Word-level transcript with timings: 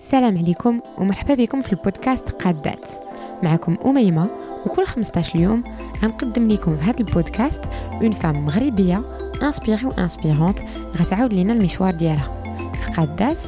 السلام 0.00 0.38
عليكم 0.38 0.80
ومرحبا 0.98 1.34
بكم 1.34 1.60
في 1.62 1.72
البودكاست 1.72 2.30
قادات 2.30 2.88
معكم 3.42 3.76
أميمة 3.86 4.30
وكل 4.66 4.86
15 4.86 5.38
يوم 5.38 5.64
غنقدم 6.02 6.48
لكم 6.48 6.76
في 6.76 6.82
هذا 6.82 7.00
البودكاست 7.00 7.64
une 8.02 8.10
femme 8.10 8.44
مغربية 8.44 9.02
inspirée 9.42 9.86
و 9.86 9.90
inspirante 9.90 10.58
غتعاود 10.96 11.32
لينا 11.32 11.52
المشوار 11.52 11.94
ديالها. 11.94 12.42
في 12.74 12.90
قادات 12.90 13.38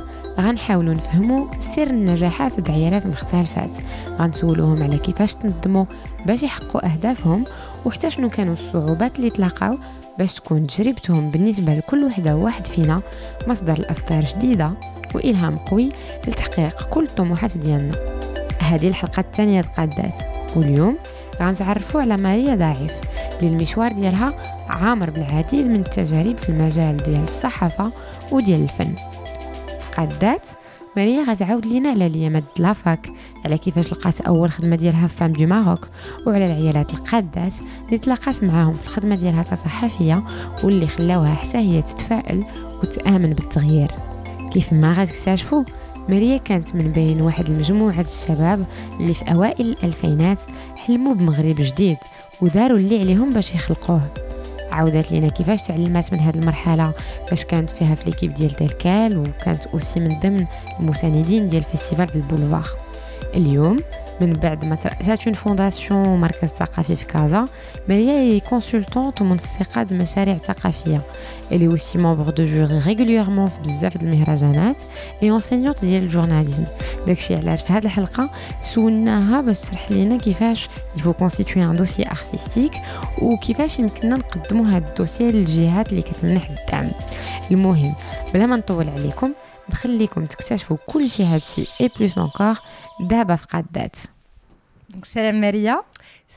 غنحاولوا 0.41 0.95
نفهموا 0.95 1.47
سر 1.59 1.87
النجاحات 1.91 2.61
د 2.61 2.71
عيالات 2.71 3.07
مختلفات 3.07 3.73
غنسولوهم 4.19 4.83
على 4.83 4.99
كيفاش 4.99 5.35
تنظموا 5.35 5.85
باش 6.27 6.43
يحققوا 6.43 6.93
أهدافهم 6.93 7.45
وحتى 7.85 8.11
شنو 8.11 8.29
كانوا 8.29 8.53
الصعوبات 8.53 9.19
اللي 9.19 9.31
تلاقاو 9.31 9.79
باش 10.19 10.35
تكون 10.35 10.67
تجربتهم 10.67 11.31
بالنسبة 11.31 11.75
لكل 11.75 12.05
وحدة 12.05 12.37
وواحد 12.37 12.67
فينا 12.67 13.01
مصدر 13.49 13.73
الأفكار 13.79 14.25
جديدة 14.25 14.73
وإلهام 15.15 15.57
قوي 15.57 15.89
لتحقيق 16.29 16.89
كل 16.89 17.05
الطموحات 17.05 17.59
ديالنا. 17.59 17.95
هذه 18.59 18.89
الحلقة 18.89 19.21
الثانية 19.21 19.61
قادات. 19.61 20.15
واليوم 20.57 20.97
غنتعرفوا 21.41 22.01
على 22.01 22.17
ماريا 22.17 22.55
ضعيف 22.55 22.93
اللي 23.41 23.51
المشوار 23.51 23.93
ديالها 23.93 24.35
عامر 24.69 25.11
بالعديد 25.11 25.67
من 25.67 25.81
التجارب 25.81 26.39
في 26.39 26.49
المجال 26.49 26.97
ديال 26.97 27.23
الصحافة 27.23 27.93
وديال 28.33 28.63
الفن. 28.63 28.95
قادات 29.97 30.47
ماريا 30.97 31.23
غتعاود 31.23 31.67
لينا 31.67 31.91
على 31.91 32.09
ليامات 32.09 32.45
la 32.59 32.80
fac 32.80 33.11
على 33.45 33.59
كيفاش 33.59 33.93
لقات 33.93 34.21
أول 34.21 34.51
خدمة 34.51 34.77
ديالها 34.77 35.07
في 35.07 35.17
Femmes 35.17 35.33
du 35.33 35.47
Maroc 35.47 35.89
وعلى 36.27 36.47
العيالات 36.47 36.95
القادات 36.95 37.53
اللي 37.87 37.99
تلاقات 37.99 38.45
معاهم 38.45 38.75
في 38.75 38.83
الخدمة 38.87 39.15
ديالها 39.15 39.43
كصحفيه 39.43 40.23
واللي 40.65 40.87
خلاوها 40.87 41.35
حتى 41.35 41.59
هي 41.59 41.83
تتفائل 41.83 42.45
وتآمن 42.83 43.33
بالتغيير. 43.33 43.91
كيف 44.53 44.73
ما 44.73 44.93
غتكتشفوا 44.93 45.65
ماريا 46.09 46.37
كانت 46.37 46.75
من 46.75 46.93
بين 46.93 47.21
واحد 47.21 47.49
المجموعة 47.49 48.01
الشباب 48.01 48.65
اللي 49.01 49.15
في 49.15 49.33
أوائل 49.33 49.67
الألفينات 49.67 50.39
حلموا 50.77 51.15
بمغرب 51.15 51.57
جديد 51.59 51.97
وداروا 52.41 52.79
اللي 52.79 53.01
عليهم 53.01 53.33
باش 53.33 53.55
يخلقوه. 53.55 54.01
عاودت 54.71 55.13
لنا 55.13 55.29
كيفاش 55.29 55.63
تعلمات 55.63 56.13
من 56.13 56.19
هذه 56.19 56.35
المرحلة 56.35 56.93
باش 57.31 57.45
كانت 57.45 57.71
فيها 57.71 57.95
في 57.95 58.11
l'équipe 58.11 58.35
ديال 58.35 58.51
TelQuel 58.51 59.19
وكانت 59.19 59.67
aussi 59.67 60.01
من 60.01 60.21
ضمن 60.21 60.47
المساندين 60.81 61.49
ديال 61.49 61.63
festival 61.63 62.09
البولفار 62.15 62.69
اليوم 63.35 63.79
من 64.21 64.33
بعد 64.33 64.65
ما 64.65 64.75
تأسست 64.75 65.27
une 65.27 65.35
fondation 65.35 66.21
مركز 66.21 66.49
ثقافي 66.49 66.97
في 66.97 67.05
كازا 67.05 67.45
ماريا 67.89 68.13
هي 68.13 68.41
consultante 68.41 69.21
ومنسقة 69.21 69.87
مشاريع 69.91 70.37
ثقافية 70.37 71.01
اللي 71.53 71.67
aussi 71.67 71.99
membre 71.99 72.31
de 72.31 72.45
jury 72.45 72.79
régulièrement 72.79 73.49
في 73.49 73.61
بزاف 73.63 73.97
د 73.97 74.03
المهرجانات 74.03 74.77
et 75.23 75.31
enseignante 75.31 75.85
ديال 75.85 76.03
ال 76.03 76.08
journalisme 76.08 76.65
داكشي 77.07 77.35
علاش 77.35 77.63
في 77.63 77.73
هذه 77.73 77.85
الحلقة 77.85 78.31
سولناها 78.63 79.41
باش 79.41 79.61
تشرح 79.61 79.93
لنا 79.93 80.19
كيفاش 80.19 80.69
il 80.97 81.02
faut 81.02 81.13
constituer 81.13 81.65
un 81.65 81.77
dossier 81.77 82.07
artistique 82.07 82.73
وكيفاش 83.23 83.79
يمكننا 83.79 84.17
نقدموا 84.17 84.67
هذا 84.67 84.89
ال 84.89 84.94
dossier 84.94 85.33
للجهات 85.33 85.91
اللي 85.91 86.03
كتمنح 86.03 86.51
الدعم 86.51 86.91
المهم 87.51 87.95
بلا 88.35 88.47
ما 88.47 88.57
نطول 88.57 88.89
عليكم 88.89 89.33
نخليكم 89.71 90.27
تكتشفوا 90.27 90.77
كل 90.87 91.09
شيء 91.09 91.27
هادشي 91.27 91.67
et 91.81 91.91
plus 91.99 92.19
encore 92.19 92.59
دابا 93.01 93.37
في 93.37 93.47
قادات 93.47 93.97
Donc, 94.93 95.07
سلام 95.07 95.41
Maria. 95.41 95.77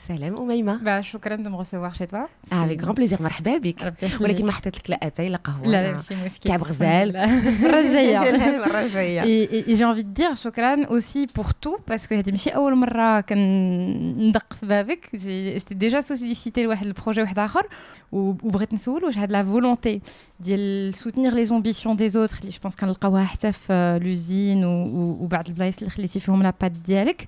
سلام 0.07 0.35
أميمة 0.37 0.79
Bah, 0.83 1.01
شكرا 1.01 1.35
de 1.35 1.39
me 1.49 1.55
recevoir 1.63 1.95
chez 1.95 2.07
toi. 2.07 2.27
avec 2.51 2.83
grand 2.83 2.93
plaisir 2.95 3.21
مرحبا 3.21 3.57
بك 3.57 3.83
ربي 3.83 3.95
يخليك. 4.05 4.21
ولكن 4.21 4.45
ما 4.45 4.51
حطيت 4.51 4.75
لك 4.77 4.89
لا 4.89 4.99
اتاي 5.07 5.29
لا 5.29 5.37
قهوه 5.37 5.67
لا 5.67 5.83
لا 5.83 5.91
ماشي 5.93 6.15
مشكل 6.25 6.49
كعب 6.49 6.63
غزال 6.63 7.17
المرة 7.17 7.79
الجاية. 7.79 8.29
المره 8.29 8.81
الجايه 8.81 9.21
Et, 9.21 9.49
et, 9.51 9.69
et 9.71 9.75
j'ai 9.75 9.85
envie 9.85 10.03
de 10.03 10.13
dire 10.21 10.33
شكرا 10.35 10.85
aussi 10.89 11.27
pour 11.27 11.47
tout 11.53 11.77
parce 11.91 12.07
que 12.07 12.13
هذه 12.13 12.31
ماشي 12.31 12.49
اول 12.49 12.75
مره 12.75 13.21
كندق 13.21 14.53
في 14.53 14.65
بابك 14.65 15.09
je- 15.15 15.53
je 15.53 15.60
t'ai 15.60 15.73
déjà 15.75 16.01
sollicitée 16.01 16.63
لواحد 16.63 16.85
ال 16.85 16.90
projet 16.90 17.21
واحد 17.21 17.39
اخر 17.39 17.67
و- 18.11 18.17
وبغيت 18.29 18.73
نسول 18.73 19.05
واش 19.05 19.17
هاد 19.17 19.31
la 19.31 19.43
volonté 19.43 20.01
ديال 20.39 20.93
soutenir 20.93 21.33
les 21.33 21.45
ambitions 21.45 21.95
des 21.95 22.09
autres 22.09 22.37
اللي 22.41 22.51
جو 22.63 22.69
كنلقاوها 22.79 23.23
حتى 23.23 23.51
في 23.51 23.99
L'Uzine 24.03 24.65
وبعض 24.65 25.47
البلايص 25.47 25.77
اللي 25.77 25.89
خليتي 25.89 26.19
فيهم 26.19 26.43
la 26.43 26.53
patte 26.61 26.71
ديالك 26.71 27.27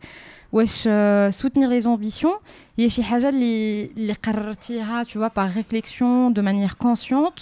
واش 0.52 0.90
soutenir 1.36 1.70
les 1.70 1.80
ambitions 1.82 2.34
هي 2.80 2.90
شي 2.90 3.04
حاجة 3.04 3.30
اللي 3.30 3.86
اللي 3.86 4.14
قررتيها 4.14 5.04
toi 5.04 5.20
par- 5.20 5.28
par 5.28 5.56
réflexion 5.56 6.34
de 6.34 6.42
manière 6.42 6.72
consciente 6.80 7.40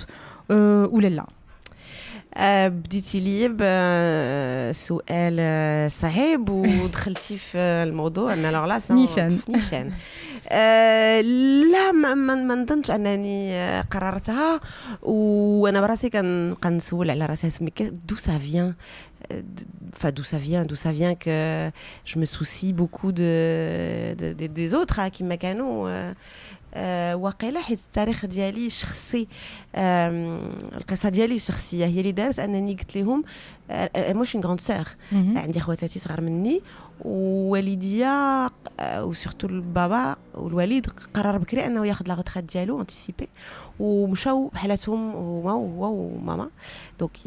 ولا 0.49 1.07
لا 1.07 1.21
آه، 1.21 1.27
بديتي 2.39 3.19
لي 3.19 3.47
بسؤال 3.47 5.37
آه، 5.39 5.87
صعيب 5.87 6.49
ودخلتي 6.49 7.37
في 7.37 7.57
الموضوع. 7.57 8.33
أنا 8.33 8.51
لا 8.51 8.67
لا 8.67 8.79
نيشان. 8.95 9.39
نيشان. 9.49 9.91
آه، 10.49 11.21
لا 11.71 11.91
ما 11.91 12.13
ما 12.35 12.55
نظنش 12.55 12.91
أنني 12.91 13.53
آه، 13.53 13.81
قررتها. 13.81 14.59
وأنا 15.01 15.81
براسي 15.81 16.09
كنبقى 16.09 16.69
نسول 16.69 17.09
على 17.09 17.25
راسي 17.25 17.49
mais 17.61 17.71
d'où 17.79 18.15
ça 18.15 18.37
vient 18.37 18.73
enfin 19.97 20.11
d'où 20.17 20.23
ça 20.33 20.37
vient 20.47 20.63
d'où 20.69 20.77
ça 20.85 20.91
vient 20.99 21.15
que 21.25 21.37
je 22.09 22.15
me 22.19 22.25
soucie 22.35 22.73
beaucoup 22.81 23.11
de, 23.21 23.33
de, 24.21 24.27
de- 24.39 24.47
des 24.59 24.73
autres 24.73 24.99
hein, 24.99 25.07
كما 25.07 25.35
كانوا 25.35 26.13
آه، 26.75 27.15
آه، 27.15 27.61
حيت 27.61 27.79
التاريخ 27.79 28.25
ديالي 28.25 28.65
الشخصي 28.67 29.27
آم، 29.75 30.49
القصة 30.77 31.09
ديالي 31.09 31.35
الشخصية 31.35 31.85
هي 31.85 31.99
اللي 31.99 32.11
دارت 32.11 32.39
أنني 32.39 32.73
قلت 32.73 32.97
لهم 32.97 33.23
moi 33.69 33.91
je 33.91 34.06
suis 34.06 34.35
une 34.35 34.43
grande 34.43 34.59
sœur 34.59 34.87
عندي 35.11 35.59
خواتاتي 35.59 35.99
صغار 35.99 36.21
مني 36.21 36.61
ووالديا 37.01 38.49
و 38.81 38.89
surtout 38.90 39.47
البابا 39.47 40.15
والوالد 40.33 40.87
قرر 41.13 41.37
بكري 41.37 41.65
انه 41.65 41.85
ياخذ 41.87 42.07
la 42.07 42.13
retraite 42.13 42.51
ديالو 42.53 42.81
anticipée 42.81 43.27
ومشاو 43.79 44.47
بحالاتهم 44.47 45.11
هما 45.11 45.53
وهو 45.53 45.93
وماما. 45.93 46.49
donc 46.99 47.17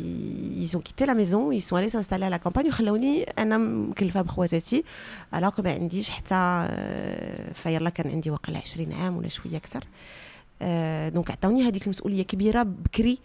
la 1.01 1.15
maison 1.15 1.53
ils 1.53 1.63
sont 1.63 1.77
allés 1.77 1.91
s'installer 1.91 2.27
à 2.27 2.31
la 2.31 2.39
campagne 2.39 2.69
وخلوني 2.69 3.23
أنا 3.23 3.59
مكلفة 3.59 4.23
بخواتاتي. 4.23 4.85
alors 5.35 5.53
ما 5.65 5.73
عنديش 5.73 6.11
حتى 6.11 6.35
آه، 6.35 7.53
فيلا 7.53 7.91
كان 7.91 8.11
عندي 8.11 8.31
واقيلا 8.31 8.59
20 8.59 8.93
عام 8.93 9.17
ولا 9.17 9.29
شوية 9.29 9.57
أكثر. 9.57 9.85
آه، 10.63 11.09
donc 11.09 11.31
عطاوني 11.31 11.69
هذيك 11.69 11.85
المسؤولية 11.85 12.23
كبيرة 12.23 12.63
بكري 12.63 13.19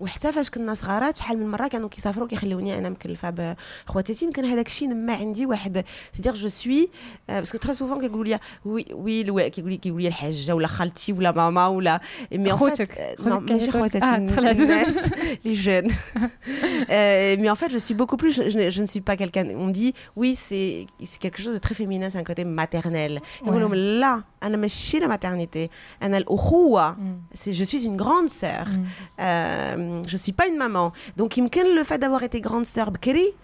وحتى 0.00 0.32
فاش 0.32 0.50
كنا 0.50 0.74
صغارات 0.74 1.16
شحال 1.16 1.38
من 1.38 1.50
مرة 1.50 1.68
كانوا 1.68 1.88
كيسافروا 1.88 2.28
كيخلوني 2.28 2.78
أنا 2.78 2.88
مكلفة 2.88 3.56
بخواتاتي 3.86 4.24
يمكن 4.24 4.44
هذاك 4.44 4.66
الشيء 4.66 4.88
نما 4.88 5.12
عندي 5.12 5.46
واحد 5.46 5.84
c'est-à-dire 6.12 6.34
je 6.34 6.48
suis 6.48 6.88
parce 7.28 7.47
que 7.47 7.58
très 7.58 7.74
souvent 7.74 8.00
كيقولوا 8.00 8.24
لي 8.24 8.38
oui 8.64 9.30
oui 9.30 9.50
كيقول 9.50 9.70
لي 9.70 9.76
كيقول 9.76 10.02
لي 10.02 10.08
الحاجة 10.08 10.54
ولا 10.54 10.66
خالتي 10.66 11.12
ولا 11.12 11.32
ماما 11.32 11.66
ولا 11.66 12.00
mais 12.32 12.50
خوتك. 12.50 13.16
خوتك 13.20 13.52
ماشي. 13.52 13.70
خواتاتي 13.70 14.04
آه،. 14.04 14.16
الناس 14.16 14.96
لي 15.44 15.52
jeunes 15.52 15.88
plus 18.24 18.36
je, 18.36 18.48
je 18.48 18.58
ne- 18.58 18.70
je 18.70 18.80
ne 18.80 18.86
suis 18.86 19.00
pas 19.00 19.16
quelqu'un 19.16 19.46
on 19.64 19.68
dit 19.68 19.92
oui 20.16 20.34
c'est 20.34 20.86
c'est 21.10 21.20
quelque 21.24 21.40
chose 21.42 21.54
de 21.54 21.58
très 21.66 21.74
féminin 21.74 22.08
c'est 22.10 22.18
un 22.18 22.24
côté 22.24 22.44
maternel 22.44 23.20
يقول 23.46 23.60
لهم 23.60 23.74
لا 23.74 24.22
أنا 24.42 24.56
ماشي 24.56 24.98
la 24.98 25.06
maternité 25.06 25.70
أنا 26.02 26.18
الاخوه 26.18 26.63
c'est 27.40 27.52
je 27.60 27.64
suis 27.70 27.82
une 27.90 27.96
grande 27.96 28.28
sœur. 28.42 28.66
Euh, 29.20 30.02
je 30.12 30.16
suis 30.16 30.32
pas 30.32 30.46
une 30.52 30.58
maman. 30.58 30.92
Donc 31.18 31.38
يمكن 31.38 31.64
le 31.78 31.84
fait 31.84 31.98
d'avoir 31.98 32.22
été 32.22 32.40
grande 32.40 32.66
sœur 32.66 32.90
بكري 32.90 33.34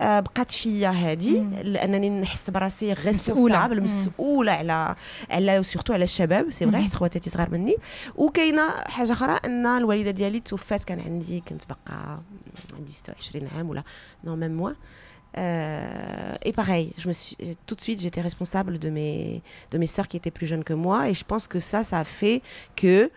بقات 0.00 0.50
فيا 0.50 0.90
مم. 0.90 1.54
لانني 1.62 2.20
نحس 2.20 2.50
براسي. 2.50 2.92
responsable. 2.92 3.82
مسؤوله 3.82 4.52
على 4.52 4.94
على 5.30 5.62
surtout 5.62 5.92
على 5.92 6.04
الشباب 6.04 6.50
c'est 6.50 6.66
vrai. 6.66 6.82
حيت 6.82 6.94
خواتاتي 6.94 7.30
صغار 7.30 7.50
مني 7.50 7.76
وكاينه 8.16 8.70
حاجة 8.70 9.12
أخرى 9.12 9.40
ان 9.44 9.66
الوالده 9.66 10.10
ديالي 10.10 10.40
توفات 10.40 10.84
كان 10.84 11.00
عندي 11.00 11.42
كنت 11.48 11.62
بقى 11.68 12.18
عندي 12.78 12.92
26 12.92 13.48
عام 13.56 13.70
ولا 13.70 13.82
non 14.24 14.36
même 14.36 14.56
moins 14.56 14.70
Euh, 15.38 16.34
et 16.44 16.52
pareil, 16.52 16.92
je 16.98 17.08
me 17.08 17.12
suis, 17.12 17.36
tout 17.66 17.74
de 17.74 17.80
suite, 17.80 18.00
j'étais 18.00 18.20
responsable 18.20 18.78
de 18.78 18.88
mes, 18.88 19.42
de 19.70 19.78
mes 19.78 19.86
sœurs 19.86 20.08
qui 20.08 20.16
étaient 20.16 20.30
plus 20.30 20.46
jeunes 20.46 20.64
que 20.64 20.72
moi. 20.72 21.08
Et 21.08 21.14
je 21.14 21.24
pense 21.24 21.46
que 21.46 21.58
ça, 21.58 21.82
ça 21.82 21.98
a 21.98 22.04
fait 22.04 22.40
que 22.74 23.10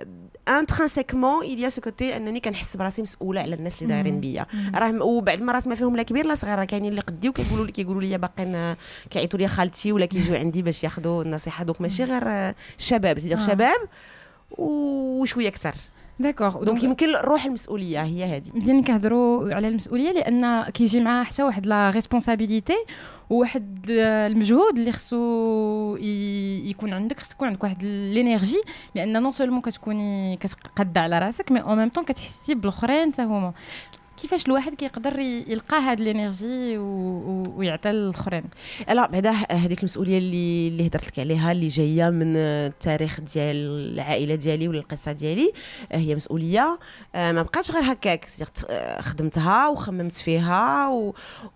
euh, 0.00 0.04
intrinsèquement, 0.46 1.42
il 1.42 1.58
y 1.60 1.64
a 1.64 1.70
ce 1.70 1.80
côté 1.80 2.16
انني 2.16 2.40
كنحس 2.40 2.76
براسي 2.76 3.02
مسؤوله 3.02 3.40
على 3.40 3.54
الناس 3.54 3.82
اللي 3.82 3.94
دايرين 3.94 4.20
بيا 4.20 4.46
راه 4.74 5.02
وبعد 5.02 5.38
المرات 5.38 5.68
ما 5.68 5.74
فيهم 5.74 5.96
لا 5.96 6.02
كبير 6.02 6.26
لا 6.26 6.34
صغير 6.34 6.58
راه 6.58 6.64
كاينين 6.64 6.90
اللي 6.90 7.00
قدي 7.00 7.28
وكيقولوا 7.28 7.66
لي 7.66 7.72
كيقولوا 7.72 8.02
لي 8.02 8.18
باقيين 8.18 8.74
كيعيطوا 9.10 9.38
لي 9.38 9.48
خالتي 9.48 9.92
ولا 9.92 10.06
كيجيو 10.06 10.34
عندي 10.34 10.62
باش 10.62 10.84
ياخذوا 10.84 11.22
النصيحه 11.22 11.64
donc 11.64 11.80
ماشي 11.80 12.04
غير 12.04 12.22
آه، 12.28 12.54
شباب 12.78 13.18
c'est-à-dire 13.18 13.38
آه. 13.38 13.46
شباب 13.46 13.88
وشويه 14.50 15.48
أكثر 15.48 15.74
d'accord 16.18 16.64
donc 16.64 16.82
يمكن 16.82 17.16
روح 17.16 17.44
المسؤولية 17.44 18.02
هي 18.02 18.24
هذه. 18.24 18.50
مزيان 18.54 18.82
كنهضروا 18.82 19.54
على 19.54 19.68
المسؤولية 19.68 20.12
لأن 20.12 20.62
كيجي 20.64 21.00
معاها 21.00 21.24
حتى 21.24 21.42
واحد 21.42 21.66
la 21.66 21.90
responsabilité 21.90 22.76
وواحد 23.30 23.86
المجهود 23.90 24.78
اللي 24.78 24.92
خصو 24.92 25.96
يكون 26.66 26.92
عندك 26.92 27.20
خص 27.20 27.32
يكون 27.32 27.48
عندك 27.48 27.62
واحد 27.64 27.82
ال 27.82 27.92
énergie 27.92 28.60
لأن 28.94 29.22
non 29.22 29.32
seulement 29.32 29.60
كتكوني 29.60 30.36
كتقاد 30.36 30.98
على 30.98 31.18
راسك 31.18 31.52
mais 31.52 31.60
en 31.62 31.76
même 31.78 31.88
temps 31.88 32.04
كتحسي 32.04 32.54
بالأخرين 32.54 33.12
حتى 33.12 33.22
هما. 33.22 33.52
كيفاش 34.16 34.46
الواحد 34.46 34.74
كيقدر 34.74 35.18
يلقى 35.18 35.76
هاد 35.80 36.00
ال 36.00 36.10
énergie 36.10 36.78
ويعطي 36.78 37.90
الاخرين 37.90 38.44
لا 38.88 39.06
بعدا 39.06 39.30
هذيك 39.50 39.78
المسؤولية 39.78 40.18
اللي 40.18 40.68
اللي 40.68 40.86
هضرت 40.86 41.06
لك 41.06 41.18
عليها 41.18 41.52
اللي 41.52 41.66
جاية 41.66 42.10
من 42.10 42.36
التاريخ 42.36 43.20
ديال 43.20 43.56
العائلة 43.56 44.34
ديالي 44.34 44.68
ولا 44.68 44.78
القصة 44.78 45.12
ديالي 45.12 45.52
هي 45.92 46.14
مسؤولية 46.14 46.78
آه، 47.14 47.32
ما 47.32 47.42
بقاتش 47.42 47.70
غير 47.70 47.92
هكاك. 47.92 48.26
آه، 48.70 49.00
خدمتها 49.00 49.68
وخممت 49.68 50.14
فيها. 50.14 50.88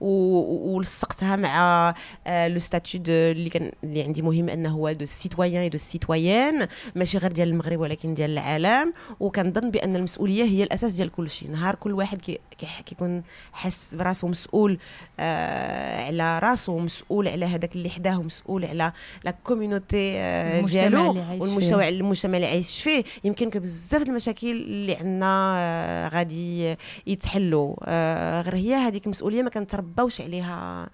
ولصقتها 0.01 1.37
مع 1.37 1.95
آه، 2.27 2.49
le 2.49 2.59
statut 2.59 3.01
اللي 3.09 3.51
كان 3.51 3.73
اللي 3.85 4.03
عندي 4.03 4.23
مهم 4.23 4.49
أنه 4.49 4.71
هو 4.71 4.93
de 4.93 5.07
citoyenne 5.07 5.71
de 5.71 5.79
citoyenne 5.79 6.67
ماشي 6.95 7.19
غير 7.19 7.33
ديال 7.33 7.49
المغرب 7.49 7.81
ولكن 7.81 8.15
ديال 8.15 8.31
العالم. 8.31 8.93
وكنظن 9.21 9.71
بأن 9.71 9.97
المسؤولية 9.97 10.45
هي 10.45 10.63
الأساس 10.63 10.93
ديال 10.93 11.11
كل 11.11 11.31
شيء 11.31 11.51
نهار 11.51 11.75
كل 11.75 11.93
واحد 11.93 12.21
كي 12.21 12.39
كيكون 12.85 13.23
حس 13.53 13.95
براسو 13.95 14.29
مسؤول 14.29 14.79
آه 15.21 16.05
على 16.07 16.39
راسو 16.39 16.79
مسؤول 16.79 17.29
على 17.29 17.47
هذاك 17.47 17.77
اللي 17.77 17.91
حداه 17.91 18.23
مسؤول 18.23 18.65
على 18.65 18.93
la 19.25 19.31
communauté 19.31 20.19
آه 20.19 20.61
ديالو 20.61 21.17
والمجتمع 21.39 21.89
المجتمع 21.89 22.37
اللي 22.37 22.47
عايش 22.47 22.83
فيه. 22.83 23.05
يمكن 23.25 23.49
بزاف 23.49 24.03
المشاكل 24.03 24.51
اللي 24.51 24.95
عندنا 24.95 25.55
آه 25.59 26.09
غادي 26.09 26.77
يتحلوا. 27.07 27.75
آه 27.85 28.43
غير 28.43 28.55
هي 28.55 28.75
هذيك 28.75 29.05
المسؤوليه 29.05 29.43
ما 29.43 29.51
كنترباوش 29.51 30.21
عليها 30.21 30.89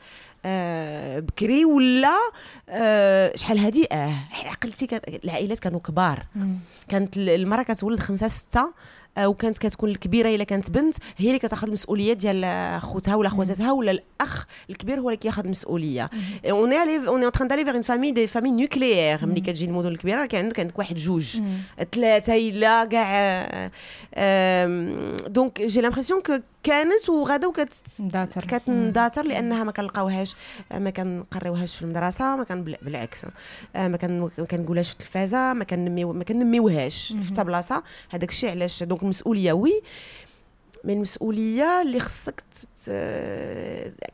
آه 0.44 1.20
بكري 1.20 1.64
ولا 1.64 2.16
آه 2.68 3.36
شحال 3.36 3.58
هادي؟ 3.58 3.86
آه 3.92 4.14
عقلتي 4.44 5.00
العائلات 5.24 5.58
كانوا 5.58 5.80
كبار. 5.80 6.26
كانت 6.88 7.16
المرأة 7.16 7.62
كتولد 7.62 8.00
خمسة 8.00 8.28
ستة 8.28 8.72
وكانت 9.18 9.58
كتكون 9.58 9.90
الكبيرة 9.90 10.28
إلا 10.28 10.44
كانت 10.44 10.70
بنت 10.70 10.96
هي 11.16 11.28
اللي 11.28 11.38
كتاخذ 11.38 11.66
المسؤولية 11.66 12.12
ديال 12.12 12.80
خوتها 12.82 13.14
ولا 13.14 13.28
خواتاتها 13.28 13.72
ولا 13.72 13.90
الأخ 13.90 14.44
الكبير 14.70 15.00
هو 15.00 15.08
اللي 15.08 15.16
كياخذ 15.16 15.44
المسؤولية. 15.44 16.10
علي 16.44 16.50
on 16.50 17.48
est 17.48 17.53
on 17.53 17.56
allait 17.56 17.64
vers 17.64 17.74
une 17.74 17.82
famille 17.82 18.10
des 18.10 18.26
familles 18.26 18.50
nucléaires 18.50 19.26
ملي 19.26 19.40
كتجي 19.40 19.64
المدن 19.64 19.88
الكبيرة 19.88 20.26
كان 20.26 20.44
عندك 20.44 20.60
عندك 20.60 20.78
واحد 20.78 20.96
جوج. 20.96 21.40
ثلاثة 21.92 22.34
إلا 22.34 22.84
كاع 22.84 23.70
donc 25.28 25.62
j'ai 25.62 25.80
l'impression 25.80 26.22
que 26.22 26.38
كانت 26.64 27.08
وغدا 27.08 27.46
وكت 27.46 27.72
كتنداتر 28.48 29.22
لأنها 29.24 29.64
ما 29.64 29.72
كنلقاوهاش 29.72 30.36
ما 30.74 30.90
كنقريوهاش 30.90 31.76
في 31.76 31.82
المدرسة 31.82 32.36
ما 32.36 32.44
كان 32.44 32.64
بالعكس. 32.64 33.26
آه، 33.76 33.88
ما 33.88 33.96
كنقولهاش 34.50 34.88
في 34.88 34.92
التلفازة 34.92 35.52
ما 35.52 35.64
كنميو 35.64 36.12
ما 36.12 36.24
كنميوهاش 36.24 37.12
في 37.20 37.28
حتى 37.32 37.44
بلاصه 37.44 37.82
هذاك 38.10 38.28
الشيء 38.30 38.50
علاش؟ 38.50 38.82
donc 38.82 39.02
المسؤولية 39.02 39.52
oui 39.52 39.82
من 40.84 40.94
المسؤوليه 40.94 41.82
اللي 41.82 42.00
خصك 42.00 42.42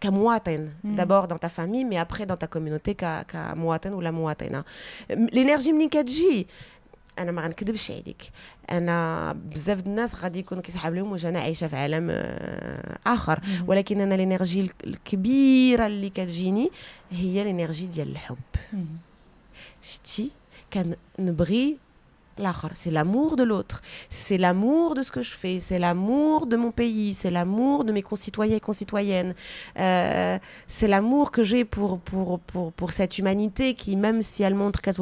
كمواطن. 0.00 0.68
d'abord 0.84 1.24
dans 1.24 1.40
ta 1.40 1.48
famille 1.48 1.84
mais 1.84 2.00
après 2.00 2.24
dans 2.24 2.38
ta 2.38 2.46
communauté 2.46 2.94
كمواطن 3.28 3.92
ولا 3.92 4.10
مواطنة. 4.10 4.64
l'énergie 5.10 5.72
منين 5.72 5.88
كتجي؟ 5.88 6.46
أنا 7.20 7.32
ما 7.32 7.42
غنكذبش 7.42 7.90
عليك. 7.90 8.22
أنا 8.70 9.32
بزاف 9.32 9.80
الناس 9.86 10.14
غادي 10.14 10.38
يكونوا 10.38 10.62
كيسحب 10.62 10.94
لهم 10.94 11.16
أنا 11.24 11.40
عايشة 11.40 11.66
في 11.68 11.76
عالم 11.76 12.08
آه، 12.10 12.98
آخر. 13.06 13.40
ولكن 13.66 14.00
أنا 14.00 14.14
الإنرجي 14.14 14.70
الكبيرة 14.84 15.86
اللي 15.86 16.10
كتجيني 16.10 16.70
هي 17.10 17.42
الإنرجي 17.42 17.86
ديال 17.86 18.10
الحب. 18.10 18.38
شتي؟ 19.82 20.30
كنبغي 20.72 21.76
c'est 22.73 22.91
l'amour 22.91 23.35
de 23.35 23.43
l'autre, 23.43 23.81
c'est 24.09 24.37
l'amour 24.37 24.95
de 24.95 25.03
ce 25.03 25.11
que 25.11 25.21
je 25.21 25.31
fais, 25.31 25.59
c'est 25.59 25.79
l'amour 25.79 26.47
de 26.47 26.57
mon 26.57 26.71
pays, 26.71 27.13
c'est 27.13 27.31
l'amour 27.31 27.85
de 27.85 27.91
mes 27.93 28.01
concitoyens 28.01 28.57
et 28.57 28.59
concitoyennes, 28.59 29.33
euh, 29.79 30.37
c'est 30.67 30.87
l'amour 30.87 31.31
que 31.31 31.43
j'ai 31.43 31.63
pour, 31.63 31.99
pour, 31.99 32.39
pour, 32.39 32.73
pour, 32.73 32.91
cette 32.91 33.17
humanité 33.19 33.73
qui, 33.73 33.95
même 33.95 34.21
si 34.21 34.43
elle 34.43 34.55
montre 34.55 34.81
qu'elle 34.81 34.95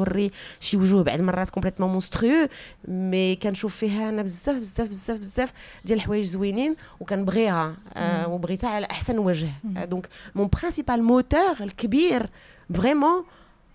شي 0.60 0.76
وجوه 0.76 1.02
بعد 1.02 1.18
المرات 1.18 1.48
complètement 1.50 1.88
monstrueux 1.88 2.48
مي 2.88 3.36
كنشوف 3.36 3.76
فيها 3.76 4.08
انا 4.08 4.22
بزاف 4.22 4.56
بزاف 4.56 4.88
بزاف 4.88 5.18
بزاف 5.18 5.52
ديال 5.84 5.98
الحوايج 5.98 6.24
زوينين 6.24 6.76
وكنبغيها 7.00 7.76
آه 7.94 8.28
وبغيتها 8.28 8.70
على 8.70 8.86
احسن 8.90 9.18
وجه 9.18 9.50
دونك 9.64 10.08
مون 10.34 10.48
برينسيبال 10.48 11.02
موتور 11.02 11.56
الكبير 11.60 12.30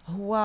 Wow, 0.06 0.38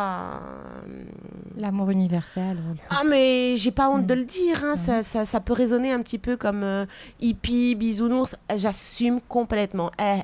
L'amour 1.58 1.90
universel. 1.90 2.58
Oh 2.72 2.78
ah 2.90 3.04
mais 3.06 3.58
j'ai 3.58 3.72
pas 3.72 3.90
honte 3.90 4.06
de 4.06 4.14
le 4.14 4.24
dire, 4.24 4.64
hein, 4.64 4.76
ça, 4.78 5.40
peut 5.42 5.54
résonner 5.54 5.92
un 5.92 6.02
petit 6.02 6.18
peu 6.18 6.38
comme 6.38 6.64
euh, 6.64 6.86
hippie, 7.20 7.76
bisounours, 7.76 8.38
j'assume 8.56 9.20
complètement. 9.20 9.92
Et, 10.00 10.22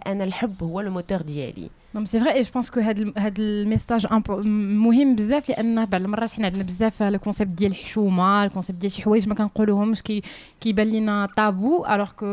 le 0.83 0.89
moteur 0.89 1.25
ديالي. 1.25 1.69
نعم 1.95 2.05
c'est 2.05 2.19
vrai 2.19 2.41
je 2.41 2.51
pense 2.53 2.69
que 2.69 2.79
هاد 2.79 3.13
هاد 3.17 3.39
ال 3.39 3.48
message 3.48 4.07
مهم 4.29 5.15
بزاف 5.15 5.49
لأن 5.49 5.85
بعض 5.85 6.01
المرات 6.01 6.33
حنا 6.33 6.47
عندنا 6.47 6.63
بزاف 6.63 7.03
ال 7.03 7.09
concept 7.09 7.51
ديال 7.51 7.71
الحشومه 7.71 8.43
ال 8.43 8.48
concept 8.48 8.79
ديال 8.79 8.91
شي 8.91 9.01
حوايج 9.01 9.27
ما 9.27 9.35
كنقولوهمش 9.35 10.01
كي 10.01 10.21
كيبان 10.61 10.87
لينا 10.87 11.29
tabou 11.37 11.85
alors 11.85 12.11
que 12.11 12.25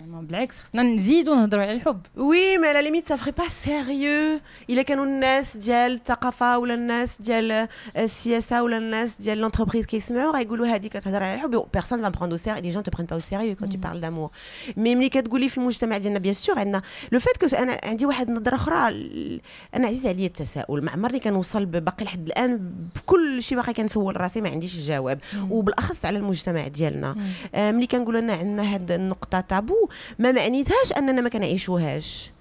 بالعكس 0.00 0.58
خصنا 0.58 0.82
نزيدو 0.82 1.34
نهضروا 1.34 1.62
على 1.62 1.72
الحب 1.72 2.00
oui 2.16 2.58
mais 2.58 2.72
à 2.72 2.75
la 2.75 2.82
limite 2.82 3.08
ça 3.08 3.16
fait 3.16 3.32
pas 3.32 3.48
sérieux 3.48 4.40
الا 4.70 4.82
كانوا 4.82 5.04
الناس 5.04 5.56
ديال 5.56 5.92
الثقافه 5.92 6.58
ولا 6.58 6.74
الناس 6.74 7.22
ديال 7.22 7.68
السياسة 7.96 8.62
ولا 8.62 8.78
الناس 8.78 9.22
ديال 9.22 9.38
l'entreprise 9.38 9.86
كيسمعوا 9.86 10.32
غايقولوا 10.32 10.66
هذه 10.66 10.86
كتهضر 10.86 11.22
على 11.22 11.34
الحب 11.34 11.66
personne 11.74 12.02
va 12.02 12.08
prendre 12.08 12.36
au 12.36 12.40
sérieux 12.40 12.54
les 12.54 12.70
gens 12.70 12.82
te 12.82 12.90
prennent 12.90 13.06
pas 13.06 13.18
au 13.18 13.26
sérieux 13.26 13.56
quand 13.56 13.68
tu 13.68 13.78
parles 13.78 14.00
d'amour 14.00 14.30
mais 14.76 14.94
ملي 14.94 15.08
كتقولي 15.08 15.48
في 15.48 15.58
المجتمع 15.58 15.98
ديالنا 15.98 16.18
bien 16.18 16.34
sûr 16.34 16.58
عندنا 16.58 16.82
le 17.12 17.18
fait 17.18 17.36
que 17.36 17.56
أنا 17.56 17.80
عندي 17.84 18.06
واحد 18.06 18.28
النظره 18.28 18.54
أخرى 18.54 18.95
أنا 19.74 19.86
عزيز 19.86 20.06
عليا 20.06 20.26
التساؤل. 20.26 20.84
ما 20.84 20.90
عمرني 20.90 21.20
كنوصل 21.20 21.66
باقي 21.66 22.04
لحد 22.04 22.26
الآن 22.26 22.72
بكل 22.96 23.42
شيء 23.42 23.58
باقي 23.58 23.72
كنسول 23.72 24.20
راسي 24.20 24.40
ما 24.40 24.48
عنديش 24.48 24.74
الجواب 24.74 25.18
وبالأخص 25.50 26.04
على 26.04 26.18
المجتمع 26.18 26.68
ديالنا. 26.68 27.16
آه 27.54 27.72
ملي 27.72 27.86
كنقول 27.86 28.16
لنا 28.16 28.32
عندنا 28.32 28.74
هاد 28.74 28.90
النقطة 28.92 29.40
تابو 29.40 29.88
ما 30.18 30.32
معنيتهاش 30.32 30.92
أننا 30.98 31.20
ما 31.20 31.28
كنعيشوهاش. 31.28 32.32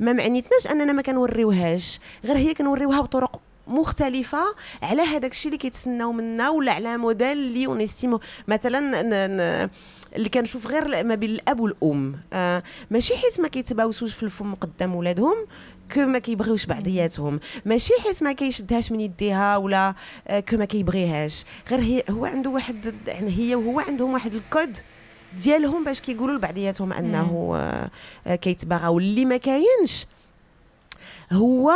ما 0.00 0.12
معنيتناش 0.12 0.66
أننا 0.70 0.92
ما 0.92 1.02
كنوريوهاش. 1.02 1.98
غير 2.24 2.36
هي 2.36 2.54
كنوريوها 2.54 3.00
بطرق 3.00 3.40
مختلفة 3.66 4.44
على 4.82 5.02
هذاك 5.02 5.30
الشيء 5.30 5.46
اللي 5.46 5.58
كيتسناو 5.58 6.12
منا 6.12 6.50
ولا 6.50 6.72
على 6.72 6.96
موديل 6.96 7.38
اللي 7.38 7.66
on 7.66 7.79
estime 7.79 8.20
مثلا 8.48 9.00
اللي 10.16 10.28
كنشوف 10.28 10.66
غير 10.66 11.04
ما 11.04 11.14
بين 11.14 11.30
الأب 11.30 11.60
والأم. 11.60 12.20
آه 12.32 12.62
ماشي 12.90 13.16
حيت 13.16 13.40
ما 13.40 13.48
كيتباوسوش 13.48 14.14
في 14.14 14.22
الفم 14.22 14.54
قدام 14.54 14.94
ولادهم. 14.94 15.34
que 15.92 16.00
ما 16.00 16.18
كيبغيوش 16.18 16.66
بعضياتهم. 16.66 17.40
ماشي 17.64 17.92
حيت 18.02 18.22
ما 18.22 18.32
كيشدهاش 18.32 18.92
من 18.92 19.00
يديها 19.00 19.56
ولا 19.56 19.94
آه 20.28 20.40
كو 20.40 20.56
ما 20.56 20.64
كيبغيهاش. 20.64 21.44
غير 21.70 21.80
هي 21.80 22.02
هو 22.10 22.24
عنده 22.24 22.50
واحد 22.50 22.94
يعني 23.06 23.38
هي 23.38 23.54
وهو 23.54 23.80
عندهم 23.80 24.12
واحد 24.12 24.34
الكود 24.34 24.78
ديالهم 25.36 25.84
باش 25.84 26.00
كيقولوا 26.00 26.36
لبعضياتهم 26.36 26.92
أنه 26.92 27.52
آه, 27.56 27.90
آه، 28.26 28.34
كيتباغاو 28.34 28.98
اللي 28.98 29.24
ما 29.24 29.36
كاينش 29.36 30.06
هو 31.32 31.72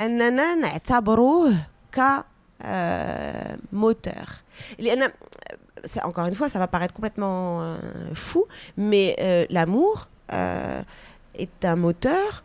أننا 0.00 0.54
نعتبروه 0.54 1.54
ك 1.92 2.24
موتور. 3.72 4.28
لأن 4.78 5.10
encore 6.02 6.26
une 6.26 6.34
fois, 6.34 6.48
ça 6.48 6.58
va 6.58 6.66
paraître 6.66 6.94
complètement 6.94 7.60
euh, 7.60 7.78
fou, 8.14 8.44
mais 8.76 9.16
euh, 9.20 9.44
l'amour 9.50 10.08
euh, 10.32 10.82
est 11.34 11.64
un 11.64 11.76
moteur 11.76 12.42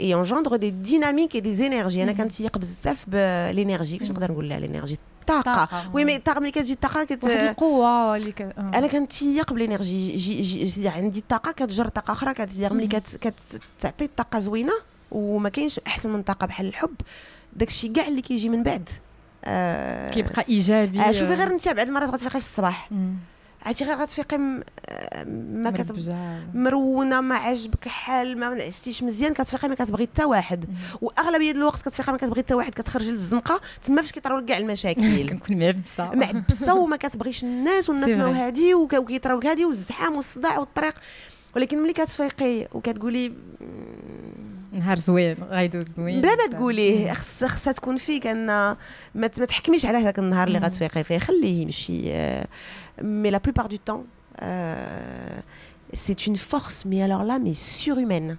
et 0.00 0.14
engendre 0.14 0.58
des 0.58 0.70
dynamiques 0.70 1.34
et 1.34 1.40
des 1.40 1.62
énergies. 1.62 2.02
أنا 2.02 2.12
كنتيق 2.12 2.58
بزاف 2.58 3.04
ب 3.08 3.17
l'énergie 3.17 3.98
كيفاش 3.98 4.10
نقدر 4.10 4.32
نقول 4.32 4.48
لها 4.48 4.58
l'énergie 4.58 4.98
الطاقه 5.20 5.90
oui 5.94 6.04
mais 6.04 6.16
الطاقه 6.16 6.40
ملي 6.40 6.50
كتجي 6.50 6.72
الطاقه 6.72 7.04
كت 7.04 7.24
واحد 7.24 7.46
القوه 7.48 8.16
اللي 8.16 8.32
ك... 8.32 8.42
أنا 8.58 8.86
كنتيق 8.86 9.52
ب 9.52 9.58
l'énergie 9.58 10.16
j'ai 10.16 10.42
j'ai 10.64 10.88
عندي 10.88 11.18
الطاقه 11.18 11.52
كتجر 11.52 11.88
طاقه 11.88 12.12
أخرى 12.12 12.34
كتدير 12.34 12.72
ملي 12.72 12.86
كتعطي 12.86 14.04
الطاقه 14.04 14.38
زوينه 14.38 14.72
وما 15.10 15.48
كاينش 15.48 15.78
احسن 15.86 16.10
من 16.10 16.22
طاقه 16.22 16.46
بحال 16.46 16.66
الحب 16.66 16.94
داكشي 17.52 17.88
كاع 17.88 18.08
اللي 18.08 18.22
كيجي 18.22 18.48
من 18.48 18.62
بعد 18.62 18.88
آه 19.44 20.10
كيبقى 20.10 20.44
ايجابي 20.48 21.00
آه 21.00 21.12
شوفي 21.12 21.34
غير 21.34 21.50
انت 21.50 21.68
بعد 21.68 21.86
المرات 21.88 22.10
غتفيقي 22.10 22.30
في 22.30 22.36
الصباح 22.36 22.90
عرفتي 23.66 23.84
غير 23.84 23.96
غتفيقي 23.96 24.38
ما 25.26 25.70
كتب 25.70 26.16
مرونة 26.54 27.20
ما 27.20 27.34
عجبك 27.34 27.88
حال 27.88 28.38
ما 28.38 28.54
نعستيش 28.54 29.02
مزيان 29.02 29.32
كتفيقي 29.32 29.68
ما 29.68 29.74
كتبغي 29.74 30.06
حتى 30.06 30.24
واحد. 30.24 30.64
وأغلبية 31.02 31.50
الوقت 31.50 31.82
كتفيقي 31.82 32.12
ما 32.12 32.18
كتبغي 32.18 32.42
حتى 32.42 32.54
واحد 32.54 32.74
كتخرجي 32.74 33.10
للزنقة 33.10 33.60
تما 33.82 34.02
فاش 34.02 34.12
كيطراو 34.12 34.38
لك 34.38 34.44
كاع 34.44 34.58
المشاكل. 34.58 35.26
كنكون 35.28 35.58
معبسه 35.58 36.14
معبسه 36.14 36.74
وما 36.74 36.96
كتبغيش 36.96 37.44
الناس 37.44 37.88
والناس 37.90 38.10
ما 38.10 38.46
هادي 38.46 38.74
وكيطراو 38.74 39.38
لك 39.38 39.46
هادي 39.46 39.64
والزحام 39.64 40.16
والصداع 40.16 40.58
والطريق. 40.58 40.94
ولكن 41.56 41.78
ملي 41.82 41.92
كتفيقي 41.92 42.68
وكتقولي 42.72 43.32
نهار 44.72 44.98
زوين 44.98 45.36
غايدوز 45.50 45.88
زوين. 45.88 46.20
بلا 46.20 46.34
ما 46.34 46.46
تقوليه 46.50 47.12
خص 47.12 47.44
خصها 47.44 47.72
تكون 47.72 47.96
فيك 47.96 48.26
أن 48.26 48.46
ما 49.14 49.26
تحكميش 49.26 49.86
على 49.86 49.98
هذاك 49.98 50.18
النهار 50.18 50.48
اللي 50.48 50.58
غتفيقي 50.58 51.04
فيه. 51.04 51.18
خليه 51.18 51.62
يمشي. 51.62 52.02
mais 53.02 53.30
la 53.30 53.38
plupart 53.38 53.66
du 53.66 53.76
temps 53.86 54.06
c'est 56.06 56.26
une 56.26 56.38
force 56.52 56.78
mais 56.90 57.02
alors 57.06 57.24
là 57.30 57.38
mais 57.38 57.54
surhumaine. 57.54 58.36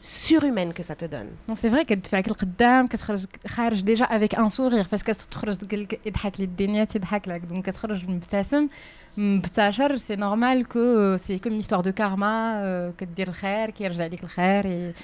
surhumaine 0.00 0.72
que 0.78 0.82
ça 0.82 0.94
te 0.94 1.06
donne. 1.14 1.30
Non, 1.48 1.54
c'est 1.54 1.70
vrai 1.74 1.84
que 1.84 1.94
tu 1.94 2.10
fais 2.10 2.28
القدام 2.28 2.86
كتخرج 2.86 3.24
خارج 3.46 3.84
déjà 3.84 4.04
avec 4.04 4.34
un 4.34 4.50
sourire 4.50 4.86
كتخرج 4.90 5.56
تقول 5.56 5.82
لك 5.82 6.06
يضحك 6.06 6.40
لي 6.40 6.44
الدنيا 6.44 6.84
تضحك 6.84 7.28
لك 7.28 7.40
donc 7.40 7.64
كتخرج 7.64 8.08
مبتسم 8.08 8.68
مبتشر 9.16 9.96
c'est 9.96 10.16
normal 10.16 10.68
quoi 10.68 11.16
c'est 11.16 11.38
comme 11.38 11.60
histoire 11.62 11.82
de 11.82 11.90
karma 11.90 12.54
كدير 12.98 13.28
الخير 13.28 13.70
كيرجع 13.70 14.06
لك 14.06 14.24
الخير 14.24 14.94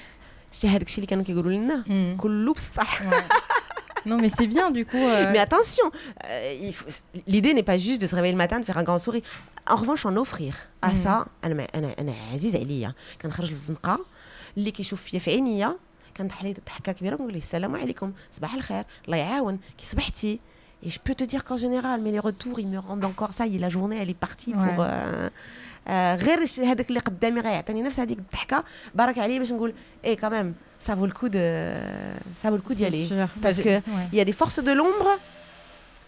شتي 0.52 0.68
هذاك 0.68 0.82
الشيء 0.82 0.96
اللي 0.98 1.06
كانوا 1.06 1.24
كيقولوا 1.24 1.52
لنا 1.52 1.84
كله 2.18 2.52
بصح 2.54 3.02
Non, 4.06 4.16
mais 4.22 4.30
c'est 4.30 4.46
bien 4.46 4.70
du 4.70 4.86
coup. 4.86 4.96
Euh... 4.96 5.30
Mais 5.32 5.38
attention, 5.38 5.86
euh, 6.24 6.70
l'idée 7.26 7.52
n'est 7.52 7.68
pas 7.72 7.76
juste 7.76 8.00
de 8.00 8.06
se 8.06 8.14
réveiller 8.14 8.32
le 8.32 8.38
matin, 8.38 8.58
de 8.58 8.64
faire 8.64 8.78
un 8.78 8.82
grand 8.82 8.98
sourire. 8.98 9.22
En 9.66 9.76
revanche, 9.76 10.06
en 10.06 10.16
offrir. 10.16 10.54
À 10.82 10.94
ça, 10.94 11.26
أنا 11.44 11.66
أنا 11.74 11.94
أنا 11.98 12.14
عزيز 12.32 12.56
عليا 12.56 12.94
كنخرج 13.22 13.48
للزنقة 13.48 14.00
اللي 14.56 14.70
كيشوف 14.70 15.02
فيا 15.02 15.18
في 15.18 15.30
عينيا 15.30 15.76
كنضحك 16.16 16.44
ليه 16.44 16.54
ضحكه 16.66 16.92
كبيره 16.92 17.14
ونقول 17.14 17.32
له 17.32 17.38
السلام 17.38 17.76
عليكم 17.76 18.12
صباح 18.32 18.54
الخير 18.54 18.84
الله 19.06 19.16
يعاون 19.16 19.58
كي 19.78 19.86
صبحتي 19.86 20.40
Et 20.83 20.89
je 20.89 20.99
peux 20.99 21.15
te 21.15 21.23
dire 21.23 21.43
qu'en 21.43 21.57
général, 21.57 22.01
mais 22.03 22.11
les 22.11 22.19
retours, 22.19 22.59
ils 22.59 22.67
me 22.67 22.77
rendent 22.77 23.05
encore 23.05 23.33
ça. 23.33 23.45
La 23.65 23.69
journée, 23.69 23.97
elle 24.01 24.09
est 24.09 24.21
partie 24.27 24.53
pour. 24.53 24.85
غير 26.25 26.39
هذاك 26.57 26.89
اللي 26.89 26.99
قدامي 26.99 27.41
غيعطيني 27.41 27.81
نفس 27.81 27.99
هذيك 27.99 28.19
الضحكه 28.19 28.63
بارك 28.95 29.19
عليه 29.19 29.39
باش 29.39 29.51
نقول 29.51 29.73
ايه 30.05 30.17
كمان 30.17 30.53
ça 30.87 30.93
vaut 30.95 31.05
le 31.05 31.13
coup 31.19 31.29
de 31.29 31.43
ça 32.41 32.49
vaut 32.49 32.59
le 32.61 32.65
coup 32.67 32.73
d'y 32.73 32.85
aller 32.85 33.07
parce 33.41 33.59
que 33.65 33.81
il 34.11 34.17
y 34.17 34.21
a 34.21 34.25
des 34.25 34.37
forces 34.41 34.59
de 34.63 34.71
l'ombre 34.71 35.09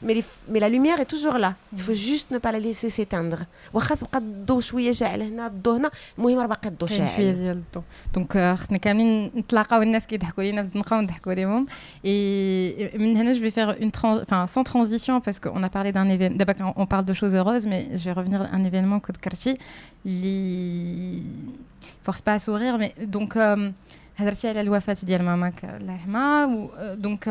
mais, 0.01 0.13
les, 0.13 0.25
mais 0.49 0.59
la 0.59 0.69
lumière 0.69 0.99
est 0.99 1.05
toujours 1.05 1.37
là 1.37 1.55
il 1.73 1.81
faut 1.81 1.93
juste 1.93 2.29
ne 2.31 2.37
pas 2.37 2.51
la 2.51 2.59
laisser 2.59 2.89
s'éteindre 2.89 3.45
واخا 3.73 3.95
تبقى 3.95 4.19
الضو 4.19 4.59
شويه 4.59 4.91
شاعل 4.91 5.21
هنا 5.21 5.47
الضو 5.47 5.75
هنا 5.75 5.89
المهم 6.17 6.39
راه 6.39 6.45
باقي 6.45 6.69
الضو 6.69 6.85
شاعل 6.85 7.15
شويه 7.15 7.31
ديال 7.31 7.55
الضو 7.55 7.81
دونك 8.13 8.55
خصنا 8.59 8.77
كاملين 8.77 9.31
نتلاقاو 9.35 9.81
الناس 9.81 10.07
كيضحكوا 10.07 10.43
لينا 10.43 10.61
نبقاو 10.75 11.01
نضحكوا 11.01 11.33
لهم 11.33 11.65
اي 12.05 12.91
من 12.97 13.17
هنا 13.17 13.33
je 13.33 13.37
vais 13.37 13.51
faire 13.51 13.81
une 13.81 13.91
enfin 14.23 14.47
sans 14.47 14.63
transition 14.63 15.21
parce 15.21 15.39
qu'on 15.39 15.63
a 15.63 15.69
parlé 15.69 15.91
d'un 15.91 16.09
événement 16.09 16.37
d'abord 16.37 16.73
on 16.75 16.85
parle 16.85 17.05
de 17.05 17.13
choses 17.13 17.35
heureuses 17.35 17.65
mais 17.65 17.97
je 17.97 18.03
vais 18.05 18.13
revenir 18.19 18.41
à 18.41 18.55
un 18.55 18.63
événement 18.65 18.99
que 18.99 19.11
ذكرتي 19.11 19.57
اللي 20.05 21.21
force 22.07 22.21
pas 22.21 22.35
à 22.35 22.39
sourire 22.39 22.77
mais 22.81 22.91
donc 23.15 23.37
هضرتي 24.17 24.49
على 24.49 24.61
الوفاه 24.61 24.97
ديال 25.03 25.23
ماماك 25.23 25.65
الله 25.65 25.93
يرحمها 25.93 26.45
دونك 26.93 27.29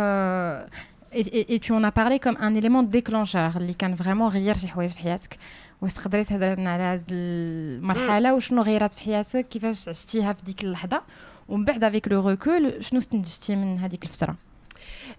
et, 1.14 1.22
et, 1.22 1.56
et, 1.56 1.60
tu 1.60 1.72
en 1.74 1.84
as 1.84 1.92
parlé 1.92 2.20
comme 2.20 2.38
un 2.40 2.54
élément 2.56 2.84
déclencheur. 2.84 3.58
اللي 3.58 3.74
كان 3.74 3.96
vraiment 3.96 4.30
غير 4.30 4.56
شي 4.58 4.68
حوايج 4.68 4.90
في 4.90 4.98
حياتك 4.98 5.38
واش 5.82 5.94
تقدري 5.94 6.24
تهضري 6.24 6.56
لنا 6.56 6.74
على 6.74 6.84
هذه 6.84 7.04
المرحله 7.10 8.36
وشنو 8.36 8.62
غيرات 8.62 8.94
في 8.94 9.02
حياتك 9.02 9.48
كيفاش 9.48 9.90
عشتيها 9.90 10.34
في 10.34 10.44
ديك 10.46 10.64
اللحظه 10.64 11.02
ومن 11.50 11.66
بعد 11.66 11.84
avec 11.84 12.08
le 12.08 12.28
recul 12.30 12.84
شنو 12.84 13.00
استنتجتي 13.00 13.56
من 13.56 13.80
هذيك 13.80 14.04
الفترة 14.04 14.36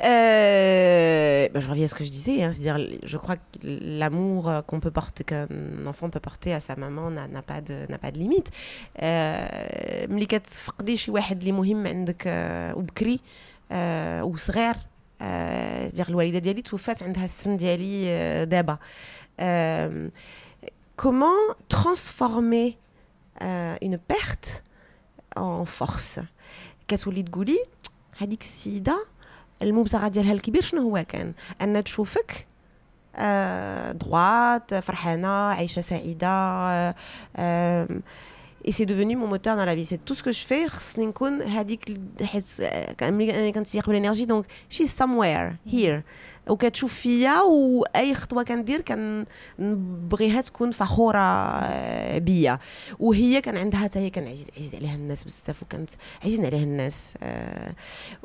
Euh, 0.00 1.48
ben 1.52 1.60
je 1.60 1.68
reviens 1.70 1.84
à 1.84 1.88
ce 1.88 1.94
que 1.94 2.04
je 2.04 2.10
disais, 2.10 2.42
hein, 2.42 2.52
c'est-à-dire, 2.52 2.78
je 3.04 3.16
crois 3.16 3.36
que 3.36 3.42
l'amour 4.02 4.42
qu'on 4.66 4.80
peut 4.80 4.90
porter, 4.90 5.22
qu'un 5.24 5.86
enfant 5.86 6.08
peut 6.10 6.24
porter 6.28 6.52
à 6.52 6.60
sa 6.60 6.74
maman 6.76 7.10
n'a 7.10 7.42
pas 7.50 7.60
de 7.68 7.76
n'a 7.90 7.98
pas 7.98 8.10
de 8.14 8.18
limite. 8.18 8.48
ملي 10.12 10.26
كتفقدي 10.26 10.96
شي 10.96 11.10
واحد 11.10 11.38
اللي 11.38 11.52
مهم 11.52 11.86
عندك 11.86 12.22
وبكري 12.76 13.20
وصغير 14.22 14.74
ديال 15.92 16.08
الوالدة 16.08 16.38
ديالي 16.38 16.62
توفات 16.62 17.02
عندها 17.02 17.24
السن 17.24 17.56
ديالي 17.56 18.46
دابا. 18.46 18.78
comment 20.96 21.42
transformer 21.68 22.76
une 23.82 23.98
perte 23.98 24.62
en 25.36 25.64
force 25.64 26.20
كتولي 26.88 27.22
تقولي 27.22 27.64
هذيك 28.18 28.40
السيدة 28.40 29.06
المبتغى 29.62 30.08
ديالها 30.10 30.32
الكبير 30.32 30.62
شنو 30.62 30.82
هو 30.82 31.04
كان؟ 31.08 31.32
أن 31.62 31.84
تشوفك 31.84 32.46
droite 34.04 34.74
فرحانة 34.74 35.28
عايشة 35.28 35.80
سعيدة 35.80 36.94
et 38.64 38.72
c'est 38.72 38.86
devenu 38.86 39.16
mon 39.16 39.26
moteur 39.26 39.56
dans 39.56 39.64
la 39.64 39.74
vie. 39.74 39.84
C'est 39.84 40.04
tout 40.04 40.14
ce 40.14 40.22
que 40.22 40.32
je 40.32 40.44
fais. 40.44 40.66
Euh, 42.60 42.84
quand 42.98 43.06
l'énergie, 43.92 44.26
donc, 44.26 44.46
she's 44.68 44.92
somewhere, 44.92 45.52
mm. 45.66 45.70
here. 45.74 46.02
وكتشوف 46.48 46.94
فيا 46.94 47.40
وأي 47.40 48.14
خطوة 48.14 48.42
كندير 48.42 48.80
كنبغيها 48.80 50.40
تكون 50.40 50.70
فخورة 50.70 51.60
بيا. 52.18 52.58
وهي 52.98 53.40
كان 53.40 53.56
عندها 53.56 53.80
حتى 53.80 53.98
هي 53.98 54.10
كان 54.10 54.26
عزيز 54.26 54.46
عزيز 54.56 54.74
عليها 54.74 54.94
الناس 54.94 55.24
بزاف 55.24 55.62
وكانت 55.62 55.90
عزيزين 56.24 56.46
عليها 56.46 56.62
الناس 56.62 57.14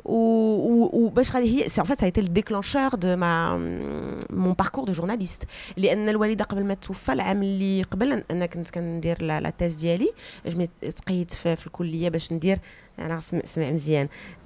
وباش 0.04 1.32
غادي 1.32 1.64
هي 1.64 1.68
c'est 1.68 1.80
en 1.80 1.86
fait 1.86 2.00
ça 2.00 2.07
a 2.07 2.10
été 2.10 2.20
de 2.20 3.16
ma 3.16 3.56
mon 4.30 4.52
parcours 4.52 4.84
de 4.84 4.92
journaliste 4.92 5.42
لأن 5.76 6.08
الوالدة 6.08 6.44
قبل 6.44 6.64
ما 6.64 6.74
توفى 6.74 7.12
العام 7.12 7.42
اللي 7.42 7.82
قبل 7.82 8.24
أنا 8.30 8.46
كنت 8.46 8.70
كندير 8.70 9.22
لا 9.22 9.50
تيز 9.50 9.74
ديالي. 9.74 10.12
تقيت 10.96 11.32
في 11.32 11.66
الكلية 11.66 12.08
باش 12.08 12.32
ندير 12.32 12.58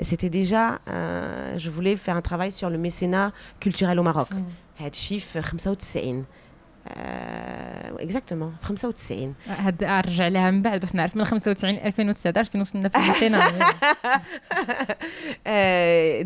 c'était 0.00 0.30
déjà 0.30 0.78
euh, 0.88 1.58
je 1.58 1.70
voulais 1.70 1.96
faire 1.96 2.16
un 2.16 2.22
travail 2.22 2.52
sur 2.52 2.70
le 2.70 2.78
mécénat 2.78 3.32
culturel 3.60 3.98
au 3.98 4.02
Maroc. 4.02 4.28
Chiffre 4.92 5.40
95 5.40 6.24
اكزاكتومون 8.00 8.54
95 8.62 9.34
هاد 9.48 9.84
ارجع 9.84 10.28
لها 10.28 10.50
من 10.50 10.62
بعد 10.62 10.80
باش 10.80 10.94
نعرف 10.94 11.16
من 11.16 11.24
95 11.24 11.74
2019 11.74 12.50
فين 12.50 12.60
وصلنا 12.60 12.88
في 12.88 12.98
الميتين 12.98 13.32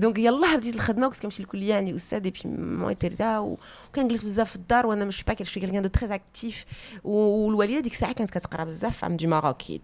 دونك 0.01 0.19
يلاه 0.27 0.57
بديت 0.57 0.75
الخدمة 0.75 1.07
وكنت 1.07 1.21
كنمشي 1.21 1.43
للكلية 1.43 1.71
يعني 1.71 1.97
أستاذ 1.97 2.25
اي 2.25 2.31
بي 2.31 2.41
مون 2.45 2.89
ايتيريتا 2.89 3.39
وكنجلس 3.39 4.23
بزاف 4.23 4.51
في 4.51 4.57
الدار 4.57 4.87
وأنا 4.87 5.05
مش 5.05 5.23
با 5.23 5.45
شوي 5.45 5.63
كيلكان 5.63 5.83
دو 5.83 5.89
تري 5.89 6.15
اكتيف 6.15 6.65
والوالدة 7.05 7.81
ديك 7.81 7.93
الساعة 7.93 8.13
كانت 8.13 8.31
كتقرا 8.31 8.65
بزاف 8.65 8.97
Femmes 8.97 9.17
du 9.17 9.29
Maroc 9.29 9.63
تي 9.63 9.79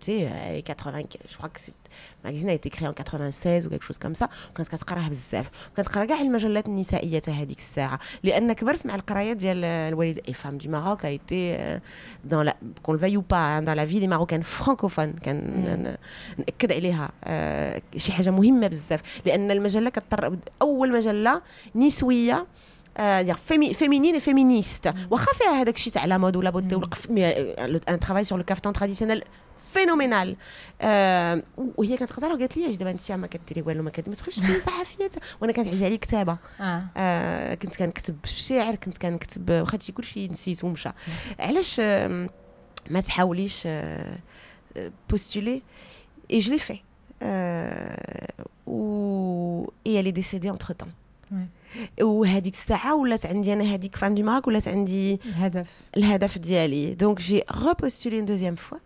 80 0.78 1.04
je 1.04 1.49
crois 1.49 1.75
magazine 2.24 2.48
a 2.48 2.52
été 2.52 2.70
créé 2.70 2.88
en 2.88 2.92
96 2.92 3.66
ou 3.66 3.70
quelque 3.70 3.84
chose 3.84 3.98
comme 3.98 4.14
ça 4.14 4.28
وكانت 4.50 4.68
كتقراها 4.68 5.08
بزاف. 5.08 5.50
وكتقرا 5.72 6.04
كاع 6.04 6.20
المجلات 6.20 6.66
النسائية 6.66 7.22
هذيك 7.28 7.58
الساعة. 7.58 7.98
لأن 8.22 8.52
كبرت 8.52 8.86
مع 8.86 8.94
القرايات 8.94 9.36
ديال 9.36 9.64
الوالد 9.64 10.20
et 10.28 10.34
Femmes 10.34 10.58
du 10.58 10.70
Maroc 10.70 11.06
a 11.06 11.10
été 11.10 11.58
dans 12.30 12.42
la 12.42 12.54
qu'on 12.82 12.92
le 12.92 12.98
veuille 12.98 13.16
ou 13.16 13.22
pas 13.22 13.60
dans 13.60 13.74
la 13.74 13.84
vie 13.84 14.00
des 14.00 14.08
marocaines 14.08 14.44
francophones. 14.44 15.20
كان 15.22 15.96
نأكد 16.38 16.72
عليها 16.72 17.10
شي 17.96 18.12
حاجة 18.12 18.30
مهمة 18.30 18.66
بزاف. 18.66 19.00
لأن 19.26 19.50
المجلة 19.50 19.90
كتطر 19.90 20.36
أول 20.62 20.92
مجلة 20.92 21.42
نسوية 21.74 22.46
dire 22.98 23.38
féminine 23.82 24.16
et 24.16 24.20
féministe. 24.20 24.88
واخا 25.10 25.32
فيها 25.32 25.60
هذاك 25.60 25.74
الشيء 25.74 25.92
تاع 25.92 26.04
la 26.04 26.18
mode 26.18 26.37
و 26.37 26.41
la 26.41 26.50
beauté 26.50 26.80
un 27.90 27.98
travail 27.98 28.24
sur 28.24 28.36
le 28.36 28.42
caftan 28.42 28.72
traditionnel 28.72 29.22
phénoménal. 29.72 30.37
آه 30.80 31.42
وهي 31.76 31.96
كانت 31.96 32.10
تقدر 32.10 32.28
قالت 32.28 32.56
لي 32.56 32.76
دابا 32.76 32.90
أنت 32.90 33.12
ما 33.12 33.26
كديري 33.26 33.62
والو 33.62 33.82
ما 33.82 33.90
كديري 33.90 34.10
ما 34.10 34.16
تبقيش 34.16 34.36
تكوني 34.36 34.60
صحفية. 34.60 35.10
وأنا 35.40 35.52
كانت 35.52 35.68
عزيزه 35.68 35.86
علي 35.86 35.98
كتابه 35.98 36.36
آه. 36.60 36.84
آه 36.96 37.54
كنت 37.54 37.76
كنكتب 37.76 38.16
الشعر 38.24 38.74
كنت 38.74 38.98
كنكتب 38.98 39.50
واخا 39.50 39.74
هادشي 39.74 39.92
كلشي 39.92 40.28
نسيت 40.28 40.64
ومشى. 40.64 40.90
علاش 41.40 41.76
آه 41.80 42.28
ما 42.90 43.00
تحاوليش 43.00 43.62
آه 43.66 44.18
postuler 45.11 45.62
et 46.30 46.38
je 46.38 46.52
l'ai 46.52 46.58
fait 46.58 46.78
و 48.66 49.70
et 49.87 50.00
elle 50.00 50.11
est 50.11 50.50
décédée 50.50 50.75
entre-temps 50.75 50.88
وهذيك 52.00 52.54
الساعة 52.54 52.96
ولات 52.96 53.26
عندي 53.26 53.52
أنا 53.52 53.64
هذيك 53.64 53.96
Femmes 53.96 54.14
du 54.14 54.22
Maroc 54.22 54.46
ولات 54.46 54.68
عندي 54.68 55.20
الهدف. 55.26 55.70
الهدف 55.96 56.38
ديالي. 56.38 56.94
donc 56.94 57.20
j'ai 57.20 57.42
repostulé 57.66 58.16
une 58.16 58.25
deuxième 58.25 58.54
fois 58.54 58.78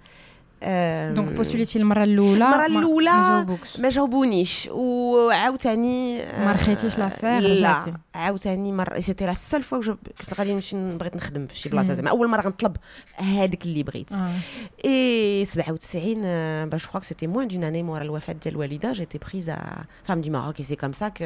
donc 1.15 1.33
postulé 1.33 1.68
تي 1.68 1.79
المره 1.79 2.05
الاولى 2.05 2.45
المره 2.45 2.67
الاولى 2.67 3.11
ما, 3.11 3.59
ما 3.79 3.89
جاوبونيش 3.89 4.69
وعاوتاني 4.73 6.19
ما 6.19 6.53
رخيتيش 6.53 6.99
l'affaire 6.99 7.39
لا 7.41 7.95
عاوتاني 8.15 8.73
مره 8.73 9.01
c'était 9.01 9.27
la 9.27 9.35
seule 9.35 9.63
fois 9.63 9.81
كنت 10.21 10.35
غادي 10.39 10.55
نمشي 10.55 10.97
بغيت 10.97 11.17
نخدم 11.17 11.47
في 11.47 11.57
شي 11.57 11.69
بلاصه 11.69 11.95
زعما 11.95 12.11
اول 12.11 12.29
مره 12.29 12.41
غنطلب 12.41 12.77
هذاك 13.17 13.65
اللي 13.65 13.83
بغيت 13.83 14.11
et 14.85 15.45
97 15.45 16.69
je 16.69 16.87
crois 16.87 17.01
c'était 17.01 17.27
moins 17.27 17.49
d'une 17.49 17.65
année 17.65 17.83
مورا 17.83 18.03
الوفاه 18.03 18.33
ديال 18.33 18.55
الوالده 18.55 18.93
j'étais 18.93 19.19
prise 19.19 19.53
Femmes 20.05 20.21
du 20.21 20.31
Maroc 20.31 20.59
et 20.61 20.65
c'est 20.65 20.77
comme 20.77 20.93
ça 20.93 21.09
que 21.09 21.25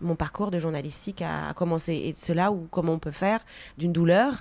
mon 0.00 0.16
parcours 0.20 0.48
de 0.48 0.58
journalistique 0.58 1.22
a 1.22 1.54
commencé. 1.54 1.92
Et 1.92 2.12
c'est 2.16 2.34
là 2.34 2.50
où 2.50 2.66
comment 2.70 2.94
on 2.94 2.98
peut 2.98 3.10
faire 3.10 3.40
d'une 3.78 3.92
douleur 3.92 4.32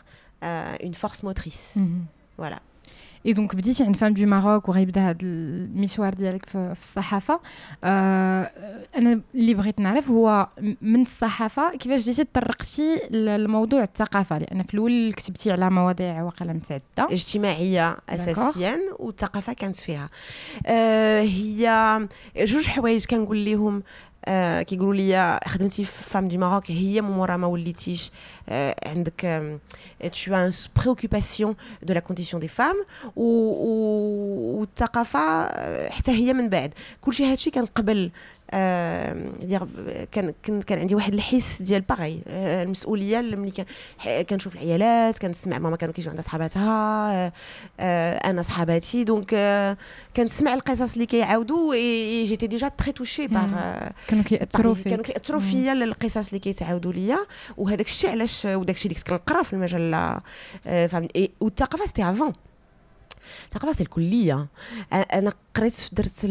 euh, 0.44 0.74
une 0.84 0.94
force 0.94 1.24
motrice. 1.24 1.76
Voilà. 2.38 2.60
et 3.25 3.34
donc 3.34 3.56
بديتي 3.56 3.84
عند 3.84 3.96
Femmes 3.96 4.13
du 4.13 4.25
Maroc 4.25 4.70
وغيبدا 4.70 5.01
هذا 5.10 5.18
المشوار 5.24 6.13
ديالك 6.13 6.46
في, 6.46 6.75
في 6.75 6.82
الصحافه 6.82 7.40
آه 7.84 8.51
أنا 8.98 9.22
اللي 9.36 9.54
بغيت 9.54 9.80
نعرف 9.80 10.10
هو 10.10 10.48
من 10.82 11.01
الصحافة 11.01 11.72
كيفاش 11.78 12.01
جيتي 12.01 12.24
تطرقتي 12.24 12.96
لموضوع 13.12 13.82
الثقافة؟ 13.84 14.38
لأن 14.38 14.63
في 14.63 14.74
الأول 14.74 15.13
كتبتي 15.13 15.51
على 15.51 15.70
مواضيع 15.70 16.24
واقيلا 16.24 16.54
متعدده 16.54 16.84
اجتماعية 17.00 17.98
اساسيا 18.10 18.78
والثقافه 19.00 19.54
كانت 19.54 19.75
فيها. 19.75 20.10
آه 20.66 21.22
هي 21.22 22.00
جوج 22.38 22.68
حوايج 22.68 23.06
كنقول 23.06 23.46
لهم 23.46 23.84
آه 24.25 24.62
كيقولوا 24.62 24.94
لي 24.94 25.40
خدمتي 25.48 25.86
في 25.86 26.04
فام 26.04 26.28
دي 26.28 26.38
ماروك 26.38 26.72
هي 26.72 27.01
من 27.01 27.12
مورا 27.12 27.38
ما 27.38 27.48
وليتيش. 27.48 28.12
آه 28.50 28.75
عندك 28.86 29.25
آه 29.25 29.60
as 30.04 30.08
une 30.28 30.51
préoccupation 30.82 31.56
de 31.86 31.94
la 31.94 32.01
condition 32.01 32.40
des 32.40 32.50
femmes 32.60 32.86
والثقافة 34.62 35.48
حتى 35.90 36.12
هي 36.12 36.34
من 36.34 36.50
بعد. 36.50 36.74
كلشي 37.01 37.25
هادشي 37.25 37.50
كان 37.50 37.66
قبل 37.66 38.12
دير 39.41 39.67
كان 40.12 40.34
كان 40.41 40.79
عندي 40.79 40.96
واحد 40.96 41.13
الحس 41.13 41.62
ديال 41.62 41.81
باغي 41.81 42.22
المسؤولية 42.27 43.22
ملي 43.22 43.65
كنشوف 44.29 44.53
العيالات 44.55 45.20
كنسمع 45.20 45.60
ماما 45.60 45.75
كانوا 45.75 45.93
كيجيو 45.93 46.10
عندها 46.10 46.24
صحاباتها 46.24 47.31
أنا 48.29 48.41
صحاباتي. 48.41 49.03
donc 49.04 49.36
كنسمع 50.15 50.53
القصص 50.53 50.93
اللي 50.93 51.05
كيعاودوا 51.05 51.75
j'étais 52.24 52.48
déjà 52.48 52.68
très 52.68 52.92
touchée 52.92 53.28
par 53.28 53.48
كانوا 54.08 54.24
كيأثروا 54.24 54.74
فيك. 54.74 54.88
كانوا 54.88 55.03
كيأثروا 55.03 55.39
فيا 55.39 55.74
القصص 55.74 56.27
اللي 56.27 56.39
كيتعاودوا 56.39 56.93
ليا. 56.93 57.25
وهذاك 57.58 57.86
الشيء 57.86 58.10
علاش 58.10 58.46
وداك 58.46 58.75
الشيء 58.75 58.91
اللي 58.91 59.03
كنت 59.03 59.10
كنقرا 59.10 59.43
في 59.43 59.53
المجله 59.53 60.20
فهمتي 60.63 61.31
والثقافة 61.39 61.86
c'était 61.86 62.10
avant 62.10 62.34
الثقافه 63.46 63.74
c'est 63.74 63.84
الكلية. 63.84 64.48
أنا 64.94 65.34
قريت 65.56 65.90
درت 65.92 66.25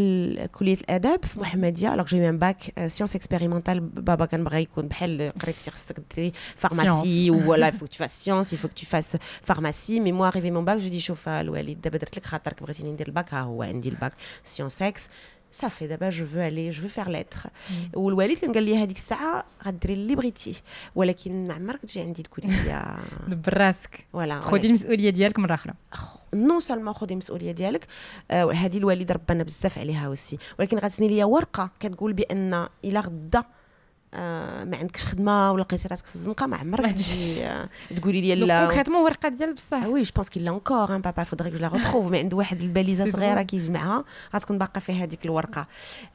كلية 0.52 0.74
الآداب 0.74 1.24
في 1.24 1.40
محمدية 1.40 1.94
alors 1.94 2.06
j'ai 2.06 2.28
un 2.28 2.38
bac 2.38 2.86
sciences 2.86 3.16
expérimentales 3.16 3.80
بابا 3.80 4.26
كان 4.26 4.44
بغى 4.44 4.62
يكون 4.62 4.88
بحال 4.88 5.32
قريتي 5.42 5.70
خصك 5.70 5.96
ديري 6.16 6.32
pharmacie 6.56 7.30
ولا 7.30 7.70
faut 7.70 7.81
que 7.81 7.88
tu 7.88 7.96
fasses 7.96 8.24
sciences 8.24 8.54
faut 8.54 8.65
que 8.65 8.72
tu 8.72 8.86
fasses 8.86 9.16
pharmacie 9.42 10.00
mais 10.00 10.12
moi 10.12 10.26
arrivée 10.26 10.50
mon 10.50 10.64
bac 10.64 10.78
je 10.78 10.88
dis 10.88 11.00
شوف 11.00 11.28
الوالد 11.28 11.80
دابا 11.80 11.98
درت 11.98 12.16
لك 12.16 12.26
خاطرك 12.26 12.62
بغيتيني 12.62 12.92
ندير 12.92 13.08
الباك 13.08 13.34
ها 13.34 13.40
هو 13.40 13.62
عندي 13.62 13.88
ال 13.88 13.94
bac 13.94 14.12
sciences 14.44 14.82
ex 14.82 15.08
صافي 15.52 15.86
دابا 15.86 16.10
je 16.10 16.26
veux 16.26 16.40
aller 16.40 16.70
je 16.70 16.82
veux 16.82 16.88
faire 16.88 17.08
lettres 17.08 17.40
والوالد 17.94 18.38
كان 18.38 18.52
قال 18.52 18.62
لي 18.62 18.76
هذيك 18.76 18.96
الساعة 18.96 19.44
غديري 19.66 19.94
اللي 19.94 20.14
بغيتي 20.14 20.62
ولكن 20.94 21.48
ما 21.48 21.54
عمرك 21.54 21.80
تجي 21.80 22.00
عندي 22.00 22.22
الكليه 22.22 22.96
دبر 23.28 23.58
راسك 23.58 24.04
فوالا 24.12 24.40
خذي 24.40 24.66
المسؤوليه 24.66 25.10
ديالك 25.10 25.38
مره 25.38 25.54
أخرى 25.54 25.74
non 26.34 26.60
seulement 26.60 26.94
خذي 26.94 27.12
المسؤوليه 27.12 27.52
ديالك 27.52 27.86
هذه 28.30 28.78
الوالده 28.78 29.14
ربنا 29.14 29.44
بزاف 29.44 29.78
عليها 29.78 30.08
aussi 30.08 30.38
ولكن 30.58 30.78
غتسني 30.78 31.08
ليا 31.08 31.24
ورقه 31.24 31.70
كتقول 31.80 32.12
بان 32.12 32.66
إلى 32.84 33.00
غدا 33.00 33.44
آه 34.14 34.64
ما 34.64 34.76
عندكش 34.76 35.04
خدمة 35.04 35.52
ولا 35.52 35.62
لقيتي 35.62 35.88
راسك 35.88 36.06
في 36.06 36.14
الزنقة 36.14 36.46
ما 36.46 36.56
عمرك 36.56 36.92
تجي 36.92 37.46
آه 37.46 37.68
تقولي 37.96 38.20
لي 38.20 38.34
لا. 38.34 38.66
concrètement 38.66 39.02
ورقة 39.02 39.28
ديال 39.28 39.54
بصح. 39.54 39.86
oui 39.86 40.02
je 40.02 40.10
pense 40.16 40.28
qu'il 40.28 40.41
l'a 40.41 40.48
encore 40.48 40.96
hein 40.96 41.00
بابا 41.00 41.24
faudrait 41.24 41.50
que 41.50 41.55
je 41.55 41.58
la 41.58 41.68
retrouve 41.68 42.10
mais 42.10 42.18
عنده 42.18 42.36
واحد 42.36 42.62
الباليزة 42.62 43.10
صغيرة 43.12 43.42
كيجمعها 43.42 44.04
غتكون 44.34 44.58
باقا 44.58 44.80
فيها 44.80 45.04
هذيك 45.04 45.24
الورقة. 45.24 45.66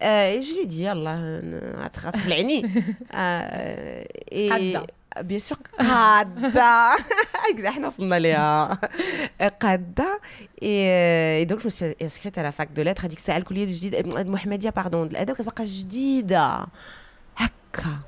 آه 0.02 0.40
je 0.40 0.64
dis 0.64 0.84
يلاه 0.84 1.42
غتخلعني 1.80 2.84
آه 3.14 4.08
bien 5.22 5.40
sûr 5.40 5.58
قادة. 5.80 6.92
حنا 7.72 7.88
وصلنا 7.88 8.20
ليها. 8.20 8.80
قادة. 9.62 10.20
et 10.64 11.46
donc 11.46 11.68
s'inscrite 11.68 11.96
à 12.02 12.40
la 12.40 12.52
fac 12.52 12.68
de 12.68 12.82
lettres 12.82 13.06
هذيك 13.06 13.18
الساعة 13.18 13.38
الكليه 13.38 13.64
الجديده 13.64 14.00
المحمديه 14.22 14.70
pardon 14.70 15.08
الاداب 15.08 15.36
كتبقى 15.36 15.64
جديدة. 15.64 16.66
هكا. 17.38 18.00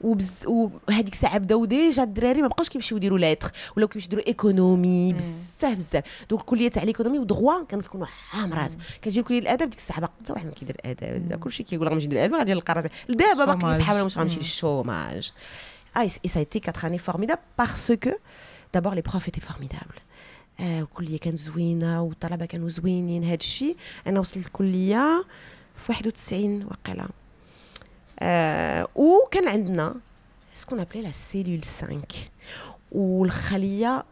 وبز 0.00 0.46
وهذيك 0.46 1.12
الساعة 1.12 1.38
بداو 1.38 1.64
déjà 1.64 2.02
الدراري 2.02 2.42
ما 2.42 2.48
بقاوش 2.48 2.68
كيمشيو 2.68 2.96
يديروا 2.96 3.18
lettres 3.18 3.50
ولاو 3.76 3.88
كيمشيو 3.88 4.06
يديروا 4.06 4.26
économie 4.26 5.12
بزاف 5.12 5.76
بزاف. 5.76 6.04
donc 6.30 6.42
كلية 6.42 6.68
تاع 6.68 6.82
l'économie 6.82 7.18
و 7.18 7.26
droit 7.26 7.64
كانوا 7.64 7.82
كيكونوا 7.82 8.06
عامرات 8.32 8.74
كتجي 9.02 9.22
كليه 9.22 9.38
الأداب 9.38 9.70
ديك 9.70 9.78
الساعة 9.78 10.00
باقي 10.00 10.12
حتى 10.20 10.32
واحد 10.32 10.46
ما 10.46 10.52
كيدير 10.52 10.76
الاداب 10.84 11.38
كلشي 11.40 11.62
كيقول 11.62 11.88
غنمشي 11.88 12.06
ندير 12.06 12.18
الاداب 12.18 12.38
غادي 12.38 12.54
نلقى 12.54 12.74
راسي. 12.74 12.88
دابا 13.08 13.44
باقي 13.44 13.74
يسحب 13.74 14.02
واش 14.02 14.18
غنمشي 14.18 14.38
لل 14.38 14.57
chômage. 14.57 15.32
ça 15.94 16.38
a 16.38 16.40
été 16.40 16.60
quatre 16.60 16.84
années 16.84 17.04
formidables 17.10 17.46
parce 17.56 17.92
que 18.02 18.12
d'abord 18.74 18.94
les 18.94 19.02
profs 19.02 19.28
étaient 19.28 19.46
formidables. 19.50 20.00
الكليه 20.60 21.18
كانت 21.18 21.38
زوينة 21.38 22.02
والطلبة 22.02 22.46
كانوا 22.46 22.68
زوينين 22.68 23.24
هذا 23.24 23.34
الشيء 23.34 23.76
أنا 24.06 24.20
وصلت 24.20 24.46
الكلية 24.46 25.24
في 25.76 25.92
91 25.92 26.64
وقيلا 26.64 27.08
آه 28.22 28.88
وكان 28.94 29.48
عندنا 29.48 29.94
سكون 30.54 30.80
ابلي 30.80 31.02
لا 31.02 31.10
سيلول 31.12 31.64
5 31.64 31.98
والخلية 32.92 34.04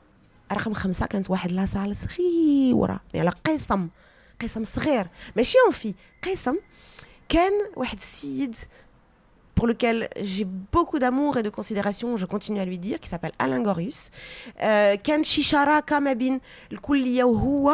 رقم 0.53 0.73
خمسة 0.73 1.07
كانت 1.07 1.31
واحد 1.31 1.53
لاصال 1.53 1.97
صغيره 1.97 3.01
يعني 3.15 3.31
قسم 3.31 3.89
قسم 4.41 4.65
صغير. 4.65 5.07
ماشي 5.37 5.59
في 5.73 5.95
قسم 6.23 6.57
كان 7.29 7.53
واحد 7.77 7.97
السيد 7.97 8.57
pour 9.61 9.67
lequel 9.67 10.09
j'ai 10.17 10.49
beaucoup 10.75 10.99
d'amour 10.99 11.37
et 11.37 11.43
de 11.43 11.51
considération, 11.51 12.17
je 12.17 12.25
continue 12.25 12.61
à 12.61 12.65
lui 12.65 12.79
dire, 12.79 12.99
qui 12.99 13.09
s'appelle 13.09 13.33
Alain 13.39 13.63
Gorius. 13.63 14.11
كان 15.05 15.25
شي 15.25 15.43
شراكة 15.43 15.99
ما 15.99 16.13
بين 16.13 16.41
الكلية 16.73 17.25
وهو 17.25 17.73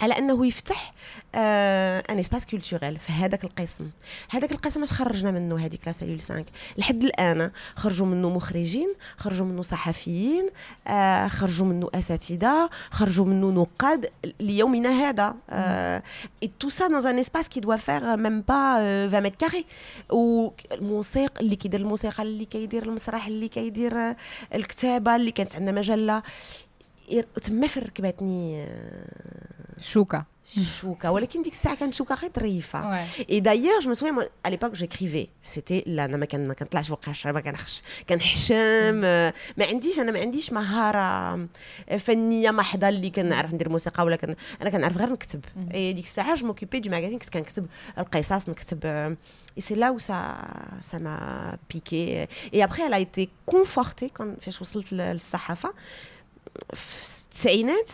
على 0.00 0.18
أنه 0.18 0.46
يفتح 0.46 0.92
آه 1.34 2.02
un 2.10 2.18
espace 2.18 2.46
culturel 2.46 2.98
في 2.98 3.12
هذاك 3.12 3.44
القسم. 3.44 3.90
هذاك 4.30 4.52
القسم 4.52 4.82
اش 4.82 4.92
خرجنا 4.92 5.30
منه 5.30 5.58
هذيك 5.58 5.80
la 5.86 5.92
cellule 5.92 6.20
5 6.20 6.44
لحد 6.78 7.04
الآن 7.04 7.50
خرجوا 7.76 8.06
منه 8.06 8.30
مخرجين 8.30 8.94
خرجوا 9.16 9.46
منه 9.46 9.62
صحفيين 9.62 10.50
آه 10.88 11.28
خرجوا 11.28 11.66
منه 11.66 11.90
أساتذة 11.94 12.70
خرجوا 12.90 13.26
منه 13.26 13.50
نقاد 13.50 14.10
ليومنا 14.40 14.90
هذا. 14.90 15.34
آه 15.50 16.02
et 16.44 16.48
tout 16.64 16.70
ça 16.70 16.84
un 16.84 17.16
espace 17.16 17.48
qui 17.48 17.60
doit 17.60 17.78
faire 17.78 18.16
même 18.16 18.42
pas 18.42 18.78
20 19.08 19.22
mètres 19.22 19.36
carrés 19.36 19.64
والموسيقى 20.10 21.40
اللي 21.40 21.56
كيدير 21.56 21.80
الموسيقى 21.80 22.22
اللي 22.22 22.44
كيدير 22.44 22.82
المسرح 22.82 23.26
اللي 23.26 23.48
كيدير 23.48 24.14
الكتابة 24.54 25.16
اللي 25.16 25.30
كانت 25.30 25.54
عندنا 25.54 25.72
مجلة. 25.72 26.22
تما 27.42 27.66
فين 27.66 27.82
ركبتني 27.82 28.66
شوكة. 29.80 30.24
شوكة. 30.80 31.10
ولكن 31.10 31.42
ديك 31.42 31.52
الساعة 31.52 31.76
كانت 31.76 31.94
شوكة 31.94 32.14
غير 32.14 32.30
ظريفه 32.36 33.04
et 33.30 33.40
d'ailleurs 33.40 33.80
je 33.80 33.90
me 33.90 33.98
souviens 33.98 34.28
à 34.46 34.48
l'époque 34.48 34.72
j'écrivais 34.72 35.28
c'était 35.46 35.84
là 35.86 36.04
أنا 36.04 36.16
ما 36.16 36.26
كان 36.26 36.48
ما 36.48 36.54
كنطلعش 36.54 36.88
فوق 36.88 37.08
الشارع 37.08 37.34
ما 37.34 37.40
كنخش. 37.40 37.82
كنحشم 38.08 38.94
ما 38.94 39.32
عنديش 39.60 39.98
أنا 39.98 40.12
ما 40.12 40.20
عنديش 40.20 40.52
مهارة 40.52 41.48
فنية 41.98 42.50
محضة 42.50 42.88
اللي 42.88 43.10
كنعرف 43.10 43.54
ندير 43.54 43.68
موسيقى 43.68 44.04
ولا 44.04 44.16
كن 44.16 44.34
أنا 44.62 44.70
كنعرف 44.70 44.96
غير 44.96 45.10
نكتب. 45.10 45.44
اي 45.74 45.92
ديك 45.92 46.04
الساعة 46.04 46.34
je 46.36 46.46
m'occupais 46.46 46.80
du 46.80 46.90
magazine 46.90 47.18
كنت 47.18 47.30
كنكتب 47.30 47.66
القصص 47.98 48.48
نكتب 48.48 48.86
et 49.56 49.60
c'est 49.60 49.74
là 49.74 49.90
où 49.90 49.98
ça 49.98 50.36
ça 50.82 50.98
m'a 50.98 51.58
piquée 51.74 52.26
et 52.54 52.64
après 52.64 52.82
elle 52.88 52.94
a 52.94 53.00
été 53.00 53.28
confortée 53.54 54.10
quand 54.18 54.40
فاش 54.44 54.60
وصلت 54.60 54.92
للصحافة. 54.92 55.74
في 56.74 57.24
التسعينات 57.24 57.90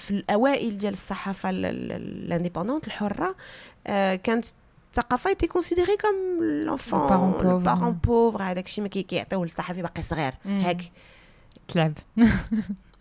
في 0.00 0.10
الأوائل 0.10 0.78
ديال 0.78 0.92
الصحافة 0.92 1.50
l'indépendante 1.50 2.86
الحرة 2.86 3.36
كانت 4.16 4.46
الثقافة 4.90 5.30
était 5.30 5.46
considérée 5.46 5.96
comme 5.96 6.44
l'enfant 6.44 7.00
le 7.56 7.65
parent 7.65 7.92
pauvre 7.92 8.42
هذاك 8.42 8.66
الشيء 8.66 8.84
ما 8.84 8.88
كيعطيوه 8.88 9.42
للصحفي 9.42 9.82
باقي 9.82 10.02
صغير. 10.02 10.32
هاك. 10.44 10.82
تلعب 11.68 11.92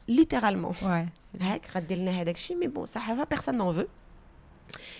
littéralement 0.08 0.74
هاك. 1.41 1.67
غدير 1.75 1.97
لنا 1.97 2.12
هذاك 2.12 2.36
الشيء 2.36 2.58
mais 2.58 2.67
bon 2.67 2.84
الصحافة 2.84 3.23
personne 3.24 3.58
n'en 3.58 3.74
veut 3.74 3.84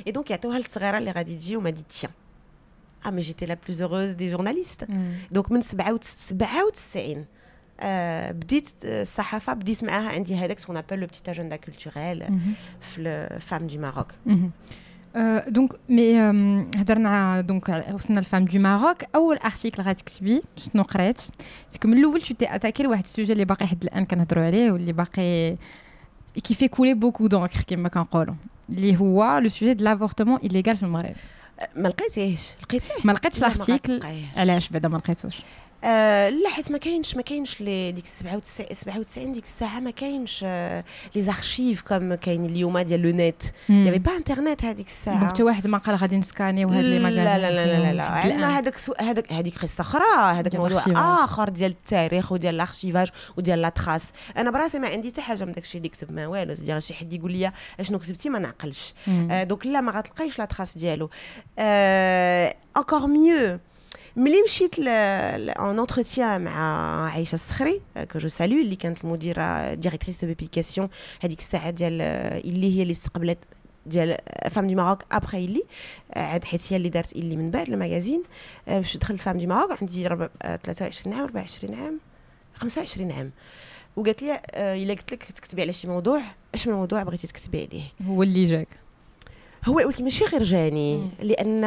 et 0.08 0.12
donc 0.12 0.32
يعطيوها 0.32 0.58
للصغيرة 0.58 0.98
اللي 0.98 1.12
غادي 1.12 1.36
تجي 1.36 1.56
on 1.56 1.62
m'a 1.62 1.70
dit 1.70 1.82
tiens. 1.82 2.12
آه 3.06 3.10
mais 3.10 3.22
j'étais 3.22 3.46
la 3.46 3.58
plus 3.66 3.84
heureuse 3.84 4.12
des 4.12 4.32
journalistes 4.32 4.88
donc 5.32 5.52
من 5.52 5.62
97 5.62 7.26
آه 7.80 8.32
بديت 8.32 8.70
الصحافه 8.84 9.54
بديت 9.54 9.84
معاها 9.84 10.10
عندي 10.10 10.36
هذاك 10.36 10.60
ce 10.60 10.65
qu'on 10.65 10.78
appelle 10.78 11.00
le 11.00 11.08
petit 11.08 11.30
agenda 11.30 11.56
culturel 11.56 12.24
في 12.82 13.02
ال 13.02 13.11
Femmes 13.11 13.68
du 13.68 13.80
Maroc 13.80 14.14
donc 15.48 15.74
mais 15.90 16.20
هضرنا 16.78 17.42
donc 17.42 17.86
وصلنا 17.94 18.20
ال 18.20 18.24
Femmes 18.24 18.46
du 18.46 18.60
Maroc 18.60 19.04
اول 19.16 19.38
article 19.38 19.84
غتكتبي 19.84 20.42
شنو 20.56 20.84
قريت 20.84 21.22
من 21.86 21.98
الأول 21.98 22.22
t'as 22.22 22.56
attaqué 22.56 22.84
لواحد 22.84 23.04
ال 23.04 23.09
sujet 23.09 23.34
اللي 23.34 23.46
باقي 23.46 23.68
حد 23.68 23.84
الان 23.84 24.06
كنهضروا 24.06 24.44
عليه 24.44 24.72
واللي 24.72 24.94
باقي 24.94 25.56
qui 26.44 26.54
fait 26.54 26.68
couler 26.68 26.94
beaucoup 26.94 27.28
d'encre 27.28 27.62
كما 27.68 27.90
كنقولوا 27.90 28.36
اللي 28.70 28.98
هو 29.00 29.38
le 29.38 29.50
sujet 29.50 29.74
de 29.74 29.86
l'avortement 29.86 30.40
illégal 30.40 30.78
في 30.78 30.84
المغرب 30.84 31.16
ما 31.76 31.88
لقيتيهش 31.88 32.56
لقيتيه 32.64 32.94
ما 33.04 33.12
لقيتش 33.12 33.38
ال 33.38 33.46
article 33.46 34.00
علاش 34.38 34.70
بعدا 34.70 34.88
ما 34.88 34.98
لقيتوش 34.98 35.42
آه 35.84 36.30
لا 36.30 36.50
حيت 36.50 36.72
ما 36.72 36.78
كاينش 36.78 37.16
ما 37.16 37.22
كاينش 37.22 37.62
les 37.62 37.92
ديك 37.92 38.06
97 38.06 38.68
97 38.74 39.32
ديك 39.32 39.44
الساعة 39.44 39.80
ما 39.80 39.92
كاينش 39.92 40.42
آه 40.48 40.84
les 41.16 41.22
archives 41.22 41.82
comme 41.82 42.16
كاين 42.16 42.46
اليوم 42.46 42.80
ديال 42.80 43.02
le 43.02 43.10
net 43.10 43.42
y 43.70 43.75
avait 43.75 44.00
pas 44.00 44.18
internet 44.18 44.66
هذيك 44.66 44.88
الساعة 44.88 45.20
donc 45.20 45.30
حتى 45.32 45.44
واحد 45.44 45.68
ما 45.68 45.78
قال 45.78 45.96
غادي 45.96 46.18
ن 46.18 46.24
scann 46.24 46.57
يو 46.57 46.70
هاد 46.70 46.84
les 46.84 47.00
magazines 47.00 47.24
لا 47.24 47.38
لا 47.38 47.52
لا 47.52 47.78
لا, 47.84 47.94
لا. 47.94 48.04
عندنا 48.04 48.58
هذاك. 48.60 48.76
هذاك 49.00 49.34
هذيك 49.34 49.58
قصة 49.58 49.82
أخرى 49.82 50.34
هذاك 50.40 50.56
موضوع. 50.56 50.84
آخر 51.24 51.50
ديال 51.50 51.72
التاريخ 51.72 52.32
وديال 52.32 52.56
ال 52.56 52.61
archivage 52.61 53.08
وديال 53.38 53.62
la 53.62 53.70
trace 53.70 54.06
أنا 54.38 54.52
براسي 54.52 54.80
ما 54.80 54.88
عندي 54.88 55.10
حتى 55.12 55.22
حاجة 55.22 55.46
من 55.46 55.52
داك 55.52 55.64
الشيء 55.64 55.78
اللي 55.78 55.90
كتب 55.90 56.12
ما 56.12 56.28
والو 56.28 56.54
ديال 56.54 56.84
شي 56.84 56.94
حد 56.94 57.14
يقول 57.14 57.32
لي 57.32 57.52
أشنو 57.80 58.00
كتبتي 58.00 58.30
ما 58.30 58.40
نعقلش. 58.40 58.94
آه 59.32 59.44
donc 59.44 59.66
لا 59.66 59.82
ما 59.82 59.92
غتلقايش 59.92 60.40
la 60.40 60.46
trace 60.46 60.78
ديالو 60.78 61.10
encore 62.78 63.08
mieux 63.08 63.60
ملي 64.18 64.44
مشيت 64.46 64.80
en 64.80 65.80
entretien 65.80 66.42
مع 66.42 66.52
عائشه 67.06 67.34
الصخري 67.36 67.82
que 68.12 68.20
je 68.20 68.28
salue 68.28 68.62
اللي 68.62 68.76
كانت 68.76 69.04
المديرة 69.04 69.74
directrice 69.74 70.22
de 70.22 70.28
publication 70.28 70.90
هذيك 71.22 71.40
الساعة 71.40 71.70
ديال 71.70 72.02
آه، 72.02 72.38
اللي 72.40 72.78
هي 72.78 72.82
اللي 72.82 72.92
استقبلت 72.92 73.38
ديال 73.86 74.18
Femmes 74.52 74.68
du 74.68 74.76
Maroc 74.76 75.04
après 75.12 75.46
اللي 75.46 75.64
عاد 76.16 76.44
حيت 76.44 76.74
هي 76.74 76.78
اللي 76.78 76.90
دارت 76.90 77.14
اللي 77.14 77.36
من 77.36 77.52
بعد 77.52 77.68
ال 77.68 77.75
magazine 77.75 78.28
آه، 78.68 78.78
باش 78.80 78.98
دخلت 78.98 79.22
Femmes 79.22 79.38
du 79.38 79.48
Maroc 79.48 79.80
عندي 79.82 80.08
ربع- 80.08 80.30
آه، 80.42 80.56
23 80.56 81.14
عام 81.16 81.24
24 81.24 81.74
عام 81.76 82.00
25 82.56 83.12
عام. 83.12 83.32
وقالت 83.96 84.24
لي 84.24 84.42
إلا 84.56 84.94
قلت 84.94 85.14
لك 85.14 85.24
تكتبي 85.24 85.62
على 85.62 85.74
شي 85.74 85.88
موضوع 85.88 86.22
أش 86.56 86.68
من 86.68 86.74
موضوع 86.74 87.04
بغيتي 87.04 87.28
تكتبي 87.28 87.68
عليه؟ 87.72 87.84
هو 88.08 88.24
اللي 88.24 88.44
جاك. 88.46 88.68
هو 89.68 89.92
ماشي 90.02 90.26
غير 90.26 90.44
جاني. 90.44 91.10
لأن 91.22 91.62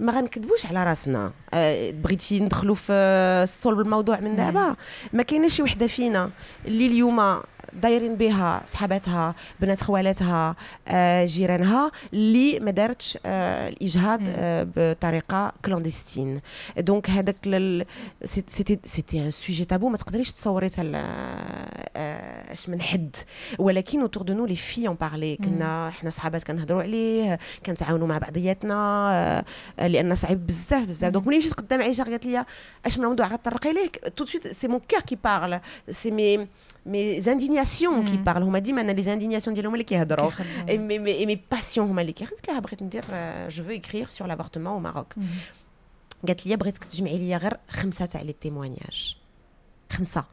ما 0.00 0.12
غنكذبوش 0.12 0.66
على 0.66 0.84
راسنا. 0.84 1.32
آه، 1.54 1.90
بغيتي 1.90 2.40
ندخلوا 2.40 2.74
في 2.74 3.44
صلب 3.48 3.80
الموضوع 3.80 4.20
من 4.20 4.36
دابا. 4.36 4.76
ما 5.12 5.22
كايناش 5.22 5.52
شي 5.54 5.62
وحدة 5.62 5.86
فينا. 5.86 6.30
اللي 6.66 6.86
اليوم 6.86 7.20
دايرين 7.74 8.16
بها 8.16 8.62
صحاباتها 8.66 9.34
بنات 9.60 9.82
خوالاتها 9.82 10.56
آه، 10.88 11.26
جيرانها 11.26 11.90
اللي 12.12 12.60
ما 12.60 12.70
دارتش 12.70 13.18
آه، 13.26 13.68
الاجهاض. 13.68 14.20
آه، 14.28 14.68
بطريقة 14.76 15.52
clandestine 15.64 16.40
donc 16.78 17.10
هذاك 17.10 17.36
c'était 18.24 18.78
c'était 18.84 19.26
un 19.26 19.30
sujet 19.30 19.64
tabou 19.64 19.88
ما 19.88 19.96
تقدريش 19.96 20.32
تصوري 20.32 20.68
تال 20.68 20.96
اش 22.52 22.68
من 22.68 22.80
حد. 22.82 23.16
ولكن 23.58 24.00
autour 24.00 24.22
de 24.22 24.34
nous 24.34 24.46
les 24.46 24.56
filles 24.56 24.88
on 24.88 24.96
parlait 25.00 25.36
كنا 25.36 25.90
حنا 25.90 26.10
صحابات 26.10 26.44
كنهضروا 26.44 26.82
عليه 26.82 27.38
كنتعاونوا 27.66 28.06
مع 28.06 28.18
بعضياتنا 28.18 29.44
لأن 29.78 30.14
صعيب 30.14 30.46
بزاف 30.46 30.86
بزاف. 30.86 31.12
donc 31.12 31.26
ملي 31.26 31.38
مشيت 31.38 31.54
قدام 31.54 31.82
عائشة 31.82 32.04
قالت 32.04 32.26
لي 32.26 32.44
اش 32.86 32.98
من 32.98 33.04
موضوع 33.04 33.26
غتطرقي 33.26 33.72
ليه 33.72 34.10
tout 34.16 34.21
de 34.21 34.24
suite 34.24 34.48
c'est 34.48 34.68
mon 34.68 34.80
cœur 34.80 35.00
qui 35.00 35.18
parle 35.24 35.60
c'est 35.90 36.10
mes 36.10 37.20
mes 37.20 37.37
indignations 37.37 38.04
qui 38.04 38.16
mm. 38.16 38.24
parlent 38.24 38.42
هما 38.42 38.58
ديما 38.58 38.80
أنا 38.80 38.92
les 38.92 39.02
indignations 39.02 39.54
ديالهم 39.54 39.72
اللي 39.72 39.84
كيهضروا 39.84 40.30
كيخدموا. 40.30 40.68
et 40.68 40.78
mes 40.78 40.98
mes 40.98 41.26
mes 41.26 41.40
passions 41.50 41.88
هما 41.90 42.00
اللي 42.00 42.12
كيهضروا 42.12 42.36
قلت 42.36 42.48
لها 42.48 42.58
بغيت 42.60 42.82
ندير 42.82 43.04
je 43.48 43.64
veux 43.64 43.70
écrire 43.70 44.06
sur 44.06 44.28
l'avortement 44.28 44.66
au 44.66 44.78
Maroc 44.78 45.18
مم. 45.18 45.26
قالت 46.28 46.46
لي 46.46 46.56
بغيتك 46.56 46.84
تجمعي 46.84 47.18
لي 47.18 47.36
غير 47.36 47.56
خمسه 47.70 48.06
تاع 48.06 48.22
les 48.22 48.32
témoignages 48.32 49.16
خمسه 49.92 50.24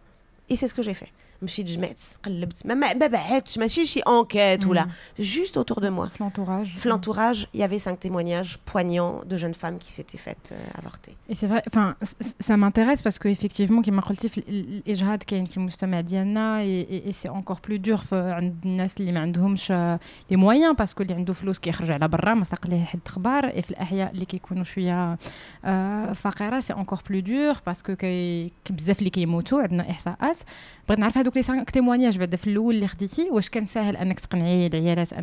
et 0.51 0.55
c'est 0.55 0.67
ce 0.67 0.73
que 0.73 0.81
j'ai 0.81 0.93
fait 0.93 1.05
مشيت 1.41 1.65
جمعت 1.65 2.01
قلبت. 2.25 2.65
ما 2.65 2.73
ما 2.73 2.93
ما 2.93 3.07
بعدتش 3.07 3.57
ماشي 3.57 3.85
شي 3.85 3.99
enquête 3.99 4.65
ولا. 4.65 4.85
مم. 4.85 4.91
juste 5.25 5.53
autour 5.57 5.79
de 5.79 5.89
moi. 5.89 6.07
في 6.09 6.23
l'entourage 6.23 6.77
في 6.79 6.89
l'entourage 6.89 7.45
il 7.55 7.59
y 7.59 7.63
avait 7.63 7.79
cinq 7.89 7.99
témoignages 7.99 8.57
poignants 8.73 9.21
de 9.31 9.37
jeunes 9.37 9.53
femmes 9.63 9.77
qui 9.79 9.91
s'étaient 9.91 10.17
faites 10.27 10.49
euh, 10.51 10.79
avorter. 10.79 11.13
Et 11.31 11.35
c'est 11.35 11.47
vrai, 11.51 11.61
enfin, 11.69 11.95
c- 12.09 12.15
c- 12.27 12.35
ça 12.47 12.55
m'intéresse 12.57 13.01
parce 13.01 13.17
qu'effectivement, 13.19 13.81
كما 13.85 14.01
قلتي 14.01 14.29
في 14.29 14.37
ال- 14.37 14.49
ال- 14.49 14.77
الإجهاض 14.87 15.23
كاين 15.23 15.45
في 15.45 15.57
المجتمع 15.57 16.01
ديالنا 16.01 16.63
et, 16.63 16.85
et, 16.89 17.09
et 17.09 17.13
c'est 17.13 17.29
encore 17.29 17.59
plus 17.69 17.79
dur 17.89 17.95
في 17.95 18.15
عند 18.15 18.55
الناس 18.65 18.99
اللي 18.99 19.11
ما 19.11 19.19
عندهمش 19.19 19.71
les 19.71 20.35
moyens 20.37 20.73
parce 20.73 20.92
que 20.92 21.03
اللي 21.03 21.13
عنده 21.13 21.33
فلوس 21.33 21.59
كيخرج 21.59 21.91
على 21.91 22.07
برا 22.07 22.33
ما 22.33 22.43
ساق 22.45 22.67
ليه 22.67 22.83
حد 22.85 22.99
خبار 23.07 23.49
et 23.51 23.59
في 23.59 23.71
الأحياء 23.71 24.11
اللي 24.11 24.25
كيكونوا 24.25 24.63
شوية 24.63 25.17
آه، 25.65 26.13
فقيرة 26.13 26.59
c'est 26.59 26.73
encore 26.73 26.97
plus 27.09 27.25
dur 27.25 27.59
parce 27.65 27.84
que 27.84 27.95
كي 27.95 28.51
كي 28.65 28.73
بزاف 28.73 28.99
اللي 28.99 29.09
كيموتوا 29.09 29.61
عندنا 29.61 29.89
إحصاءات 29.91 30.37
بغيت 30.89 30.99
نعرف 30.99 31.17
هذوك 31.29 31.37
les 31.37 31.43
cinq 31.43 31.69
témoignages 31.69 32.17
بعدا 32.17 32.37
في 32.37 32.47
الأول 32.47 32.75
اللي 32.75 32.87
خديتي 32.87 33.29
واش 33.29 33.49
كان 33.49 33.65
ساهل 33.65 33.97
أنك 33.97 34.19
تقنعي 34.19 34.67
العيالات 34.67 35.13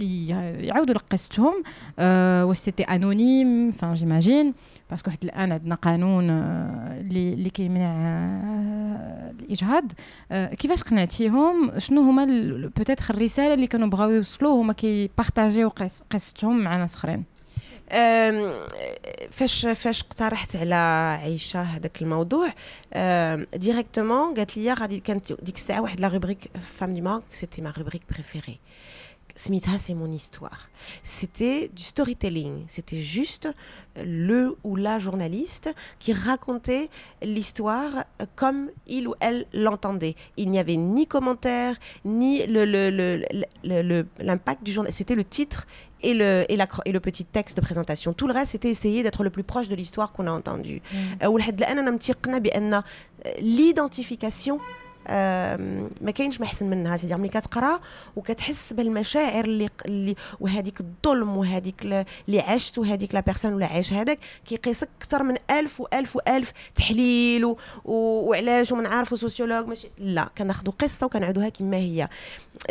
ي... 0.00 0.28
يعاودوا 0.66 0.94
لك 0.94 1.02
قصتهم 1.10 1.62
آه، 1.98 2.44
واش 2.46 2.56
c'était 2.56 2.82
anonyme 2.82 3.70
enfin 3.70 3.94
j'imagine 3.94 4.54
parce 4.90 5.03
que 5.03 5.10
حتى 5.10 5.26
الآن 5.26 5.52
عندنا 5.52 5.74
قانون 5.74 6.30
آه، 6.30 7.00
اللي 7.00 7.34
اللي 7.34 7.50
كيمنع 7.50 7.90
آه، 7.96 9.30
الإجهاض. 9.40 9.84
آه، 10.32 10.54
كيفاش 10.54 10.82
قنعتيهم؟ 10.82 11.70
شنو 11.78 12.00
هما 12.00 12.24
peut-être 12.76 13.14
الرسالة 13.14 13.54
اللي 13.54 13.66
كانوا 13.66 13.88
بغاو 13.88 14.10
يوصلوا 14.10 14.62
هما 14.62 14.72
كيبارطاجيو 14.72 15.68
قص- 15.68 16.02
قصتهم 16.10 16.58
مع 16.60 16.76
ناس 16.76 16.94
أخرين؟ 16.94 17.24
فاش 19.30 19.66
فاش 19.66 20.02
اقترحت 20.02 20.56
على 20.56 20.74
عائشه 20.74 21.62
هذاك 21.62 22.02
الموضوع 22.02 22.52
ديريكتومون 23.54 24.34
قالت 24.34 24.56
لي 24.56 24.72
غادي 24.72 25.00
كانت 25.00 25.32
ديك 25.32 25.54
الساعة 25.54 25.80
واحد 25.80 26.00
لا 26.00 26.08
روبريك 26.08 26.50
فام 26.78 26.94
دي 26.94 27.00
مارك 27.00 27.22
سيتي 27.30 27.62
ما 27.62 27.72
روبريك 27.78 28.02
بريفيري 28.10 28.58
Smita, 29.36 29.72
c'est 29.78 29.94
mon 29.94 30.10
histoire. 30.10 30.70
C'était 31.02 31.68
du 31.68 31.82
storytelling. 31.82 32.64
C'était 32.68 32.98
juste 32.98 33.48
le 34.02 34.56
ou 34.64 34.76
la 34.76 34.98
journaliste 34.98 35.72
qui 35.98 36.14
racontait 36.14 36.88
l'histoire 37.22 38.04
comme 38.34 38.70
il 38.86 39.08
ou 39.08 39.14
elle 39.20 39.46
l'entendait. 39.52 40.16
Il 40.38 40.50
n'y 40.50 40.58
avait 40.58 40.76
ni 40.76 41.06
commentaire, 41.06 41.76
ni 42.06 42.46
l'impact 43.62 44.62
du 44.62 44.72
journal. 44.72 44.92
C'était 44.92 45.14
le 45.14 45.24
titre 45.24 45.66
et 46.02 46.14
le, 46.14 46.46
et 46.48 46.92
le 46.92 47.00
petit 47.00 47.24
texte 47.24 47.56
de 47.56 47.62
présentation. 47.62 48.12
Tout 48.14 48.26
le 48.26 48.32
reste, 48.32 48.52
c'était 48.52 48.70
essayer 48.70 49.02
d'être 49.02 49.22
le 49.22 49.30
plus 49.30 49.44
proche 49.44 49.68
de 49.68 49.74
l'histoire 49.74 50.12
qu'on 50.12 50.26
a 50.26 50.32
entendue. 50.32 50.80
Mm. 50.92 50.96
Euh, 51.24 51.38
euh, 53.26 53.30
l'identification 53.40 54.60
ما 56.00 56.10
كاينش 56.14 56.40
ما 56.40 56.46
احسن 56.46 56.70
منها 56.70 56.96
سيدي. 56.96 57.14
ملي 57.14 57.28
كتقرا 57.28 57.80
وكتحس 58.16 58.72
بالمشاعر 58.72 59.44
اللي 59.44 59.68
اللي 59.86 60.14
وهذيك 60.40 60.80
الظلم 60.80 61.36
وهذيك 61.36 61.82
اللي 61.82 62.40
عشت 62.40 62.78
وهذيك 62.78 63.14
la 63.14 63.20
personne 63.20 63.54
ولا 63.54 63.66
عايش. 63.66 63.92
هذاك 63.92 64.18
كيقيسك 64.46 64.88
أكثر 65.00 65.22
من 65.22 65.36
ألف 65.50 65.80
وألف 65.80 66.16
وألف 66.16 66.52
تحليل 66.74 67.44
و... 67.44 67.56
وعلاش 67.84 68.72
ومن 68.72 68.86
عارف 68.86 69.12
و 69.12 69.17
sociologue 69.17 69.66
ماشي. 69.66 69.88
لا 69.98 70.28
كناخذوا 70.38 70.72
قصة 70.78 71.06
وكنعودوها 71.06 71.48
كما 71.48 71.76
هي. 71.76 72.08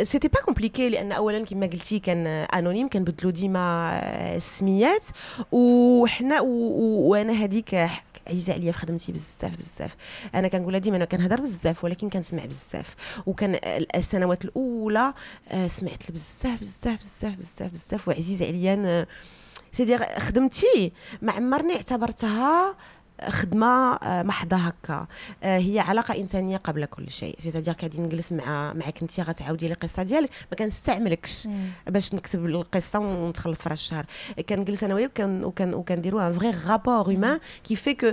c'était 0.02 0.28
pas 0.28 0.40
compliqué 0.40 0.88
لأن 0.88 1.12
اولا 1.12 1.44
كما 1.44 1.66
قلتي 1.66 1.98
كان 1.98 2.26
anonyme 2.26 2.88
كنبدلوا 2.88 3.32
ديما 3.32 3.90
آه، 3.92 4.36
السميات. 4.36 5.06
وحنا 5.52 6.40
وأنا 6.40 7.32
هذيك 7.32 7.88
عزيزة 8.28 8.52
عليا 8.52 8.72
في 8.72 8.78
خدمتي 8.78 9.12
بزاف 9.12 9.56
بزاف. 9.56 9.96
أنا 10.34 10.48
كنقول 10.48 10.72
لها 10.72 10.80
ديما 10.80 10.96
أنا 10.96 11.04
كنهضر 11.04 11.40
بزاف 11.40 11.84
ولكن 11.84 12.08
كنسمع 12.10 12.44
بزاف. 12.44 12.94
وكان 13.26 13.58
السنوات 13.94 14.44
الأولى 14.44 15.14
آه، 15.48 15.66
سمعت 15.66 16.12
بزاف 16.12 16.60
بزاف 16.60 16.98
بزاف 16.98 17.36
بزاف 17.36 17.70
بزاف. 17.70 18.08
وعزيزة 18.08 18.46
عليا 18.46 19.06
سيدي 19.72 19.98
خدمتي 19.98 20.92
ما 21.22 21.32
عمرني 21.32 21.76
اعتبرتها 21.76 22.76
خدمة 23.28 23.94
آه، 23.94 24.22
محضة 24.22 24.56
هكا. 24.56 25.06
آه، 25.42 25.58
هي 25.58 25.78
علاقة 25.78 26.16
إنسانية 26.20 26.56
قبل 26.56 26.84
كل 26.84 27.10
شيء. 27.10 27.36
c'est-à-dire 27.38 27.74
غادي 27.74 28.00
نجلس 28.00 28.32
مع 28.32 28.72
معك 28.72 29.02
انت 29.02 29.20
غتعاودي 29.20 29.66
لي 29.68 29.74
القصة 29.74 30.02
ديالك. 30.02 30.30
ما 30.50 30.56
كنستعملكش 30.56 31.48
باش 31.86 32.14
نكتب 32.14 32.46
القصة 32.46 32.98
ونتخلص 32.98 33.62
في 33.62 33.68
راس 33.68 33.80
الشهر. 33.80 34.06
كنجلس 34.48 34.84
أنا 34.84 34.94
وياك 34.94 35.10
وكن 35.10 35.44
وكن 35.44 35.74
وكنديروا 35.74 36.26
un 36.28 36.32
vrai 36.32 36.50
rapport 36.66 36.94
humain 36.94 37.38
qui 37.64 37.76
fait 37.76 37.94
que 37.94 38.12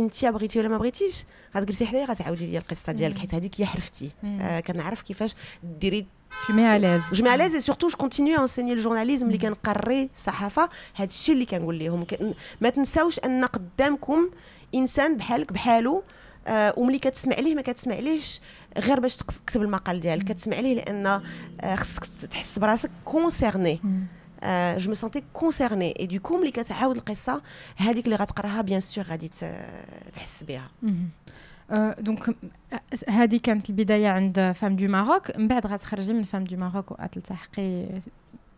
أنت 0.00 0.24
بغيتي 0.24 0.58
ولا 0.58 0.68
ما 0.68 0.78
بغيتيش 0.78 1.24
غتجلسي 1.56 1.86
حدايا 1.86 2.06
غتعاودي 2.06 2.46
لي 2.46 2.58
القصة 2.58 2.92
ديالك. 2.92 3.18
حيت 3.18 3.34
هذيك 3.34 3.60
هي 3.60 3.66
حرفتي. 3.66 4.10
آه 4.24 4.60
كنعرف 4.60 5.02
كيفاش 5.02 5.34
ديري 5.62 6.06
Tu 6.46 6.52
mets 6.52 6.66
à 6.66 6.78
l'aise. 6.78 7.14
je 7.14 7.24
mets 7.24 7.30
à 7.30 7.36
l'aise 7.36 7.54
et 7.54 7.60
surtout 7.60 7.90
je 7.90 7.96
continue 7.96 8.34
à 8.34 8.42
enseigner 8.42 8.74
le 8.74 8.82
journalisme 8.82 9.22
اللي 9.26 9.38
كنقري 9.38 10.08
الصحافه 10.14 10.68
هذا 10.94 11.08
الشيء 11.08 11.34
اللي 11.34 11.46
كنقول 11.46 11.78
لهم 11.78 12.06
ما 12.60 12.70
تنساوش 12.70 13.18
أن 13.18 13.44
قدامكم 13.44 14.30
إنسان 14.74 15.16
بحالك 15.16 15.52
بحالو 15.52 16.02
آه 16.46 16.74
وملي 16.76 16.98
كتسمع 16.98 17.36
ليه 17.36 17.54
ما 17.54 17.62
كتسمع 17.62 17.94
ليش 17.94 18.40
غير 18.78 19.00
باش 19.00 19.16
تكتب 19.16 19.62
المقال 19.62 20.00
ديالك 20.00 20.24
كتسمع 20.24 20.60
ليه 20.60 20.74
لأن 20.74 21.06
آه 21.06 21.74
خصك 21.76 22.26
تحس 22.26 22.58
براسك 22.58 22.90
concerné 23.04 23.80
Mm. 24.42 24.48
je 24.78 24.88
me 24.88 24.94
sentais 24.94 25.22
concernée 25.32 25.94
et 26.00 26.06
du 26.06 26.20
coup 26.20 26.38
ملي 26.38 26.50
كتعاود 26.50 26.96
القصة 26.96 27.42
هذيك 27.76 28.04
اللي 28.04 28.16
غتقراها 28.16 28.62
bien 28.62 28.80
sûr 28.80 29.04
غادي 29.04 29.28
تحس 30.12 30.42
بها. 30.42 30.70
آه، 30.84 30.88
donc 31.98 32.28
آه، 32.28 32.80
هذه 33.08 33.40
كانت 33.42 33.70
البداية 33.70 34.08
عند 34.08 34.52
Femmes 34.54 34.76
du 34.76 34.88
Maroc. 34.88 35.36
من 35.36 35.48
بعد 35.48 35.66
غتخرجي 35.66 36.12
من 36.12 36.22
Femmes 36.22 36.44
du 36.44 36.56
Maroc 36.56 36.90
وغتلتحقي 36.90 37.86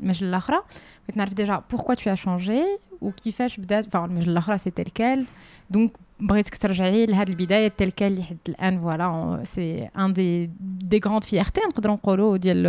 المجله 0.00 0.28
الأخرى. 0.28 0.56
بغيت 1.04 1.16
نعرف 1.16 1.34
déjà 1.34 1.62
pourquoi 1.70 1.94
tu 1.94 2.16
as 2.16 2.20
changé 2.20 2.80
وكيفاش 3.00 3.60
بدات 3.60 3.86
enfin 3.86 3.96
المجله 3.96 4.32
الأخرى 4.32 4.58
c'est 4.58 4.70
TelQuel 4.70 5.26
donc 5.70 5.92
بغيتك 6.20 6.56
ترجعي 6.56 7.06
لهاد 7.06 7.28
البداية 7.28 7.68
TelQuel 7.68 8.12
اللي 8.12 8.22
حد 8.22 8.36
الآن 8.48 8.80
voilà 8.80 9.40
c'est 9.44 9.88
une 9.98 10.12
des 10.12 10.50
des 10.60 11.00
grandes 11.06 11.24
fiertés 11.24 11.60
نقدروا 11.60 11.94
نقولوا 11.94 12.36
ديال 12.36 12.62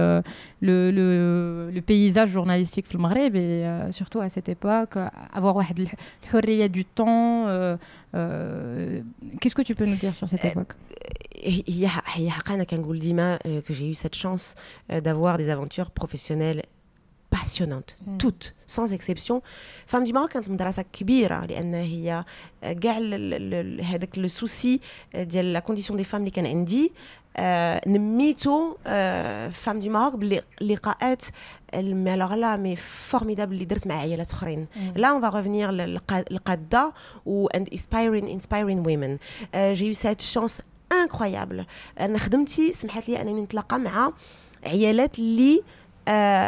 le 0.62 0.90
le 0.90 1.70
le 1.70 1.82
paysage 1.88 2.28
journalistique 2.28 2.86
في 2.86 2.96
المغرب. 2.96 3.36
et 3.36 3.92
surtout 3.92 4.22
à 4.22 4.28
cette 4.28 4.50
époque 4.50 4.98
avoir 4.98 5.58
واحد 5.58 5.88
الحرية 6.24 6.66
de 6.66 6.82
ton 6.96 7.78
qu'est-ce 9.40 9.56
que 9.56 9.64
tu 9.70 9.76
peux 9.76 9.86
nous 9.86 10.00
dire 10.04 10.14
sur 10.16 10.28
cette 10.30 10.46
époque؟ 10.46 10.76
هي 11.44 11.90
هي 12.14 12.30
حقا 12.30 12.54
أنا 12.54 12.64
كنقول 12.64 13.00
ديما 13.00 13.38
que 13.38 13.74
j'ai 13.74 13.92
eu 13.92 13.94
cette 13.94 14.16
chance 14.16 14.56
d'avoir 14.92 15.38
des 15.38 15.50
aventures 15.50 15.92
professionnelles 16.02 16.62
passionnantes 17.30 17.96
mm. 17.96 18.18
toutes 18.18 18.54
sans 18.68 18.94
exception. 18.94 19.42
فام 19.86 20.04
دي 20.04 20.14
كانت 20.34 20.50
مدرسه 20.50 20.86
كبيره 20.94 21.46
لأن 21.46 21.74
هي 21.74 22.26
كاع 22.62 22.98
هذاك 23.84 24.18
لو 24.18 24.28
سوسي 24.28 24.80
ديال 25.16 25.54
لا 25.54 25.60
كونديسيون 25.60 25.98
دي 25.98 26.04
فام 26.04 26.22
اللي 26.22 26.32
كان 26.32 26.46
عندي. 26.46 26.92
نميتو 27.88 28.76
فام 29.52 29.80
دي 29.80 29.90
ماروك 29.90 30.16
باللقاءات 30.16 31.24
الوغ 31.74 32.36
لا 32.36 32.58
مي 32.58 32.76
فورميدابل 32.76 33.54
اللي 33.54 33.66
درت 33.66 33.88
مع 33.88 33.96
عائلات 33.96 34.32
أخرين. 34.32 34.68
لا 34.96 35.08
اون 35.08 35.22
فا 35.22 35.30
ريفينير 35.30 35.72
للقاده 35.72 36.94
و 37.26 37.48
اند 37.48 37.70
انسبايرين 37.70 38.28
انسبايرين 38.28 38.80
ويمن 38.80 39.18
جي 39.56 39.88
يو 39.88 39.94
سيت 39.94 40.22
شانس 40.22 40.62
incroyable 40.92 41.66
أنا 42.00 42.18
خدمتي 42.18 42.74
سمحت 42.74 43.10
لي 43.10 43.22
أنني 43.22 43.42
نتلاقى 43.42 43.80
مع 43.80 44.14
عيالات 44.66 45.20
اللي 45.20 45.56
آه، 45.56 45.79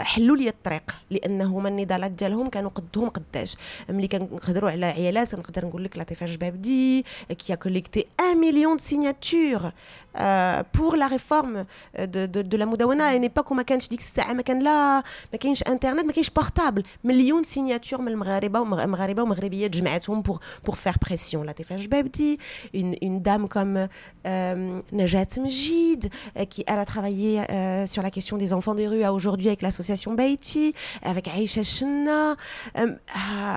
حلوا 0.03 0.37
لي 0.37 0.49
الطريق 0.49 0.95
لأنه 1.09 1.45
هما 1.45 1.69
النضالات 1.69 2.11
ديالهم 2.11 2.49
كانوا 2.49 2.69
قدهم 2.69 3.09
قداش. 3.09 3.55
ملي 3.89 4.07
كنهضروا 4.07 4.71
على 4.71 4.85
عيالات 4.85 5.35
نقدر 5.35 5.65
نقول 5.65 5.83
لك 5.83 5.97
لطيفه 5.97 6.25
جبابدي 6.25 7.05
qui 7.29 7.55
collectait 7.55 8.05
1 8.21 8.37
million 8.37 8.77
signatures 8.77 9.71
pour 10.75 10.95
la 10.95 11.07
réforme 11.07 11.65
de 11.99 12.25
de, 12.25 12.57
la 12.57 12.65
مدونه 12.65 13.15
une 13.15 13.21
époque 13.21 13.51
ما 13.51 13.63
كانش 13.63 13.89
ديك 13.89 13.99
الساعة 13.99 14.33
ما 14.33 14.41
كان 14.41 14.63
لا 14.63 15.03
ما 15.33 15.37
كاينش 15.39 15.63
انترنت 15.63 16.05
ما 16.05 16.11
كاينش 16.11 16.29
portable 16.29 16.83
مليون 17.03 17.43
signatures 17.43 18.01
من 18.01 18.07
المغاربة 18.07 18.59
ومغاربه 18.59 19.23
ومغربيات 19.23 19.71
جمعتهم 19.71 20.21
pour 20.21 20.39
pour 20.65 20.75
faire 20.75 20.93
pression 21.07 21.45
لطيفه 21.49 21.77
جبابدي 21.77 22.39
une 22.75 23.21
dame 23.21 23.47
comme 23.47 23.87
نجاة 24.93 25.27
مجيد 25.37 26.11
qui 26.35 26.63
elle 26.71 26.79
a 26.79 26.85
travaillé 26.85 27.41
euh, 27.49 27.87
sur 27.87 28.01
la 28.03 28.11
question 28.11 28.37
des 28.37 28.53
enfants 28.53 28.75
des 28.75 28.87
rues 28.87 29.03
avec 29.51 29.61
l'association 29.61 30.13
Beiti, 30.13 30.73
avec 31.03 31.27
Aïcha 31.27 31.63
Chenna, 31.63 32.35
euh, 32.77 32.95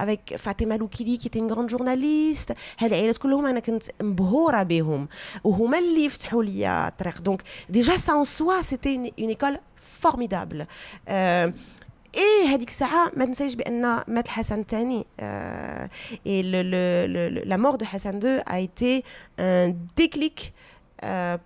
avec 0.04 0.34
Fatima 0.36 0.76
Loukili 0.76 1.18
qui 1.18 1.28
était 1.28 1.38
une 1.38 1.48
grande 1.48 1.70
journaliste. 1.70 2.54
هاد 2.78 2.92
العائلات 2.92 3.16
كلهم 3.16 3.46
أنا 3.46 3.60
كنت 3.60 3.82
مبهوره 4.02 4.62
بهم 4.62 5.08
وهما 5.44 5.78
اللي 5.78 6.08
فتحوا 6.08 6.44
لي 6.44 6.88
الطريق 6.88 7.20
donc 7.20 7.42
déjà 7.68 7.96
ça 7.96 8.12
en 8.12 8.24
soi 8.24 8.62
c'était 8.62 8.96
une 8.96 9.28
école 9.28 9.58
formidable 10.00 10.66
et 11.08 12.46
هذيك 12.48 12.68
الساعة 12.68 13.10
ما 13.16 13.24
تنسايش 13.24 13.54
بان 13.54 14.02
مات 14.08 14.26
الحسن 14.26 14.60
الثاني 14.60 15.06
et 16.26 16.42
la 17.44 17.56
mort 17.56 17.74
de 17.74 17.84
حسن 17.84 18.18
deux 18.18 18.28
a 18.28 18.54
été 18.54 19.02
un 19.38 19.86
déclic 19.96 20.52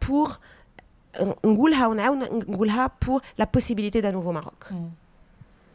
pour 0.08 0.38
نقولها 1.44 1.86
ونعاود 1.86 2.48
نقولها 2.48 2.90
pour 3.06 3.22
la 3.38 3.48
possibilité 3.54 4.00
d'un 4.00 4.10
nouveau 4.10 4.32
Maroc 4.32 4.66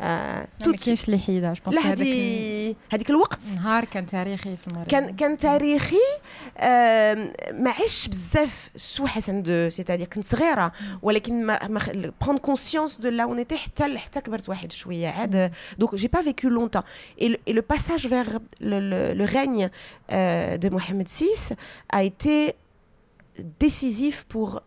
آه 0.02 0.48
ما 0.68 0.76
كاينش 0.78 1.06
اللي 1.06 1.18
حيدها 1.18 1.54
لا 1.68 1.82
هذيك 1.82 2.78
هذيك 2.92 3.10
الوقت. 3.10 3.42
نهار 3.56 3.86
كان 3.86 4.06
تاريخي 4.06 4.58
في 4.58 4.68
المغرب. 4.68 4.88
كان 4.88 5.16
كان 5.16 5.38
تاريخي 5.38 5.96
آه 6.58 7.34
ما 7.52 7.70
عشش 7.70 8.08
بزاف 8.08 8.70
sous 8.76 9.08
حسن 9.08 9.44
deux 9.44 9.70
c'est-à-dire 9.70 10.08
كنت 10.08 10.26
صغيرة 10.26 10.72
ولكن 11.02 11.46
ما, 11.46 11.68
ما 11.68 11.82
prends 12.22 12.38
conscience 12.38 12.98
de 12.98 13.10
là 13.10 13.24
en 13.24 13.40
حتى 13.40 13.98
حتى 13.98 14.22
كبرت 14.22 14.50
واحد 14.50 14.72
شوية 14.72 15.08
عاد. 15.08 15.52
donc 15.78 15.96
j'ai 15.96 16.08
pas 16.08 16.22
vécu 16.22 16.48
longtemps 16.48 16.82
et 17.22 17.40
le 17.48 17.64
passage 17.70 18.08
vers 18.08 18.38
le 18.62 19.26
règne 19.26 19.70
de 20.60 20.76
محمد 20.76 21.08
six 21.08 21.54
a 21.96 22.04
été 22.04 22.54
décisif 23.64 24.26
pour 24.34 24.62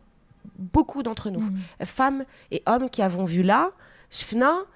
beaucoup 0.59 1.03
d'entre 1.03 1.31
nous, 1.31 1.41
mm. 1.41 1.87
femmes 1.87 2.25
et 2.51 2.63
hommes 2.67 2.89
qui 2.91 3.03
avons 3.03 3.25
vu 3.25 3.43
là, 3.43 3.73
شفنا 4.11 4.67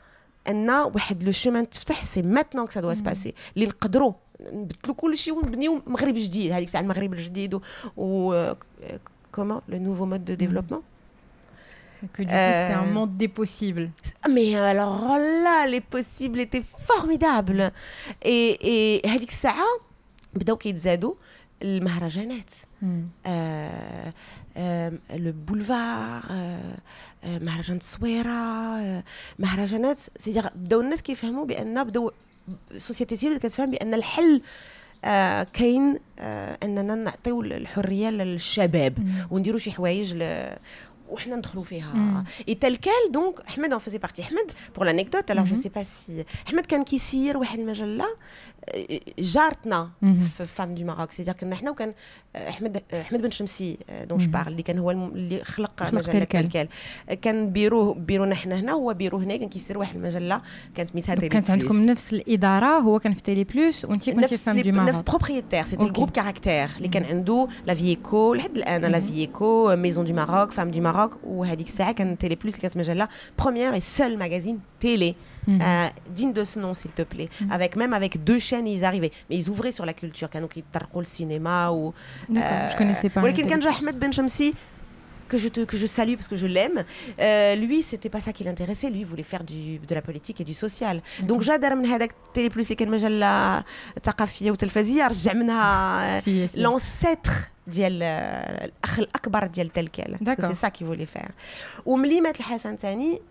أن 0.49 0.71
واحد 0.71 1.25
le 1.25 1.33
chemin 1.33 1.71
تفتح 1.71 2.05
c'est 2.05 2.23
maintenant 2.23 2.67
que 2.67 2.73
ça 2.73 2.81
doit 2.81 2.95
se 2.95 3.05
passer 3.05 3.35
اللي 3.57 3.67
نقدروا 3.67 4.13
نبدلوا 4.41 4.95
كل 4.97 5.17
شيء 5.17 5.35
ونبنيو 5.35 5.83
مغرب 5.87 6.15
جديد 6.15 6.53
هذيك 6.53 6.71
تاع 6.71 6.81
المغرب 6.81 7.13
الجديد 7.13 7.61
et 7.97 8.53
comment 9.33 9.61
le 9.69 9.79
nouveau 9.79 10.07
mode 10.07 10.25
de 10.25 10.35
développement 10.35 10.83
Que 12.17 12.23
du 12.23 12.29
coup, 12.29 12.53
c'était 12.59 12.81
un 12.85 12.93
monde 12.97 13.15
des 13.19 13.29
possibles. 13.29 13.91
Mais 14.35 14.55
alors 14.55 15.19
là, 15.45 15.67
les 15.67 15.83
possibles 15.83 16.41
étaient 16.41 16.67
formidables. 16.89 17.71
Et, 18.23 18.49
et 18.73 19.09
هذيك 19.09 19.29
الساعة 19.29 19.67
بداو 20.35 20.57
كيتزادوا 20.57 21.15
المهرجانات. 21.63 22.51
آه 23.27 24.13
le 25.11 25.33
Boulevard 25.33 26.23
مهرجان 27.25 27.77
التصويره 27.77 29.03
مهرجانات 29.39 30.01
سيدي 30.19 30.43
بداو 30.55 30.81
الناس 30.81 31.03
كيفهموا 31.03 31.45
بان 31.45 31.85
بداو 31.85 32.13
société 32.77 33.17
civile 33.17 33.39
كتفهم 33.39 33.71
بان 33.71 33.95
الحل 33.95 34.43
آه 35.05 35.43
كاين 35.43 35.99
آه 36.19 36.59
اننا 36.63 36.95
نعطيو 36.95 37.43
الحريه 37.43 38.11
للشباب 38.11 38.99
ونديروا 39.31 39.59
شي 39.59 39.73
حوايج 39.73 40.25
وحنا 41.11 41.37
ندخلوا 41.37 41.65
فيها. 41.65 42.25
et 42.49 42.55
TelQuel 42.55 43.13
donc 43.13 43.41
احمد 43.49 43.71
en 43.71 43.81
faisait 43.81 43.99
partie 43.99 44.23
احمد 44.23 44.53
pour 44.77 44.85
l'anecdote 44.85 45.31
alors 45.31 45.45
je 45.45 45.55
sais 45.55 45.69
pas 45.69 45.83
si 45.83 46.25
احمد 46.47 46.67
كان 46.67 46.83
كيسير 46.83 47.37
واحد 47.37 47.59
المجله 47.59 48.07
جارتنا 49.19 49.91
في 50.37 50.47
Femmes 50.47 50.75
du 50.75 50.85
Maroc 50.85 51.11
c'est-à-dire 51.11 51.35
كنا 51.35 51.57
حنا 51.57 51.71
وكان 51.71 51.95
احمد 52.37 52.83
احمد 52.93 53.23
بن 53.23 53.31
شمسي 53.31 53.79
dont 54.09 54.19
je 54.19 54.31
parle 54.31 54.49
اللي 54.49 54.63
كان 54.63 54.79
هو 54.79 54.91
اللي 54.91 55.45
خلق 55.45 55.95
مجله 55.95 56.25
TelQuel 56.25 56.69
كان 57.23 57.51
بيرو 57.51 57.93
بيرونا 57.93 58.35
حنا 58.35 58.59
هنا 58.61 58.73
هو 58.73 58.95
بيرو 58.95 59.19
هنا 59.19 59.37
كان 59.37 59.49
كيسير 59.49 59.79
واحد 59.79 59.97
المجله 59.97 60.41
كانت 60.75 60.89
سميتها 60.89 61.15
Télé 61.15 61.29
كانت 61.29 61.51
عندكم 61.51 61.87
نفس 61.87 62.13
الاداره 62.13 62.79
هو 62.79 62.99
كان 62.99 63.15
في 63.15 63.23
Télé 63.23 63.45
Plus 63.45 63.85
وانت 63.85 64.11
كنتي 64.11 64.29
في 64.29 64.37
Femmes 64.37 64.61
du 64.61 64.71
Maroc 64.73 64.89
نفس 64.89 65.01
propriétaire 65.01 65.65
c'était 65.65 65.85
ال 65.85 65.88
groupe 65.88 66.11
Caractères 66.11 66.71
اللي 66.77 66.89
كان 66.89 67.05
عنده 67.05 67.49
La 67.67 67.75
Vie 67.75 68.05
éco 68.05 68.35
لحد 68.35 68.57
الان 68.57 68.85
لا 68.85 69.01
فييكو 69.01 69.77
ميزون 69.77 70.05
دو 70.05 70.15
ماروك 70.15 70.53
فام 70.53 70.71
دو 70.71 70.81
ماروك 70.81 71.00
وهذيك 71.24 71.68
الساعه 71.68 71.92
كان 71.92 72.18
تيلي 72.18 72.36
بلوس 72.36 72.54
اللي 72.54 72.62
كانت 72.62 72.78
مجله 72.78 73.08
بروميير 73.40 73.74
اي 73.74 73.80
سول 73.80 74.18
ماغازين 74.18 74.60
تيلي 74.80 75.16
Mmh. 75.48 75.62
Euh, 75.62 75.90
digne 76.10 76.34
de 76.34 76.44
ce 76.44 76.60
nom, 76.60 76.74
s'il 76.74 76.92
te 76.92 77.04
plaît. 77.04 77.30
Mmh. 77.40 77.52
Avec 77.52 77.76
même 77.76 77.94
avec 77.94 78.24
deux 78.24 78.40
chaînes, 78.40 78.68
ils 78.68 78.84
arrivaient. 78.84 79.12
Mais 79.30 79.36
ils 79.36 79.48
ouvraient 79.50 79.72
sur 79.72 79.86
la 79.86 79.94
culture. 79.94 80.28
Quand 80.32 80.40
ils 80.56 80.64
le 80.96 81.04
cinéma 81.04 81.72
ou. 81.72 81.94
D'accord, 82.30 82.72
je 82.72 82.78
connaissais 82.78 83.10
pas. 83.10 83.22
ولكن 83.22 83.48
كان 83.48 83.62
Ahmed 83.62 84.00
Ben 84.00 84.12
Shamsi 84.12 84.54
que 85.30 85.38
je, 85.38 85.50
te, 85.50 85.62
que 85.66 85.78
je 85.78 85.88
salue 85.88 86.16
parce 86.16 86.28
que 86.28 86.36
je 86.36 86.48
l'aime. 86.48 86.84
Euh, 87.20 87.56
lui, 87.56 87.82
c'était 87.82 88.10
pas 88.10 88.20
ça 88.20 88.32
qui 88.32 88.44
l'intéressait. 88.44 88.90
Lui, 88.90 89.00
il 89.00 89.06
voulait 89.06 89.24
faire 89.24 89.44
du, 89.44 89.80
de 89.80 89.96
la 89.96 90.02
politique 90.02 90.42
et 90.42 90.44
du 90.44 90.54
social. 90.54 91.02
Donc, 91.24 91.42
جادر 91.42 91.76
من 91.76 91.86
هذاك 91.86 92.16
تيلي 92.34 92.50
بلوس 92.50 92.74
كان 92.74 92.90
مجله 92.90 93.64
ثقافيه 94.04 94.52
وتلفزيه 94.52 95.08
رجع 95.08 95.34
منها 95.34 96.22
l'ancêtre 96.56 97.32
ديال 97.68 98.04
الاخ 98.04 99.00
الاكبر 99.00 99.48
ديال 99.48 99.74
تلكال 99.74 100.18
سي 100.42 100.54
سا 100.54 100.70
كي 100.70 100.86
فولي 100.86 101.06
فير 101.06 101.32
وملي 101.86 102.22
مات 102.22 102.40
الحسن 102.40 102.76
ثاني 102.76 103.22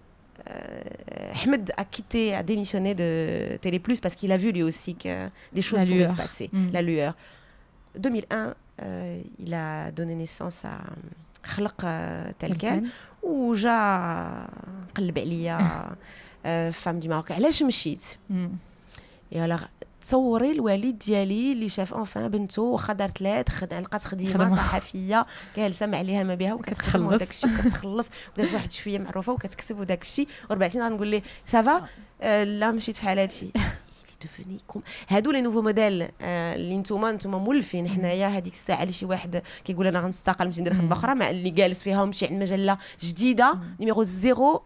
euh, 0.50 1.44
Ahmed 1.44 1.72
a 1.76 1.84
quitté, 1.84 2.34
a 2.34 2.42
démissionné 2.42 2.94
de 2.94 3.56
Télé 3.60 3.78
Plus 3.78 4.00
parce 4.00 4.14
qu'il 4.14 4.32
a 4.32 4.36
vu 4.36 4.50
lui 4.52 4.62
aussi 4.62 4.94
que 4.94 5.28
des 5.52 5.62
choses 5.62 5.84
pouvaient 5.84 6.08
se 6.08 6.16
passer, 6.16 6.50
mm. 6.52 6.70
la 6.72 6.82
lueur. 6.82 7.14
2001, 7.96 8.54
euh, 8.82 9.22
il 9.38 9.54
a 9.54 9.90
donné 9.92 10.14
naissance 10.14 10.64
à 10.64 10.78
خلق 11.45 11.85
TelQuel 12.43 12.77
وجا 13.23 14.47
قلب 14.97 15.19
عليا 15.19 15.89
Femmes 16.71 16.99
du 16.99 17.07
Maroc 17.07 17.31
علاش 17.31 17.63
مشيت؟ 17.63 18.03
alors 19.35 19.61
تصوري 20.01 20.51
الوالد 20.51 20.99
ديالي 20.99 21.51
اللي 21.51 21.69
شاف 21.69 21.93
enfin 21.93 22.27
بنته 22.27 22.61
واخا 22.61 22.93
دارت 22.93 23.21
لات 23.21 23.49
خد... 23.49 23.73
لقات 23.73 24.03
خديمة 24.03 24.55
صحفية 24.55 25.25
جالسه 25.57 25.85
ما 25.85 25.97
عليها 25.97 26.23
ما 26.23 26.35
بها 26.35 26.53
وكتخدم 26.53 27.05
وداك 27.05 27.29
الشيء 27.29 27.49
وكتخلص. 27.59 28.09
بدات 28.37 28.53
واحد 28.53 28.71
شوية 28.71 28.99
معروفة 28.99 29.33
وكتكسب 29.33 29.79
وداك 29.79 30.01
الشيء. 30.01 30.27
وربع 30.49 30.67
سنين 30.67 30.85
غنقول 30.85 31.07
ليه 31.07 31.23
ça 31.45 31.63
va 31.63 31.81
آه 32.21 32.43
لا 32.43 32.71
مشيت 32.71 32.97
في 32.97 33.03
حالاتي. 33.03 33.51
devenir 34.21 34.57
comme 34.67 34.81
هادو 35.07 35.31
les 35.31 35.41
nouveaux 35.41 35.61
modèles 35.61 36.01
آه 36.21 36.55
اللي 36.55 36.77
نتوما 36.77 37.11
نتوما 37.11 37.37
مولفين 37.37 37.89
حنايا 37.89 38.27
هذيك 38.27 38.53
الساعة 38.53 38.81
اللي 38.81 38.93
شي 38.93 39.05
واحد 39.05 39.41
كيقول 39.65 39.87
أنا 39.87 39.99
غنستقل 39.99 40.45
نمشي 40.45 40.61
ندير 40.61 40.73
خدمة 40.73 40.93
أخرى 40.93 41.15
مع 41.15 41.29
اللي 41.29 41.49
جالس 41.49 41.83
فيها 41.83 42.03
ومشي 42.03 42.25
عند 42.27 42.41
مجلة 42.41 42.77
جديدة 43.01 43.59
numéro 43.79 44.03
zéro 44.03 44.61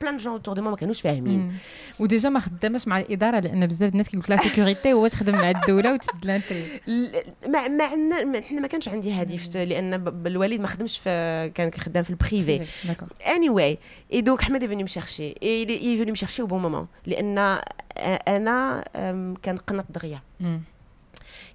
plein 0.00 0.11
de 0.11 0.16
gens 0.16 0.32
autour 0.32 0.54
d'eux 0.54 0.62
ما 0.62 0.76
كانوش 0.76 1.00
فاهمين. 1.00 1.52
و 2.00 2.06
déjà 2.06 2.28
ما 2.28 2.40
خدامش 2.40 2.88
مع 2.88 2.98
الاداره 3.00 3.40
لأن 3.40 3.66
بزاف 3.66 3.92
الناس 3.92 4.08
كيقول 4.08 4.22
لك 4.24 4.30
la 4.30 4.36
sécurité 4.36 4.92
هو 4.92 5.06
تخدم 5.06 5.32
مع 5.32 5.50
الدولة 5.50 5.94
وتشد 5.94 6.24
لانتريت 6.24 6.64
ما 7.46 7.68
ما 7.68 7.84
عندنا 7.84 8.40
حنا 8.40 8.60
ما 8.60 8.66
كانش 8.68 8.88
عندي 8.88 9.12
هذه 9.12 9.36
في- 9.36 9.64
لأن 9.64 9.94
الوالد 10.26 10.60
ما 10.60 10.66
خدمش 10.66 10.98
في 10.98 11.50
كان 11.54 11.70
خدام 11.72 12.02
في 12.02 12.10
ال 12.10 12.18
privé 12.18 12.58
me 14.84 14.88
chercher. 14.88 15.30
Et 15.46 15.62
il 15.62 15.70
est, 15.70 15.80
il 15.84 15.90
est 15.94 15.98
venu 16.02 16.12
me 16.12 16.16
chercher 16.24 16.42
au 16.42 16.46
bon 16.46 16.60
moment. 16.66 16.86
لأن 17.06 17.58
أنا 18.28 18.84
أم، 18.96 19.34
كان 19.42 19.56
قنط 19.56 19.84
دغيا. 19.90 20.20
مم. 20.40 20.60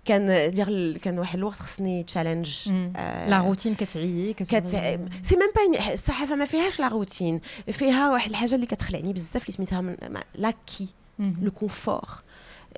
كان 0.10 0.52
دير 0.52 0.68
ال- 0.68 0.98
كان 1.02 1.20
واحد 1.20 1.38
الوقت 1.38 1.56
خصني 1.60 2.04
challenge 2.04 2.70
مم. 2.70 2.94
la 3.28 3.42
routine 3.48 3.76
كتعيي 3.76 4.34
كت 4.34 4.44
كتبغي- 4.44 5.00
c'est 5.22 5.36
même 5.36 5.52
pas 5.78 5.94
الصحافة 5.94 6.36
ما 6.36 6.46
فيهاش 6.46 6.80
la 6.80 6.88
routine 6.88 7.42
فيها 7.72 8.12
واحد 8.12 8.30
الحاجة 8.30 8.56
اللي 8.56 8.66
كتخلعني 8.66 9.14
بزاف 9.14 9.42
اللي 9.42 9.52
سميتها 9.54 9.82
من 9.82 9.96
l'acquis. 10.36 10.88
le 11.20 11.52
confort 11.52 12.02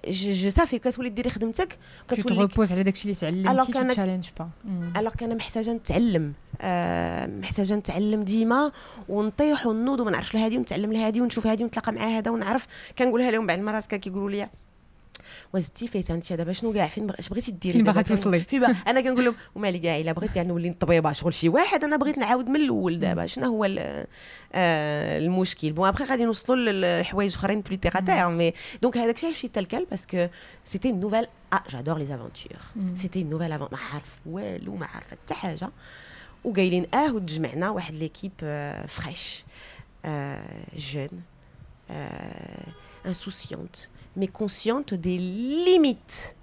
je 0.09 0.49
صافي 0.49 0.79
كتولي 0.79 1.09
ديري 1.09 1.29
خدمتك 1.29 1.77
كتولي 2.07 2.47
reposes 2.47 2.71
على 2.71 2.83
داكشي 2.83 3.03
اللي 3.23 3.43
تعلمتي 3.43 3.71
كانت- 3.71 3.91
challenge 3.91 4.27
pas. 4.39 4.49
alors 4.99 5.13
كان 5.13 5.37
محتاجة 5.37 5.73
نتعلم 5.73 6.33
آه 6.61 7.25
محتاجة 7.25 7.73
نتعلم 7.75 8.23
ديما 8.23 8.71
ونطيح 9.09 9.65
ونوض 9.67 9.99
وما 9.99 10.11
نعرفش 10.11 10.33
لهادي 10.33 10.57
ونتعلم 10.57 10.93
لهادي 10.93 11.21
ونشوف 11.21 11.47
هادي 11.47 11.63
ونتلاقى 11.63 11.91
مع 11.93 12.01
هذا 12.17 12.31
ونعرف 12.31 12.67
كنقولها 12.99 13.31
لهم 13.31 13.47
بعد 13.47 13.59
المرات 13.59 13.85
كان 13.85 13.99
كيقولوا 13.99 14.29
لي 14.29 14.49
وزدتي 15.53 15.87
فايت 15.87 16.11
انت 16.11 16.33
دابا 16.33 16.53
شنو 16.53 16.73
كاع 16.73 16.87
فين 16.87 17.09
اش 17.19 17.29
بغيتي 17.29 17.51
ديري؟ 17.51 17.73
فين 17.73 17.83
باغا 17.83 18.01
كن- 18.01 18.15
توصلي؟ 18.15 18.39
في 18.39 18.59
بقى 18.59 18.75
أنا 18.87 19.01
كنقول 19.01 19.25
لهم 19.25 19.35
ومالي 19.55 19.79
كاع 19.79 19.97
الا 19.97 20.11
بغيت 20.11 20.31
كاع 20.31 20.43
نولي 20.43 20.73
طبيبه 20.79 21.11
شغل 21.11 21.33
شي 21.33 21.49
واحد 21.49 21.83
أنا 21.83 21.97
بغيت 21.97 22.17
نعاود 22.17 22.47
من 22.49 22.55
الأول 22.55 22.99
دابا 22.99 23.25
شنو 23.25 23.45
هو 23.45 23.65
آه، 24.53 25.17
المشكل؟ 25.17 25.71
bon 25.71 25.87
après 25.87 26.03
غادي 26.03 26.25
نوصلوا 26.25 27.01
لحوايج 27.01 27.35
أخرين 27.35 27.61
plus 27.61 27.75
terre 27.75 27.99
à 27.99 28.04
terre 28.04 28.29
mais 28.29 28.53
donc 28.81 28.97
هذاك 28.97 29.15
الشيء 29.15 29.29
مشيت 29.29 29.55
TelQuel 29.55 29.85
parce 29.91 30.14
que 30.14 30.27
c'était 30.65 30.91
nouvelle 31.01 31.27
آه 31.53 31.63
j'adore 31.69 31.97
les 31.97 32.03
aventures. 32.03 32.57
c'était 32.95 33.23
avant 33.23 33.71
ما 33.71 33.77
عارف 33.93 34.05
والو 34.25 34.75
ما 34.75 34.85
عارفة 34.85 35.11
حتى 35.25 35.33
حاجة. 35.33 35.69
وقايلين 36.43 36.85
آه 36.93 37.13
وتجمعنا 37.13 37.69
واحد 37.69 37.93
l'équipe 37.95 38.31
fraîche 38.87 39.45
jeune 40.75 41.21
insouciante. 43.05 43.79
Mais 44.19 44.27
consciente 44.27 44.93
des 44.93 45.17
limites. 45.65 46.35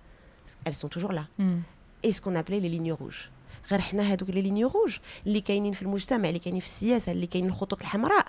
Elles 0.67 0.75
sont 0.75 0.89
toujours 0.89 1.13
là. 1.13 1.25
مم. 1.39 1.61
et 2.07 2.13
ce 2.13 2.21
qu'on 2.21 2.35
appelait 2.37 2.61
les 2.61 2.69
lignes 2.69 2.93
rouges. 2.93 3.31
غير 3.71 3.81
حنا 3.81 4.03
هذوك 4.03 4.31
les 4.31 4.43
lignes 4.43 4.69
rouges 4.69 4.97
اللي 5.27 5.41
كاينين 5.41 5.73
في 5.73 5.83
المجتمع 5.83 6.29
اللي 6.29 6.39
كاينين 6.39 6.61
في 6.61 6.67
السياسة 6.67 7.13
اللي 7.13 7.27
كاينين 7.27 7.51
الخطوط 7.51 7.81
الحمراء 7.81 8.27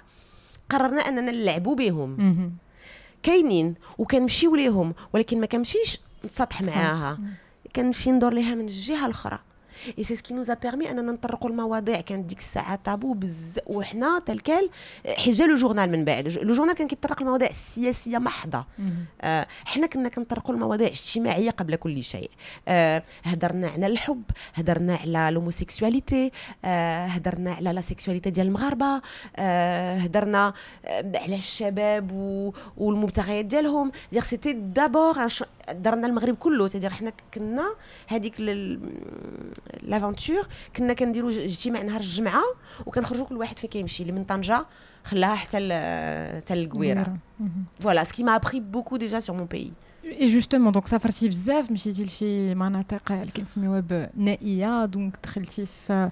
قررنا 0.70 1.02
اننا 1.02 1.32
نلعبوا 1.32 1.76
بهم 1.76 2.10
مم. 2.10 2.52
كاينين 3.24 3.76
وكنمشيو 3.98 4.56
ليهم 4.56 4.94
ولكن 5.14 5.40
ما 5.40 5.46
كنمشيش 5.46 6.00
نتسطح 6.26 6.62
معاها. 6.62 7.20
كنمشي 7.76 8.12
ندور 8.12 8.34
ليها 8.34 8.56
من 8.56 8.62
الجهه 8.66 9.06
الاخرى 9.06 9.40
et 9.98 10.04
c'est 10.04 10.16
ce 10.16 10.23
qui 10.23 10.34
nous 10.34 10.54
a 10.54 10.59
permis 10.59 10.92
أننا 10.92 11.12
نطرقوا 11.12 11.50
المواضيع. 11.50 12.02
كانت 12.02 12.26
ديك 12.26 12.40
الساعة 12.40 12.76
طابو 12.76 13.14
بزاف. 13.14 13.64
وحنا 13.68 14.20
TelQuel 14.26 14.70
حجة 15.18 15.46
Le 15.46 15.56
Journal 15.56 15.92
من 15.92 16.06
بعد. 16.06 16.28
Le 16.28 16.54
Journal 16.54 16.76
كان 16.76 16.88
كيطرق 16.88 17.22
المواضيع 17.22 17.50
السياسيه 17.50 18.18
محضة. 18.18 18.66
آه، 19.22 19.48
حنا 19.66 19.88
كنا 19.88 20.10
كنطرقوا 20.10 20.56
المواضيع 20.56 20.88
الاجتماعيه 20.88 21.50
قبل 21.52 21.76
كل 21.76 22.04
شيء. 22.04 22.30
آه، 22.68 23.04
هدرنا 23.24 23.68
على 23.68 23.88
الحب 23.88 24.24
هدرنا 24.56 24.96
على 24.96 25.30
l'homosexualité 25.34 26.32
آه، 26.66 27.06
هدرنا 27.06 27.52
على 27.54 27.74
la 27.74 27.82
sexualité 27.82 28.30
ديال 28.30 28.48
المغاربة 28.48 29.02
آه، 29.36 29.98
هدرنا 29.98 30.54
آه، 30.86 31.12
على 31.16 31.36
الشباب 31.36 32.12
والمبتغيات 32.78 33.46
ديالهم. 33.46 33.92
دير 34.12 34.24
c'était 34.24 34.54
d'abord 34.54 35.28
درنا 35.72 36.08
المغرب 36.08 36.36
كله 36.36 36.68
c'est-à-dire 36.68 36.90
حنا 36.90 37.12
كنا 37.34 37.76
هذيك 38.08 38.40
l'aventure 39.82 40.48
كنا 40.76 40.94
كنديروا 40.94 41.30
اجتماع 41.32 41.82
نهار 41.82 42.02
الجمعة 42.02 42.44
وكنخرجوا 42.86 43.26
كل 43.26 43.38
واحد 43.38 43.60
فين 43.60 43.70
كيمشي 43.70 44.04
اللي 44.04 44.14
من 44.14 44.24
طنجة 44.24 44.66
خلاها 45.04 45.36
حتى 45.36 45.58
حتى. 45.58 47.20
Voilà, 47.82 48.04
ce 48.06 48.12
qui 48.14 48.24
m'a 48.24 48.34
appris 48.34 48.60
beaucoup 48.60 48.98
déjà 48.98 49.22
sur 49.22 49.34
mon 49.34 49.48
pays. 49.48 49.74
اي 50.06 50.28
justement 50.28 50.72
donc 50.72 50.88
سافرتي 50.88 51.28
بزاف 51.28 51.72
مشيتي 51.72 52.04
لشي 52.04 52.56
مناطق 52.56 53.12
اللي 53.12 53.32
كنسميوها 53.32 53.80
نائيه 53.80 54.86
donc 54.86 55.18
دخلتي 55.24 55.66
في 55.66 56.10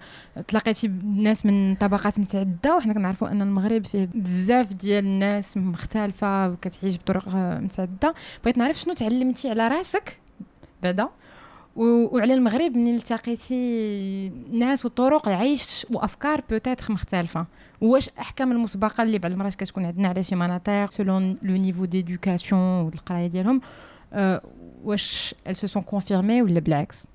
تلاقيتي 0.48 0.88
بناس 0.88 1.46
من 1.46 1.76
طبقات 1.76 2.20
متعدده 2.20 2.76
وحنا 2.78 2.94
كنعرفوا 2.94 3.32
ان 3.32 3.42
المغرب 3.42 3.86
فيه 3.86 4.10
بزاف 4.16 4.74
ديال 4.74 5.06
الناس 5.06 5.58
مختلفه 5.58 6.50
وكتعيش 6.50 6.98
بطرق 6.98 7.28
متعدده 7.36 8.14
بغيت 8.44 8.58
نعرف 8.58 8.78
شنو 8.78 8.94
تعلمتي 8.94 9.50
على 9.50 9.68
راسك 9.68 10.20
بعدا 10.84 11.10
وعلى 11.78 12.34
المغرب 12.34 12.78
منين 12.78 12.96
التقيتي 12.96 14.30
ناس 14.52 14.86
وطرق 14.86 15.30
عيش 15.30 15.86
وأفكار 15.94 16.42
peut-être 16.50 16.94
مختلفة؟ 16.94 17.46
واش 17.82 18.10
أحكام 18.20 18.52
المسبقة 18.52 19.04
اللي 19.04 19.20
بعض 19.20 19.32
المرات 19.32 19.56
كتكون 19.56 19.86
عندنا 19.86 20.08
على 20.08 20.24
شي 20.24 20.36
مناطق 20.36 20.92
selon 20.92 21.38
le 21.42 21.54
niveau 21.54 21.86
d'éducation 21.86 22.62
والقرايه 22.62 23.28
ديالهم؟ 23.28 23.62
آه، 24.14 24.42
واش 24.84 25.36
elles 25.50 25.58
se 25.58 25.68
sont 25.68 25.84
confirmées 25.96 26.42
ولا 26.42 26.60
بالعكس؟ 26.60 27.08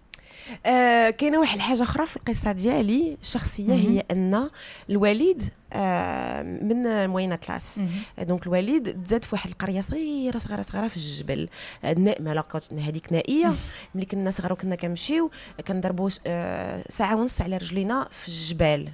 آه 0.67 1.11
كاينة 1.11 1.41
واحد 1.41 1.57
الحاجة 1.57 1.83
أخرى 1.83 2.07
في 2.07 2.17
القصة 2.17 2.53
ديالي 2.53 3.17
الشخصيه. 3.23 3.73
هي 3.73 4.05
أن 4.11 4.51
الوالد 4.91 5.43
آه 5.73 6.43
من 6.43 6.87
ال 6.87 6.93
moyenne 6.93 7.37
classe. 7.37 7.81
donc 8.19 8.47
الوالد 8.47 9.03
تزاد 9.05 9.25
في 9.25 9.35
واحد 9.35 9.51
القرية 9.51 9.81
صغيرة 9.81 10.39
صغيرة 10.39 10.63
صغيرة 10.63 10.89
في 10.89 10.97
الجبل. 10.97 11.49
آه، 11.85 11.93
النائمه 11.93 12.45
هذيك 12.79 13.13
نائية. 13.13 13.55
ملي 13.95 14.07
كنا 14.07 14.31
صغار 14.31 14.53
وكنا 14.53 14.75
كنمشيو 14.75 15.31
كنضربوا 15.69 16.11
آه 16.27 16.85
ساعة 16.89 17.17
ونص 17.17 17.41
على 17.41 17.57
رجلينا 17.57 18.09
في 18.11 18.29
الجبال. 18.29 18.89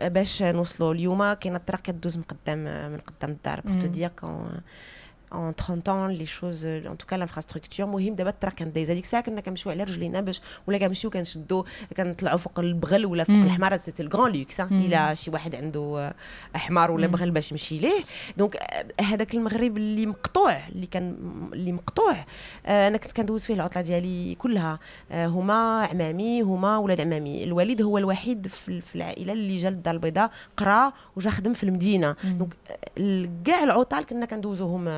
باش 0.00 0.42
آه 0.42 0.52
نوصلوا 0.52 0.94
اليوم 0.94 1.32
كاينة 1.32 1.56
الطريق 1.56 1.80
كدوز 1.80 2.16
من 2.16 2.22
قدام 2.22 2.58
من 2.92 2.98
قدام 2.98 3.30
الدار. 3.30 3.60
pour 3.60 3.80
te 3.80 3.86
dire 3.86 4.10
en 5.32 5.52
30 5.52 5.88
ans 5.88 6.06
les 6.06 6.26
choses 6.26 6.66
en 6.86 6.96
tout 6.96 7.06
cas 7.06 7.16
l'infrastructure. 7.16 7.80
مهم 7.80 8.14
دابا 8.14 8.30
الطريق 8.30 8.54
كانت 8.54 8.74
دايزه 8.74 8.94
ديك 8.94 9.04
الساعة 9.04 9.22
كنا 9.22 9.40
كنمشيو 9.40 9.72
على 9.72 9.84
رجلينا 9.84 10.20
باش 10.20 10.40
ولا 10.66 10.78
كنمشيو 10.78 11.10
كنشدو 11.10 11.64
كنطلعوا 11.96 12.38
فوق 12.38 12.60
البغل 12.60 13.06
ولا 13.06 13.24
فوق. 13.24 13.36
الحمار 13.36 13.76
c'était 13.76 14.02
le 14.02 14.11
grand 14.11 14.32
luxe. 14.32 14.60
إلا 14.60 15.14
شي 15.14 15.30
واحد 15.30 15.54
عنده 15.54 15.80
آه، 15.80 16.58
حمار 16.58 16.90
ولا. 16.90 17.06
بغل 17.06 17.30
باش 17.30 17.52
يمشي 17.52 17.78
ليه. 17.78 18.02
donc 18.36 18.56
آه، 18.56 19.02
هذاك 19.02 19.34
المغرب 19.34 19.76
اللي 19.76 20.06
مقطوع 20.06 20.66
اللي 20.68 20.86
كان 20.86 21.16
اللي 21.52 21.72
مقطوع. 21.72 22.16
آه، 22.66 22.88
أنا 22.88 22.96
كنت 22.96 23.12
كندوز 23.12 23.44
فيه 23.44 23.54
العطلة 23.54 23.82
ديالي 23.82 24.34
كلها. 24.34 24.78
هما 25.12 25.84
عمامي 25.84 26.42
هما 26.42 26.78
ولاد 26.78 27.00
عمامي. 27.00 27.44
الوالد 27.44 27.82
هو 27.82 27.98
الوحيد 27.98 28.46
في 28.46 28.94
العائلة 28.94 29.32
اللي 29.32 29.56
جا 29.56 29.70
للدار 29.70 29.94
البيضاء 29.94 30.30
قرا 30.56 30.92
وجا 31.16 31.30
خدم 31.30 31.52
في 31.52 31.64
المدينة. 31.64 32.16
donc 32.24 32.56
كاع 33.44 33.62
العطل 33.62 34.04
كنا 34.04 34.26
كندوزوهم 34.26 34.88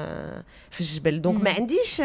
في 0.71 0.81
الجبل. 0.81 1.23
donc. 1.23 1.43
ما 1.43 1.51
عنديش 1.51 2.01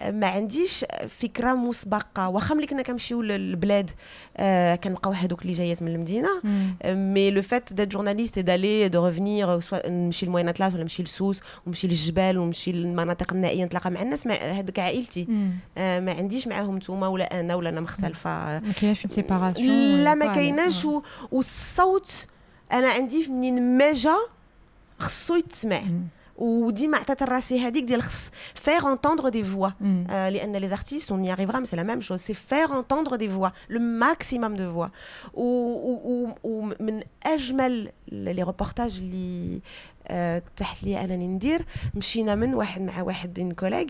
ما 0.00 0.26
عنديش 0.26 0.84
فكرة 1.08 1.54
مسبقة. 1.54 2.28
واخا 2.28 2.54
ملي 2.54 2.66
كنا 2.66 2.82
كنمشيو 2.82 3.22
للبلاد 3.22 3.90
آه 4.36 4.74
كنلقاو 4.74 5.12
هذوك 5.12 5.42
اللي 5.42 5.52
جايات 5.52 5.82
من 5.82 5.94
المدينة. 5.94 6.28
mais 6.84 7.30
le 7.30 7.42
fait 7.42 7.72
d'être 7.72 7.88
journaliste 7.88 8.36
et 8.36 8.42
d'aller 8.42 8.88
de 8.88 9.06
revenir 9.06 9.60
soit 9.60 9.88
نمشي 9.88 10.26
ل 10.26 10.30
Moyen 10.30 10.48
Atlas 10.48 10.74
ولا 10.74 10.82
نمشي 10.82 11.02
لسوس 11.02 11.40
ونمشي 11.66 11.86
للجبال 11.86 12.38
ونمشي 12.38 12.72
للمناطق 12.72 13.32
النائية 13.32 13.64
نتلاقى 13.64 13.90
مع 13.90 14.02
الناس. 14.02 14.26
هذوك 14.26 14.78
عائلتي. 14.78 15.26
آه 15.78 16.00
ما 16.00 16.12
عنديش 16.12 16.48
معاهم 16.48 16.76
نتوما 16.76 17.06
ولا 17.06 17.40
أنا 17.40 17.54
ولا 17.54 17.68
أنا 17.68 17.80
مختلفة. 17.80 18.30
ما 18.60 18.72
كاينش 18.80 19.06
séparation 19.06 20.04
لا 20.04 20.14
ما 20.14 20.26
كايناش. 20.26 20.86
والصوت 21.32 22.26
أنا 22.72 22.88
عندي 22.88 23.28
منين 23.28 23.78
ما 23.78 23.92
جا 23.92 24.16
خصو 25.00 25.36
يتسمع. 25.36 25.82
وديما 26.40 26.98
عطات 26.98 27.22
راسي 27.22 27.60
هذيك 27.60 27.84
ديال 27.84 28.02
خص 28.02 28.30
faire 28.54 28.92
entendre 28.92 29.28
des 29.28 29.44
voix 29.44 29.68
لأن 30.08 30.56
les 30.56 30.68
artistes 30.68 31.12
on 31.12 31.24
y 31.24 31.30
arrivera 31.30 31.60
mais 31.60 31.66
c'est 31.66 31.76
la 31.76 31.84
même 31.84 32.02
chose. 32.02 32.20
C'est 32.20 32.34
faire 32.34 32.72
entendre 32.72 33.16
des 33.18 33.28
voix 33.28 33.52
le 33.68 33.78
maximum 33.78 34.56
de 34.56 34.64
voix. 34.64 34.90
و, 35.34 35.42
و, 35.42 35.92
و, 36.04 36.34
ومن 36.44 37.02
أجمل 37.22 37.92
les 38.08 38.42
reportages 38.42 38.98
اللي 38.98 39.60
آه، 40.08 40.42
تاحت 40.56 40.82
لي 40.82 41.04
أنني 41.04 41.28
ندير 41.28 41.64
مشينا 41.94 42.34
من 42.34 42.54
واحد 42.54 42.82
مع 42.82 43.02
واحد 43.02 43.38
une 43.38 43.52
collègue 43.52 43.86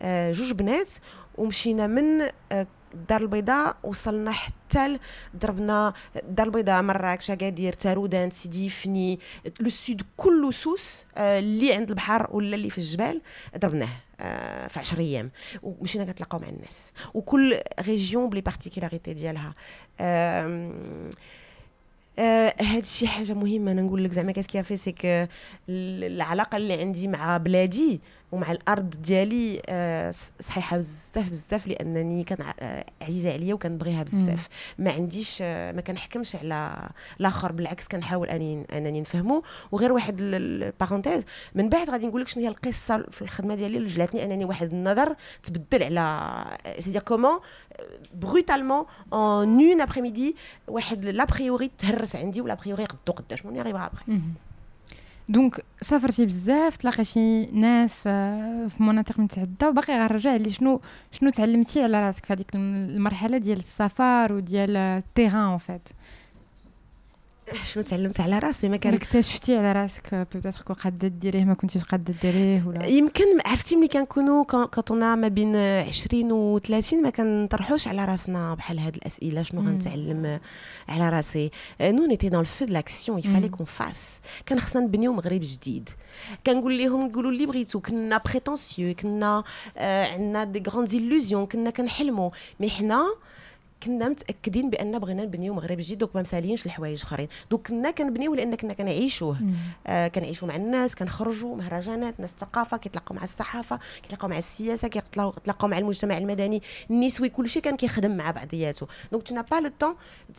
آه، 0.00 0.32
جوج 0.32 0.52
بنات 0.52 0.90
ومشينا 1.38 1.86
من 1.86 2.04
آه، 2.52 2.66
الدار 2.94 3.20
البيضاء 3.20 3.76
وصلنا 3.82 4.32
حتى 4.32 4.98
ضربنا 5.36 5.92
الدار 6.16 6.46
البيضاء 6.46 6.82
مراكش 6.82 7.30
اكادير 7.30 7.72
تارودان 7.72 8.30
سيدي 8.30 8.68
فني 8.68 9.18
le 9.60 9.68
sud 9.68 10.02
كله 10.16 10.50
سوس 10.50 11.04
آه، 11.16 11.38
اللي 11.38 11.74
عند 11.74 11.88
البحر 11.88 12.28
ولا 12.30 12.56
اللي 12.56 12.70
في 12.70 12.78
الجبال 12.78 13.20
ضربناه 13.58 13.88
آه، 14.20 14.68
في 14.68 14.78
10 14.78 15.00
أيام. 15.00 15.30
ومشينا 15.62 16.04
كنتلاقاو 16.04 16.40
مع 16.40 16.48
الناس. 16.48 16.78
وكل 17.14 17.58
région 17.80 18.28
ب 18.28 18.31
les 18.31 18.40
particularités 18.40 19.14
ديالها. 19.14 19.54
آه، 20.00 21.10
هاد 22.60 22.82
الشيء 22.82 23.08
حاجة 23.08 23.32
مهمة. 23.32 23.72
أنا 23.72 23.82
نقول 23.82 24.04
لك 24.04 24.12
زعما 24.12 24.32
qu'est-ce 24.32 24.55
qui 24.55 24.62
fait 24.62 24.76
c'est 24.76 24.94
العلاقة 25.68 26.56
اللي 26.56 26.80
عندي 26.80 27.08
مع 27.08 27.36
بلادي 27.36 28.00
ومع 28.32 28.52
الأرض 28.52 28.90
ديالي 28.90 29.62
آه، 29.68 30.14
صحيحة 30.40 30.76
بزاف 30.76 31.30
بزاف 31.30 31.66
لأنني 31.66 32.24
كان 32.24 32.52
آه، 32.60 32.84
عزيزة 33.02 33.32
عليا 33.32 33.54
وكنبغيها 33.54 34.02
بزاف. 34.02 34.48
ما 34.78 34.90
عنديش 34.90 35.38
آه، 35.42 35.72
ما 35.72 35.80
كنحكمش 35.80 36.36
على 36.36 36.88
الآخر 37.20 37.52
بالعكس 37.52 37.88
كنحاول 37.88 38.28
أني 38.28 38.66
أنني 38.72 39.00
نفهمه 39.00 39.42
وغير 39.72 39.92
واحد 39.92 40.16
ال 40.20 40.30
parenthèse 40.30 41.24
من 41.54 41.68
بعد 41.68 41.90
غادي 41.90 42.06
نقول 42.06 42.20
لك 42.20 42.28
شنو 42.28 42.42
هي 42.42 42.48
القصة 42.48 43.04
في 43.10 43.22
الخدمة 43.22 43.54
ديالي 43.54 43.78
اللي 43.78 43.88
جلاتني 43.88 44.24
أنني 44.24 44.44
واحد 44.44 44.72
النظر 44.72 45.16
تبدل 45.42 45.98
على 45.98 46.44
c'est 46.78 47.00
comment 47.00 47.40
بروتالمون 48.14 48.84
اون 49.12 49.60
اون 49.60 49.80
ابري 49.80 50.00
ميدي 50.00 50.36
واحد 50.68 51.04
لابريوري 51.04 51.70
تهرس 51.78 52.16
عندي 52.16 52.40
ولا 52.40 52.54
بريوري 52.54 52.84
قدو 52.84 53.12
قداش 53.12 53.44
مون 53.44 53.56
يغيبها 53.56 53.86
ابري 53.86 54.20
دونك 55.28 55.64
سافرتي 55.80 56.26
بزاف 56.26 56.76
تلاقيتي 56.76 57.46
ناس 57.46 58.04
آه، 58.06 58.66
في 58.68 58.82
مناطق 58.82 59.20
متعدده 59.20 59.68
وباقي 59.68 59.94
غنرجع 59.94 60.36
لي 60.36 60.50
شنو 60.50 60.80
شنو 61.12 61.30
تعلمتي 61.30 61.82
على 61.82 62.00
راسك 62.00 62.26
في 62.26 62.32
هذيك 62.32 62.54
المرحلة 62.54 63.38
ديال 63.38 63.58
السفر 63.58 64.32
وديال 64.32 64.76
التيران 64.76 65.34
اون 65.36 65.58
فيت 65.58 65.88
شنو 67.64 67.82
تعلمت 67.82 68.20
على 68.20 68.38
راسي؟ 68.38 68.68
ما 68.68 68.76
كان 68.76 68.94
اكتشفتي 68.94 69.56
على 69.56 69.72
راسك 69.72 70.14
بيتيتر 70.34 70.62
كو 70.62 70.72
قاده 70.72 71.08
ديريه 71.08 71.44
ما 71.44 71.54
كنتيش 71.54 71.84
قاده 71.84 72.14
ديريه 72.22 72.64
ولا؟ 72.66 72.86
يمكن 72.86 73.24
عرفتي 73.46 73.76
ملي 73.76 73.88
كنكونوا 73.88 74.44
كطونا 74.44 75.14
ما 75.14 75.28
بين 75.28 75.56
20 75.56 76.32
و 76.32 76.58
30 76.58 77.02
ما 77.02 77.10
كنطرحوش 77.10 77.88
على 77.88 78.04
راسنا 78.04 78.54
بحال 78.54 78.78
هاد 78.78 78.96
الأسئلة 78.96 79.42
شنو 79.42 79.60
غنتعلم 79.60 80.40
على 80.88 81.08
راسي. 81.08 81.50
nous 81.80 82.06
on 82.06 82.12
était 82.12 82.28
dans 82.28 82.40
le 82.40 82.50
feu 82.50 82.64
de 82.64 82.72
l'action 82.72 83.09
il 83.09 83.18
fallait 83.18 83.48
qu'on 83.48 83.66
fasse 83.66 84.20
كان 84.46 84.60
خصنا 84.60 84.82
نبنيو 84.82 85.12
مغرب 85.12 85.40
جديد. 85.44 85.88
كنقول 86.46 86.78
لهم 86.78 87.06
نقولوا 87.06 87.30
اللي 87.30 87.46
بغيتو 87.46 87.80
كنا 87.80 88.20
prétentieux 88.26 88.94
كنا 88.94 89.44
آه 89.76 90.06
عندنا 90.06 90.44
des 90.44 90.62
grandes 90.70 90.88
illusions 90.88 91.46
كنا 91.46 91.70
كنحلموا. 91.70 92.30
mais 92.60 92.70
حنا 92.70 93.04
كنا 93.82 94.08
متأكدين 94.08 94.70
بأن 94.70 94.98
بغينا 94.98 95.24
نبنيو 95.24 95.54
مغرب 95.54 95.78
جديد 95.78 95.98
donc 95.98 96.16
ما 96.16 96.22
مسالينش 96.22 96.66
لحوايج 96.66 97.02
آخرين. 97.02 97.28
donc 97.50 97.68
كنا 97.68 97.90
كنبنيو 97.90 98.34
لأن 98.34 98.54
كنا 98.54 98.72
كنعيشوه. 98.72 99.38
آه 99.86 100.08
كنعيشوا 100.08 100.48
مع 100.48 100.56
الناس 100.56 100.94
كنخرجوا 100.94 101.56
مهرجانات 101.56 102.20
ناس 102.20 102.30
الثقافه 102.30 102.76
كيتلاقاو 102.76 103.16
مع 103.16 103.24
الصحافة 103.24 103.78
كيتلاقاو 104.02 104.28
مع 104.28 104.38
السياسة 104.38 104.88
كيتلاقاو 104.88 105.68
مع 105.68 105.78
المجتمع 105.78 106.18
المدني 106.18 106.62
النسوي 106.90 107.28
كلشي 107.28 107.60
كان 107.60 107.76
كيخدم 107.76 108.16
مع 108.16 108.30
بعضياته. 108.30 108.86
donc 109.12 109.22
t'as 109.22 109.42
pas 109.50 109.56
le 109.56 109.70
temps 109.80 109.94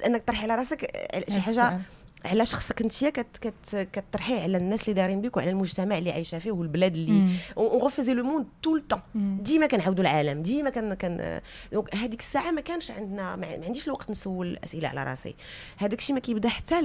انك 0.06 0.22
تطرحي 0.22 0.44
على 0.44 0.56
راسك 0.56 1.10
شي 1.30 1.39
حاجة 1.39 1.82
علاش 2.26 2.55
خصك 2.55 2.82
انت 2.82 3.05
كت 3.05 3.38
كت 3.41 3.89
كترحي 3.93 4.39
على 4.39 4.57
الناس 4.57 4.84
اللي 4.84 4.93
دايرين 4.93 5.21
بك 5.21 5.38
وعلى 5.38 5.49
المجتمع 5.49 5.97
اللي 5.97 6.11
عايشة 6.11 6.39
فيه 6.39 6.51
والبلاد 6.51 6.95
اللي 6.95 7.30
on 7.58 7.82
refaisait 7.82 8.14
le 8.14 8.24
monde 8.24 8.45
tout 8.62 8.78
le 8.78 8.84
temps 8.84 9.01
ديما 9.41 9.67
كنعاودوا 9.67 10.03
العالم 10.03 10.41
ديما 10.41 10.69
كان 10.69 10.93
كان 10.93 11.41
donc 11.72 11.95
هذيك 11.95 12.19
الساعة 12.19 12.51
ما 12.51 12.61
كانش 12.61 12.91
عندنا 12.91 13.36
ما 13.36 13.47
عنديش 13.47 13.88
الوقت 13.88 14.09
نسول 14.09 14.57
اسئله 14.63 14.88
على 14.88 15.03
راسي. 15.03 15.36
هذاك 15.78 15.99
الشيء 15.99 16.15
ما 16.15 16.21
كيبدا 16.21 16.49
حتى 16.49 16.76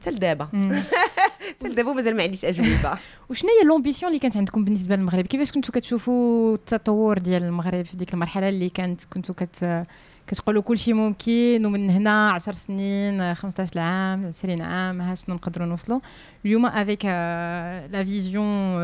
حتى 0.00 0.10
لدابا. 0.10 0.44
حتى 1.48 1.68
لدابا 1.68 1.92
مازال 1.92 2.16
ما 2.16 2.22
عنديش 2.22 2.44
أجوبة. 2.44 2.98
وشنو 3.30 3.50
هي 3.50 3.66
l'ambition 3.66 4.10
اللي 4.10 4.20
كانت 4.20 4.36
عندكم 4.36 4.64
بالنسبة 4.64 4.96
للمغرب؟ 4.96 5.26
كيفاش 5.26 5.52
كنتوا 5.52 5.74
كتشوفوا 5.74 6.54
التطور 6.54 7.18
ديال 7.18 7.42
المغرب 7.42 7.84
في 7.84 7.96
ديك 7.96 8.14
المرحلة 8.14 8.48
اللي 8.48 8.68
كانت 8.68 9.04
كنتوا 9.04 9.34
كت 9.34 9.86
كتقولوا 10.26 10.62
كل 10.62 10.78
شيء 10.78 10.94
ممكن 10.94 11.66
ومن 11.66 11.90
هنا 11.90 12.30
10 12.30 12.54
سنين 12.54 13.34
15 13.34 13.80
عام 13.80 14.26
20 14.26 14.62
عام 14.62 15.00
ها 15.00 15.14
شنو 15.14 15.34
نقدروا 15.34 15.66
نوصلوا. 15.66 16.00
اليوم 16.44 16.66
avec 16.66 17.04
la 17.04 18.04
vision 18.04 18.78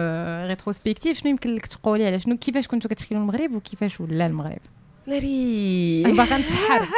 rétrospective 0.46 1.18
شنو 1.18 1.30
يمكن 1.30 1.54
لك 1.54 1.66
تقولي 1.66 2.06
على 2.06 2.18
شنو؟ 2.18 2.36
كيفاش 2.36 2.68
كنتوا 2.68 2.90
كتخيلوا 2.90 3.22
المغرب 3.22 3.54
وكيفاش 3.54 4.00
ولا 4.00 4.26
المغرب؟ 4.26 4.60
ناري 5.06 6.02
باغا 6.02 6.38
نسحر 6.38 6.88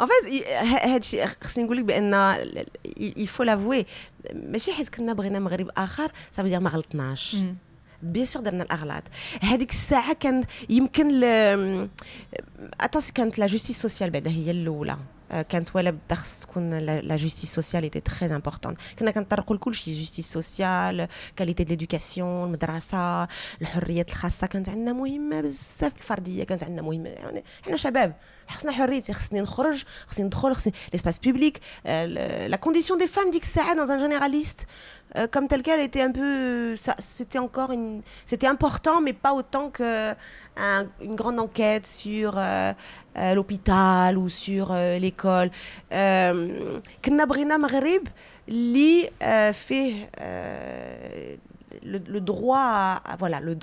en 0.00 0.08
fait 0.08 0.46
هذا 0.48 0.96
الشيء 0.96 1.26
خصني 1.44 1.64
نقول 1.64 1.76
لك 1.76 1.84
بأن 1.84 2.36
il 3.00 3.14
faut 3.14 3.42
l'avouer 3.42 3.86
ماشي 4.34 4.72
حيت 4.72 4.88
كنا 4.88 5.12
بغينا 5.12 5.38
مغرب 5.38 5.70
آخر 5.76 6.12
صافي 6.32 6.58
ما 6.58 6.70
غلطناش 6.70 7.36
bien 8.02 8.26
sûr 8.26 8.42
درنا 8.42 8.64
الاغلاط 8.64 9.02
هذيك 9.40 9.70
الساعة 9.70 10.12
كان 10.12 10.44
يمكن 10.70 11.24
attention 12.80 13.12
كانت 13.12 13.38
la 13.38 13.46
justice 13.46 13.82
sociale 13.82 14.10
بعدا 14.10 14.30
هي 14.30 14.50
الأولى. 14.50 14.98
كانت 15.30 15.76
ولا 15.76 15.90
بدا 15.90 16.14
خص 16.14 16.40
تكون 16.40 16.78
la 16.78 17.16
justice 17.16 17.54
sociale 17.54 17.82
était 17.82 18.00
très 18.00 18.34
important 18.34 18.74
كنا 18.98 19.10
كنطرقوا 19.10 19.56
لكل 19.56 19.74
شيء 19.74 19.94
justice 19.94 20.32
sociale 20.32 21.08
qualité 21.36 21.64
de 21.64 21.70
l'éducation 21.70 22.44
المدرسة 22.44 23.28
الحريات 23.60 24.10
الخاصه 24.10 24.46
كانت 24.46 24.68
عندنا 24.68 24.92
مهمه 24.92 25.40
بزاف 25.40 25.92
الفرديه 25.96 26.44
كانت 26.44 26.64
عندنا 26.64 26.82
مهمه 26.82 27.08
يعني 27.08 27.44
حنا 27.66 27.76
شباب 27.76 28.14
خصنا 28.48 28.72
حريتي 28.72 29.12
خصني 29.12 29.40
نخرج 29.40 29.84
خصني 30.06 30.26
ندخل 30.26 30.54
خصني 30.54 30.72
ليسباس 30.92 31.18
بوبليك 31.18 31.60
لا 31.84 32.56
كونديسيون 32.56 32.98
دي 32.98 33.08
فام 33.08 33.30
ديك 33.30 33.42
الساعة 33.42 33.74
dans 33.74 33.88
un 33.90 33.98
généraliste 33.98 34.66
Euh, 35.16 35.26
comme 35.26 35.48
tel 35.48 35.62
quel 35.62 35.80
était 35.80 36.02
un 36.02 36.12
peu 36.12 36.74
c'était 36.98 37.38
encore 37.38 37.72
une 37.72 38.02
c'était 38.26 38.46
important 38.46 39.00
mais 39.00 39.14
pas 39.14 39.32
autant 39.32 39.70
que 39.70 40.12
un, 40.58 40.86
une 41.00 41.16
grande 41.16 41.40
enquête 41.40 41.86
sur 41.86 42.34
euh, 42.36 42.74
euh, 43.18 43.34
l'hôpital 43.34 44.16
ou 44.18 44.28
sur 44.28 44.68
euh, 44.70 44.98
l'école. 44.98 45.50
كنا 47.04 47.24
بغينا 47.24 47.56
مغرب 47.56 48.02
اللي 48.48 49.10
فيه 49.52 50.10
le, 51.82 52.20
droit 52.20 53.00
à, 53.04 53.16
voilà 53.18 53.40
le 53.40 53.54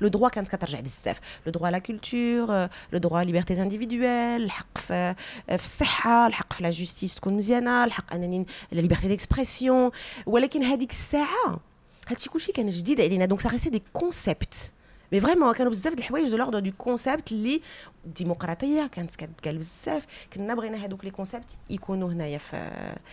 le 0.00 0.08
droit 0.10 0.30
كانت 0.30 0.48
كترجع 0.48 0.80
بزاف 0.80 1.20
le 1.46 1.50
droit 1.50 1.68
à 1.68 1.70
la 1.70 1.80
culture 1.80 2.68
le 2.92 3.00
droit 3.00 3.20
à 3.20 3.24
libertés 3.24 3.58
individuelles 3.58 4.42
الحق 4.42 4.78
في, 4.78 5.14
في 5.48 5.64
الصحه 5.64 6.26
الحق 6.26 6.52
في 6.52 6.62
la 6.62 6.70
justice 6.70 7.14
تكون 7.14 7.34
مزيانه 7.34 7.84
الحق 7.84 8.14
انني 8.14 8.46
la 8.72 8.80
liberté 8.80 9.08
d'expression 9.08 9.90
ولكن 10.26 10.62
هذيك 10.62 10.90
الساعة 10.90 11.60
هادشي 12.08 12.30
كلشي 12.30 12.52
كان 12.52 12.68
جديد 12.68 13.00
علينا 13.00 13.24
donc 13.24 13.40
ça 13.40 13.48
restait 13.48 13.70
des 13.70 13.82
concepts 13.92 14.72
mais 15.12 15.20
vraiment 15.20 15.52
كانوا 15.52 15.72
بزاف 15.72 15.94
د 15.94 15.98
الحوايج 15.98 16.30
de 16.30 16.36
l'ordre 16.36 16.58
du 16.58 16.72
concept 16.78 17.32
اللي 17.32 17.62
الديمقراطيه 18.04 18.86
كانت 18.86 19.16
كتقال 19.16 19.58
بزاف. 19.58 20.06
كنا 20.32 20.54
بغينا 20.54 20.84
هذوك 20.84 21.04
les 21.04 21.10
concepts 21.10 21.50
يكونوا 21.70 22.12
هنايا 22.12 22.38
في 22.38 22.56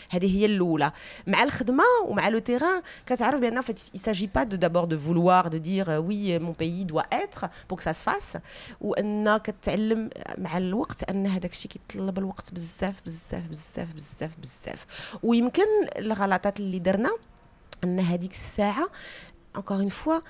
هذه 0.10 0.38
هي 0.38 0.45
الأولى. 0.45 0.91
مع 1.28 1.43
الخدمة 1.43 1.84
ومع 2.06 2.30
le 2.30 2.40
terrain 2.40 2.82
كتعرف 3.06 3.39
بأن 3.39 3.62
ça 3.62 3.80
s'agit 3.80 4.28
pas 4.36 4.44
de 4.44 4.58
d'abord 4.58 4.86
de 4.86 4.98
vouloir 4.98 5.48
de 5.48 5.58
dire 5.58 5.90
oui 5.90 6.40
mon 6.40 6.54
pays 6.60 6.84
doit 6.84 7.02
être 7.02 7.50
pour 7.70 7.82
que 7.82 7.88
ça 7.88 7.92
se 7.92 8.05
fasse 8.05 8.38
وان 8.82 9.38
كتعلم 9.38 10.10
مع 10.38 10.58
الوقت 10.58 11.10
أن 11.10 11.28
هذاك 11.28 11.52
الشيء 11.52 11.72
كيطلب 11.72 12.18
الوقت 12.18 12.54
بزاف 12.54 12.95
بزاف 13.06 13.47
بزاف 13.47 13.93
بزاف 13.93 14.32
بزاف. 14.41 14.86
ويمكن 15.24 15.68
الغلطات 15.97 16.60
اللي 16.60 16.80
درنا 16.80 17.12
أن 17.84 18.00
هذيك 18.00 18.32
الساعة 18.32 18.89
encore 19.58 19.82
une 19.82 19.93
fois 20.04 20.22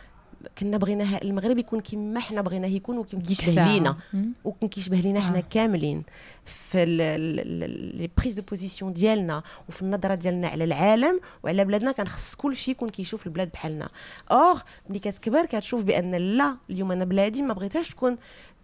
كنا 0.58 0.78
بغيناها 0.78 1.22
المغرب 1.22 1.58
يكون 1.58 1.80
كما 1.80 2.20
حنا 2.20 2.42
بغيناه 2.42 2.68
يكون 2.68 2.98
وكيما 2.98 3.24
كيشبه 3.24 3.64
لينا. 3.64 3.98
وكان 4.44 4.70
كيشبه 4.70 4.98
لينا 4.98 5.22
حنا 5.22 5.38
آه. 5.38 5.44
كاملين 5.50 6.04
في 6.46 6.86
les 6.86 8.10
prises 8.18 8.40
de 8.40 8.42
position 8.50 8.94
ديالنا 8.94 9.44
وفي 9.70 9.82
النظرة 9.82 10.16
ديالنا 10.16 10.48
على 10.48 10.64
العالم 10.64 11.20
وعلى 11.44 11.66
بلادنا 11.66 11.92
كان 11.92 12.08
خص 12.08 12.36
كل 12.36 12.56
شيء 12.56 12.74
يكون 12.74 12.90
كيشوف 12.90 13.28
البلاد 13.28 13.50
بحالنا. 13.52 13.90
or 14.32 14.64
ملي 14.90 15.00
كتكبر 15.00 15.46
كتشوف 15.46 15.84
بأن 15.84 16.16
لا 16.16 16.58
اليوم 16.70 16.92
أنا 16.92 17.06
بلادي 17.06 17.42
ما 17.42 17.54
بغيتهاش 17.54 17.90
تكون 17.90 18.18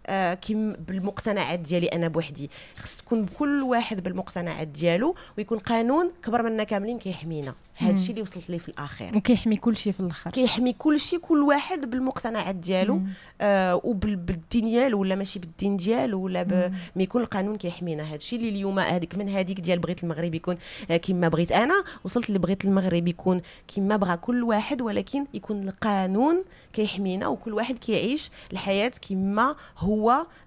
آه 0.06 0.34
كيم 0.34 0.72
بالمقتنعات 0.72 1.60
ديالي 1.60 1.86
أنا 1.86 2.08
بوحدي. 2.08 2.50
خص 2.78 2.96
تكون 2.98 3.26
كل 3.26 3.62
واحد 3.62 4.02
بالمقتنعات 4.02 4.68
ديالو 4.68 5.14
ويكون 5.38 5.58
قانون 5.58 6.10
كبر 6.22 6.42
منا 6.42 6.64
كاملين 6.64 6.98
كيحمينا. 6.98 7.54
هذا 7.78 7.92
الشيء 7.92 8.10
اللي 8.10 8.22
وصلت 8.22 8.50
ليه 8.50 8.58
في 8.58 8.68
الاخير 8.68 9.16
وكيحمي 9.16 9.56
كل 9.56 9.76
شيء 9.76 9.92
في 9.92 10.00
الآخر. 10.00 10.30
كيحمي 10.30 10.72
كل 10.72 11.00
شيء 11.00 11.18
كل 11.18 11.42
واحد 11.42 11.90
بالمقتنعات 11.90 12.54
ديالو 12.54 13.00
آه 13.40 13.80
وبالدين 13.84 14.64
ديالو 14.64 15.00
ولا 15.00 15.14
ماشي 15.14 15.38
بالدين 15.38 15.76
ديالو 15.76 16.20
ولا 16.20 16.42
ب... 16.42 16.72
mais 16.96 17.02
يكون 17.02 17.22
القانون 17.22 17.56
كيحمينا. 17.56 18.02
هذا 18.02 18.14
الشيء 18.14 18.38
اللي 18.38 18.48
اليوم 18.48 18.78
هذيك 18.78 19.14
من 19.14 19.28
هذيك 19.28 19.60
ديال 19.60 19.78
بغيت 19.78 20.04
المغرب 20.04 20.34
يكون 20.34 20.54
آه 20.90 20.96
كما 20.96 21.28
بغيت 21.28 21.52
أنا 21.52 21.84
وصلت 22.04 22.28
اللي 22.28 22.38
بغيت 22.38 22.64
المغرب 22.64 23.08
يكون 23.08 23.40
كما 23.74 23.96
بغى 23.96 24.16
كل 24.16 24.42
واحد 24.42 24.82
ولكن 24.82 25.26
يكون 25.34 25.68
القانون 25.68 26.44
كيحمينا 26.72 27.26
وكل 27.26 27.54
واحد 27.54 27.78
كيعيش 27.78 28.30
الحياة 28.52 28.92
كما 29.08 29.56
هو. 29.78 29.95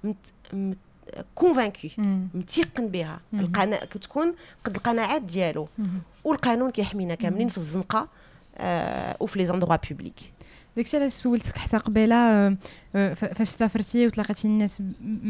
مت... 0.03 0.15
مت... 0.53 0.77
convaincu 1.35 1.91
متيقن 2.33 2.87
بها. 2.87 3.19
القناعة 3.33 3.85
كتكون 3.85 4.35
قد 4.65 4.75
القناعات 4.75 5.21
ديالو. 5.21 5.67
والقانون 6.23 6.71
كيحمينا 6.71 7.15
كاملين 7.15 7.49
في 7.49 7.57
الزنقة 7.57 8.07
آه 8.57 9.17
وفي 9.19 9.39
les 9.39 9.45
endroits 9.45 9.75
publics 9.75 10.33
داكشي 10.75 10.97
علاش 10.97 11.11
سولتك 11.11 11.57
حتى 11.57 11.77
قبيلة 11.77 12.15
آه، 12.15 12.57
فاش 12.93 13.47
سافرتي 13.47 14.07
وتلاقيتي 14.07 14.47
الناس 14.47 14.81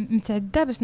متعدده 0.09 0.63
باش 0.63 0.77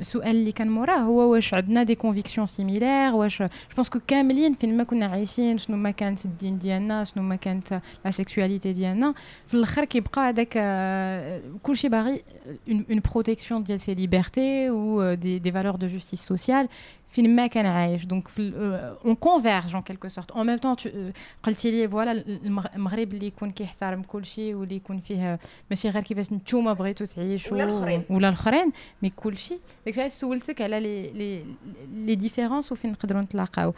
السؤال 0.00 0.36
اللي 0.36 0.52
كان 0.52 0.70
موراه 0.70 0.98
هو 0.98 1.32
واش 1.32 1.54
عندنا 1.54 1.82
des 1.82 1.94
convictions 1.94 2.46
similaires 2.46 3.14
واش 3.14 3.42
je 3.42 3.48
pense 3.76 3.90
كاملين 3.90 4.54
فين 4.54 4.76
ما 4.76 4.84
كنا 4.84 5.06
عايشين 5.06 5.58
شنو 5.58 5.76
ما 5.76 5.90
كانت 5.90 6.24
الدين 6.24 6.58
ديالنا 6.58 7.04
شنو 7.04 7.22
ما 7.22 7.36
كانت 7.36 7.80
la 8.04 8.10
sexualité 8.10 8.72
ديالنا 8.72 9.14
في 9.46 9.54
الأخر 9.54 9.84
كيبقى 9.84 10.28
هذاك 10.28 10.52
آه، 10.56 11.42
كلشي 11.62 11.88
باغي 11.88 12.22
une 12.68 13.00
protection 13.12 13.62
ديال 13.62 13.80
ses 13.80 13.94
libertés 13.94 14.70
et 14.70 15.14
des 15.14 15.38
des 15.38 15.52
valeurs 15.52 15.76
de 15.76 15.86
justice 15.86 16.20
sociale 16.20 16.68
فين 17.12 17.36
ما 17.36 17.46
كان 17.46 17.66
عايش. 17.66 18.04
donc 18.06 18.28
on 18.38 19.14
converge 19.14 19.74
en 19.74 19.82
quelque 19.82 20.08
sorte 20.08 20.30
en 20.30 20.46
même 20.46 20.58
temps 20.58 20.76
قلتي 21.42 21.70
لي 21.70 21.88
voilà 21.88 22.12
المغرب 22.76 23.14
اللي 23.14 23.26
يكون 23.26 23.50
كيحترم 23.50 24.02
كل 24.02 24.24
شيء 24.24 24.54
واللي 24.54 24.76
يكون 24.76 24.98
فيه 24.98 25.38
ماشي 25.70 25.88
غير 25.92 26.02
كيفاش 26.02 26.32
نتوما 26.32 26.72
بغيتوا 26.72 27.06
تعيشوا 27.06 27.52
ولا 27.52 27.64
الأخرين. 27.64 28.02
ولا 28.10 28.28
الأخرين. 28.28 28.72
mais 29.02 29.12
كل 29.16 29.38
شيء 29.38 29.58
داك 29.86 29.94
الشيء 29.94 30.08
سولتك 30.08 30.62
على 30.62 30.80
les 30.80 31.10
les 31.12 31.44
les 31.94 32.14
différences 32.14 32.72
وفين 32.72 32.90
نقدروا 32.90 33.20
نتلاقاو. 33.20 33.74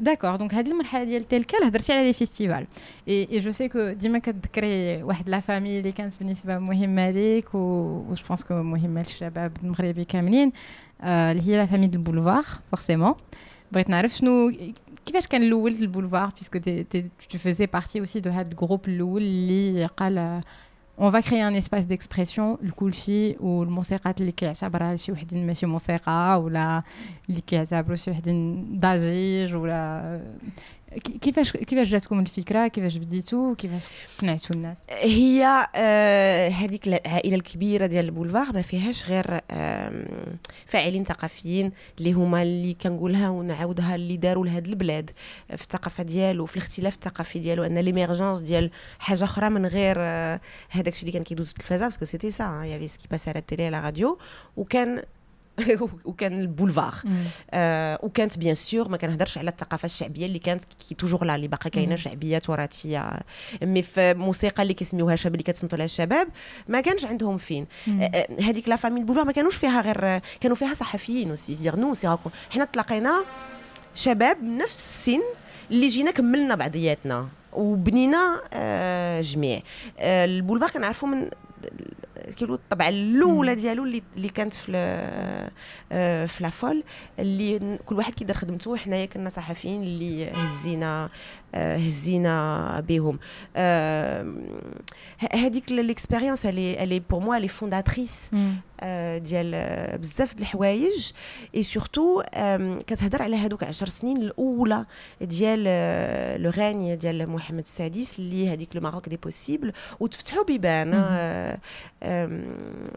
d'accord 0.00 0.36
donc 0.36 0.54
هذه 0.54 0.70
المرحلة 0.70 1.04
ديال 1.04 1.28
تلك 1.28 1.54
هضرتي 1.54 1.92
على 1.92 2.06
les 2.06 2.12
festivals 2.12 2.66
et 3.08 3.38
je 3.38 3.50
sais 3.50 3.68
que 3.68 3.92
ديما 3.92 4.18
كتذكري 4.18 5.02
واحد 5.02 5.28
la 5.28 5.40
famille 5.40 5.78
اللي 5.78 5.92
كانت 5.92 6.18
بالنسبة 6.18 6.58
مهمة 6.58 7.10
ليك 7.10 7.54
et 7.54 8.14
je 8.14 8.24
pense 8.28 8.44
que 8.44 8.62
مهمة 8.62 9.00
للشباب 9.00 9.52
المغربي 9.62 10.04
كاملين. 10.04 10.52
اللي 11.04 11.42
هي 11.42 11.56
la 11.56 11.66
famille 11.66 11.86
البولفار 11.86 12.44
forcément 12.70 13.14
بغيت 13.72 13.90
نعرف 13.90 14.12
شنو 14.12 14.52
كيفاش 15.06 15.26
كان 15.26 15.42
الأول 15.42 15.72
البولفار 15.72 16.32
puisque 16.38 16.58
tu 17.32 17.38
faisais 17.38 17.66
partie 17.66 18.00
aussi 18.00 18.20
de 18.20 18.28
هذا 18.28 18.48
ال 18.48 18.54
groupe 18.54 18.88
الأول 18.88 19.22
اللي 19.22 19.86
قال 19.86 20.40
on 21.00 21.10
va 21.10 21.20
créer 21.20 21.48
un 21.48 21.56
espace 21.56 21.84
d'expression 21.84 22.56
لكلشي 22.62 23.36
والموسيقات 23.40 24.20
اللي 24.20 24.32
كيعتبرها 24.32 24.96
شي 24.96 25.12
وحدين 25.12 25.46
ماشي 25.46 25.66
موسيقى 25.66 26.42
ولا 26.42 26.82
اللي 27.28 27.40
كيعتبروا 27.40 27.96
شي 27.96 28.10
وحدين 28.10 28.68
ضجيج 28.78 29.54
ولا 29.54 30.20
كيفاش 31.20 31.52
كيفاش 31.52 31.88
جاتكم 31.88 32.20
الفكرة 32.20 32.68
كيفاش 32.68 32.96
بديتوا 32.96 33.54
كيفاش 33.54 33.82
قنعتوا 34.18 34.56
الناس 34.56 34.78
هي 34.90 35.44
هذيك 36.52 36.88
العائله 36.88 37.36
الكبيره 37.36 37.86
ديال 37.86 38.04
البولفار 38.04 38.52
ما 38.52 38.62
فيهاش 38.62 39.06
غير 39.10 39.40
فاعلين 40.66 41.04
ثقافيين 41.04 41.72
اللي 41.98 42.12
هما 42.12 42.42
اللي 42.42 42.74
كنقولها 42.74 43.28
ونعاودها 43.28 43.94
اللي 43.94 44.16
داروا 44.16 44.46
لهاد 44.46 44.66
البلاد 44.66 45.10
في 45.48 45.62
الثقافه 45.62 46.02
ديالو 46.02 46.46
في 46.46 46.56
الاختلاف 46.56 46.94
الثقافي 46.94 47.38
ديالو 47.38 47.64
en 47.64 47.78
l'émergence 47.78 48.40
ديال 48.40 48.70
حاجة 48.98 49.24
أخرى 49.24 49.50
من 49.50 49.66
غير 49.66 49.98
هذاك 50.70 50.92
الشيء 50.92 51.00
اللي 51.00 51.12
كان 51.12 51.22
كيدوز 51.22 51.46
في 51.46 51.52
التلفازه 51.52 51.84
parce 51.84 51.96
que 51.96 52.04
c'était 52.04 52.30
ça 52.30 52.64
y 52.64 52.68
avait 52.68 52.88
ce 52.88 52.96
qui 52.96 53.08
passait 53.10 53.30
على 53.30 53.38
ال 53.38 53.44
télé 53.44 53.66
على 53.66 53.80
راديو 53.80 54.18
وكان 54.56 55.02
وكان 56.04 56.40
البولفار. 56.40 56.94
آه 57.50 57.98
وكانت 58.02 58.38
bien 58.38 58.54
sûr 58.54 58.88
ما 58.88 58.96
كنهضرش 58.96 59.38
على 59.38 59.50
الثقافة 59.50 59.86
الشعبية 59.86 60.26
اللي 60.26 60.38
كانت 60.38 60.64
كي 60.64 60.94
toujours 60.94 61.24
لا 61.24 61.34
اللي 61.34 61.48
باقا 61.48 61.70
كاينة 61.70 61.96
شعبية 61.96 62.38
تراثية. 62.38 63.20
mais 63.62 63.82
في 63.82 64.10
الموسيقى 64.10 64.62
اللي 64.62 64.74
كيسميوها 64.74 65.16
شباب 65.16 65.34
اللي 65.34 65.44
كتصنتوا 65.44 65.78
لها 65.78 65.84
الشباب 65.84 66.28
ما 66.68 66.80
كانش 66.80 67.04
عندهم 67.04 67.38
فين. 67.38 67.66
هذيك 68.40 68.68
la 68.68 68.76
famille 68.76 69.00
البولفار 69.00 69.24
ما 69.24 69.32
كانوش 69.32 69.56
فيها 69.56 69.80
غير 69.80 70.20
كانوا 70.40 70.56
فيها 70.56 70.74
صحفيين 70.74 71.30
و 71.30 71.54
c'est-à-dire 71.54 71.76
nous 71.76 71.94
c'est 71.94 72.16
حنا 72.50 72.64
تلاقينا 72.64 73.24
شباب 73.94 74.42
نفس 74.42 74.78
السن 74.78 75.22
اللي 75.70 75.88
جينا 75.88 76.10
كملنا 76.10 76.54
بعضياتنا 76.54 77.28
وبنينا 77.52 78.40
آه 78.52 79.20
جميع. 79.20 79.60
آه 79.98 80.24
البولفار 80.24 80.70
كنعرفوا 80.70 81.08
من 81.08 81.30
كيلو 82.36 82.54
الطبعة 82.54 82.88
الأولى 82.88 83.54
ديالو 83.54 83.84
اللي 83.84 84.02
اللي 84.16 84.28
كانت 84.28 84.54
في 84.54 84.72
في 86.26 86.42
la 86.42 86.59
FOL 86.59 86.84
اللي 87.18 87.78
كل 87.86 87.94
واحد 87.94 88.12
كيدير 88.12 88.36
خدمته. 88.36 88.76
حنايا 88.76 89.06
كنا 89.06 89.30
صحفيين 89.30 89.82
اللي 89.82 90.30
هزينا 90.30 91.08
هزينا 91.54 92.80
بهم. 92.88 93.18
هذيك 95.32 95.72
l'expérience 95.72 96.46
elle 96.46 96.82
est 96.82 96.90
elle 96.90 97.00
est 97.00 97.09
pour 97.09 97.20
moi 97.20 97.36
elle 97.36 97.48
est 97.48 97.67
fondatrice 97.67 98.30
ديال 99.16 99.50
بزاف 99.98 100.34
د 100.34 100.40
الحوايج. 100.40 101.12
et 101.54 101.62
surtout 101.62 102.22
كتهضر 102.86 103.22
على 103.22 103.36
هذوك 103.36 103.64
10 103.64 103.88
سنين 103.88 104.16
الأولى 104.16 104.86
ديال 105.20 105.64
le 106.42 106.50
règne 106.50 106.96
ديال 106.96 107.30
محمد 107.30 107.60
السادس 107.60 108.18
اللي 108.18 108.48
هذيك 108.48 108.76
le 108.76 108.80
Maroc 108.80 109.08
des 109.08 109.16
possibles 109.16 109.72
وتفتحوا 110.00 110.44
بيبان 110.44 110.90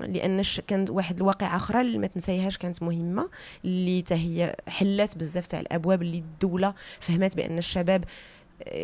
لأن 0.01 0.41
كان 0.67 0.85
واحد 0.89 1.17
الواقعة 1.17 1.55
أخرى 1.55 1.81
اللي 1.81 1.97
ما 1.97 2.07
تنسايهاش 2.07 2.57
كانت 2.57 2.83
مهمة 2.83 3.29
اللي 3.65 4.03
هي 4.11 4.55
حلات 4.67 5.17
بزاف 5.17 5.47
تاع 5.47 5.59
الأبواب 5.59 6.01
اللي 6.01 6.17
الدولة 6.17 6.73
فهمت 6.99 7.35
بأن 7.35 7.57
الشباب 7.57 8.03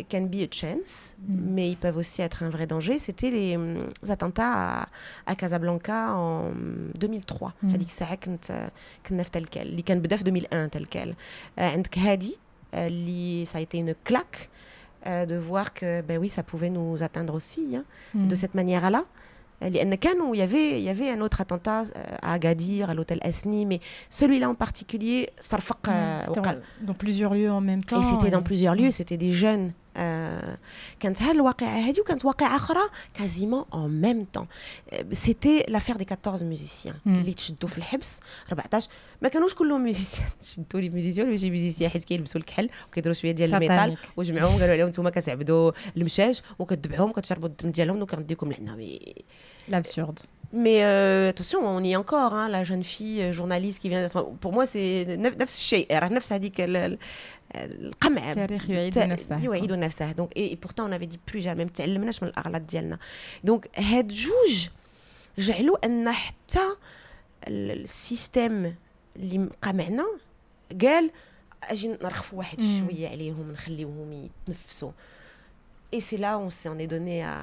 can 0.09 0.23
be 0.23 0.43
a 0.43 0.49
chance, 0.51 1.15
mm. 1.19 1.35
mais 1.55 1.71
ils 1.71 1.77
peuvent 1.77 1.97
aussi 1.97 2.23
être 2.23 2.43
un 2.43 2.51
vrai 2.51 2.67
danger. 2.67 2.99
C'était 2.99 3.31
les, 3.31 3.57
les 3.57 4.11
attentats 4.11 4.81
à, 4.81 4.89
à, 5.27 5.35
Casablanca 5.35 6.15
en 6.15 6.51
2003. 6.95 7.53
هذيك 7.63 7.87
الساعة 7.87 8.15
كنت 8.15 8.71
كنا 9.07 9.23
في 9.23 9.31
tel 9.31 9.45
quel 9.55 9.61
اللي 9.61 9.83
كان 9.83 10.01
بدا 10.01 10.17
في 10.17 10.23
2001 10.23 10.69
tel 10.77 10.87
quel. 10.97 11.15
عندك 11.59 11.99
هادي 11.99 12.39
اللي 12.75 13.47
ça 13.47 13.59
a 13.59 13.61
été 13.61 13.79
une 13.79 13.95
claque 14.05 14.49
de 15.07 15.37
voir 15.37 15.73
que 15.73 16.03
ben 16.03 16.19
oui 16.19 16.29
ça 16.29 16.43
pouvait 16.43 16.71
nous 16.71 17.03
atteindre 17.03 17.35
aussi 17.35 17.77
hein, 17.77 17.85
mm. 18.15 18.29
de 18.29 18.35
cette 18.35 18.55
manière-là. 18.55 19.05
لان 19.63 19.95
كانوا 19.95 20.37
يافي 20.37 20.85
يافي 20.85 21.13
ان 21.13 21.21
اوتر 21.21 21.41
اتنتا 21.41 21.85
à 22.23 22.35
Agadir 22.35 22.91
à 22.91 22.95
l'hôtel 22.95 23.19
Asni 23.23 23.67
mais 23.67 23.81
celui-là 24.11 24.49
en 24.49 24.55
particulier 24.55 25.29
صرفق 25.41 25.91
dans 26.83 26.95
plusieurs 26.95 27.35
lieux 27.35 27.51
en 27.51 27.61
même 27.61 27.85
temps 27.85 28.01
et 28.01 28.05
c'était 28.05 28.31
dans 28.31 28.43
plusieurs 28.43 28.75
lieux 28.75 28.91
c'était 28.91 29.17
des 29.17 29.33
jeunes 29.33 29.73
كانت 31.00 31.22
هذه 31.22 31.36
الواقعة 31.36 31.68
هذه 31.68 32.00
وكانت 32.00 32.26
واقعة 32.26 32.56
أخرى 32.56 32.82
quasiment 33.14 33.66
en 33.74 34.02
même 34.02 34.26
temps 34.34 34.48
c'était 35.12 35.66
l'affaire 35.68 35.96
des 35.96 36.06
14 36.12 36.46
musiciens 36.46 36.96
اللي 37.08 37.34
تشدوا 37.34 37.70
في 37.70 37.78
الحبس 37.78 38.20
14 38.52 38.90
ما 39.22 39.30
كانوش 39.30 39.56
كلهم 39.56 39.84
musiciens 39.84 40.28
شدوا 40.54 40.82
les 40.82 40.90
musiciens 40.90 41.30
ماشي 41.30 41.50
musiciens 41.50 41.90
حيت 41.90 42.04
كيلبسوا 42.04 42.42
الكحل 42.42 42.70
وكيديروا 42.88 43.14
شوية 43.14 43.32
ديال 43.32 43.54
ال 43.54 43.61
métal 43.61 43.98
وجمعوهم 44.18 44.54
قالوا 44.54 44.74
عليهم 44.74 44.86
أنتم 44.86 45.10
كتعبدوا 45.10 45.72
المشاش 45.98 46.42
وكتذبحوهم 46.60 47.10
وكتشربوا 47.10 47.50
الدم 47.50 47.72
ديالهم 47.72 48.02
وكنديكم 48.02 48.52
لعنا 48.52 48.78
L'absurde. 49.70 50.20
Mais 50.52 50.84
euh, 50.84 51.30
attention, 51.30 51.66
on 51.66 51.84
y 51.84 51.94
est 51.94 51.96
encore, 51.96 52.34
hein, 52.34 52.48
la 52.48 52.64
jeune 52.64 52.84
fille 52.84 53.22
euh, 53.22 53.32
journaliste 53.32 53.82
qui 53.82 53.90
vient 53.90 54.02
d'être. 54.04 54.24
Pour 54.40 54.54
moi, 54.54 54.66
c'est 54.66 55.06
نفس 55.08 55.58
الشيء 55.58 56.14
نفس 56.14 56.34
هذيك 56.34 56.62
القمع 57.56 58.32
التاريخ 58.32 58.70
يعيد 58.70 59.00
نفسه. 59.00 59.44
يعيد 59.44 59.72
نفسه. 59.72 60.12
donc 60.12 60.38
et 60.38 60.56
pourtant 60.56 60.86
on 60.86 60.94
avait 60.94 61.06
dit 61.06 61.20
plus 61.34 61.42
jamais 61.42 61.64
ما 61.64 61.70
تعلمناش 61.70 62.24
من 62.24 62.30
الأغلاط 62.30 62.62
ديالنا. 62.62 62.98
دونك 63.44 63.80
هاد 63.80 64.08
جوج 64.08 64.70
جعلوا 65.38 65.86
أن 65.86 66.12
حتى 66.12 66.76
ال 67.48 67.63
système 67.63 68.74
اللي 69.16 69.38
بقى 69.38 69.74
معنا 69.74 70.06
قال 70.82 71.12
أجي 71.64 71.88
نرخفوا 71.88 72.38
واحد 72.38 72.58
شوية 72.62 73.10
عليهم 73.10 73.52
نخليوهم 73.52 74.30
يتنفسوا. 74.48 74.92
Là 75.94 76.38
où 76.38 76.42
on 76.48 76.50
s'en 76.50 76.80
est 76.80 76.88
donné 76.88 77.22
à, 77.24 77.36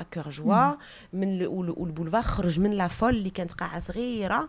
à 0.00 0.04
cœur 0.04 0.30
joie. 0.30 0.78
من 1.12 1.46
والبولفار 1.46 2.22
خرج 2.22 2.60
من 2.60 2.70
la 2.70 2.88
FOL 2.88 3.16
اللي 3.16 3.30
كانت 3.30 3.52
قاعة 3.52 3.78
صغيرة. 3.78 4.48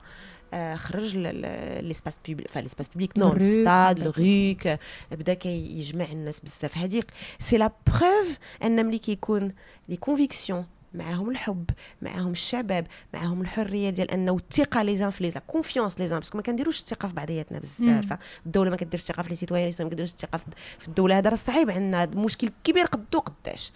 خرج 0.76 1.18
l'espace 1.18 2.20
public 2.26 2.52
enfin 2.52 2.58
l'espace 2.58 2.88
public 2.88 3.18
non 3.18 3.34
الستاد 3.34 4.00
الغيك 4.00 4.80
بدا 5.12 5.34
كيجمع 5.34 6.06
الناس 6.06 6.40
بزاف 6.40 6.78
هذيك 6.78 7.12
c'est 7.40 7.58
la 7.58 7.72
preuve 7.88 8.38
ان 8.64 8.86
ملي 8.86 8.98
كيكون 8.98 9.54
les 9.90 9.98
connexions 9.98 10.66
معاهم 10.94 11.30
الحب 11.30 11.70
معاهم 12.02 12.32
الشباب 12.32 12.88
معاهم 13.14 13.42
الحريه 13.42 13.90
ديال 13.90 14.12
انه 14.12 14.36
الثقه 14.36 14.82
les 14.82 14.98
uns 14.98 15.10
في 15.10 15.24
les 15.24 15.32
confiances 15.48 16.00
les 16.00 16.08
uns 16.08 16.20
parce 16.20 16.31
que 16.31 16.38
ما 16.38 16.44
كنديروش 16.44 16.80
الثقه 16.80 17.08
في 17.08 17.14
بعضياتنا 17.14 17.60
بزاف 17.60 18.18
الدولة 18.46 18.70
ما 18.70 18.76
كديرش 18.76 19.02
الثقه 19.02 19.24
في 19.24 19.30
les 19.30 19.36
citoyens 19.36 19.74
ما 19.80 19.90
كديروش 19.90 20.12
الثقه 20.12 20.40
في 20.80 20.88
الدولة 20.88 21.18
هذا 21.18 21.30
راه 21.30 21.36
صعيب 21.36 21.70
عندنا 21.70 22.06
مشكل 22.06 22.52
كبير 22.64 22.86
قدو 22.86 23.20
قداش 23.20 23.72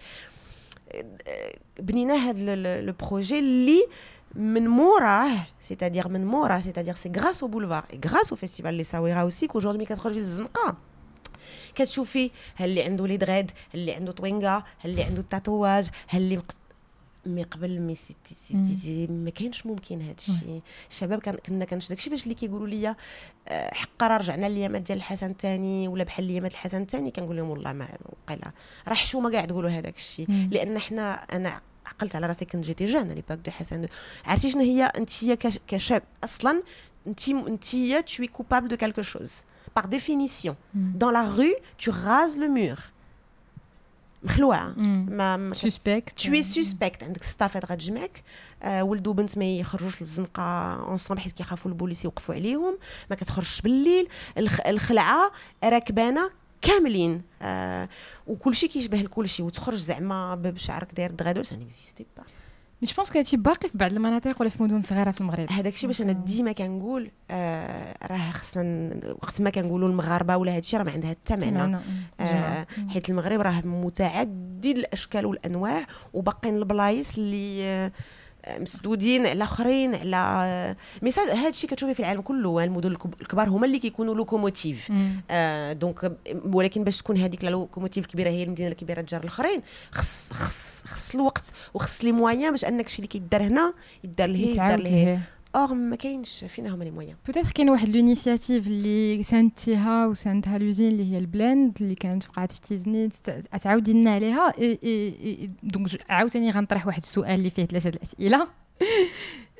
بنينا 1.80 2.14
هذا 2.14 2.54
le 2.80 2.92
projet 2.92 3.38
اللي 3.38 3.86
من 4.34 4.68
موراه 4.68 5.46
c'est-à-dire 5.60 6.08
من 6.08 6.26
موراه 6.26 6.60
c'est 6.60 7.12
grâce 7.16 7.42
au 7.42 7.48
Boulevard 7.48 7.78
et 7.78 7.84
grâce 7.92 8.30
au 8.30 8.36
festival 8.36 8.74
d'Essaouira 8.74 9.20
aussi 9.20 9.46
qu'aujourd'hui 9.46 9.78
ملي 9.78 9.86
كتخرجي 9.86 10.18
للزنقه 10.18 10.76
كتشوفي 11.74 12.30
هل 12.54 12.68
اللي 12.70 12.82
عنده 12.82 13.06
les 13.06 13.16
dreads 13.16 13.50
هل 13.74 13.80
اللي 13.80 13.92
عنده 13.94 14.12
طوينغا 14.12 14.62
هل 14.78 14.90
اللي 14.90 15.02
عنده 15.02 15.20
ال 15.20 15.28
tatouage 15.28 15.90
هل 16.08 16.22
اللي 16.22 16.42
mais 17.26 17.42
قبل 17.42 17.80
mais 17.80 17.94
c'était 17.94 18.34
c'était 18.34 19.06
ما 19.12 19.30
كاينش 19.30 19.66
ممكن 19.66 20.02
هذا 20.02 20.14
الشيء. 20.18 20.60
الشباب 20.90 21.18
كان 21.18 21.36
كنا 21.36 21.64
كنش 21.64 21.88
داكشي 21.88 22.10
باش 22.10 22.22
اللي 22.22 22.34
كيقولوا 22.34 22.66
لي 22.66 22.96
حق 23.50 24.02
راه 24.02 24.16
رجعنا 24.16 24.46
ليامات 24.46 24.82
ديال 24.82 24.98
الحسن 24.98 25.30
الثاني 25.30 25.88
ولا 25.88 26.04
بحال 26.04 26.24
ليامات 26.24 26.52
الحسن 26.52 26.82
الثاني 26.82 27.10
كنقول 27.10 27.36
لهم 27.36 27.50
والله 27.50 27.72
ما 27.72 27.88
وقيلا. 28.04 28.52
راه 28.88 28.94
حشومه 28.94 29.30
كاع 29.30 29.44
تقولوا 29.44 29.70
هذاك 29.70 29.96
الشيء. 29.96 30.26
لأن 30.50 30.78
حنا 30.78 31.14
أنا 31.14 31.60
عقلت 31.86 32.16
على 32.16 32.26
راسي 32.26 32.44
كنت 32.44 32.64
j'étais 32.64 32.84
jeune 32.84 33.08
l'époque 33.08 33.38
de 33.38 33.50
حسن. 33.50 33.88
عرفتي 34.24 34.50
شنو 34.50 34.62
هي؟ 34.62 34.84
انت 34.84 35.10
كشاب 35.68 36.02
أصلا 36.24 36.62
انت 37.06 37.28
انت 37.28 37.64
tu 38.10 38.22
es 38.22 38.28
coupable 38.28 38.68
de 38.68 38.76
quelque 38.76 39.02
chose. 39.02 39.44
Par 39.78 39.88
définition. 39.88 40.54
Dans 40.74 41.10
la 41.10 41.24
rue 41.36 41.56
tu 41.78 41.90
rases 41.90 42.36
le 42.38 42.48
mur. 42.48 42.78
مخلوعة. 44.22 44.74
ما, 44.76 45.36
ما 45.36 45.54
tu 45.54 46.34
es 46.34 46.42
suspect. 46.42 47.02
عندك 47.02 47.22
estafette 47.22 47.64
غتجمعك 47.72 48.22
آه 48.62 48.84
ولد 48.84 49.06
وبنت 49.06 49.38
ما 49.38 49.44
يخرجوش 49.44 50.00
للزنقة 50.00 50.42
ensemble 50.74 51.22
حيت 51.22 51.32
كيخافوا 51.32 51.70
البوليس 51.70 52.04
يوقفوا 52.04 52.34
عليهم. 52.34 52.78
ما 53.10 53.16
كتخرجش 53.16 53.60
بالليل. 53.60 54.08
الخ... 54.38 54.60
الخلعة 54.66 55.30
راكبانة 55.64 56.30
كاملين 56.62 57.22
آه 57.42 57.88
وكل 58.26 58.54
شيء 58.54 58.68
كيشبه 58.68 58.98
لكل 58.98 59.28
شيء 59.28 59.46
وتخرج 59.46 59.78
زعما 59.78 60.34
بشعرك 60.34 60.92
داير 60.94 61.10
dreads 61.10 61.56
ça 61.56 61.64
n'existait 61.64 62.06
pas 62.16 62.22
mais 62.82 62.86
je 62.86 62.88
crois 62.88 63.02
que 63.12 63.36
باقي 63.36 63.68
في 63.68 63.78
بعض 63.78 63.92
المناطق 63.92 64.40
ولا 64.40 64.50
في 64.50 64.62
مدن 64.62 64.82
صغيرة 64.82 65.10
في 65.10 65.20
المغرب؟ 65.20 65.52
هذاك 65.52 65.72
الشيء 65.72 65.86
باش 65.86 66.00
أنا 66.00 66.12
ديما 66.12 66.52
كنقول 66.52 67.10
آه 67.30 67.94
راه 68.06 68.30
خصنا 68.30 68.90
وقت 69.22 69.40
ما 69.40 69.50
كنقولوا 69.50 69.88
المغاربة 69.88 70.36
ولا 70.36 70.52
هذا 70.52 70.58
الشيء 70.58 70.78
راه 70.78 70.84
ما 70.84 70.92
عندها 70.92 71.10
حتى 71.10 71.50
معنى. 71.50 71.76
آه 72.20 72.66
حيت 72.88 73.10
المغرب 73.10 73.40
راه 73.40 73.60
متعدد 73.60 74.66
الأشكال 74.66 75.26
والأنواع 75.26 75.86
وباقيين 76.12 76.56
البلايص 76.56 77.18
اللي 77.18 77.64
آه 77.64 77.92
مسدودين 78.48 79.26
على 79.26 79.44
اخرين 79.44 79.94
على 79.94 80.76
mais 81.02 81.10
هذا 81.10 81.48
الشيء 81.48 81.70
كتشوفي 81.70 81.94
في 81.94 82.00
العالم 82.00 82.20
كله. 82.20 82.64
المدن 82.64 82.96
الكبار 83.20 83.48
هما 83.48 83.66
اللي 83.66 83.78
كيكونوا 83.78 84.14
locomotive. 84.14 84.92
آه 85.30 85.72
donc 85.72 86.12
ولكن 86.52 86.84
باش 86.84 86.98
تكون 86.98 87.16
هذيك 87.16 87.44
locomotive 87.44 88.04
الكبيره 88.04 88.30
هي 88.30 88.42
المدينة 88.42 88.68
الكبيرة 88.68 89.00
تجر 89.02 89.20
الاخرين 89.20 89.60
خص 89.92 90.32
خص 90.32 90.82
خص 90.86 91.14
الوقت 91.14 91.52
وخص 91.74 92.04
les 92.04 92.12
moyens 92.12 92.50
باش 92.50 92.64
أنك 92.64 92.86
الشيء 92.86 92.98
اللي 92.98 93.08
كيدار 93.08 93.42
هنا 93.42 93.74
يدار 94.04 94.28
لهي 94.28 94.50
يدار 94.50 94.76
لهي. 94.78 95.18
or 95.56 95.74
ما 95.74 95.96
كاينش 95.96 96.44
فينا 96.44 96.74
هما 96.74 96.84
les 96.84 96.90
moyens 96.90 97.16
peut-être 97.26 97.50
كاين 97.50 97.70
واحد 97.70 97.88
l'initiative 97.88 98.66
اللي 98.66 99.22
سانتيها 99.22 100.06
وسانتها 100.06 100.58
L'Uzine 100.58 100.88
اللي 100.88 101.12
هي 101.12 101.18
البلاند 101.18 101.78
اللي 101.80 101.94
كانت 101.94 102.28
وقعت 102.28 102.52
في 102.52 102.60
تيزنيت 102.60 103.14
تعاودي 103.62 103.92
لنا 103.92 104.10
عليها 104.10 104.52
donc 105.62 105.88
عاوتاني 106.08 106.50
غنطرح 106.50 106.86
واحد 106.86 107.02
السؤال 107.02 107.34
اللي 107.34 107.50
فيه 107.50 107.64
ثلاثة 107.64 107.90
الاسئله 107.90 108.48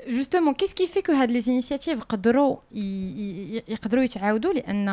justement 0.09 0.55
qu'est-ce 0.55 0.75
qui 0.75 0.87
fait 0.87 1.03
que 1.03 1.13
هاد 1.13 1.31
les 1.31 1.43
initiatives 1.49 1.99
يقدروا 1.99 2.57
يقدروا 3.69 4.03
يتعاودوا 4.03 4.53
لأن 4.53 4.89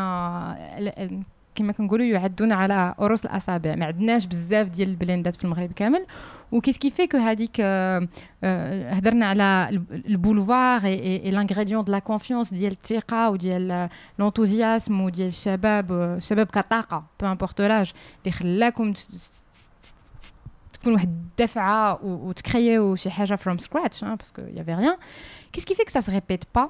كما 1.55 1.73
كنقولوا 1.73 2.05
يعدون 2.05 2.51
على 2.51 2.95
رؤوس 2.99 3.25
الأصابع. 3.25 3.75
ما 3.75 3.85
عندناش 3.85 4.25
بزاف 4.25 4.69
ديال 4.69 4.89
البلندات 4.89 5.35
في 5.35 5.43
المغرب 5.43 5.71
كامل. 5.71 6.05
و 6.51 6.54
qu'est-ce 6.54 6.77
qui 6.77 6.90
fait 6.90 7.07
que 7.07 7.17
هذيك 7.17 7.61
هضرنا 8.93 9.25
على 9.25 9.69
البولفار 9.91 10.85
et 10.85 11.31
l'ingrédient 11.31 11.83
de 11.83 11.91
la 11.91 11.99
confiance 11.99 12.53
ديال 12.53 12.71
الثقة 12.71 13.29
وديال 13.29 13.89
l'enthousiasme 14.19 15.01
وديال 15.01 15.27
الشباب 15.27 15.91
الشباب 15.91 16.47
كطاقة 16.47 17.03
peu 17.19 17.25
importe 17.25 17.61
l'âge 17.61 17.91
اللي 18.21 18.31
خلاكم 18.31 18.93
تكون 20.73 20.93
واحد 20.93 21.07
الدفعة 21.07 21.99
وتكريو 22.03 22.95
شي 22.95 23.11
حاجة 23.11 23.35
from 23.35 23.57
scratch 23.57 24.05
parce 24.05 24.23
qu'il 24.23 24.41
y 24.41 24.47
avait 24.47 24.73
rien 24.73 24.97
qu'est-ce 25.53 25.65
qui 25.65 25.73
fait 25.73 25.83
que 25.83 25.86
ça 25.86 25.88
ça 25.88 25.89
se 25.89 26.13
répète 26.13 26.43
pas 26.55 26.69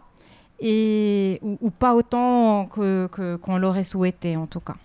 et 0.59 1.39
ou, 1.41 1.57
ou 1.61 1.69
pas 1.69 1.93
autant 1.95 2.67
que 2.67 3.07
qu'on 3.11 3.55
qu 3.55 3.59
l'aurait 3.61 3.83
souhaité 3.83 4.37
en 4.37 4.47
tout 4.47 4.59
cas. 4.59 4.75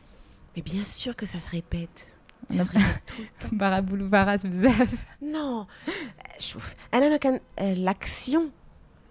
Mais 0.55 0.63
bien 0.63 0.85
sûr 0.85 1.15
que 1.15 1.27
ça 1.27 1.41
se 1.41 1.51
répète. 1.51 2.13
Ça 2.51 2.65
se 2.65 2.71
répète 2.71 3.03
tout 3.07 3.23
le 3.23 3.95
temps. 3.99 4.11
فراس 4.13 4.47
بزاف. 4.47 5.05
Non, 5.23 5.67
شوف 6.39 6.75
أنا 6.95 7.09
ما 7.09 7.17
كان 7.17 7.41
l'action 7.61 8.51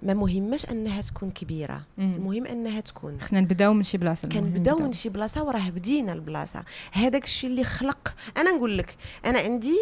ما 0.01 0.14
مهمش 0.14 0.66
انها 0.66 1.01
تكون 1.01 1.32
كبيره 1.32 1.84
المهم 1.99 2.45
انها 2.45 2.80
تكون 2.80 3.22
خصنا 3.22 3.41
نبداو 3.41 3.74
من 3.74 3.84
شي 3.84 3.97
بلاصه 3.97 4.28
كنبداو 4.28 4.80
من 4.80 4.93
شي 4.93 5.10
بلاصه 5.10 5.43
وراه 5.43 5.70
بدينا 5.70 6.14
البلاصه 6.14 6.64
هذاك 6.91 7.24
الشيء 7.24 7.49
اللي 7.49 7.64
خلق 7.64 8.16
أنا 8.38 8.51
نقول 8.51 8.78
لك 8.78 8.95
أنا 9.26 9.39
عندي 9.39 9.78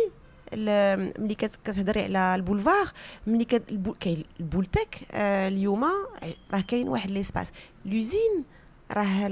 ملي 1.20 1.36
كتهضري 1.36 2.02
على 2.02 2.36
البولفار 2.36 2.92
ملي 3.28 3.46
كاين 4.00 4.24
البولتك 4.40 4.98
آه 5.12 5.48
اليوم 5.48 5.86
راه 6.54 6.62
كاين 6.68 6.90
واحد 6.90 7.12
l'espace. 7.12 7.48
L'Uzine 7.86 8.44
راه 8.92 9.28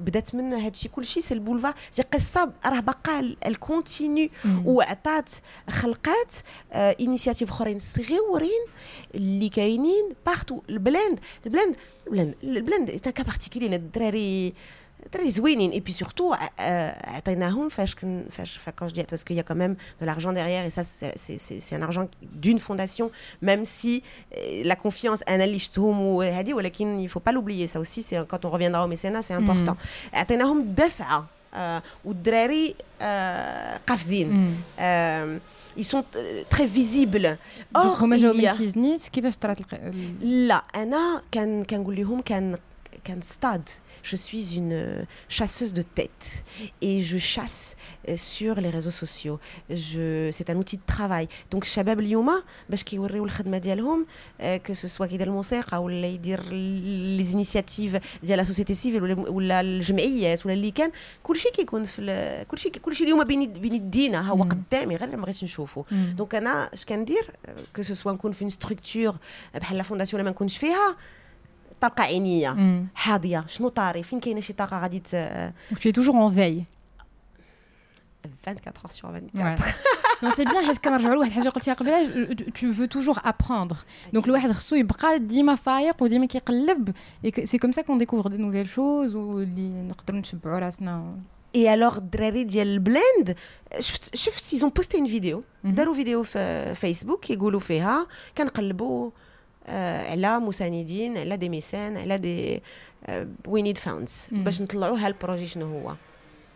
بدات 0.00 0.34
من 0.34 0.52
هادشي 0.52 0.88
كلشي 0.88 1.20
سي 1.20 1.34
البولفار. 1.34 1.74
سي 1.90 2.02
قصة 2.02 2.52
راه 2.66 2.80
باقا 2.80 3.34
ال 3.46 3.55
continue 3.55 4.28
وعطات 4.64 5.30
خلقات 5.70 6.32
آه 6.72 6.96
initiatives 7.00 7.50
أخرين 7.50 7.78
صغيورين 7.78 8.66
اللي 9.14 9.48
كاينين 9.48 10.12
partout 10.26 10.60
البلاند 10.68 11.20
البلاند 11.46 11.76
البلاند 12.06 12.34
البلاند 12.42 12.90
cas 12.90 13.22
particulier 13.22 13.76
الدراري 13.76 14.54
très 15.11 15.29
زوينين 15.29 15.71
et 15.71 15.81
puis 15.81 15.93
surtout 15.93 16.33
عطيناهم 16.59 17.69
فاش 17.69 17.95
كن 17.95 18.23
فاش 18.29 18.59
quand 18.81 18.87
je 18.87 18.93
dis 18.93 19.03
parce 19.03 19.23
qu'il 19.23 19.35
y 19.35 19.39
a 19.39 19.43
quand 19.43 19.55
même 19.55 19.75
de 20.01 20.05
l'argent 20.05 20.31
derrière 20.33 20.65
et 20.65 20.69
ça 20.69 20.83
c'est 20.83 21.37
c'est 21.59 21.75
un 21.75 21.81
argent 21.81 22.07
d'une 22.21 22.59
fondation 22.59 23.11
même 23.41 23.65
si 23.65 24.03
la 24.63 24.75
confiance 24.75 25.21
انا 25.29 25.43
اللي 25.43 25.59
شفتهم 25.59 26.01
وهذه 26.01 26.53
ولكن 26.53 27.07
il 27.07 27.11
faut 27.11 27.19
pas 27.19 27.31
l'oublier 27.31 27.67
ça 27.67 27.79
aussi 27.79 28.01
c'est 28.01 28.27
quand 28.27 28.45
on 28.45 28.49
reviendra 28.49 28.85
au 28.85 28.87
mécénat 28.87 29.21
c'est 29.21 29.33
important 29.33 29.75
عطيناهم 30.13 30.73
دفعه 30.73 31.25
والدراري 32.05 32.75
قافزين 33.87 34.55
ils 35.77 35.85
sont 35.85 36.03
très 36.49 36.67
visibles 36.67 37.37
or 37.77 38.01
هما 38.01 38.15
جاو 38.15 38.33
من 38.33 38.51
تيزنيت 38.51 39.07
كيفاش 39.07 39.37
طرات 39.37 39.57
لا 40.21 40.63
انا 40.75 41.21
كان 41.31 41.63
كنقول 41.63 41.95
لهم 41.95 42.21
كان 42.21 42.57
كان 43.04 43.22
ستاد 43.22 43.68
je 44.02 44.16
suis 44.16 44.56
une 44.56 44.72
euh, 44.72 45.02
chasseuse 45.28 45.72
de 45.74 45.82
tête 45.82 46.44
et 46.80 47.00
je 47.00 47.18
chasse 47.18 47.76
euh, 48.08 48.16
sur 48.16 48.54
les 48.60 48.70
réseaux 48.70 48.90
sociaux. 48.90 49.38
Je, 49.70 50.30
c'est 50.32 50.50
un 50.50 50.56
outil 50.56 50.76
de 50.76 50.86
travail. 50.86 51.28
Donc, 51.50 51.64
كيوريو 52.84 53.24
الخدمه 53.24 53.58
ديالهم 53.58 54.06
que 54.40 54.74
ce 54.74 54.88
soit 54.88 55.12
الموسيقى 55.12 55.82
ولا 55.82 56.06
يدير 56.06 56.52
les 56.52 57.24
initiatives 57.24 57.96
ديال 58.22 58.38
la 58.38 58.44
société 58.44 58.74
civile 58.74 59.02
ولا, 59.02 59.30
ولا 59.30 59.60
الجمعيات 59.60 60.46
ولا 60.46 60.54
اللي 60.54 60.70
كان 60.70 60.90
كلشي 61.22 61.50
كيكون 61.50 61.84
في 61.84 62.44
كلشي 62.48 62.70
كلشي 62.70 63.04
اليوم 63.04 63.24
بين 63.24 63.52
بين 63.52 63.74
يدينا 63.74 64.28
هو 64.28 64.42
قدامي 64.42 64.96
غير 64.96 65.16
ما 65.16 65.22
بغيتش 65.22 65.44
نشوفه 65.44 65.84
donc 65.90 66.34
أنا 66.34 66.70
اش 66.74 66.84
كندير 66.84 67.30
que 67.76 67.82
ce 67.82 67.94
soit 67.94 68.12
نكون 68.12 68.32
في 68.32 68.42
une 68.42 68.50
structure 68.50 69.16
بحال 69.54 69.76
la 69.76 69.82
fondation 69.82 70.24
ما 70.24 70.30
نكونش 70.30 70.58
فيها 70.58 70.96
طاقة 71.80 72.02
عينية. 72.02 72.84
حاضيه 72.94 73.44
شنو 73.46 73.68
طاري؟ 73.68 74.02
فين 74.02 74.20
كاينة 74.20 74.40
شي 74.40 74.52
طاقة 74.52 74.80
غادي 74.80 75.00
ت 75.00 75.16
tu 75.80 75.88
es 75.88 75.92
toujours 75.92 76.14
en 76.14 76.28
veille. 76.28 76.64
24 78.44 78.84
heures 78.84 78.92
sur 78.92 79.10
24 79.10 79.64
non 80.22 80.30
c'est 80.36 80.44
bien 80.44 80.66
حيت 80.66 80.78
كنرجعوا 80.78 81.14
لواحد 81.14 81.30
الحاجة 81.30 81.48
قلتيها 81.48 81.74
قبيله 81.74 82.34
tu 82.34 82.70
veux 82.70 82.88
toujours 82.88 83.18
apprendre. 83.18 83.76
Donc 84.16 84.24
الواحد 84.24 84.52
خصو 84.52 84.76
يبقى 84.76 85.18
ديما 85.18 85.54
فايق 85.54 86.02
وديما 86.02 86.26
كيقلب 86.26 86.94
c'est 87.44 87.58
comme 87.58 87.72
ça 87.72 87.82
qu'on 87.82 87.98
découvre 87.98 88.30
des 88.30 88.36
nouvelles 88.36 88.68
choses 88.68 89.16
واللي 89.16 89.82
نقدروا 89.82 90.20
نشبعوا 90.20 90.58
راسنا 90.58 91.18
اي 91.54 91.74
الوغ 91.74 91.98
الدراري 91.98 92.44
ديال 92.44 92.66
البلاند 92.66 93.36
شفت 93.80 94.16
شفت 94.16 94.44
ils 94.44 94.57
ont 94.57 94.70
posté 94.70 94.98
une 94.98 95.06
vidéo 95.06 95.42
داروا 95.64 95.94
فيديو 95.94 96.22
في 96.22 96.74
فيسبوك 96.74 97.30
يقولوا 97.30 97.60
فيها 97.60 98.06
كنقلبوا 98.38 99.10
على 100.10 100.40
مساندين 100.40 101.18
على 101.18 101.36
des 101.36 101.48
mécènes 101.48 101.96
على 101.96 102.18
des 102.18 102.62
we 103.46 103.62
need 103.62 103.78
funds 103.78 104.26
باش 104.32 104.62
نطلعوا 104.62 104.98
هال 104.98 105.10
projet 105.10 105.46
شنو 105.46 105.66
هو؟ 105.66 105.94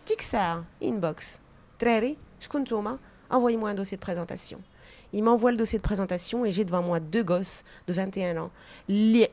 ديك 0.09 0.21
الساعة 0.21 0.65
inbox 0.83 1.39
دراري 1.81 2.17
شكون 2.41 2.61
نتوما؟ 2.61 2.99
Envoyez 3.33 3.57
moi 3.57 3.71
un 3.71 3.75
dossier 3.75 3.97
de 3.97 4.03
présentation 4.03 4.61
il 5.13 5.23
m'envoie 5.23 5.51
le 5.51 5.57
dossier 5.59 5.79
de 5.79 5.83
présentation 5.83 6.45
et 6.45 6.53
j'ai 6.53 6.65
devant 6.65 6.83
moi 6.83 6.99
deux 7.01 7.23
gosses 7.23 7.65
de 7.87 7.93
21 7.93 8.37
ans. 8.39 8.51
Les 8.89 9.29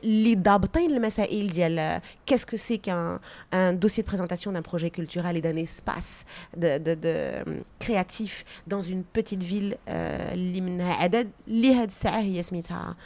qu'est-ce 2.26 2.46
que 2.46 2.56
c'est 2.56 2.78
qu'un 2.78 3.20
un 3.52 3.72
dossier 3.72 4.02
de 4.02 4.06
présentation 4.06 4.52
d'un 4.52 4.62
projet 4.62 4.90
culturel 4.90 5.36
et 5.36 5.40
d'un 5.40 5.56
espace 5.56 6.24
de, 6.56 6.78
de, 6.78 6.94
de, 6.94 7.62
créatif 7.78 8.44
dans 8.66 8.82
une 8.82 9.04
petite 9.04 9.42
ville 9.42 9.76
اللي 9.88 10.60
منها 10.60 10.94
عدد 10.94 11.30
اللي 11.48 11.74
هاد 11.74 11.88
الساعة 11.88 12.20
هي 12.20 12.42
سميتها 12.42 12.96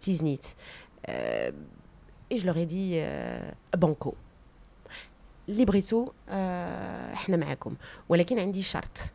تيزنيت 0.00 0.46
et 2.30 2.38
je 2.38 2.46
leur 2.46 2.56
ai 2.56 2.66
dit 2.66 2.94
banco 3.78 4.14
اللي 5.48 5.64
بغيتو 5.64 6.12
إحنا 6.28 7.36
معاكم 7.36 7.74
ولكن 8.08 8.38
عندي 8.38 8.62
شرط 8.62 9.12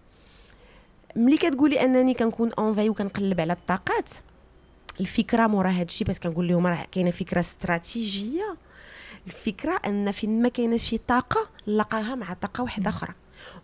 ملي 1.17 1.37
كتقولي 1.37 1.81
أنني 1.83 2.13
كنكون 2.13 2.51
en 2.53 2.62
veille 2.62 2.89
وكنقلب 2.89 3.41
على 3.41 3.53
الطاقات 3.53 4.11
الفكرة 4.99 5.47
مورا 5.47 5.71
الشيء 5.81 6.07
بس 6.07 6.19
كنقول 6.19 6.47
لهم 6.47 6.67
راه 6.67 6.87
كاينة 6.91 7.11
فكرة 7.11 7.39
استراتيجية. 7.39 8.57
الفكرة 9.27 9.79
أن 9.85 10.11
فين 10.11 10.41
ما 10.41 10.49
كاينة 10.49 10.77
شي 10.77 10.97
طاقة 10.97 11.49
نلقاها 11.67 12.15
مع 12.15 12.33
طاقة 12.33 12.63
واحدة 12.63 12.89
أخرى. 12.89 13.13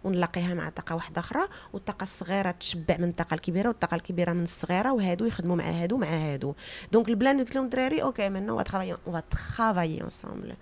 ونلاقيها 0.03 0.53
مع 0.53 0.69
طاقة 0.69 0.95
واحدة 0.95 1.19
أخرى 1.19 1.47
والطاقة 1.73 2.03
الصغيرة 2.03 2.51
تشبع 2.51 2.97
من 2.97 3.09
الطاقة 3.09 3.33
الكبيرة 3.33 3.67
والطاقة 3.67 3.95
الكبيرة 3.95 4.33
من 4.33 4.43
الصغيرة 4.43 4.91
وهادو 4.91 5.25
يخدموا 5.25 5.55
مع 5.55 5.69
هادو 5.69 5.97
مع 5.97 6.07
هادو. 6.07 6.53
donc 6.91 7.09
البلان 7.09 7.39
قلت 7.39 7.55
لهم 7.55 7.65
الدراري 7.65 8.03
أوكي 8.03 8.29
منا 8.29 8.51
on 8.51 8.63
travaille 8.63 8.95
on 9.07 9.21
travaille 9.57 10.01
ensemble 10.01 10.53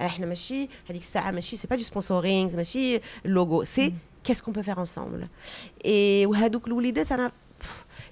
إحنا 0.00 0.26
ماشي 0.26 0.68
هذيك 0.90 1.02
الساعة 1.02 1.30
ماشي 1.30 1.56
c'est 1.56 1.66
pas 1.68 1.76
du 1.76 1.82
sponsoring 1.82 2.56
ماشي 2.56 3.00
ال 3.26 3.34
logo 3.34 3.64
c'est 3.64 3.94
qu'est-ce 4.24 4.42
qu'on 4.42 4.54
peut 4.54 4.62
faire 4.62 4.80
ensemble 4.80 5.26
et 5.84 6.26
وهادوك 6.26 6.66
الوليدات 6.66 7.12
أنا 7.12 7.32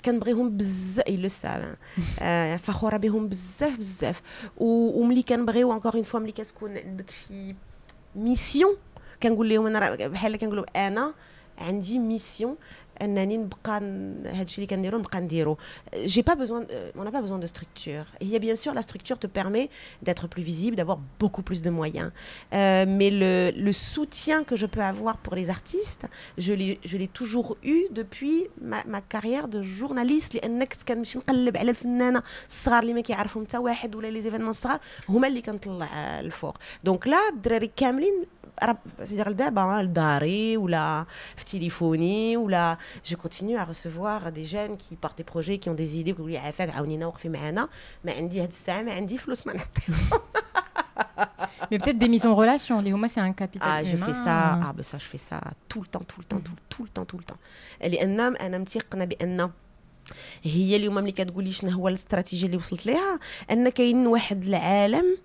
كنبغيهم 0.05 0.57
بزاف 0.57 1.09
le 1.09 1.29
savent 1.29 1.77
آه 2.21 2.57
فخوره 2.57 2.97
بهم 2.97 3.29
بزاف 3.29 3.77
بزاف 3.77 4.23
وملي 4.57 5.23
كنبغيو 5.23 5.73
encore 5.73 5.95
une 5.95 6.03
fois 6.03 6.21
ملي 6.21 6.33
كتكون 6.33 6.79
عندك 6.79 7.11
شي 7.11 7.55
mission 8.17 8.77
كنقول 9.23 9.49
لهم 9.49 9.67
أنا 9.67 9.95
بحال 10.09 10.37
كنقول 10.37 10.57
لهم 10.57 10.67
أنا 10.77 11.15
عندي 11.59 11.99
mission 11.99 12.57
انني 13.02 13.38
نبقى 13.38 13.78
هذا 14.26 14.42
الشيء 14.42 14.58
اللي 14.58 14.68
كنديرو 14.68 14.98
نبقى 14.98 15.22
نديرو 15.22 15.58
j'ai 15.96 16.24
pas 16.30 16.36
besoin 16.36 16.62
on 17.00 17.04
n'a 17.04 17.12
pas 17.12 17.22
besoin 17.22 17.40
de 17.40 17.48
structure 17.48 18.06
il 18.22 18.30
y 18.30 18.36
a 18.36 18.40
bien 18.40 18.56
sûr 18.56 18.74
la 18.74 18.82
structure 18.82 19.18
te 19.20 19.28
permet 19.28 19.70
d'être 20.06 20.28
plus 20.28 20.42
visible 20.42 20.76
d'avoir 20.76 21.00
beaucoup 21.20 21.44
plus 21.50 21.62
de 21.62 21.70
moyens 21.70 22.10
euh, 22.12 22.86
mais 22.98 23.10
le, 23.22 23.52
le 23.68 23.72
soutien 23.72 24.44
que 24.50 24.56
je 24.62 24.66
peux 24.74 24.86
avoir 24.94 25.16
pour 25.18 25.36
les 25.40 25.48
artistes 25.58 26.06
je 26.46 26.54
l'ai 26.60 26.80
je 26.92 26.96
l'ai 27.02 27.10
toujours 27.20 27.50
eu 27.74 27.80
depuis 27.92 28.38
ma, 28.72 28.80
ma 28.94 29.02
carrière 29.02 29.48
de 29.48 29.62
journaliste 29.62 30.34
لانك 30.36 30.76
كنمشي 30.88 31.20
نقلب 31.20 31.58
على 31.58 31.72
الفنانه 31.72 32.24
الصغار 32.50 32.84
اللي 32.84 32.94
ما 32.94 33.02
كيعرفهم 33.02 33.46
حتى 33.46 33.58
واحد 33.58 33.96
ولا 33.96 34.08
لي 34.08 34.22
زيفينمون 34.22 34.50
الصغار 34.50 34.80
هما 35.10 35.28
اللي 35.28 35.42
كنطلع 35.42 36.20
الفوق 36.20 36.58
دونك 36.84 37.08
لا 37.08 37.18
الدراري 37.34 37.72
كاملين 37.76 38.24
c'est-à-dire 39.02 39.30
دابا 39.30 39.82
لداري 39.84 40.58
ولا 40.58 41.06
في 41.36 41.46
تليفوني 41.46 42.38
ولا 42.38 42.78
je 43.10 43.16
continue 43.24 43.58
à 43.58 43.66
recevoir 43.72 44.20
des 44.38 44.46
jeunes 44.56 44.76
qui 44.84 44.94
portent 45.04 45.20
des 45.24 45.30
projets 45.34 45.58
qui 45.62 45.68
ont 45.72 45.78
des 45.84 45.92
idées 46.00 46.12
ويقولوا 46.12 46.30
لي 46.30 46.38
عافاك 46.38 46.70
عاونينا 46.70 47.06
وقفي 47.08 47.30
معنا 47.30 47.70
ما 48.04 48.12
عندي 48.12 48.42
هاد 48.44 48.48
الساعه 48.48 48.82
ما 48.82 48.92
عندي 48.94 49.18
فلوس 49.18 49.48
ما 49.48 49.54
نعطيهم 49.54 49.96
Mais 51.72 51.78
peut-être 51.80 52.02
des 52.06 52.12
mises 52.16 52.26
en 52.32 52.36
relation. 52.44 52.76
Les 52.86 52.94
homas, 52.94 53.10
c'est 53.14 53.20
un 53.20 53.34
capital. 53.34 53.70
Ah, 53.72 53.84
je 53.84 53.96
humain. 53.96 54.06
fais 54.08 54.14
ça. 54.14 54.38
Ah, 54.66 54.72
ben 54.76 54.84
ça, 54.84 54.98
je 54.98 55.08
fais 55.14 55.18
ça 55.30 55.40
tout 55.70 55.82
le 55.86 55.88
temps, 55.94 56.06
tout 56.12 56.20
le 56.24 56.26
temps, 56.32 56.42
tout, 56.48 56.58
tout 56.74 56.84
le 56.84 56.90
temps, 56.96 57.06
tout 57.12 57.18
le 57.18 57.24
temps. 57.24 57.40
لأن 57.84 58.20
أنا 58.20 58.58
متيقنة 58.58 59.06
بأن 59.06 59.50
هي 60.44 60.76
اليوم 60.76 60.96
ملي 60.96 61.12
كتقولي 61.12 61.52
شنو 61.52 61.70
هو 61.72 61.88
الاستراتيجيه 61.88 62.46
اللي 62.48 62.58
وصلت 62.58 62.86
ليها 62.86 63.20
ان 63.52 63.70
كاين 63.70 64.08
واحد 64.08 64.44
العالم 64.46 65.18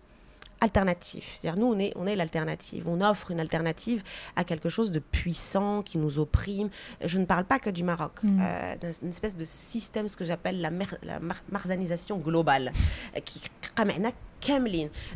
alternatif. 0.62 1.38
C'est-à-dire 1.40 1.60
nous, 1.60 1.68
on 1.68 1.80
est, 1.80 1.94
on 1.96 2.08
est 2.08 2.16
l'alternative. 2.16 2.88
On 2.88 3.02
offre 3.02 3.32
une 3.32 3.40
alternative 3.40 4.04
à 4.36 4.44
quelque 4.44 4.70
chose 4.70 4.92
de 4.92 5.00
puissant 5.00 5.82
qui 5.82 5.98
nous 5.98 6.20
opprime. 6.20 6.70
Je 7.04 7.20
ne 7.20 7.26
parle 7.26 7.46
pas 7.46 7.60
que 7.60 7.70
du 7.70 7.84
Maroc. 7.84 8.24
Mm. 8.24 8.40
Euh, 8.42 8.94
une 9.04 9.10
espèce 9.10 9.36
de 9.36 9.46
système, 9.46 10.08
ce 10.08 10.18
que 10.18 10.26
j'appelle 10.26 10.62
la, 10.62 10.72
mer, 10.72 10.96
la 11.04 11.20
mar 11.20 11.38
marzanisation 11.52 12.18
globale, 12.18 12.72
euh, 13.16 13.20
qui 13.20 13.42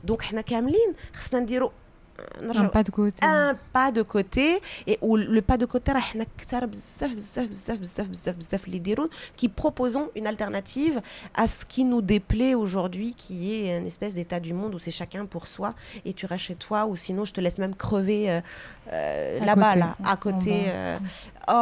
donc, 0.04 0.24
Un 2.39 2.47
نرجعو 2.47 2.71
pas 2.71 2.83
de 2.83 2.91
côté. 2.91 3.25
ان 3.25 3.57
با 3.75 3.91
دو 3.91 4.05
كوتي 4.05 4.61
و 5.03 5.17
لو 5.17 5.41
با 5.49 5.57
دو 5.57 5.67
كوتي 5.67 5.93
راه 5.93 6.01
حنا 6.01 6.27
كثار 6.39 6.67
بزاف 6.67 7.15
بزاف 7.15 7.47
بزاف 7.49 7.79
بزاف 7.79 8.07
بزاف 8.09 8.37
بزاف 8.37 8.65
اللي 8.67 8.77
يديرون 8.77 9.09
كي 9.37 9.51
proposons 9.61 10.19
une 10.19 10.27
alternative 10.27 11.01
à 11.39 11.47
ce 11.47 11.65
qui 11.73 11.85
nous 11.85 12.03
déplaît 12.03 12.55
aujourd'hui 12.55 13.15
qui 13.23 13.37
est 13.55 13.79
une 13.79 13.87
espèce 13.87 14.15
d'état 14.15 14.41
du 14.41 14.55
monde 14.55 14.75
où 14.75 14.79
c'est 14.79 14.97
chacun 15.03 15.27
pour 15.27 15.45
soi 15.47 15.71
et 16.07 16.13
tu 16.19 16.25
restes 16.27 16.45
chez 16.45 16.55
toi 16.67 16.81
ou 16.91 16.97
sinon 16.97 17.23
je 17.29 17.33
te 17.37 17.41
laisse 17.45 17.59
même 17.65 17.75
crever 17.85 18.23
euh, 18.31 18.41
euh, 18.93 19.41
À 19.43 19.45
là-bas 19.49 19.73
côté, 19.75 19.81
là 19.83 19.97
à 20.05 20.13
en 20.13 20.17
côté 20.27 20.55
bas. 20.67 20.73
euh, 20.73 20.99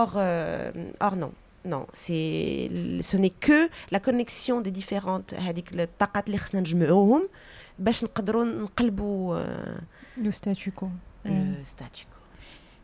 or 0.00 0.10
euh, 0.16 1.06
or 1.06 1.14
non 1.22 1.32
non 1.72 1.84
c'est 2.02 2.70
ce 3.10 3.16
n'est 3.22 3.36
que 3.46 3.58
la 3.94 4.00
connexion 4.08 4.56
des 4.66 4.70
différentes 4.80 5.34
هذيك 5.34 5.68
الطاقات 5.80 6.26
اللي 6.26 6.38
خصنا 6.38 6.60
نجمعوهم 6.60 7.28
باش 7.78 8.04
نقدروا 8.04 8.44
نقلبوا 8.44 9.36
آه، 9.38 9.78
Le 10.23 10.31
statu 10.31 10.71
quo. 10.71 10.87
Mm. 11.25 11.29
le 11.59 11.63
statu 11.63 12.05
quo 12.09 12.15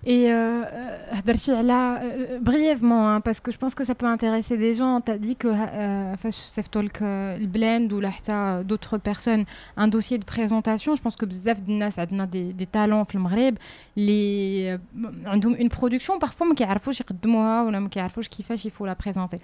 Et 0.07 0.29
euh, 0.31 0.35
euh, 0.35 1.13
هدرتي 1.17 1.51
على 1.55 1.99
euh, 2.01 2.39
brièvement 2.39 3.09
hein, 3.09 3.21
parce 3.21 3.39
que 3.39 3.51
je 3.51 3.57
pense 3.57 3.73
que 3.73 3.83
ça 3.83 3.95
peut 3.95 4.05
intéresser 4.05 4.55
des 4.65 4.73
gens. 4.75 5.01
Tu 5.01 5.11
as 5.11 5.17
dit 5.17 5.35
que 5.35 5.47
euh, 5.47 6.15
فاش 6.15 6.33
صيفطوا 6.33 6.81
لك 6.81 6.97
euh, 6.97 7.03
البلاند 7.41 7.93
ولا 7.93 8.09
حتى 8.09 8.63
d'autres 8.69 8.97
personnes 8.97 9.45
un 9.79 9.87
dossier 9.87 10.17
de 10.19 10.25
présentation. 10.25 10.95
Je 10.95 11.01
pense 11.01 11.15
que 11.15 11.25
بزاف 11.25 11.59
د 11.61 11.69
الناس 11.69 11.99
عندنا 11.99 12.25
des, 12.33 12.53
des 12.61 12.65
talents 12.67 13.03
في 13.09 13.15
المغرب 13.15 13.57
اللي 13.97 14.77
euh, 14.77 14.99
عندهم 15.27 15.55
une 15.55 15.69
production 15.69 16.19
parfois 16.25 16.43
ما 16.43 16.55
كيعرفوش 16.55 16.99
يقدموها 17.01 17.63
ولا 17.63 17.79
ما 17.79 17.89
كيعرفوش 17.89 18.27
كيفاش 18.27 18.67
il 18.67 18.71
faut 18.71 18.85
la 18.85 18.95
présenter. 19.05 19.37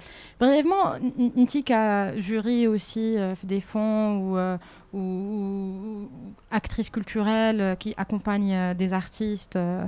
Brièvement, 0.43 0.95
n- 1.19 1.37
انت 1.37 1.57
كجوري 1.57 2.67
aussi 2.77 3.15
euh, 3.17 3.35
في 3.35 3.47
des 3.47 3.61
fonds 3.61 4.17
ou 4.21 4.37
euh, 4.37 4.57
ou, 4.93 4.99
ou 4.99 6.09
actrice 6.51 6.89
culturelle 6.89 7.61
euh, 7.61 7.75
qui 7.75 7.91
accompagne 7.97 8.51
euh, 8.53 8.73
des 8.73 8.91
artistes 8.93 9.55
euh, 9.55 9.87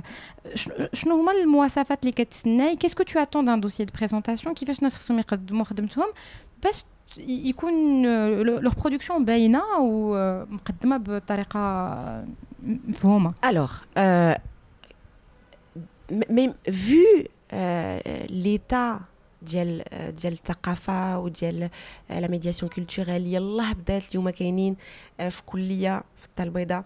ش- 0.54 0.68
شنو 0.92 1.20
هما 1.20 1.32
المواصفات 1.32 2.00
اللي 2.00 2.12
كتسناي 2.12 2.76
qu'est-ce 2.76 2.96
que 2.96 3.02
tu 3.02 3.18
attends 3.18 3.44
d'un 3.44 3.60
dossier 3.60 3.86
de 3.86 3.92
présentation 3.98 4.54
كيفاش 4.54 4.78
الناس 4.78 4.96
خصهم 4.96 5.18
يقدموا 5.18 5.64
خدمتهم 5.64 6.06
باش 6.62 6.82
ت- 6.82 6.86
ي- 7.18 7.48
يكون 7.48 8.02
leur 8.42 8.72
production 8.74 9.24
باينه 9.24 9.62
ومقدمه 9.80 10.96
بطريقه 10.96 11.60
آه، 11.60 12.24
مفهومه 12.62 13.32
Alors, 13.42 13.72
euh, 13.98 14.34
m- 16.10 16.28
mais 16.36 16.48
vu 16.86 17.04
euh, 17.52 17.98
l'état 18.44 19.00
ديال 19.44 19.84
ديال 20.20 20.32
الثقافة 20.32 21.18
وديال 21.18 21.70
la 22.10 22.28
médiation 22.28 22.70
culturelle 22.72 23.26
يلاه 23.26 23.72
بدات 23.72 24.10
اليوم 24.10 24.30
كاينين 24.30 24.76
آه، 25.20 25.28
في 25.28 25.42
كلية 25.42 26.02
في 26.20 26.26
الدار 26.28 26.46
البيضاء 26.46 26.84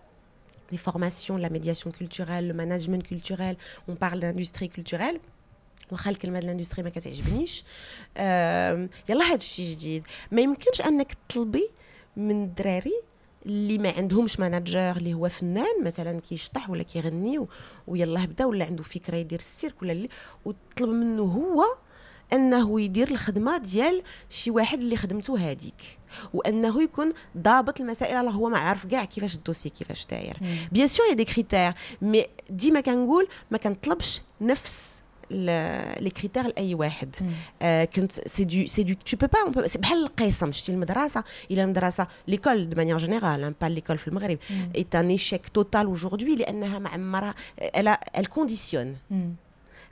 les 0.74 0.76
formations 0.90 1.38
la 1.44 1.48
médiation 1.56 1.90
culturelle 1.98 2.46
le 2.50 2.54
management 2.62 3.02
culturel. 3.10 3.54
On 3.90 3.94
parle 4.04 4.18
d'industrie 4.20 4.68
culturelle. 4.68 5.18
واخا 5.92 6.10
الكلمة 6.10 6.38
ال 6.38 6.43
industrie 6.43 6.82
ما 6.82 6.90
كتعجبنيش. 6.90 7.64
يلا 9.08 9.24
هذا 9.24 9.34
الشيء 9.34 9.70
جديد. 9.70 10.02
ما 10.32 10.40
يمكنش 10.42 10.80
أنك 10.80 11.16
تطلبي 11.28 11.70
من 12.16 12.44
الدراري 12.44 13.02
اللي 13.46 13.78
ما 13.78 13.90
عندهمش 13.90 14.40
manager 14.40 14.96
اللي 14.96 15.14
هو 15.14 15.28
فنان 15.28 15.84
مثلا 15.84 16.20
كيشطح 16.20 16.70
ولا 16.70 16.82
كيغني 16.82 17.38
و- 17.38 17.48
ويلا 17.86 18.24
بدأ 18.24 18.44
ولا 18.44 18.64
عنده 18.64 18.82
فكرة 18.82 19.16
يدير 19.16 19.38
السيرك 19.38 19.82
ولا 19.82 19.92
اللي 19.92 20.08
وتطلب 20.44 20.88
منه 20.90 21.22
هو 21.22 21.64
أنه 22.32 22.80
يدير 22.80 23.10
الخدمة 23.10 23.56
ديال 23.56 24.02
شي 24.30 24.50
واحد 24.50 24.78
اللي 24.78 24.96
خدمته 24.96 25.38
هذيك 25.38 25.98
وأنه 26.34 26.82
يكون 26.82 27.12
ضابط 27.38 27.80
المسائل. 27.80 28.24
راه 28.24 28.30
هو 28.30 28.48
ما 28.48 28.58
عارف 28.58 28.86
كاع 28.86 29.04
كيفاش 29.04 29.34
ال 29.34 29.38
dossier 29.39 29.68
كيفاش 29.68 30.06
داير. 30.06 30.36
bien 30.72 30.86
sûr 30.86 31.12
des 31.12 31.24
critères 31.24 31.72
mais 32.02 32.26
ديما 32.50 32.80
كنقول 32.80 33.28
ما 33.50 33.58
كنطلبش 33.58 34.20
نفس 34.40 34.94
les 35.30 36.10
critères 36.16 36.46
لأي 36.46 36.74
واحد. 36.74 37.16
آه 37.62 37.84
كنت 37.84 38.12
c'est 38.12 38.44
de 38.44 38.66
c'est 38.66 38.82
de 38.82 38.94
tout 38.94 39.16
bas 39.16 39.28
بحال 39.78 40.02
القسم. 40.02 40.52
شتي 40.52 40.72
المدرسة 40.72 41.24
إلى 41.50 41.64
المدرسة 41.64 42.06
l'école 42.28 42.68
de 42.68 42.76
manière 42.76 42.98
générale 42.98 43.54
bah 43.60 43.66
l'école 43.66 43.98
في 43.98 44.08
المغرب. 44.08 44.38
est 44.76 44.94
un 44.94 45.08
échec 45.16 45.42
total 45.58 45.86
aujourd'hui 45.86 46.36
لأنها 46.38 46.78
ما 46.78 46.88
عمرها 46.88 47.34
elle 48.16 48.28
conditionne. 48.28 49.12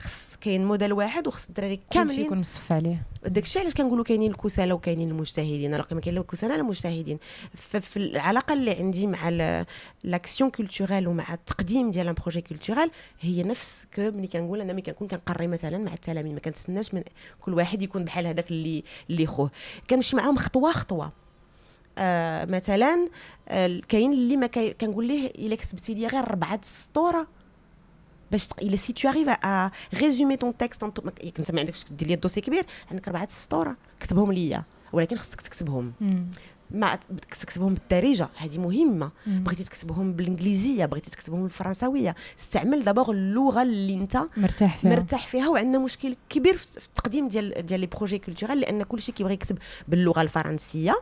خص 0.01 0.35
كاين 0.41 0.65
موديل 0.65 0.93
واحد 0.93 1.27
وخص 1.27 1.47
الدراري 1.47 1.79
كاملين 1.89 2.25
يكون 2.25 2.39
مصف 2.39 2.71
عليه. 2.71 3.03
داكشي 3.25 3.59
علاش 3.59 3.73
كنقولوا 3.73 4.03
كاينين 4.03 4.31
الكسالى 4.31 4.73
وكاينين 4.73 5.09
المجتهدين؟ 5.09 5.75
راه 5.75 5.87
ما 5.91 6.01
كاين 6.01 6.15
لا 6.15 6.21
الكسالى 6.21 6.53
لا 6.53 6.61
المجتهدين. 6.61 7.19
ففي 7.55 7.97
العلاقه 7.97 8.53
اللي 8.53 8.71
عندي 8.71 9.07
مع 9.07 9.29
l'action 10.03 10.49
culturelle 10.49 11.07
ومع 11.07 11.33
التقديم 11.33 11.91
ديال 11.91 12.07
un 12.07 12.13
projet 12.13 12.41
culturel 12.41 12.91
هي 13.21 13.43
نفس 13.43 13.85
que 13.95 14.01
ملي 14.01 14.27
كنقول 14.27 14.61
أنا 14.61 14.73
ملي 14.73 14.81
كنكون 14.81 15.07
كنقري 15.07 15.47
مثلا 15.47 15.77
مع 15.77 15.93
التلاميذ. 15.93 16.33
ما 16.33 16.39
كنتسناش 16.39 16.93
من 16.93 17.03
كل 17.41 17.53
واحد 17.53 17.81
يكون 17.81 18.05
بحال 18.05 18.27
هذاك 18.27 18.51
اللي 18.51 18.83
اللي 19.09 19.27
خوه. 19.27 19.51
كنمشي 19.89 20.15
معاهم 20.15 20.37
خطوة 20.37 20.71
خطوة. 20.71 21.11
آه 21.97 22.45
مثلا 22.45 23.09
آه 23.49 23.81
كاين 23.89 24.13
اللي 24.13 24.37
ما 24.37 24.47
كنقول 24.47 25.07
ليه 25.07 25.27
إلا 25.27 25.55
كتبتي 25.55 25.93
لي 25.93 26.07
غير 26.07 26.31
ربعه 26.31 26.59
سطوره 26.63 27.27
باش 28.31 28.47
تق... 28.47 28.59
إلا 28.61 28.75
si 28.75 28.93
tu 28.93 29.09
arrives 29.09 29.29
à 29.29 29.71
résumer 29.93 30.35
ton 30.35 30.57
texte 30.57 30.83
انت 30.83 31.51
ما 31.51 31.59
عندكش 31.59 31.85
دير 31.91 32.07
لي 32.07 32.13
ال 32.13 32.16
dossier 32.16 32.41
كبير 32.41 32.65
عندك 32.91 33.07
أربعة 33.07 33.27
سطوره 33.27 33.77
كتبهم 33.99 34.31
ليا 34.31 34.63
ولكن 34.93 35.17
خصك 35.17 35.41
تكتبهم. 35.41 35.93
ما 36.71 36.99
تكتبهم 37.41 37.73
بالدارجة 37.73 38.29
هذه 38.37 38.57
مهمة. 38.57 39.11
بغيتي 39.25 39.63
تكتبهم 39.63 40.13
بالإنجليزية 40.13 40.85
بغيتي 40.85 41.11
تكتبهم 41.11 41.43
بالفرنساوية. 41.43 42.15
استعمل 42.39 42.83
d'abord 42.83 43.11
اللغة 43.11 43.61
اللي 43.61 43.93
أنت 43.93 44.17
مرتاح 44.37 44.77
فيها. 44.77 44.91
مرتاح 44.91 45.27
فيها 45.27 45.49
وعندنا 45.49 45.79
مشكل 45.79 46.15
كبير 46.29 46.57
في 46.57 46.87
التقديم 46.87 47.27
ديال 47.27 47.65
ديال 47.65 47.79
les 47.79 47.85
projets 47.87 48.19
culturels 48.19 48.59
لأن 48.59 48.83
كلشي 48.83 49.11
كيبغي 49.11 49.33
يكتب 49.33 49.57
باللغة 49.87 50.21
الفرنسية. 50.21 50.95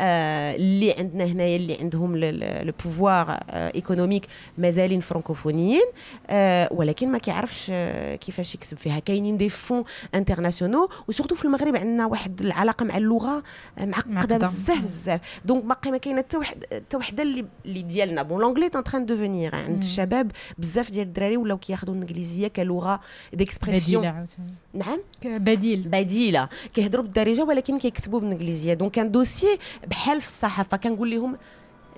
اللي 0.00 0.92
عندنا 0.92 1.24
هنايا 1.24 1.56
اللي 1.56 1.76
عندهم 1.80 2.16
le 2.16 2.72
pouvoir 2.84 3.38
économique 3.50 4.26
مازالين 4.58 5.00
francophones 5.00 5.67
يين 5.67 5.84
آه، 6.30 6.68
ولكن 6.72 7.08
ما 7.12 7.18
كيعرفش 7.18 7.66
آه، 7.70 8.16
كيفاش 8.16 8.54
يكسب 8.54 8.78
فيها. 8.78 8.98
كاينين 8.98 9.36
des 9.36 9.48
fonds 9.48 9.84
internationaux 10.14 10.88
و 11.08 11.11
surtout 11.11 11.34
في 11.34 11.44
المغرب 11.44 11.76
عندنا 11.76 12.06
واحد 12.06 12.40
العلاقة 12.40 12.84
مع 12.84 12.96
اللغة 12.96 13.42
معقدة 14.06 14.36
بزاف 14.36 14.82
بزاف. 14.82 15.20
donc 15.44 15.64
باقي 15.64 15.90
ما 15.90 15.98
كاينة 15.98 16.18
حتى 16.18 16.36
واحد 16.36 16.64
حتى 16.72 16.96
وحده 16.96 17.22
اللي 17.22 17.82
ديالنا. 17.82 18.22
bon 18.22 18.40
l'anglais 18.40 18.68
est 18.68 18.78
en 18.78 18.84
train 18.84 19.06
de 19.06 19.17
devenir 19.17 19.54
عند 19.54 19.82
الشباب 19.82 20.30
بزاف 20.58 20.90
ديال 20.90 21.06
الدراري 21.06 21.36
ولاو 21.36 21.58
كياخذوا 21.58 21.94
الإنجليزية 21.94 22.48
كلغة 22.48 23.00
d'expression 23.32 24.26
نعم. 24.74 25.00
بديل. 25.24 25.88
بديلة. 25.88 26.48
كيهضروا 26.74 27.04
بالدارجة 27.04 27.44
ولكن 27.44 27.78
كيكتبوا 27.78 28.20
بالإنجليزية. 28.20 28.74
donc 28.74 28.92
كان 28.92 29.10
dossier 29.10 29.58
بحال 29.89 30.21
في 30.21 30.27
الصحافه 30.27 30.77
كنقول 30.77 31.11
لهم 31.11 31.37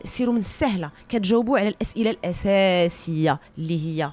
سيروا 0.03 0.33
من 0.33 0.39
السهله 0.39 0.91
كتجاوبوا 1.09 1.59
على 1.59 1.67
الاسئله 1.67 2.09
الاساسيه 2.09 3.39
اللي 3.57 3.85
هي 3.85 4.11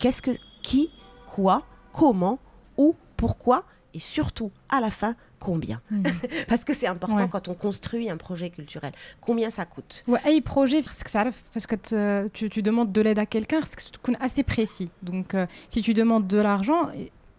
كاسكو 0.00 0.32
كي 0.62 0.90
كوا 1.36 1.58
كومون 1.92 2.38
ou 2.78 2.94
pourquoi 3.16 3.64
et 3.94 3.98
surtout 3.98 4.50
à 4.68 4.80
la 4.80 4.90
fin 4.90 5.14
combien 5.40 5.80
mm. 5.90 6.02
Parce 6.48 6.64
que 6.64 6.74
c'est 6.74 6.86
important 6.86 7.24
ouais. 7.24 7.28
quand 7.28 7.48
on 7.48 7.54
construit 7.54 8.10
un 8.10 8.16
projet 8.16 8.50
culturel. 8.50 8.92
Combien 9.20 9.50
ça 9.50 9.64
coûte 9.64 10.04
Ouais, 10.06 10.20
un 10.24 10.40
projet, 10.40 10.82
parce 10.82 11.66
que 11.66 12.28
tu, 12.28 12.50
tu 12.50 12.62
demandes 12.62 12.92
de 12.92 13.00
l'aide 13.00 13.18
à 13.18 13.26
quelqu'un, 13.26 13.60
c'est 13.62 13.76
que 13.76 13.82
tu 13.82 14.16
assez 14.20 14.42
précis. 14.42 14.90
Donc, 15.02 15.34
euh, 15.34 15.46
si 15.68 15.80
tu 15.82 15.94
demandes 15.94 16.26
de 16.26 16.38
l'argent, 16.38 16.90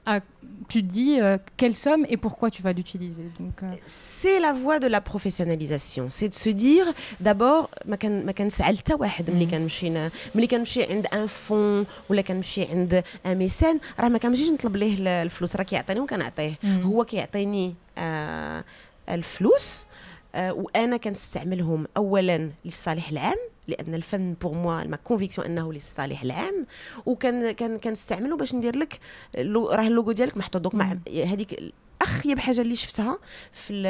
à, 0.06 0.20
tu 0.68 0.82
dis 0.82 1.20
euh, 1.20 1.38
quelle 1.56 1.76
somme 1.76 2.04
et 2.08 2.16
pourquoi 2.16 2.50
tu 2.50 2.62
vas 2.62 2.72
l'utiliser. 2.72 3.26
Donc, 3.38 3.62
euh... 3.62 3.74
C'est 3.86 4.40
la 4.40 4.52
voie 4.52 4.78
de 4.78 4.86
la 4.86 5.00
professionnalisation. 5.00 6.06
C'est 6.10 6.28
de 6.28 6.34
se 6.34 6.50
dire, 6.50 6.86
d'abord, 7.20 7.70
ما 7.86 7.96
كان 7.96 8.26
ما 8.26 8.32
كنسال 8.32 8.78
حتى 8.78 8.94
واحد 8.94 9.30
ملي 9.30 9.46
كنمشي 9.46 9.90
ملي 10.34 10.46
كنمشي 10.46 10.84
عند 10.84 11.06
un 11.06 11.26
fonds 11.26 11.86
ولا 12.08 12.22
كنمشي 12.22 12.64
عند 12.64 13.02
un 13.26 13.38
mécène 13.38 13.80
راه 14.00 14.08
ما 14.08 14.18
كنمشيش 14.18 14.48
نطلب 14.50 14.76
ليه 14.76 15.22
الفلوس 15.22 15.56
راه 15.56 15.62
كيعطيني 15.62 16.00
وكنعطيه 16.00 16.54
هو 16.64 17.04
كيعطيني 17.04 17.74
آه 17.98 18.64
الفلوس 19.08 19.86
آه 20.34 20.52
وأنا 20.52 20.96
كنستعملهم 20.96 21.86
اولا 21.96 22.50
للصالح 22.64 23.08
العام 23.08 23.38
لأن 23.68 23.94
الفن 23.94 24.34
pour 24.42 24.54
moi 24.54 24.84
ma 24.84 24.96
conviction 24.96 25.46
أنه 25.46 25.72
للصالح 25.72 26.22
العام 26.22 26.66
وكان 27.06 27.50
كان 27.50 27.78
كنستعملو 27.78 28.36
باش 28.36 28.54
ندير 28.54 28.76
لك 28.76 28.98
راه 29.36 29.86
اللوغو 29.86 30.12
ديالك 30.12 30.36
محطوط. 30.36 30.62
donc 30.62 30.74
مع 30.74 30.96
هذيك 31.08 31.72
أخيب 32.02 32.38
حاجة 32.38 32.60
اللي 32.60 32.76
شفتها 32.76 33.18
في 33.52 33.82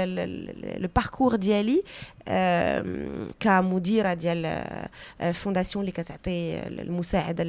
le 0.79 0.89
parcours 0.97 1.37
ديالي 1.37 1.83
كمديرة 3.41 4.15
ديال 4.15 4.65
fondation 5.33 5.83
اللي 5.83 5.93
كتعطي 5.93 6.59
المساعدة 6.59 7.43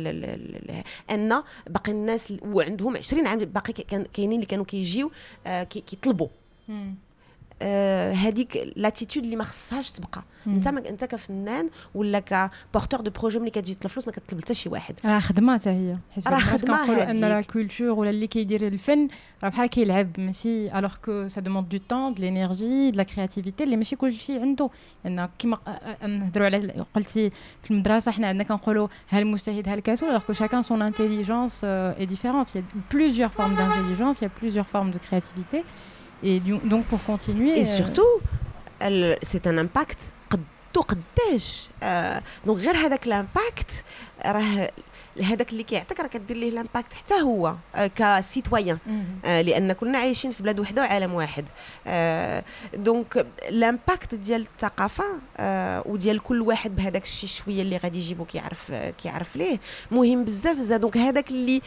أن 1.11 1.43
باقي 1.69 1.91
الناس 1.91 2.33
وعندهم 2.41 2.97
20 2.97 3.27
عام 3.27 3.39
باقي 3.39 3.73
كاينين 4.13 4.35
اللي 4.35 4.45
كانوا 4.45 4.65
كيجيو 4.65 5.11
كيطلبوا 5.69 6.27
هذيك 8.13 8.73
l'attitude 8.75 9.23
اللي 9.23 9.35
ما 9.35 9.43
خصهاش 9.43 9.91
تبقى. 9.91 10.23
انت 10.47 10.67
انت 10.67 11.05
كفنان 11.05 11.69
ولا 11.95 12.19
ك 12.19 12.30
porteur 12.30 13.01
de 13.01 13.11
projet 13.11 13.39
ملي 13.39 13.49
كتجي 13.49 13.73
تطلب 13.73 13.91
فلوس 13.91 14.07
ما 14.07 14.13
كتطلب 14.13 14.41
حتى 14.41 14.53
شي 14.53 14.69
واحد. 14.69 14.95
راه 15.05 15.19
خدمة 15.19 15.57
حتى 15.57 15.69
هي. 15.69 15.97
راه 16.27 16.39
خدمة 16.39 16.77
كنقولوا 16.77 17.11
أن 17.11 17.15
la 17.15 17.41
culture 17.41 17.89
ولا 17.89 18.09
اللي 18.09 18.27
كيدير 18.27 18.67
الفن 18.67 19.07
راه 19.43 19.49
بحال 19.49 19.69
كيلعب 19.69 20.19
ماشي 20.19 20.77
alors 20.77 20.95
que 21.05 21.27
ça 21.27 21.41
demande 21.41 21.69
du 21.69 21.79
temps 21.89 22.13
de 22.13 22.21
l'énergie 22.21 22.91
de 22.91 22.97
la 22.97 23.03
créativité 23.03 23.63
اللي 23.63 23.77
ماشي 23.77 23.95
كلشي 23.95 24.39
عنده. 24.39 24.69
لأن 25.05 25.29
كيما 25.39 25.57
نهضروا 26.01 26.45
على 26.45 26.85
قلتي 26.95 27.31
في 27.63 27.71
المدرسة 27.71 28.11
حنا 28.11 28.27
عندنا 28.27 28.43
كنقولوا 28.43 28.87
ها 29.09 29.19
المجتهد 29.19 29.69
ها 29.69 29.73
الكسول 29.73 30.09
alors 30.09 30.21
que 30.21 30.33
chacun 30.33 30.61
son 30.61 30.81
intelligence 30.81 31.61
est 31.63 32.05
différente 32.05 32.47
il 32.49 32.55
y 32.55 32.59
a 32.59 32.63
plusieurs 32.95 33.33
formes 33.33 33.55
d'intelligence 33.55 34.17
il 34.19 34.23
y 34.23 34.27
a 34.27 34.33
plusieurs 34.41 34.67
formes 34.67 34.91
de 34.91 34.99
créativité. 35.07 35.63
Et 36.22 36.40
donc 36.40 36.84
pour 36.86 37.04
continuer. 37.04 37.58
Et 37.60 37.64
surtout, 37.64 38.12
c'est 39.22 39.46
un 39.46 39.58
impact 39.58 40.00
قداش 40.88 41.68
آه 41.82 42.22
دونك 42.46 42.58
غير 42.58 42.76
هذاك 42.76 43.06
الامباكت 43.06 43.84
راه 44.26 44.70
هذاك 45.21 45.51
اللي 45.51 45.63
كيعطيك 45.63 45.99
راه 45.99 46.07
كدير 46.07 46.37
ليه 46.37 46.49
ال 46.49 46.56
impact 46.56 46.93
حتى 46.93 47.13
هو 47.21 47.55
آه 47.75 47.87
ك 47.87 47.99
citoyen 47.99 48.77
آه 49.25 49.41
لأن 49.41 49.73
كلنا 49.73 49.97
عايشين 49.97 50.31
في 50.31 50.43
بلاد 50.43 50.59
وحدة 50.59 50.81
وعالم 50.81 51.13
واحد. 51.13 51.45
آه 51.87 52.43
donc 52.73 53.27
ال 53.49 53.59
impact 53.59 54.15
ديال 54.15 54.41
الثقافة 54.41 55.03
آه 55.37 55.83
وديال 55.85 56.19
كل 56.19 56.41
واحد 56.41 56.75
بهذاك 56.75 57.03
الشيء 57.03 57.29
شوية 57.29 57.61
اللي 57.61 57.77
غادي 57.77 57.97
يجيبو 57.97 58.25
كيعرف 58.25 58.71
كيعرف 58.71 59.35
ليه. 59.35 59.59
مهم 59.91 60.23
بزاف 60.23 60.57
بزاف 60.57 60.79
donc 60.81 60.97
هذاك 60.97 61.31
اللي 61.31 61.61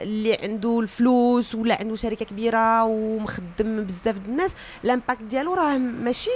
اللي 0.00 0.34
عنده 0.42 0.80
الفلوس 0.80 1.54
ولا 1.54 1.78
عنده 1.80 1.94
شركة 1.94 2.24
كبيرة 2.24 2.84
ومخدم 2.84 3.84
بزاف 3.84 4.16
الناس 4.26 4.50
ال 4.84 4.89
impact 4.89 5.22
ديالو 5.22 5.54
راه 5.54 5.78
ماشي 5.78 6.30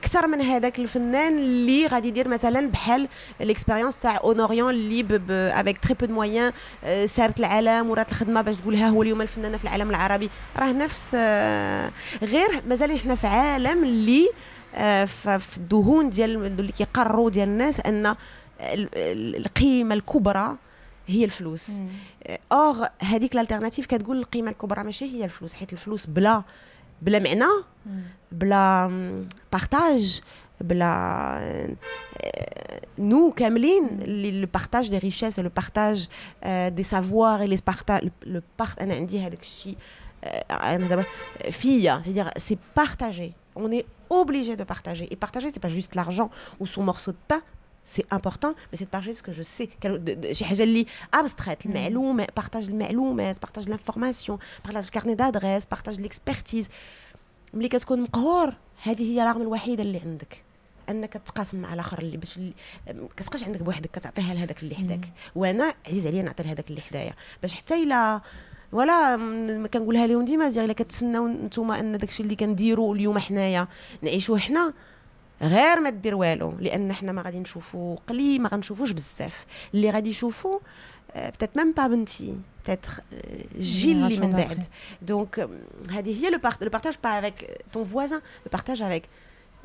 أكثر 0.00 0.26
من 0.26 0.40
هذاك 0.40 0.78
الفنان 0.78 1.38
اللي 1.38 1.86
غادي 1.86 2.08
يدير 2.08 2.28
مثلا 2.28 2.70
بحال 2.70 3.08
l'expérience 3.40 3.98
تاع 3.98 4.16
اونوريون 4.20 4.70
اللي 4.70 5.20
avec 5.30 5.78
très 5.78 5.94
peu 5.94 6.14
moyens 6.14 6.52
سارت 7.06 7.40
العالم 7.40 7.90
ورات 7.90 8.10
الخدمة 8.10 8.40
باش 8.40 8.56
تقول 8.56 8.76
ها 8.76 8.88
هو 8.88 9.02
اليوم 9.02 9.22
الفنانة 9.22 9.56
في 9.58 9.64
العالم 9.64 9.90
العربي. 9.90 10.30
راه 10.56 10.72
نفس 10.72 11.12
آه، 11.18 11.90
غير 12.22 12.62
مازال 12.68 12.90
إحنا 12.90 13.14
في 13.14 13.26
عالم 13.26 13.84
اللي 13.84 14.28
آه، 14.74 15.04
في 15.04 15.56
الذهون 15.56 16.10
ديال 16.10 16.46
اللي 16.46 16.72
كيقرروا 16.72 17.30
ديال 17.30 17.48
الناس 17.48 17.80
أن 17.80 18.14
القيمة 18.60 19.94
الكبرى 19.94 20.56
هي 21.06 21.24
الفلوس. 21.24 21.70
or 22.52 22.88
هذيك 23.02 23.34
ال 23.34 23.38
alternative 23.38 23.86
كتقول 23.86 24.18
القيمة 24.18 24.50
الكبرى 24.50 24.84
ماشي 24.84 25.04
هي 25.04 25.24
الفلوس 25.24 25.54
حيت 25.54 25.72
الفلوس 25.72 26.06
بلا 26.06 26.42
بلا 27.02 27.18
معنى 27.18 27.64
بلا 28.32 28.90
partage 29.52 30.20
بلا 30.60 31.66
nous 32.98 33.34
كاملين 33.36 33.98
le 34.40 34.46
partage 34.54 34.90
des 34.90 34.98
richesses 34.98 35.40
le 35.40 35.50
partage 35.56 36.08
des 36.68 36.82
savoirs 36.82 37.42
les 37.42 37.58
partages 37.66 38.10
le 38.26 38.42
part 38.58 38.78
أنا 38.78 38.94
عندي 38.94 39.20
هذاك 39.20 39.42
الشيء 39.42 39.76
أنا 40.50 40.88
دابا 40.88 41.04
فيا 41.50 42.02
c'est-à-dire 42.04 42.30
c'est 42.38 42.58
partagé 42.74 43.34
on 43.56 43.72
est 43.72 43.86
obligé 44.10 44.56
de 44.56 44.64
partager. 44.64 45.06
Et 45.12 45.16
partager 45.16 45.50
c'est 45.50 45.64
pas 45.66 45.74
juste 45.80 45.94
l'argent 45.94 46.30
ou 46.60 46.66
son 46.66 46.82
morceau 46.82 47.12
de 47.12 47.22
pain. 47.28 47.42
C'est 47.94 48.06
important 48.18 48.52
mais 48.68 48.76
c'est 48.78 48.88
de 48.90 48.94
partager 48.96 49.12
ce 49.12 49.22
que 49.22 49.32
je 49.32 49.42
sais. 49.42 49.68
شي 50.32 50.44
حاجة 50.44 50.62
اللي 50.62 50.86
abstraite 51.16 51.66
المعلومه 51.66 52.26
partage 52.40 52.68
المعلومات 52.68 53.36
partage 53.46 53.68
l'information 53.68 54.38
partage 54.68 54.90
carnet 54.90 55.16
d'adresse 55.16 55.66
partage 55.74 55.98
l'expertise. 55.98 56.66
ملي 57.54 57.68
كتكون 57.68 58.00
مقهور 58.00 58.54
هذه 58.82 59.02
هي 59.02 59.22
الرغبه 59.22 59.42
الوحيده 59.42 59.82
اللي 59.82 59.98
عندك 59.98 60.42
انك 60.88 61.12
تقاسم 61.12 61.62
مع 61.62 61.74
الآخر 61.74 61.98
اللي 61.98 62.16
باش 62.16 62.40
كتبقاش 63.16 63.44
عندك 63.44 63.62
بوحدك 63.62 63.90
كتعطيها 63.90 64.34
لهذاك 64.34 64.62
اللي 64.62 64.74
حداك 64.74 65.12
وأنا 65.34 65.74
عزيز 65.88 66.06
عليا 66.06 66.22
نعطي 66.22 66.42
لهذاك 66.42 66.70
اللي 66.70 66.80
حدايا 66.80 67.14
باش 67.42 67.54
حتى 67.54 67.82
الا 67.82 68.20
ولا 68.72 69.16
ما 69.16 69.68
كنقولها 69.68 70.06
لهم 70.06 70.24
ديما 70.24 70.48
الا 70.48 70.72
كتسناو 70.72 71.28
نتوما 71.28 71.80
ان 71.80 71.98
داكشي 71.98 72.22
اللي 72.22 72.36
كنديروا 72.36 72.94
اليوم 72.94 73.18
حنايا 73.18 73.68
نعيشوه 74.02 74.38
حنا 74.38 74.72
غير 75.42 75.80
ما 75.80 75.90
دير 75.90 76.14
والو 76.14 76.52
لأن 76.60 76.92
حنا 76.92 77.12
ما 77.12 77.22
غادي 77.22 77.38
نشوفوا 77.38 77.96
قليل 78.06 78.42
ما 78.42 78.48
غنشوفوش 78.48 78.90
بزاف. 78.90 79.46
اللي 79.74 79.90
غادي 79.90 80.10
يشوفوا 80.10 80.58
بتات 81.16 81.56
ميم 81.56 81.72
با 81.72 81.86
بنتي 81.86 82.34
peut-être 82.68 82.90
Gilles 83.60 84.18
من 84.20 84.30
بعد. 84.30 84.62
Donc 85.10 85.40
هذه 85.90 86.24
هي 86.24 86.30
le 86.30 86.68
partage 86.68 86.96
pas 86.96 87.14
avec 87.22 87.64
ton 87.72 87.82
voisin 87.82 88.20
le 88.46 88.50
partage 88.50 88.82
avec 88.82 89.02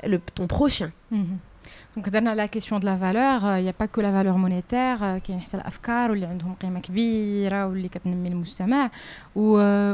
le, 0.04 0.18
ton 0.34 0.46
prochain. 0.46 0.90
mm 1.10 1.22
-hmm. 1.24 1.51
donc 1.96 2.08
هضرنا 2.08 2.30
على 2.30 2.48
question 2.48 2.80
de 2.80 2.88
la 2.88 2.96
valeur 2.96 3.56
y 3.56 3.74
a 3.80 3.82
pas 3.82 3.86
que 3.86 4.00
la 4.00 4.12
valeur 4.12 4.36
monétaire 4.36 5.18
كاين 5.18 5.40
حتى 5.40 5.56
الافكار 5.56 6.10
واللي 6.10 6.26
عندهم 6.26 6.54
قيمة 6.54 6.80
كبيرة 6.80 7.66
واللي 7.66 7.88
كتنمي 7.88 8.28
المجتمع 8.28 8.90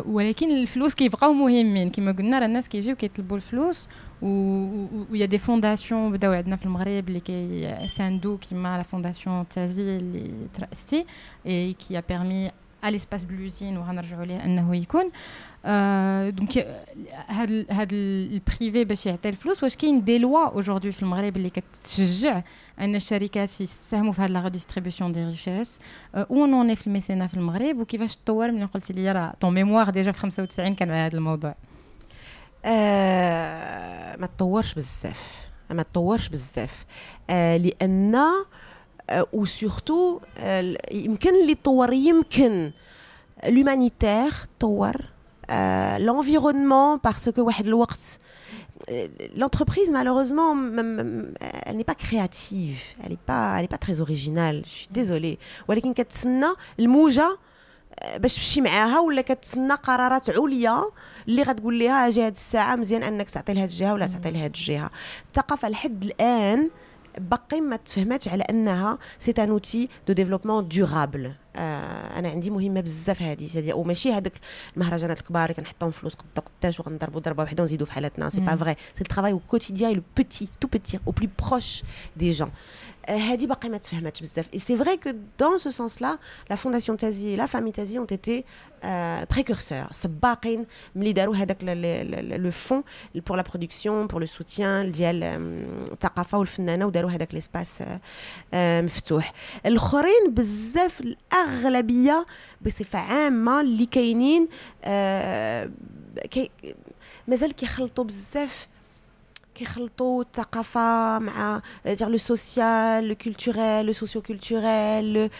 ولكن 0.07 0.51
الفلوس 0.51 0.95
كيبقاو 0.95 1.33
مهمين. 1.33 1.91
كما 1.91 2.13
قلنا 2.13 2.39
راه 2.39 2.47
الناس 2.47 2.69
كيجيو 2.69 2.97
كيطلبوا 2.97 3.37
الفلوس 3.37 3.89
و 4.23 5.27
y 5.27 5.29
a 5.29 5.32
des 5.32 5.39
fondations 5.39 6.13
بداو 6.13 6.33
عندنا 6.33 6.57
في 6.57 6.65
المغرب 6.65 7.09
اللي 7.09 7.21
كيساندو 7.21 8.37
كيما 8.37 8.77
la 8.77 8.83
fondation 8.83 9.49
تازي 9.49 9.83
اللي 9.83 10.49
ترأستي 10.55 11.07
et 11.47 11.73
qui 11.73 11.99
a 11.99 12.03
permis 12.09 12.51
à 12.83 12.91
l'espace 12.91 13.25
de 13.27 13.33
l'usine 13.33 13.79
وغنرجعوا 13.79 14.25
ليه 14.25 14.45
انه 14.45 14.77
يكون. 14.77 15.11
آه 15.65 16.31
donc 16.31 16.59
هاد 17.29 17.67
هاد 17.71 17.89
ال 17.93 18.08
privé 18.08 18.85
باش 18.85 19.07
يعطي 19.07 19.29
الفلوس. 19.29 19.63
واش 19.63 19.77
كاين 19.77 20.05
des 20.05 20.19
lois 20.19 20.47
aujourd'hui 20.49 20.93
في 20.93 21.03
المغرب 21.03 21.37
اللي 21.37 21.51
كتشجع 21.51 22.43
ان 22.81 22.95
الشركات 22.95 23.61
يساهموا 23.61 24.13
في 24.13 24.23
هاد 24.23 24.31
la 24.31 24.43
redistribution 24.43 25.13
des 25.13 25.25
richesses 25.25 25.81
أو 26.15 26.47
نوني 26.47 26.77
في 26.77 26.87
ال 26.87 26.92
mécénat 26.92 27.27
في 27.27 27.35
المغرب؟ 27.35 27.79
وكيفاش 27.79 28.17
تطور؟ 28.17 28.51
من 28.51 28.67
قلت 28.67 28.93
لي 28.93 29.13
راه 29.13 29.35
ton 29.41 29.55
mémoire 29.55 29.91
déjà 29.91 30.13
في 30.13 30.19
95 30.19 30.75
كان 30.75 30.91
على 30.91 31.01
هذا 31.01 31.17
الموضوع. 31.17 31.55
آه 32.65 34.17
ما 34.17 34.27
تطورش 34.27 34.75
بزاف. 34.75 35.49
ما 35.71 35.83
تطورش 35.83 36.29
بزاف. 36.29 36.87
آه 37.31 37.57
لأن 37.57 38.17
و 39.33 39.44
surtout 39.44 40.21
آه 40.39 40.77
يمكن 40.93 41.43
اللي 41.43 41.55
طور 41.55 41.93
يمكن 41.93 42.71
l'humanitaire 43.45 44.35
طور 44.61 44.97
آه 45.51 45.99
l'environnement 45.99 46.99
parce 47.11 47.31
que 47.31 47.39
واحد 47.39 47.67
الوقت 47.67 48.01
l'entreprise, 49.37 49.91
malheureusement, 49.91 50.51
elle 51.67 51.77
n'est 51.79 51.91
pas 51.93 52.01
créative, 52.07 52.81
elle 53.03 53.11
n'est 53.11 53.27
pas, 53.33 53.67
pas 53.69 53.79
très 53.87 54.01
originale. 54.01 54.63
Je 54.65 54.71
suis 54.71 54.89
désolée. 54.91 55.39
ولكن 55.69 55.93
كتسنى 55.93 56.47
الموجة 56.79 57.39
باش 58.17 58.37
تمشي 58.37 58.61
معاها 58.61 59.01
ولا 59.01 59.23
كتسنى 59.23 59.75
قرارات 59.75 60.31
عليا 60.31 60.85
اللي 61.29 61.43
غتقول 61.43 61.79
لها 61.79 62.09
أجي 62.09 62.27
هاد 62.27 62.33
الساعة 62.33 62.77
مزيان 62.77 63.03
أنك 63.03 63.31
تعطي 63.31 63.55
لهاد 63.55 63.69
الجهة 63.69 63.93
ولا 63.95 64.07
تعطي 64.07 64.31
لهاد 64.31 64.55
الجهة 64.57 64.91
الثقافة 65.29 65.69
لحد 65.69 66.05
الآن 66.05 66.71
باقي 67.19 67.61
ما 67.61 67.77
تفهماتش 67.77 68.29
على 68.29 68.43
أنها 68.43 68.99
c'est 69.19 69.35
un 69.39 69.51
outil 69.51 69.89
de 70.09 70.13
développement 70.13 70.69
durable 70.69 71.33
آه 71.57 72.19
أنا 72.19 72.29
عندي 72.29 72.51
مهمة 72.51 72.81
بزاف 72.81 73.23
هذه 73.23 73.73
وماشي 73.73 74.13
هذوك 74.13 74.33
المهرجانات 74.77 75.21
الكبار 75.21 75.43
اللي 75.45 75.55
كنحطهم 75.55 75.91
فلوس 75.91 76.15
قد 76.15 76.45
قداش 76.45 76.81
وغنضربوا 76.81 77.21
ضربة 77.21 77.43
وحدة 77.43 77.63
ونزيدوا 77.63 77.87
في 77.87 77.93
حالتنا. 77.93 78.29
c'est 78.29 78.41
pas 78.41 78.57
vrai 78.57 78.77
c'est 78.95 79.01
ال 79.01 79.05
travail 79.05 79.33
au 79.33 79.39
quotidien 79.39 79.93
le 79.93 80.03
petit 80.17 80.49
tout 80.61 80.69
petit 80.69 80.99
au 81.07 81.13
plus 81.13 81.29
proche 81.51 81.83
des 82.17 82.31
gens 82.31 82.51
هذه 83.09 83.47
باقي 83.47 83.69
ما 83.69 83.79
تفهمتش 83.79 84.21
بزاف 84.21 84.49
et 84.55 84.59
c'est 84.59 84.77
vrai 84.77 84.97
que 84.97 85.11
dans 85.39 85.59
ce 85.59 85.71
sens 85.71 86.03
là 86.03 86.19
la 86.51 86.57
fondation 86.57 86.99
تازي 86.99 87.37
la 87.37 87.47
famille 87.47 87.73
تازي 87.73 87.99
ont 87.99 88.07
été 88.07 88.45
précurseurs 89.31 89.87
سباقين 89.93 90.67
ملي 90.95 91.13
داروا 91.13 91.37
هذاك 91.37 91.59
le 91.63 92.51
fonds 92.51 92.83
pour 93.15 93.37
la 93.37 93.43
production 93.43 94.07
pour 94.07 94.21
le 94.21 94.27
soutien 94.27 94.93
ديال 94.93 95.25
الثقافه 95.93 96.39
والفنانه 96.39 96.87
وداروا 96.87 97.11
هذاك 97.11 97.35
l'espace 97.35 97.83
مفتوح 98.55 99.33
الاخرين 99.67 100.31
بزاف 100.31 101.01
الاغلبيه 101.01 102.27
بصفه 102.63 102.99
عامه 102.99 103.61
اللي 103.61 103.87
كاينين 103.87 104.49
مازال 107.29 107.53
كيخلطوا 107.53 108.05
بزاف 108.05 108.69
كيخلطوا 109.59 110.23
الثقافه 110.23 111.19
مع 111.19 111.63
le 112.01 112.17
social 112.17 113.09
le 113.09 113.15
culturel 113.15 113.87
le 113.87 113.93
socio 113.93 114.23
culturel 114.23 115.31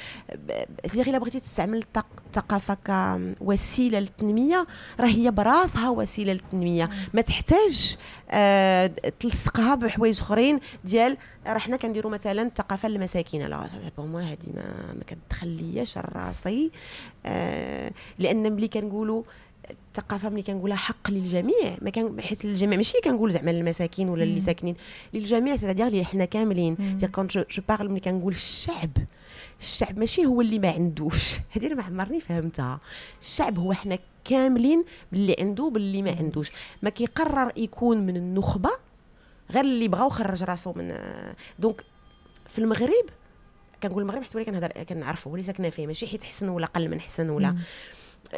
c'est 0.87 1.00
vrai 1.00 1.11
الا 1.11 1.19
بغيتي 1.19 1.41
تستعمل 1.41 1.85
الثقافه 2.27 2.77
كوسيله 3.39 3.99
للتنميه 3.99 4.67
راه 5.01 5.07
هي 5.07 5.31
براسها 5.31 5.91
وسيله 5.91 6.33
للتنميه 6.33 6.91
ما 7.15 7.21
تحتاج 7.21 7.97
تلصقها 9.21 9.75
بحوايج 9.75 10.21
اخرين 10.21 10.61
ديال 10.85 11.17
راه 11.47 11.59
حنا 11.59 11.77
كنديروا 11.77 12.13
مثلا 12.13 12.43
الثقافه 12.43 12.89
للمساكين 12.89 13.43
لا 13.43 13.69
pour 13.97 14.07
moi 14.07 14.21
هذه 14.21 14.49
ما, 14.55 14.95
ما 14.95 15.05
كتدخلياش 15.07 15.99
راسي 15.99 16.71
آه 17.27 17.93
لأن 18.19 18.53
ملي 18.53 18.69
كنقولوا 18.69 19.23
الثقافة 19.71 20.29
ملي 20.29 20.43
كنقولها 20.43 20.77
حق 20.77 21.11
للجميع 21.11 21.77
ما 21.83 21.91
كان 21.91 22.21
حيت 22.21 22.45
الجميع 22.45 22.77
ماشي 22.77 23.01
كنقول 23.05 23.33
زعما 23.33 23.51
المساكين 23.51 24.09
ولا 24.09 24.23
اللي 24.23 24.41
ساكنين 24.41 24.77
للجميع 25.15 25.57
c'est-à-dire 25.57 25.87
اللي 25.87 26.05
حنا 26.05 26.25
كاملين. 26.25 26.99
quand 27.15 27.27
je 27.27 27.43
parle 27.69 27.91
ملي 27.91 28.01
كنقول 28.01 28.33
الشعب 28.33 28.91
الشعب 29.61 29.99
ماشي 29.99 30.27
هو 30.27 30.41
اللي 30.41 30.59
ما 30.59 30.71
عندوش. 30.71 31.35
هذه 31.53 31.75
ما 31.75 31.83
عمرني 31.83 32.21
فهمتها. 32.21 32.81
الشعب 33.21 33.59
هو 33.59 33.73
حنا 33.73 33.99
كاملين 34.25 34.85
باللي 35.13 35.37
عنده 35.41 35.71
باللي 35.71 36.03
ما 36.03 36.11
عندوش. 36.11 36.51
ما 36.83 36.91
كيقرر 36.91 37.53
يكون 37.57 37.99
من 37.99 38.17
النخبة 38.17 38.71
غير 39.51 39.65
اللي 39.65 39.89
بغى 39.89 40.07
وخرج 40.07 40.43
راسو 40.43 40.73
من 40.73 40.95
دونك 41.59 41.85
في 42.49 42.59
المغرب 42.59 43.05
كنقول 43.83 44.03
المغرب 44.03 44.23
حيت 44.23 44.37
ولكن 44.37 44.67
كنعرفو 44.85 45.31
اللي 45.31 45.43
ساكنه 45.43 45.71
فيه 45.71 45.87
ماشي 45.87 46.07
حيت 46.07 46.23
حسن 46.23 46.49
ولا 46.49 46.67
قل 46.67 46.89
من 46.89 47.01
حسن 47.01 47.31
ولا. 47.31 47.57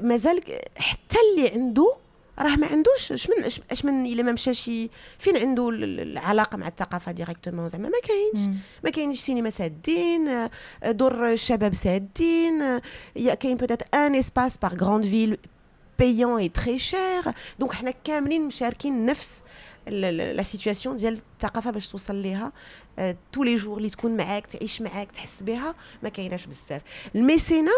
مازال 0.03 0.41
حتى 0.77 1.17
اللي 1.31 1.49
عنده 1.49 1.97
راه 2.39 2.57
ما 2.57 2.67
عندوش. 2.67 3.13
اش 3.13 3.31
من 3.31 3.45
اش 3.71 3.85
من 3.85 4.07
إلا 4.07 4.23
ما 4.23 4.33
مشاش 4.33 4.65
فين 5.19 5.37
عنده 5.37 5.69
العلاقة 5.69 6.57
مع 6.57 6.69
الثقافة 6.69 7.13
ديريكتومون 7.13 7.69
زعما؟ 7.69 7.89
ما 7.89 7.99
كاينش. 8.03 8.59
ما 8.85 8.91
كاينش 8.91 9.21
سينما 9.21 9.51
سادين 9.51 10.49
دور 10.85 11.33
الشباب 11.33 11.75
سادين 11.75 12.81
كاين 13.41 13.57
بوتيت 13.57 13.95
ان 13.95 14.15
اسباس 14.15 14.57
بار 14.57 14.77
غراند 14.77 15.05
فيل 15.05 15.39
بيون 15.99 16.41
اي 16.41 16.49
تري 16.49 16.79
شير 16.79 17.23
donc 17.59 17.73
حنا 17.73 17.91
كاملين 18.05 18.47
مشاركين 18.47 19.07
نفس 19.07 19.43
la 19.89 20.43
situation 20.43 20.97
ديال 20.97 21.19
الثقافة 21.35 21.71
باش 21.71 21.89
توصل 21.89 22.17
ليها. 22.17 22.53
tous 23.33 23.45
les 23.45 23.57
jours 23.57 23.79
اللي 23.79 23.91
تكون 23.91 24.17
معاك 24.17 24.47
تعيش 24.47 24.83
معاك 24.83 25.13
تحس 25.13 25.43
بها 25.43 25.75
ما 26.03 26.09
كايناش 26.09 26.47
بزاف. 26.47 26.83
ال 27.15 27.22
mécénat 27.22 27.73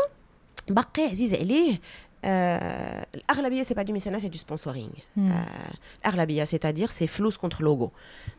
باقي 0.69 1.03
عزيز 1.03 1.35
عليه 1.35 1.81
آه 2.25 3.07
الاغلبيه 3.15 3.63
c'est 3.63 3.75
pas 3.75 3.83
du 3.83 3.93
mécénat 3.93 4.19
c'est 4.19 4.29
du 4.29 4.39
sponsoring 4.39 4.91
الاغلبيه 6.05 6.45
c'est-à-dire 6.45 6.89
c'est 6.89 7.07
فلوس 7.07 7.37
contre 7.37 7.65
logo 7.65 7.91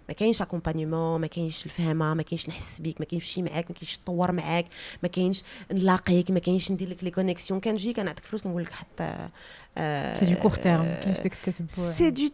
ما 0.09 0.13
كاينش 0.13 0.41
accompagnement 0.41 1.21
ما 1.21 1.27
كاينش 1.27 1.65
الفهمة 1.65 2.13
ما 2.13 2.23
كاينش 2.23 2.49
نحس 2.49 2.79
بيك 2.79 2.99
ما 2.99 3.05
كاينش 3.05 3.25
شي 3.25 3.41
معاك 3.41 3.65
ما 3.69 3.75
كاينش 3.75 3.99
نطور 3.99 4.31
معاك 4.31 4.65
ما 5.03 5.09
كاينش 5.09 5.43
نلاقيك 5.71 6.31
ما 6.31 6.39
كاينش 6.39 6.71
ندير 6.71 6.89
لك 6.89 7.03
les 7.03 7.11
connexions 7.11 7.59
كنجي 7.59 7.93
كنعطيك 7.93 8.25
فلوس 8.25 8.41
كنقول 8.41 8.61
لك 8.63 8.71
حتى 8.71 9.29
c'est 10.19 10.25
du 10.25 10.35
court 10.41 10.51
terme 10.51 10.83
كاينش 10.83 11.19
ديك 11.19 11.33
التتبع 11.33 11.67
c'est 11.67 12.09
du 12.09 12.29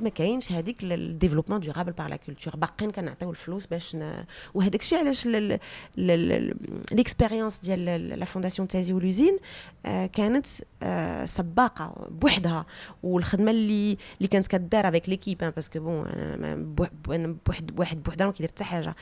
ما 0.00 0.08
كاينش 0.08 0.52
هذيك 0.52 0.76
ال 0.82 0.88
développement 0.88 1.60
durable 1.60 1.92
par 1.92 2.10
la 2.10 2.16
culture 2.16 2.56
باقيين 2.56 2.90
كنعطيو 2.90 3.30
الفلوس 3.30 3.66
باش. 3.66 3.96
وهذاك 4.54 4.80
الشيء 4.80 4.98
علاش 4.98 5.28
l'expérience 6.92 7.58
ديال 7.58 7.84
la 8.18 8.24
fondation 8.24 8.68
تازي 8.68 8.92
و 8.92 8.98
l'usine 8.98 9.38
كانت 10.12 10.46
سباقة 11.24 12.08
بوحدها 12.10 12.66
والخدمة 13.02 13.50
اللي 13.50 13.96
اللي 14.18 14.28
كانت 14.28 14.46
كدار 14.46 14.88
avec 14.88 15.08
l'équipe 15.08 15.38
parce 15.38 15.64
que 15.64 15.80
bon 15.80 16.04
بواحد 17.02 17.36
بواحد 17.76 18.02
بوحدها 18.02 18.26
ما 18.26 18.32
كيدير 18.32 18.48
حتى 18.48 18.64
حاجة 18.64 18.94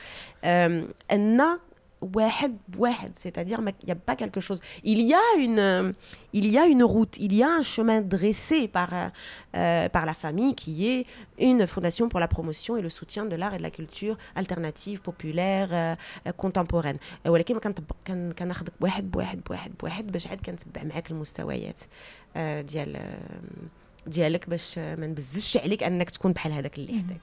ان 1.11 1.41
واحد 2.01 2.57
بواحد 2.67 3.11
c'est-à-dire 3.15 3.59
il 3.59 3.85
n'y 3.85 3.91
a 3.91 3.95
pas 3.95 4.15
quelque 4.15 4.39
chose 4.39 4.59
il 4.83 5.01
y 5.01 5.13
a 5.13 5.27
une 5.37 5.93
il 6.33 6.47
y 6.47 6.57
a 6.57 6.65
une 6.65 6.83
route 6.83 7.15
il 7.17 7.33
y 7.33 7.43
a 7.43 7.49
un 7.59 7.61
chemin 7.61 8.01
dressé 8.01 8.67
par 8.67 8.89
euh, 8.93 9.89
par 9.89 10.05
la 10.05 10.15
famille 10.23 10.55
qui 10.55 10.73
est 10.93 11.05
une 11.39 11.67
fondation 11.67 12.09
pour 12.09 12.19
la 12.19 12.27
promotion 12.27 12.75
et 12.77 12.81
le 12.81 12.89
soutien 12.89 13.25
de 13.25 13.35
l'art 13.35 13.53
et 13.53 13.59
de 13.59 13.63
la 13.63 13.73
culture 13.79 14.17
alternative 14.35 15.01
populaire 15.01 15.69
euh, 15.71 16.31
contemporaine 16.37 16.97
ولكن 17.25 17.59
كان 18.05 18.31
كناخذك 18.31 18.73
بواحد 18.79 19.11
بواحد 19.11 19.41
بواحد 19.49 19.71
بواحد 19.79 20.11
باش 20.11 20.27
عاد 20.27 20.41
كنتبع 20.45 20.83
معاك 20.83 21.11
المستويات 21.11 21.79
ديال 22.59 22.99
ديالك 24.07 24.49
باش 24.49 24.77
ما 24.77 25.07
نبزش 25.07 25.57
عليك 25.57 25.83
انك 25.83 26.09
تكون 26.09 26.31
بحال 26.31 26.51
هذاك 26.51 26.77
اللي 26.77 26.93
حداك 26.93 27.21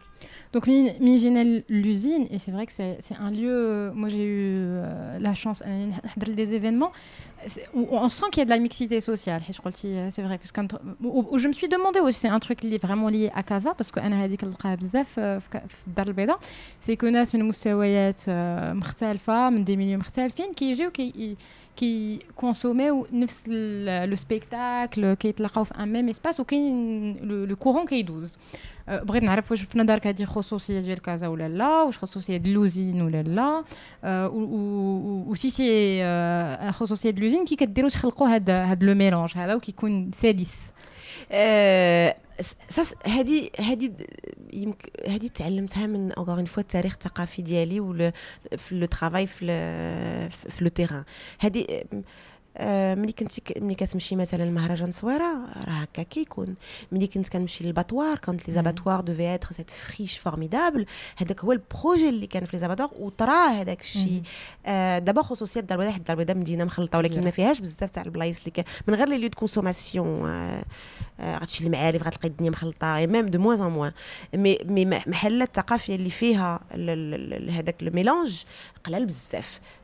Donc, 0.54 0.68
Miginel, 0.68 1.64
l'usine, 1.68 2.28
et 2.30 2.38
c'est 2.38 2.52
vrai 2.52 2.66
que 2.68 2.72
c'est 2.72 3.18
un 3.20 3.32
lieu, 3.32 3.92
moi 3.94 4.08
j'ai 4.08 4.24
eu 4.24 4.56
euh, 4.56 5.18
la 5.20 5.34
chance 5.34 5.64
des 6.28 6.54
événements 6.54 6.92
où 7.74 7.88
on 7.92 8.08
sent 8.08 8.28
qu'il 8.32 8.40
y 8.40 8.44
a 8.44 8.46
de 8.46 8.52
la 8.52 8.60
mixité 8.60 9.02
sociale. 9.02 9.42
C'est 10.10 10.22
vrai. 10.22 10.38
Parce 10.38 10.52
quand, 10.52 10.76
où, 11.04 11.38
je 11.38 11.48
me 11.48 11.54
suis 11.54 11.68
demandé 11.68 12.00
aussi, 12.00 12.20
c'est 12.20 12.28
un 12.30 12.40
truc 12.40 12.64
lié, 12.64 12.78
vraiment 12.78 13.10
lié 13.10 13.32
à 13.34 13.44
Casa, 13.44 13.74
parce 13.74 13.92
que 13.92 14.00
c'est 16.82 16.98
que 16.98 17.06
nous 17.08 17.16
avons 17.16 17.80
des 17.80 18.74
مختلفة 18.74 19.50
من 19.50 19.66
des 19.66 19.76
milieux 19.76 19.98
مختلفين 19.98 20.54
qui 20.54 20.64
يجيو 20.64 20.92
qui 20.92 21.38
كي 21.76 22.20
كونسوميو 22.36 23.08
نفس 23.14 23.44
لو 23.48 24.16
سبيكتاكل 24.16 25.14
كيتلاقاو 25.14 25.64
في 25.64 25.74
ان 25.76 25.94
ميم 25.94 26.10
اسباس 26.10 26.40
وكاين 26.40 27.18
لو 27.48 27.56
كورون 27.56 27.86
كيدوز 27.86 28.38
بغيت 28.89 29.23
نعرف 29.23 29.51
واش 29.51 29.63
في 29.63 29.79
نظرك 29.79 30.07
هذه 30.07 30.25
خصوصية 30.25 30.81
ديال 30.81 31.03
كازا 31.03 31.27
ولا 31.27 31.49
لا؟ 31.49 31.83
واش 31.83 31.99
خصوصية 31.99 32.37
ديال 32.37 32.55
لوزين 32.55 33.03
ولا 33.03 33.23
لا؟ 33.23 33.65
و 34.29 35.35
سي 35.35 35.51
سي 35.51 36.73
خصوصية 36.73 37.11
ديال 37.11 37.25
L'Uzine 37.25 37.45
كي 37.45 37.57
كديروا 37.57 37.91
تخلقوا 37.91 38.29
هذا 38.29 38.65
هذا 38.65 38.87
le 38.87 38.95
mélange 38.95 39.33
هذا 39.37 39.55
وكيكون 39.55 40.11
سلس 40.13 40.71
هذه 43.07 43.51
هذه 43.61 43.93
يمكن 44.53 44.91
هذه 45.09 45.27
تعلمتها 45.27 45.87
من 45.87 46.13
encore 46.13 46.37
une 46.37 46.45
fois 46.45 46.63
التاريخ 46.63 46.93
الثقافي 46.93 47.43
ديالي 47.43 47.81
ولا 47.81 48.13
في 48.57 48.75
le 48.75 48.87
travail 48.87 49.27
في 49.27 49.47
في 50.31 50.65
le 50.65 50.69
terrain. 50.69 51.05
هذه 51.39 51.67
آه، 51.71 52.03
ملي 52.95 53.13
كنتي 53.13 53.43
ملي 53.61 53.75
كتمشي 53.75 54.17
مثلا 54.17 54.43
لمهرجان 54.43 54.91
صويرة 54.91 55.45
راه 55.67 55.73
هكا 55.73 56.03
كيكون. 56.03 56.55
ملي 56.93 57.07
كنت 57.07 57.29
كنمشي 57.29 57.65
لل 57.65 57.75
abattoir 57.75 58.19
كانت 58.19 58.49
les 58.49 58.55
abattoirs 58.55 59.01
devait 59.01 59.35
être 59.35 59.53
cette 59.53 59.71
friche 59.71 60.19
formidable. 60.19 60.87
هذاك 61.17 61.41
هو 61.45 61.53
ال 61.53 61.61
projet 61.61 62.09
اللي 62.09 62.27
كان 62.27 62.45
في 62.45 62.53
les 62.53 62.59
abattoirs 62.59 62.91
وطرا 62.99 63.47
هذاك 63.47 63.81
الشيء 63.81 64.23
آه 64.67 64.99
دابا 64.99 65.23
خصوصيات 65.23 65.63
الدار 65.63 65.79
البيضاء 65.79 65.93
حيت 65.93 66.01
الدار 66.01 66.19
البيضاء 66.19 66.37
مدينة 66.37 66.65
مخلطة 66.65 66.99
ولكن 66.99 67.25
ما 67.25 67.31
فيهاش 67.31 67.61
بزاف 67.61 67.91
تاع 67.91 68.03
البلايص 68.03 68.47
اللي 68.47 68.65
من 68.87 68.95
غير 68.95 69.09
les 69.09 69.19
lieux 69.19 69.29
de 69.29 69.39
consommation. 69.39 70.31
غتمشي 71.21 71.65
المعارف 71.67 72.03
غتلقى 72.03 72.29
الدنيا 72.29 72.51
مخلطة 72.51 73.07
même 73.07 73.27
de 73.27 73.39
moins 73.39 73.63
en 73.63 73.71
moins 73.71 73.93
mais 74.35 74.59
mais 74.65 74.85
محلات 74.85 75.49
الثقافية 75.49 75.95
اللي 75.95 76.11
فيها 76.11 76.61
هذاك 77.51 77.83
ال 77.83 77.90
mélange 77.90 78.43
قلال 78.85 79.07
بزاف. 79.07 79.61
آه، 79.61 79.78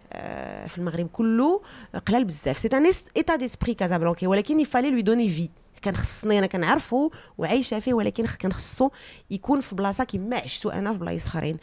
في 0.68 0.78
المغرب 0.78 1.06
كله 1.06 1.62
قلال 2.06 2.24
بزاف. 2.24 2.58
c'est 2.58 2.68
un 2.72 2.92
état 3.16 3.36
d'esprit 3.36 3.74
casablancais 3.74 4.26
ولكن 4.26 4.60
il 4.60 4.67
fallait 4.67 4.90
lui 4.90 5.02
donner 5.02 5.28
في 5.28 5.48
كان 5.82 5.96
خصني 5.96 6.38
أنا 6.38 6.46
كنعرفو 6.46 7.10
وعايشة 7.38 7.80
فيه 7.80 7.94
ولكن 7.94 8.26
كان 8.26 8.52
خصو 8.52 8.90
يكون 9.30 9.60
في 9.60 9.74
بلاصة 9.74 10.04
كما 10.04 10.36
عشتو 10.36 10.68
أنا 10.70 10.92
في 10.92 10.98
بلايص 10.98 11.26
آخرين. 11.26 11.58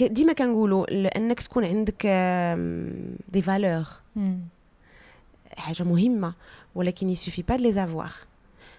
ديما 0.00 0.32
كنقولوا 0.32 1.16
انك 1.16 1.40
تكون 1.40 1.64
عندك 1.64 2.06
des 3.28 3.42
valeurs 3.42 3.84
حاجة 5.56 5.82
مهمة 5.82 6.34
ولكن 6.74 7.10
il 7.10 7.18
suffit 7.18 7.42
pas 7.42 7.72
les 7.72 7.87
avoir 7.87 8.12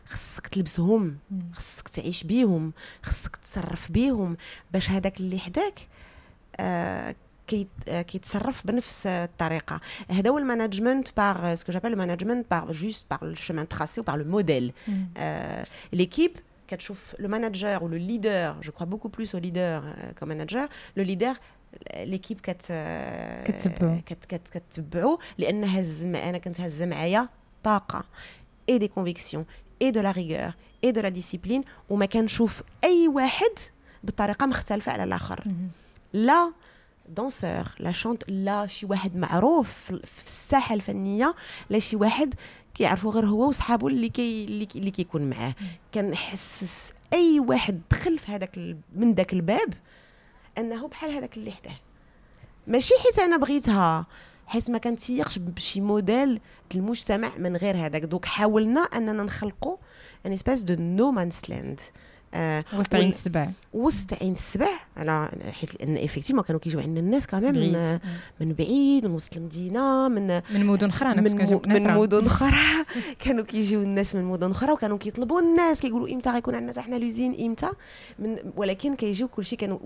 خصك 0.10 0.48
تلبسهم 0.48 1.18
خصك 1.54 1.90
تعيش 1.90 2.24
بيهم 2.24 2.74
خصك 3.04 3.36
تتصرف 3.36 3.92
بيهم 3.92 4.38
باش 4.74 4.90
هذاك 4.90 5.20
اللي 5.20 5.40
حداك 5.40 5.88
آه 6.60 7.16
كيتصرف 7.86 8.68
بنفس 8.68 9.08
الطريقة. 9.08 9.82
هذا 10.10 10.30
هو 10.30 10.38
ال 10.38 10.45
management 10.45 11.18
par 11.18 11.56
ce 11.56 11.62
que 11.62 11.72
j'appelle 11.72 11.94
ال 11.94 11.99
management 11.99 12.52
par 12.52 12.72
geste 12.72 13.06
par 13.12 13.26
le 13.26 13.36
chemin 13.36 13.68
tracé 13.68 14.04
le 14.08 14.24
modèle 14.24 14.74
l'équipe 15.94 16.32
كتشوف 16.68 17.16
le 17.20 17.30
manager 17.30 17.80
ou 17.80 17.84
le 17.84 18.00
leader 18.10 18.66
je 18.66 18.72
crois 18.72 18.86
beaucoup 18.86 19.10
plus 19.10 19.36
au 19.36 19.40
leader 19.40 19.84
euh, 19.84 20.20
comme 20.20 20.30
manager 20.30 20.68
le 20.98 21.04
leader 21.04 21.36
l'équipe 21.96 22.40
كت 22.42 22.62
كتبعو 23.46 24.02
كت 24.06 24.26
كت 24.26 24.50
كتبعو 24.50 25.20
لأن 25.38 25.64
هز 25.64 26.04
أنا 26.04 26.38
كنت 26.38 26.62
هزه 26.62 26.86
معايا 26.86 27.30
طاقة 27.64 28.04
et 28.70 28.78
des 28.78 28.88
convictions 28.88 29.46
et 29.82 29.92
de 29.92 30.02
la 30.02 30.12
rigueur 30.12 30.54
et 30.84 30.92
de 30.92 31.02
la 31.02 31.10
discipline 31.10 31.64
وما 31.90 32.06
كنشوف 32.06 32.64
أي 32.84 33.08
واحد 33.08 33.52
بطريقة 34.04 34.46
مختلفة 34.46 34.92
على 34.92 35.04
الآخر. 35.04 35.44
لا 36.14 36.54
danseur 37.16 37.64
لا 37.80 37.92
chanteur 37.92 38.24
لا 38.30 38.68
شي 38.68 38.86
واحد 38.86 39.16
معروف 39.16 39.74
في 40.04 40.26
الساحة 40.26 40.76
الفنية 40.76 41.36
لا 41.70 41.80
شي 41.80 41.96
واحد 41.96 42.34
كيعرفو 42.74 43.10
غير 43.10 43.26
هو 43.26 43.50
وصحابو 43.50 43.88
اللي 43.88 44.10
كي 44.10 44.46
اللي 44.76 44.92
كيكون 44.92 45.30
معاه. 45.30 45.56
كنحسس 45.94 46.94
أي 47.14 47.40
واحد 47.40 47.82
دخل 47.92 48.20
في 48.20 48.32
هذاك 48.32 48.58
من 48.96 49.14
ذاك 49.14 49.34
الباب 49.34 49.74
أنه 50.58 50.88
بحال 50.88 51.12
هذاك 51.12 51.38
اللي 51.38 51.52
حداه. 51.52 51.76
ماشي 52.68 52.94
حيت 53.04 53.20
أنا 53.20 53.38
بغيتها 53.38 54.06
حيت 54.48 54.70
ما 54.70 54.78
كنتيقش 54.78 55.38
بشي 55.38 55.82
موديل 55.82 56.40
المجتمع 56.76 57.38
من 57.38 57.58
غير 57.58 57.78
هذاك 57.78 58.02
دوك 58.02 58.26
حاولنا 58.26 58.82
أننا 58.82 59.24
نخلقوا 59.24 59.78
un 60.26 60.34
espace 60.34 60.64
de 60.64 60.76
no 60.80 61.12
man's 61.12 61.50
land 61.50 61.80
آه 62.34 62.66
وسط 62.78 62.96
عين 62.96 63.10
السبع 63.10 63.50
وسط 63.74 64.14
عين 64.14 64.32
السبع 64.32 64.70
على 64.98 65.30
حيت 65.52 65.76
لأن 65.76 65.98
effectivement 65.98 66.44
كانوا 66.44 66.60
كيجيو 66.60 66.80
عندنا 66.80 67.00
الناس 67.00 67.28
كمان 67.28 67.60
من 67.60 68.00
من 68.40 68.54
بعيد 68.54 69.06
من 69.06 69.12
وسط 69.12 69.38
المدينة 69.38 70.08
من 70.08 70.42
من 70.54 70.66
مدن 70.66 70.90
أخرى 70.90 71.22
من, 71.22 71.24
من 71.66 71.94
مدن 71.94 72.26
أخرى. 72.26 72.52
كانوا 73.24 73.44
كيجيو 73.44 73.82
الناس 73.82 74.16
من 74.16 74.24
مدن 74.24 74.52
أخرى 74.52 74.72
وكانوا 74.72 74.98
كيطلبوا 74.98 75.42
الناس 75.42 75.82
كيقولوا 75.82 76.10
إمتى 76.10 76.30
غيكون 76.30 76.56
عندنا 76.56 76.82
حنا 76.82 76.96
L'Uzine 76.96 77.46
إمتى؟ 77.46 77.72
من 78.20 78.38
ولكن 78.56 78.96
كيجيو 78.96 79.28
كلشي 79.28 79.56
كانوا 79.56 79.80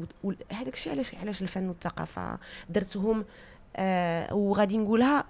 هذاك 0.52 0.74
الشيء 0.74 0.94
علاش 0.94 1.16
علاش 1.16 1.42
الفن 1.42 1.68
والثقافة 1.68 2.40
درتهم 2.70 3.26
آه 3.76 4.34
وغادي 4.34 4.78
نقولها 4.78 5.24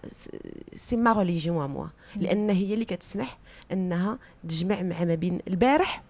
c'est 0.75 0.95
ma 0.95 1.13
religion 1.13 1.69
moi 1.69 1.87
لأن 2.15 2.49
هي 2.49 2.73
اللي 2.73 2.85
كتسمح 2.85 3.37
إنها 3.71 4.19
تجمع 4.49 4.81
مع 4.81 5.03
ما 5.03 5.15
بين 5.15 5.39
البارح 5.47 6.03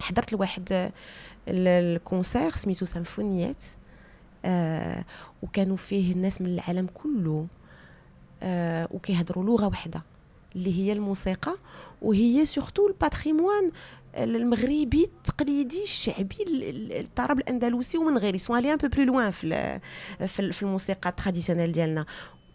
حضرت 0.00 0.32
لواحد 0.32 0.92
ال 1.48 1.61
concert 1.61 2.50
سميتو 2.50 2.84
سيمفونيات 2.86 3.62
آه 4.44 5.04
وكانوا 5.42 5.76
فيه 5.76 6.12
الناس 6.12 6.40
من 6.40 6.54
العالم 6.54 6.86
كله 6.94 7.46
آه 8.42 8.88
وكيهضروا 8.90 9.44
لغة 9.44 9.66
واحدة 9.66 10.02
اللي 10.56 10.78
هي 10.78 10.92
الموسيقى 10.92 11.54
وهي 12.02 12.46
surtout 12.46 12.86
ال 12.88 12.95
patrimoine 12.95 13.70
المغربي 14.16 15.04
التقليدي 15.04 15.82
الشعبي 15.82 16.36
الطرب 17.00 17.38
الأندلسي 17.38 17.98
ومن 17.98 18.18
غير 18.18 18.36
s'en 18.36 18.58
aller 18.58 18.72
un 18.72 18.76
peu 18.76 18.88
plus 18.88 19.04
loin 19.04 19.30
في 19.30 19.80
في 20.26 20.62
الموسيقى 20.62 21.10
ال 21.10 21.14
traditionnelle 21.14 21.72
ديالنا. 21.72 22.06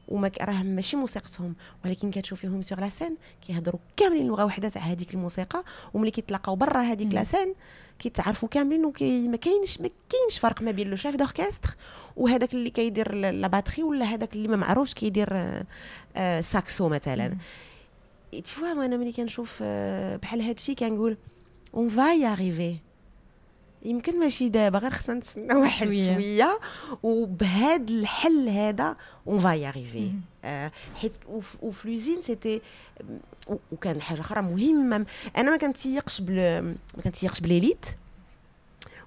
وما 0.09 0.31
راه 0.41 0.63
ماشي 0.63 0.97
موسيقتهم 0.97 1.55
ولكن 1.85 2.11
كتشوفيهم 2.11 2.61
sur 2.61 2.79
la 2.79 2.89
scène 2.89 3.17
كيهضروا 3.47 3.79
كاملين 3.97 4.27
لغة 4.27 4.45
واحدة 4.45 4.69
تاع 4.69 4.81
هذيك 4.81 5.13
الموسيقى 5.13 5.63
وملي 5.93 6.11
كيتلاقاو 6.11 6.55
برا 6.55 6.81
هذيك 6.81 7.13
la 7.13 7.23
scène 7.23 7.53
كيتعرفوا 7.99 8.49
كاملين 8.49 8.85
وكي 8.85 9.27
ما 9.27 9.37
كاينش 9.37 9.81
ما 9.81 9.89
كاينش 10.09 10.39
فرق 10.39 10.61
ما 10.61 10.71
بين 10.71 10.89
le 10.89 10.95
chef 10.95 11.15
d'orchestre 11.15 11.75
وهذاك 12.17 12.53
اللي 12.53 12.69
كيدير 12.69 13.15
la 13.15 13.47
batterie 13.47 13.83
ولا 13.83 14.05
هذاك 14.05 14.33
اللي 14.33 14.47
ما 14.47 14.55
معروفش 14.55 14.93
كيدير 14.93 15.27
آه، 15.31 15.65
آه، 16.15 16.41
ساكسو 16.41 16.89
مثلا. 16.89 17.37
tu 18.31 18.43
vois 18.43 18.85
أنا 18.85 18.97
ملي 18.97 19.11
كنشوف 19.11 19.59
آه، 19.61 20.15
بحال 20.15 20.41
هذا 20.41 20.51
الشيء 20.51 20.75
كنقول 20.75 21.17
on 21.73 21.89
va 21.89 22.25
y 22.25 22.31
arriver 22.32 22.75
يمكن 23.85 24.19
ماشي 24.19 24.49
دابا 24.49 24.79
غير 24.79 24.91
خصنا 24.91 25.15
نتسنى 25.15 25.53
واحد 25.53 25.87
شوية, 25.87 26.15
شوية. 26.15 26.59
وبهذا 27.03 27.83
الحل 27.89 28.49
هذا 28.49 28.95
on 29.27 29.39
va 29.39 29.69
y 29.69 29.74
arriver 29.74 30.11
حيت 30.95 31.13
وفي 31.61 31.89
L'Uzine 31.89 32.21
c'était 32.21 32.61
وكان 33.71 34.01
حاجة 34.01 34.19
أخرى 34.19 34.41
مهمة. 34.41 35.05
أنا 35.37 35.51
ما 35.51 35.57
كنتيقش 35.57 36.21
بل 36.21 36.35
ما 36.97 37.03
كنتيقش 37.03 37.39
ب 37.39 37.45
l'élite 37.45 37.85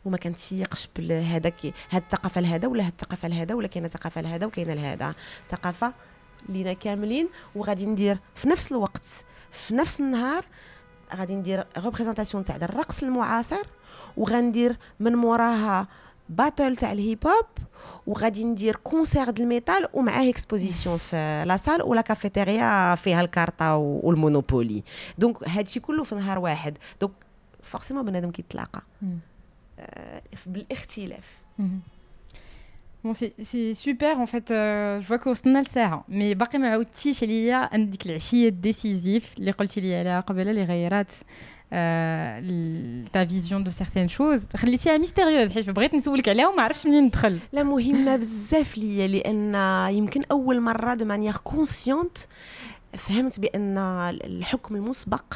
وما 0.04 0.16
كنتيقش 0.16 0.88
بهذاك 0.96 1.66
هاد 1.90 2.02
الثقافة 2.02 2.40
لهذا 2.40 2.68
ولا 2.68 2.86
هاد 2.86 2.92
الثقافة 2.92 3.28
لهذا 3.28 3.54
ولا 3.54 3.66
كاينة 3.66 3.88
ثقافة 3.88 4.20
لهذا 4.20 4.46
وكاينة 4.46 4.74
لهذا. 4.74 5.14
ثقافة 5.48 5.94
لينا 6.48 6.72
كاملين 6.72 7.28
وغادي 7.54 7.86
ندير 7.86 8.18
في 8.34 8.48
نفس 8.48 8.72
الوقت 8.72 9.06
في 9.52 9.74
نفس 9.74 10.00
النهار 10.00 10.44
غادي 11.16 11.34
ندير 11.34 11.64
représentation 11.78 12.42
تاع 12.42 12.56
الرقص 12.56 13.02
المعاصر 13.02 13.66
وغندير 14.16 14.76
من 15.00 15.14
موراها 15.14 15.88
battle 16.28 16.76
تاع 16.76 16.92
ال 16.92 17.26
hip-hop 17.26 17.46
وغادي 18.06 18.44
ندير 18.44 18.76
concert 18.76 19.30
د 19.30 19.40
ال 19.40 19.48
metal 19.48 19.88
ومعاه 19.92 20.28
exposition 20.28 20.96
في 20.96 21.44
la 21.46 21.56
salle 21.56 21.82
ولا 21.82 22.00
cafétéria 22.00 22.94
فيها 22.94 23.20
الكارطه 23.20 23.76
والمونوبولي. 23.76 24.84
donc 25.18 25.48
هادشي 25.48 25.80
كله 25.80 26.04
في 26.04 26.14
نهار 26.14 26.38
واحد. 26.38 26.78
donc 27.00 27.12
forcément 27.62 28.04
بنادم 28.04 28.30
كيتلاقى. 28.30 28.82
آه 29.78 30.22
بالإختلاف. 30.46 31.24
C'est 33.10 33.74
super 33.74 34.18
en 34.20 34.26
fait. 34.26 34.50
Euh, 34.50 35.00
je 35.00 35.06
vois 35.08 35.18
qu'وصلنا 35.18 35.62
لساعة 35.62 36.04
mais 36.08 36.34
باقي 36.34 36.58
ما 36.58 36.68
عاودتيش 36.68 37.22
عليا 37.22 37.68
عندك 37.72 38.06
العشية 38.06 38.48
ال 38.48 38.58
décisive 38.58 39.34
اللي 39.38 39.50
قلتي 39.50 39.80
لي 39.80 39.96
عليها 39.96 40.20
قبل 40.20 40.48
اللي 40.48 40.64
غيرات 40.64 41.12
ta 43.12 43.24
vision 43.24 43.64
de 43.64 43.70
certaines 43.70 44.08
choses 44.08 44.46
خليتيها 44.56 44.98
mystérieuse 44.98 45.52
حيت 45.52 45.70
بغيت 45.70 45.94
نسولك 45.94 46.28
عليها 46.28 46.48
وما 46.48 46.62
عرفتش 46.62 46.86
منين 46.86 47.04
ندخل 47.04 47.38
لا 47.52 47.62
مهمه 47.62 48.16
بزاف 48.16 48.78
ليا 48.78 49.06
لأن 49.06 49.54
يمكن 49.94 50.22
اول 50.30 50.60
مره 50.60 50.94
de 50.94 51.04
manière 51.04 51.36
consciente 51.36 52.18
فهمت 52.92 53.40
بان 53.40 53.78
الحكم 54.24 54.76
المسبق 54.76 55.34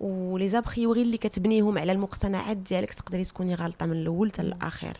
و 0.00 0.48
les 0.48 0.64
a 0.64 0.70
priori 0.70 1.02
اللي 1.02 1.16
كتبنيهم 1.16 1.78
على 1.78 1.92
المقتنعات 1.92 2.56
ديالك 2.56 2.94
تقدري 2.94 3.24
تكوني 3.24 3.54
غلطه 3.54 3.86
من 3.86 3.92
الأول 3.92 4.28
حتى 4.28 4.42
الآخر 4.42 4.96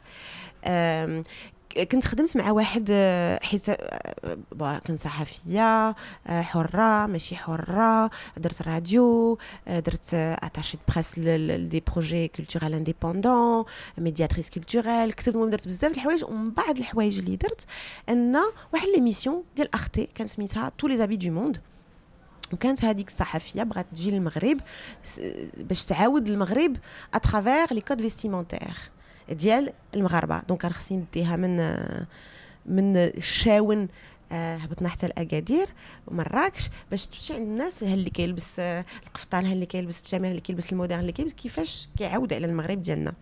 كنت 1.82 2.04
خدمت 2.04 2.36
مع 2.36 2.50
واحد 2.50 2.88
آه، 2.90 3.38
حيت 3.42 3.68
آه، 3.68 4.78
كنت 4.86 4.98
صحفية 4.98 5.88
آه، 6.26 6.42
حرة 6.42 7.06
ماشي 7.06 7.36
حرة 7.36 8.10
درت 8.36 8.62
راديو 8.62 9.38
درت 9.66 10.14
attachée 10.14 10.78
presse 10.88 11.18
des 11.18 11.82
projets 11.92 12.28
culturels 12.28 12.74
indépendants 12.74 13.64
médiatrice 13.98 14.50
culturelle 14.50 15.12
كتبت 15.12 15.34
المهم 15.34 15.50
درت 15.50 15.66
بزاف 15.66 15.92
الحوايج 15.92 16.24
ومن 16.24 16.50
بعد 16.50 16.78
الحوايج 16.78 17.18
اللي 17.18 17.36
درت 17.36 17.66
أن 18.08 18.36
واحد 18.72 18.88
l'émission 18.88 19.44
ديال 19.56 19.74
أختي 19.74 20.08
كان 20.14 20.26
سميتها 20.26 20.72
tous 20.78 20.86
les 20.86 20.96
habits 20.96 21.16
du 21.16 21.30
monde 21.30 21.60
وكانت 22.52 22.84
هذيك 22.84 23.08
الصحفية 23.08 23.62
بغات 23.62 23.86
تجي 23.92 24.10
للمغرب 24.10 24.60
باش 25.56 25.84
تعاود 25.84 26.28
المغرب 26.28 26.76
à 27.14 27.22
travers 27.22 27.74
les 27.74 27.80
codes 27.80 28.02
vestimentaires 28.02 28.94
ديال 29.30 29.72
المغاربة. 29.94 30.40
donc 30.40 30.60
كان 30.60 30.72
خصني 30.72 30.98
نديها 30.98 31.36
من 31.36 31.56
من 32.66 32.96
الشاون 32.96 33.88
آه 34.32 34.56
هبطنا 34.56 34.88
حتى 34.88 35.06
لاكادير 35.06 35.68
ومراكش 36.06 36.70
باش 36.90 37.06
تمشي 37.06 37.34
عند 37.34 37.42
الناس 37.42 37.84
ها 37.84 37.94
اللي 37.94 38.10
كيلبس 38.10 38.58
آه 38.58 38.84
القفطان 39.06 39.46
ها 39.46 39.52
اللي 39.52 39.66
كيلبس 39.66 39.98
التشامير 39.98 40.30
اللي 40.30 40.40
كيلبس 40.40 40.72
الموديل 40.72 40.98
اللي 41.00 41.12
كيلبس 41.12 41.32
كيفاش 41.32 41.88
كيعاود 41.98 42.32
على 42.32 42.46
المغرب 42.46 42.82
ديالنا. 42.82 43.12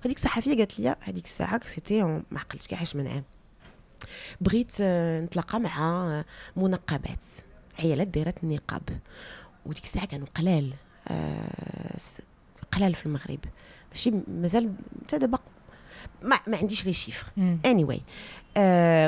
وهذيك 0.00 0.16
الصحفيه 0.16 0.56
قالت 0.56 0.80
لي 0.80 0.96
هذيك 1.00 1.24
الساعة 1.24 1.66
سيتي 1.66 2.02
ما 2.02 2.22
عقلتش 2.32 2.66
كاع 2.66 2.82
اش 2.82 2.96
منعاه 2.96 3.22
بغيت 4.40 4.72
آه 4.80 5.20
نتلاقى 5.20 5.60
مع 5.60 6.24
منقبات 6.56 7.24
عيالات 7.78 8.08
دايرات 8.08 8.44
النقاب. 8.44 8.82
وديك 9.66 9.84
الساعة 9.84 10.06
كانوا 10.06 10.26
قلال 10.34 10.72
قلال 12.72 12.94
في 12.94 13.06
المغرب. 13.06 13.38
ماشي 13.91 14.11
مازال 14.27 14.71
حتى 15.03 15.17
دابا 15.17 15.39
ما, 16.21 16.39
ما 16.47 16.57
عنديش 16.57 16.85
لي 16.85 16.93
شيفر 16.93 17.25
اني 17.65 17.83
واي 17.83 18.01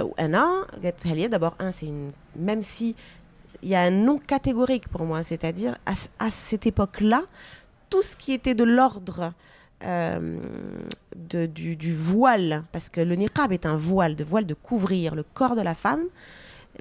وانا 0.02 0.66
قالتها 0.84 1.16
لي 1.16 1.28
دابور 1.28 1.54
ان 1.62 1.72
سي 1.72 2.12
ميم 2.36 2.62
سي 2.62 2.96
il 3.64 3.70
y 3.70 3.76
a 3.76 3.82
un 3.82 3.90
nom 3.90 4.18
catégorique 4.18 4.88
pour 4.90 5.06
moi, 5.06 5.24
c'est-à-dire 5.24 5.76
à, 5.88 5.94
à, 6.20 6.30
cette 6.30 6.68
époque-là, 6.68 7.24
tout 7.90 8.04
ce 8.04 8.16
qui 8.16 8.32
était 8.34 8.54
de 8.54 8.64
l'ordre 8.64 9.34
euh, 9.84 10.38
de, 11.16 11.48
du, 11.48 11.76
du, 11.76 11.94
voile, 11.94 12.64
parce 12.72 12.90
que 12.90 13.02
le 13.02 13.16
niqab 13.16 13.52
est 13.52 13.66
un 13.66 13.76
voile, 13.76 14.16
de 14.16 14.24
voile 14.24 14.46
de 14.46 14.54
couvrir 14.54 15.16
le 15.16 15.24
corps 15.24 15.56
de 15.56 15.62
la 15.62 15.74
femme, 15.74 16.06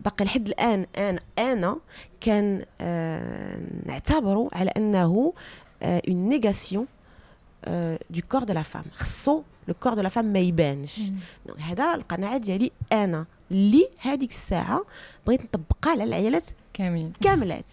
باقي 0.04 0.24
لحد 0.24 0.48
الان 0.48 0.86
انا 0.98 1.20
انا 1.38 1.76
كان 2.20 2.64
آه 2.80 3.60
نعتبره 3.86 4.48
على 4.52 4.70
انه 4.76 5.32
آه 5.82 6.02
une 6.08 6.34
négation 6.34 6.84
آه 7.65 7.99
du 8.13 8.19
corps 8.19 8.45
de 8.45 8.53
la 8.53 8.63
femme. 8.75 8.93
خصو 8.95 9.43
لو 9.67 9.73
كور 9.73 9.93
دو 9.93 10.01
لا 10.01 10.09
فام 10.09 10.25
ما 10.25 10.39
يبانش 10.39 11.01
هذا 11.59 11.93
القناعه 11.93 12.37
ديالي 12.37 12.71
أنا 12.93 13.25
اللي 13.51 13.89
هذيك 13.99 14.29
الساعة 14.29 14.85
بغيت 15.27 15.43
نطبقها 15.43 15.91
على 15.91 16.03
العيالات 16.03 16.47
كاملين 16.73 17.13
كاملات 17.21 17.71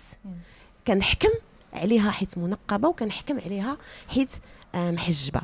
كنحكم 0.87 1.31
عليها 1.73 2.11
حيت 2.11 2.39
منقبه 2.39 2.89
وكنحكم 2.89 3.41
عليها 3.41 3.77
حيت 4.09 4.31
آه 4.75 4.91
محجبه 4.91 5.43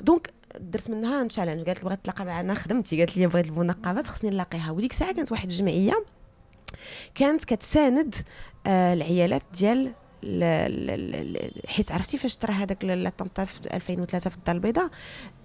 donc 0.00 0.30
درت 0.60 0.90
منها 0.90 1.22
un 1.22 1.28
challenge 1.28 1.66
قالت 1.66 1.78
لي 1.78 1.84
بغيت 1.84 2.04
تلاقى 2.04 2.24
معنا 2.24 2.54
خدمتي. 2.54 2.98
قالت 2.98 3.16
لي 3.16 3.26
بغيت 3.26 3.46
المنقبات 3.46 4.06
خصني 4.06 4.30
نلاقيها. 4.30 4.70
وديك 4.70 4.90
الساعة 4.90 5.12
كانت 5.12 5.32
واحد 5.32 5.50
الجمعية 5.50 6.04
كانت 7.14 7.44
كتساند 7.44 8.14
آه 8.66 8.92
العيالات 8.94 9.42
ديال 9.58 9.92
حيت 11.68 11.92
عرفتي 11.92 12.18
فاش 12.18 12.36
طرا 12.36 12.52
هذاك 12.52 12.84
l'attentat 12.84 13.44
في 13.44 13.60
2003 13.74 14.30
في 14.30 14.36
الدار 14.36 14.56
البيضاء؟ 14.56 14.90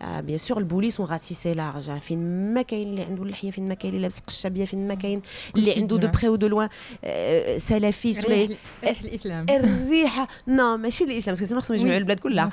آه 0.02 0.22
bien 0.22 0.38
sûr 0.38 0.57
البوليس 0.58 0.99
ont 0.99 1.10
ratissé 1.10 1.53
large 1.53 1.99
فين 1.99 2.53
ما 2.53 2.62
كاين 2.62 2.88
اللي 2.88 3.02
عنده 3.03 3.24
اللحية 3.24 3.52
فين 3.52 3.68
ما 3.68 3.74
كاين 3.74 3.94
اللي 3.94 4.02
لابس 4.02 4.18
القشابية 4.18 4.66
فين 4.66 4.88
ما 4.88 4.94
كاين 4.94 5.22
اللي 5.56 5.74
عنده 5.74 5.98
de 5.98 6.07
près 6.07 6.30
ou 6.30 6.39
de 6.39 6.48
loin 6.48 6.69
آه 7.03 7.58
salafiste 7.57 8.26
ولا 8.26 8.36
ريحه 8.36 8.56
الإسلام. 8.84 9.45
الريحة. 9.49 10.28
non 10.48 10.77
ماشي 10.78 11.03
الإسلام 11.03 11.36
parce 11.35 11.51
que 11.51 11.60
خصهم 11.60 11.78
يجمعوا 11.78 11.98
البلاد 11.98 12.20
كلها. 12.20 12.49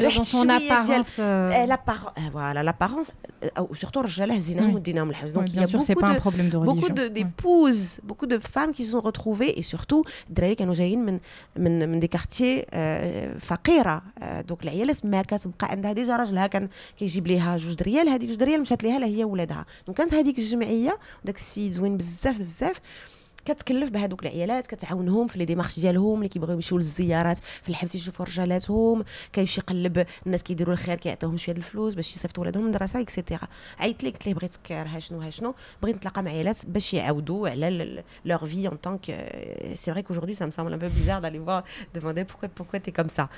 ريحه 0.00 0.22
شوية 0.32 0.82
ديال 0.82 1.04
voilà 1.04 2.62
l'apparence 2.62 3.10
ou 3.58 3.74
surtout 3.74 4.00
الرجالة 4.00 4.34
هزيناهم 4.34 4.74
وديناهم 4.74 5.10
الحبس 5.10 5.30
دونك 5.30 5.48
il 5.48 5.54
y 5.54 5.58
a 5.58 5.66
beaucoup 5.66 6.88
de 6.88 7.08
d'épouses 7.08 8.00
beaucoup 8.08 8.26
de 8.26 8.38
femmes 8.38 8.72
qui 8.72 8.84
se 8.84 8.90
sont 8.90 9.00
retrouvées 9.00 9.58
et 9.58 9.62
surtout 9.62 10.02
الدراري 10.46 10.54
كانوا 10.54 10.74
جايين 10.74 11.04
من 11.04 11.18
من 11.56 11.88
من 11.88 12.00
des 12.00 12.06
quartiers 12.06 12.66
فقيرة. 13.40 14.02
دوك 14.48 14.62
العيالات 14.64 15.06
ما 15.06 15.22
كتبقى 15.22 15.70
عندها 15.70 15.92
déjà 15.92 16.16
راجلها 16.16 16.46
كان 16.46 16.68
كيجيب 16.98 17.26
ليها 17.26 17.56
جوج 17.56 17.74
دريال. 17.74 18.08
هذيك 18.08 18.28
جوج 18.28 18.38
دريال 18.38 18.60
مشات 18.60 18.82
ليها 18.82 18.98
لا 18.98 19.06
هي 19.06 19.24
ولادها. 19.24 19.66
donc 19.86 19.98
كانت 19.98 20.14
هذيك 20.14 20.38
الجمعية. 20.38 20.98
وداك 21.22 21.36
السيد 21.36 21.72
زوين 21.72 21.96
بزاف 21.96 22.38
بزاف. 22.38 22.80
كتكلف 23.46 23.90
بهذوك 23.90 24.22
العيالات 24.22 24.66
كتعاونهم 24.66 25.26
في 25.26 25.38
les 25.38 25.44
démarches 25.44 25.80
ديالهم 25.80 26.18
اللي 26.18 26.28
كيبغيو 26.28 26.54
يمشيو 26.54 26.78
للزيارات 26.78 27.38
في 27.38 27.68
الحبس 27.68 27.94
يشوفوا 27.94 28.26
رجالاتهم 28.26 29.04
كيمشي 29.32 29.60
يقلب 29.60 30.06
الناس 30.26 30.42
كيديروا 30.42 30.72
الخير 30.72 30.96
كيعطيوهم 30.96 31.36
شوية 31.36 31.56
الفلوس 31.56 31.94
باش 31.94 32.16
يصيفطوا 32.16 32.42
ولادهم 32.42 32.62
للمدرسه 32.62 33.00
et 33.00 33.12
cetera 33.12 33.48
عيطت 33.78 34.04
لي 34.04 34.10
قلت 34.10 34.26
ليه 34.26 34.34
بغيت 34.34 34.72
ها 34.72 34.98
شنو 34.98 35.20
ها 35.20 35.30
شنو؟ 35.30 35.54
بغيت 35.82 35.96
نتلاقى 35.96 36.22
مع 36.22 36.30
عيالات 36.30 36.66
باش 36.66 36.94
يعاودوا 36.94 37.48
على 37.48 38.02
leur 38.24 38.46
vie 38.46 38.68
en 38.68 38.76
tant 38.76 38.92
que 38.92 39.04
c'est 39.74 39.92
vrai 39.92 40.02
qu'aujourd'hui 40.02 40.34
ça 40.34 40.46
me 40.46 40.52
semble 40.52 40.72
un 40.72 40.78
peu 40.78 40.86
bizarre 40.86 41.20
d'aller 41.20 41.38
voir 41.38 41.60
demander 41.94 42.24
pourquoi 42.24 42.46
pourquoi 42.56 42.78
t'es 42.78 42.90
comme 42.90 43.08
ça 43.08 43.28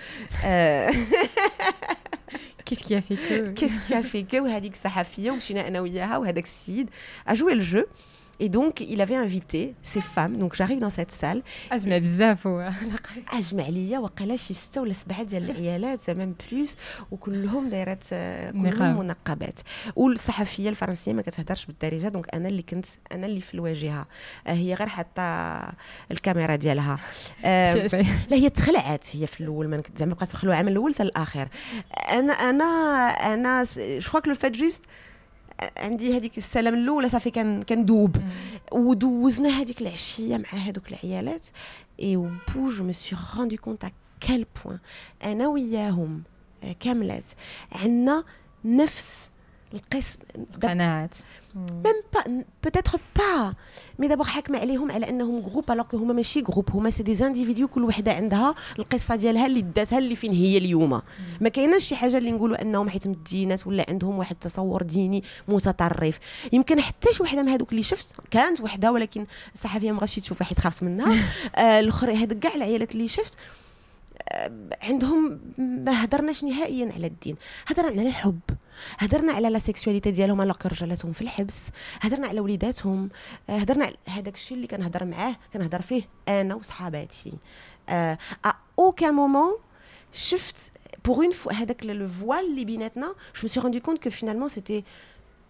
Qu'est-ce 2.64 2.85
qui 2.85 2.94
a 2.94 3.01
fait 3.01 3.16
que 3.16 3.36
Qu'est-ce 3.59 3.78
qui 3.86 3.94
a 3.94 4.02
fait 4.02 4.24
que 4.30 4.36
وهذيك 4.40 4.74
الصحفيه 4.74 5.30
ومشينا 5.30 5.68
أنا 5.68 5.80
وياها 5.80 6.18
وهذاك 6.18 6.44
السيد 6.44 6.90
le 7.28 7.62
jeu. 7.72 7.85
Et 8.40 8.48
donc, 8.48 8.81
il 8.81 9.01
avait 9.01 9.20
invité 9.27 9.74
ces 9.82 10.01
femmes. 10.01 10.36
Donc, 10.43 10.55
j'arrive 10.55 10.81
dans 10.81 10.90
cette 10.90 11.12
salle. 11.12 11.43
أجمع 11.73 11.98
بزاف 11.98 12.47
هو. 12.47 12.73
أجمع 13.32 13.69
ليا 13.69 13.98
وقيلا 13.98 14.36
شي 14.36 14.55
ستة 14.55 14.81
ولا 14.81 14.93
سبعة 14.93 15.23
ديال 15.23 15.51
العيالات 15.51 16.10
ميم 16.10 16.35
بلوس 16.51 16.77
وكلهم 17.10 17.69
دايرات 17.69 18.05
كلهم 18.52 18.98
منقبات. 18.98 19.60
والصحفية 19.97 20.69
الفرنسية 20.69 21.12
ما 21.12 21.23
كتهدرش 21.23 21.66
بالدارجة. 21.66 22.09
دونك 22.09 22.35
أنا 22.35 22.48
اللي 22.48 22.62
كنت 22.62 22.86
أنا 23.12 23.27
اللي 23.27 23.40
في 23.40 23.55
الواجهة. 23.55 24.06
هي 24.47 24.74
غير 24.74 24.89
حتى 24.89 25.59
الكاميرا 26.10 26.56
ديالها. 26.56 26.98
لا 28.31 28.36
هي 28.36 28.51
تخلعت. 28.51 29.05
هي 29.12 29.27
في 29.27 29.40
الأول 29.40 29.69
ما 29.69 29.82
زعما 29.97 30.15
بقات 30.15 30.35
مخلوعة 30.35 30.62
من 30.62 30.69
الأول 30.69 30.94
حتى 30.94 31.02
الآخر. 31.02 31.48
أنا 32.10 32.32
أنا 32.32 32.65
أنا 33.35 33.66
je 33.78 34.20
que 34.20 34.28
le 34.30 34.35
fait 34.35 34.52
juste 34.52 34.82
عندي 35.76 36.16
هذيك 36.16 36.39
السلام 36.39 36.74
الأولى 36.74 37.09
صافي 37.09 37.30
كندوب 37.68 38.16
ودوزنا 38.72 39.48
هذيك 39.48 39.80
العشية 39.80 40.36
مع 40.36 40.48
هذوك 40.48 40.93
العيالات. 40.93 41.47
et 42.01 42.16
puis 42.16 42.70
je 42.70 42.85
me 42.85 42.93
suis 42.93 43.16
rendu 43.36 43.56
compte 43.56 43.85
à 43.85 43.90
quel 44.20 44.47
point 44.64 44.78
أنا 45.24 45.48
وياهم 45.48 46.22
كاملات. 46.80 47.24
عندنا 47.72 48.24
نفس 48.64 49.27
قناعات. 50.62 51.15
même 51.56 52.02
pas 52.14 52.44
peut-être 52.64 53.01
pas 53.16 53.55
mais 53.98 54.09
دابا 54.09 54.24
حاكمه 54.24 54.59
عليهم 54.59 54.93
على 54.93 55.09
أنهم 55.09 55.40
groupe 55.40 55.70
alors 55.70 55.86
هما 55.95 56.15
ماشي 56.15 56.40
groupe 56.40 56.70
هما 56.70 56.90
c'est 56.90 57.02
des 57.02 57.14
individus 57.14 57.68
كل 57.69 57.85
وحدة 57.85 58.12
عندها 58.12 58.55
القصة 58.78 59.15
ديالها 59.15 59.47
اللي 59.47 59.62
داتها 59.62 59.99
اللي 59.99 60.16
فين 60.16 60.32
هي 60.32 60.59
اليوم. 60.59 61.01
ما 61.40 61.49
كايناش 61.49 61.85
شي 61.85 61.97
حاجة 61.97 62.19
اللي 62.19 62.31
نقولوا 62.31 62.62
أنهم 62.62 62.90
حيت 62.90 63.09
مدينات 63.09 63.66
ولا 63.66 63.86
عندهم 63.89 64.19
واحد 64.19 64.35
التصور 64.35 64.82
ديني 64.82 65.24
متطرف. 65.49 66.19
يمكن 66.53 66.81
حتى 66.81 67.12
شي 67.12 67.23
وحدة 67.23 67.43
من 67.43 67.49
هذوك 67.49 67.70
اللي 67.70 67.82
شفت 67.82 68.15
كانت 68.31 68.61
وحدة 68.61 68.93
ولكن 68.93 69.27
الصحفيه 69.55 69.93
ما 69.93 70.01
غاش 70.01 70.16
تشوفها 70.16 70.47
حيت 70.47 70.61
خافت 70.61 70.82
منها. 70.82 71.15
آه 71.57 71.81
الآخر 71.81 72.11
هذوك 72.11 72.39
كاع 72.39 72.55
العيالات 72.55 72.93
اللي 72.93 73.09
شفت 73.09 73.39
عندهم 74.82 75.40
ما 75.59 76.05
هدرناش 76.05 76.44
نهائيا 76.44 76.92
على 76.92 77.06
الدين. 77.06 77.36
هدرنا 77.66 78.00
على 78.00 78.09
الحب. 78.09 78.40
هدرنا 78.98 79.32
على 79.32 79.50
لا 79.50 79.59
سيكسواليتي 79.59 80.10
ديالهم 80.10 80.40
على 80.40 80.55
رجالاتهم 80.66 81.12
في 81.12 81.22
الحبس. 81.22 81.68
هدرنا 82.00 82.26
على 82.26 82.40
وليداتهم. 82.40 83.09
هدرنا 83.48 83.84
على 83.84 83.96
هذاك 84.09 84.34
الشيء 84.34 84.56
اللي 84.56 84.66
كنهضر 84.66 85.05
معاه 85.05 85.36
كنهضر 85.52 85.82
فيه 85.82 86.02
أنا 86.28 86.55
وصحاباتي. 86.55 87.32
à 87.89 88.16
aucun 88.78 89.10
moment 89.10 89.52
شفت 90.12 90.70
pour 91.05 91.16
une 91.16 91.32
fois 91.32 91.52
هذاك 91.52 91.86
le 91.86 92.09
voile 92.09 92.51
اللي 92.50 92.64
بيناتنا 92.64 93.06
je 93.06 93.43
me 93.43 93.48
suis 93.48 93.60
rendu 93.60 93.80
compte 93.80 94.02
que 94.02 94.10
finalement 94.10 94.48
c'était 94.48 94.85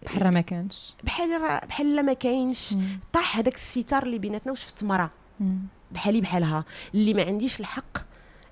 بحال 0.03 0.29
ما 0.29 0.41
كانش. 0.41 0.93
بحال 1.03 1.59
بحال 1.67 2.05
ما 2.05 2.13
كاينش. 2.13 2.75
طاح 3.13 3.37
هذاك 3.37 3.55
الستار 3.55 4.03
اللي 4.03 4.19
بيناتنا 4.19 4.51
وشفت 4.51 4.83
مراه 4.83 5.09
بحالي 5.91 6.21
بحالها. 6.21 6.65
اللي 6.93 7.13
ما 7.13 7.23
عنديش 7.23 7.59
الحق 7.59 8.08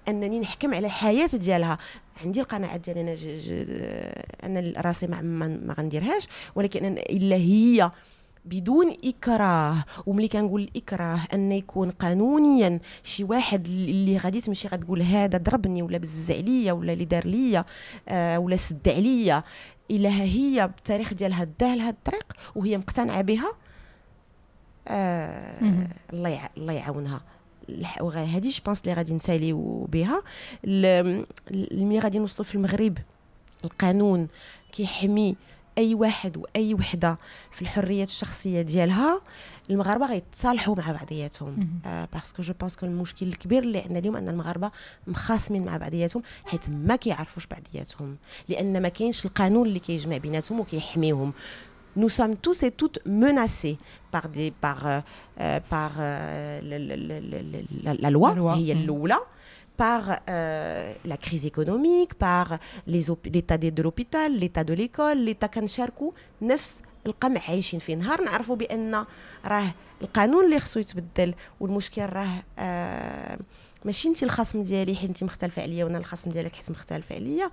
أنني 0.07 0.39
نحكم 0.39 0.73
على 0.73 0.87
الحياة 0.87 1.29
ديالها. 1.33 1.77
عندي 2.23 2.41
القناعات 2.41 2.79
ديالي 2.79 3.01
أنا 4.43 4.59
أنا 4.59 4.81
راسي 4.81 5.07
ما, 5.07 5.21
ما 5.47 5.75
غنديرهاش 5.77 6.27
ولكن 6.55 6.85
إلا 6.85 7.35
هي 7.35 7.91
بدون 8.45 8.97
إكراه 9.03 9.85
وملي 10.05 10.27
كنقول 10.27 10.61
الاكراه 10.61 11.19
أن 11.33 11.51
يكون 11.51 11.91
قانونيا 11.91 12.79
شي 13.03 13.23
واحد 13.23 13.67
اللي 13.67 14.17
غادي 14.17 14.41
تمشي 14.41 14.67
غتقول 14.67 15.01
هذا 15.01 15.37
ضربني 15.37 15.81
ولا 15.81 15.97
بز 15.97 16.31
عليا 16.31 16.71
ولا 16.71 16.93
اللي 16.93 17.05
دار 17.05 17.27
ليا 17.27 17.65
آه 18.09 18.39
ولا 18.39 18.55
سد 18.55 18.89
عليا. 18.89 19.43
إلا 19.91 20.09
هي 20.09 20.67
بالتاريخ 20.67 21.13
ديالها 21.13 21.47
داه 21.59 21.75
لهاد 21.75 21.93
الطريق 21.93 22.33
وهي 22.55 22.77
مقتنعة 22.77 23.21
بها. 23.21 23.53
آه 24.87 25.87
الله 26.13 26.49
الله 26.57 26.73
يعاونها. 26.73 27.21
هذه 28.13 28.49
je 28.49 28.59
pense 28.65 28.81
اللي 28.81 28.93
غادي 28.93 29.13
نساليو 29.13 29.87
بها. 29.91 30.21
ملي 30.63 31.99
غادي 31.99 32.19
نوصلوا 32.19 32.45
في 32.45 32.55
المغرب 32.55 32.97
القانون 33.65 34.27
كيحمي 34.71 35.35
أي 35.77 35.93
واحد 35.95 36.37
وأي 36.37 36.73
وحدة 36.73 37.17
في 37.51 37.61
الحريات 37.61 38.07
الشخصية 38.07 38.61
ديالها 38.61 39.21
المغاربة 39.69 40.05
غيتصالحوا 40.05 40.75
مع 40.75 40.91
بعضياتهم. 40.91 41.69
آه 41.85 42.07
parce 42.13 42.32
que 42.32 42.43
je 42.43 42.53
pense 42.59 42.77
المشكل 42.83 43.27
الكبير 43.27 43.63
اللي 43.63 43.79
عندنا 43.79 43.99
اليوم 43.99 44.15
أن 44.15 44.29
المغاربة 44.29 44.71
مخاصمين 45.07 45.65
مع 45.65 45.77
بعضياتهم 45.77 46.23
حيت 46.45 46.69
ما 46.69 46.95
كيعرفوش 46.95 47.47
بعضياتهم. 47.47 48.17
لأن 48.49 48.81
ما 48.81 48.89
كاينش 48.89 49.25
القانون 49.25 49.67
اللي 49.67 49.79
كيجمع 49.79 50.17
بيناتهم 50.17 50.59
وكيحميهم. 50.59 51.33
Nous 52.01 52.09
sommes 52.17 52.35
tous 52.45 52.59
et 52.67 52.71
toutes 52.81 52.99
menacés 53.23 53.77
par, 54.13 54.25
des, 54.35 54.49
par, 54.65 54.79
euh, 54.87 54.99
euh, 55.39 55.59
par 55.73 55.91
euh, 55.99 56.59
le- 56.69 56.83
le- 56.89 57.21
le- 57.51 57.65
la, 57.85 57.93
la 58.03 58.09
loi, 58.15 58.29
La 58.29 58.35
loi. 58.41 58.53
هي 58.55 58.73
Mm. 58.73 58.77
الأولى, 58.77 59.17
par 59.83 60.03
euh, 60.29 60.93
la 61.11 61.17
crise 61.25 61.45
économique, 61.51 62.13
par 62.27 62.47
l'état 62.87 63.57
de, 63.57 63.81
l'hôpital, 63.85 64.29
l'état 64.41 64.63
de 64.63 64.73
l'école, 64.73 65.17
l'état 65.27 65.47
كنشاركوا 65.47 66.11
نفس 66.41 66.75
القمع 67.05 67.41
عايشين 67.47 67.79
فيه 67.79 67.95
نهار 67.95 68.21
نعرفوا 68.21 68.55
بان 68.55 69.05
راه 69.45 69.73
القانون 70.01 70.45
اللي 70.45 70.59
خصو 70.59 70.79
يتبدل 70.79 71.33
والمشكل 71.59 72.01
راه 72.05 72.43
آه 72.59 73.39
ماشي 73.85 74.07
انت 74.07 74.23
الخصم 74.23 74.63
ديالي 74.63 74.95
حيت 74.95 75.09
انت 75.09 75.23
مختلفه 75.23 75.61
عليا 75.61 75.85
وأنا 75.85 75.97
الخصم 75.97 76.31
ديالك 76.31 76.55
حيت 76.55 76.71
مختلف 76.71 77.11
عليا 77.11 77.49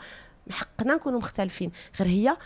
حقنا 0.51 0.95
نكونوا 0.95 1.19
مختلفين 1.19 1.71
غير 2.01 2.09
هي 2.09 2.37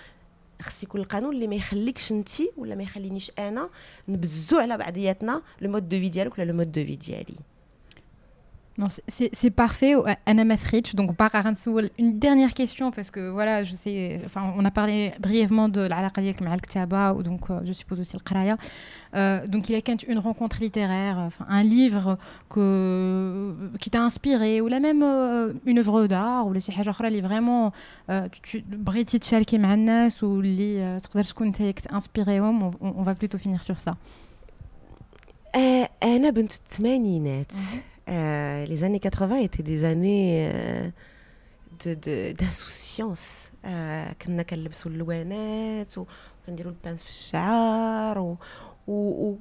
خص 0.63 0.83
يكون 0.83 1.01
القانون 1.01 1.35
اللي 1.35 1.47
ما 1.47 1.55
يخليكش 1.55 2.13
انت 2.13 2.29
ولا 2.57 2.75
ما 2.75 2.83
يخلينيش 2.83 3.33
أنا 3.39 3.71
نبزو 4.09 4.59
على 4.59 4.77
بعضياتنا 4.77 5.43
le 5.61 5.71
mode 5.71 5.89
de 5.89 5.99
vie 5.99 6.09
ديالك 6.09 6.39
ولا 6.39 6.51
le 6.51 6.57
mode 6.57 6.73
de 6.73 6.85
vie 6.85 6.97
ديالي. 6.97 7.35
c'est- 8.96 9.04
c'est 9.16 9.30
c'est 9.40 9.52
parfait, 9.64 9.94
euh, 9.96 10.16
Anna 10.30 10.44
Masrich. 10.52 10.90
Donc, 11.00 11.10
par 11.22 11.32
Aransoul, 11.40 11.86
une 12.04 12.18
dernière 12.26 12.54
question, 12.62 12.86
parce 12.96 13.10
que 13.16 13.24
voilà, 13.38 13.56
je 13.68 13.74
sais, 13.84 14.20
enfin, 14.28 14.44
on 14.60 14.64
a 14.66 14.72
parlé 14.72 14.98
brièvement 15.20 15.68
de 15.70 15.82
l'alaqa 15.82 16.22
ديالك 16.22 16.42
مع 16.42 16.54
الكتابة, 16.54 17.14
ou 17.14 17.22
donc 17.24 17.44
euh, 17.52 17.60
je 17.66 17.74
suppose 17.74 18.00
aussi 18.00 18.16
le 18.18 18.24
qraya. 18.30 18.58
Euh, 19.16 19.46
donc, 19.54 19.70
il 19.70 19.74
y 19.74 19.76
a 19.76 19.82
quand 19.82 20.02
une 20.14 20.18
rencontre 20.28 20.58
littéraire, 20.66 21.18
enfin, 21.20 21.46
un 21.50 21.64
livre 21.64 22.18
que, 22.50 23.54
qui 23.82 23.90
t'a 23.92 24.02
inspiré, 24.10 24.60
ou 24.62 24.68
là 24.68 24.80
même 24.80 25.04
euh, 25.04 25.54
une 25.68 25.78
œuvre 25.78 26.08
d'art, 26.08 26.48
ou 26.48 26.60
شي 26.60 26.72
حاجة 26.72 26.90
أخرى 26.90 27.08
اللي 27.08 27.22
vraiment 27.22 27.72
euh, 28.10 28.28
tu- 28.32 28.42
tu- 28.42 28.64
بغيتي 28.68 29.20
تشاركي 29.20 29.58
مع 29.58 29.74
الناس 29.74 30.24
واللي 30.24 30.98
euh, 31.00 31.02
تقدر 31.04 31.24
تكون 31.24 31.48
انت 31.48 31.62
اللي 31.62 31.74
تانسبيريهم. 31.74 32.72
On, 32.72 32.76
on 32.86 33.04
va 33.04 33.14
plutôt 33.16 33.38
finir 33.38 33.62
sur 33.64 33.78
ça. 33.80 33.94
آه 35.56 35.90
انا 36.04 36.30
بنت 36.30 36.52
الثمانينات 36.52 37.52
آه 38.09 38.65
les 38.67 38.83
années 38.83 39.01
80 39.01 39.39
étaient 39.43 39.63
des 39.63 39.85
années 39.85 40.51
euh, 40.53 40.91
de 41.85 41.95
de 41.95 42.33
d'insouciance. 42.33 43.51
آه 43.65 44.13
كنا 44.13 44.43
كنلبسوا 44.43 44.91
اللوانات 44.91 45.95
وكنديروا 45.99 46.73
البانس 46.73 47.03
في 47.03 47.09
الشعر 47.11 48.19
و 48.19 48.37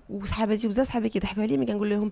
وصحاباتي 0.10 0.68
بزاف 0.68 0.88
صحابي 0.88 1.10
كيضحكوا 1.10 1.44
عليا 1.44 1.58
ملي 1.58 1.66
كنقول 1.66 1.90
لهم 1.90 2.12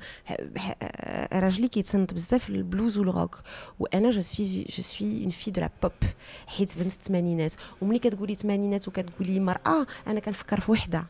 راجلي 1.34 1.68
كيتصنت 1.68 2.14
بزاف 2.14 2.50
البلوز 2.50 2.98
والروك 2.98 3.42
وأنا 3.80 4.12
je 4.12 4.22
suis 4.22 4.64
je 4.78 4.84
suis 4.84 5.22
une 5.24 5.30
fille 5.30 5.52
de 5.52 5.62
la 5.62 5.70
pop 5.84 5.92
حيت 6.48 6.78
بنت 6.78 6.92
الثمانينات 6.94 7.54
وملي 7.82 8.00
كتقولي 8.00 8.36
ثمانينات 8.36 8.88
وكتقولي 8.88 9.40
مراه 9.40 9.86
أنا 10.08 10.20
كنفكر 10.20 10.60
في 10.60 10.72
وحده 10.72 11.04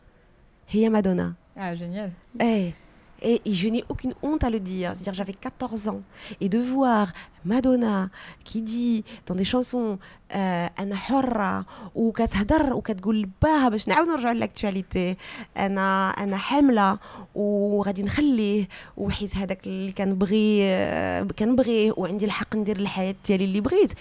هي 0.69 0.89
مادونا 0.89 1.33
Ah, 1.57 1.73
génial. 1.81 2.09
Eh, 2.43 2.67
Et, 3.25 3.41
et 3.43 3.53
je 3.53 3.67
n'ai 3.73 3.83
aucune 3.89 4.13
honte 4.21 4.43
à 4.43 4.49
le 4.55 4.59
dire. 4.59 4.91
C'est-à-dire, 4.93 5.15
j'avais 5.15 5.33
14 5.33 5.87
ans. 5.87 6.01
Et 6.39 6.47
de 6.47 6.59
voir 6.59 7.11
Madonna 7.43 8.09
qui 8.43 8.61
dit 8.61 9.03
dans 9.25 9.35
des 9.35 9.43
chansons 9.43 9.97
euh, 10.35 10.67
أنا 10.79 10.95
حرة 10.95 11.65
وكتهدر 11.95 12.73
وكتقول 12.73 13.29
باها 13.41 13.69
باش 13.69 13.87
نعاود 13.87 14.07
نرجعوا 14.07 14.33
لاكtualité 14.33 15.17
أنا 15.57 16.09
أنا 16.09 16.37
حاملة 16.37 16.97
وغادي 17.35 18.03
نخليه 18.03 18.67
وحيت 18.97 19.35
هذاك 19.37 19.67
اللي 19.67 19.91
كنبغي 19.91 20.59
آه، 20.63 21.27
كنبغيه 21.39 21.93
وعندي 21.97 22.25
الحق 22.25 22.55
ندير 22.55 22.77
الحياة 22.77 23.15
ديالي 23.27 23.45
اللي 23.45 23.61
بغيت 23.61 23.91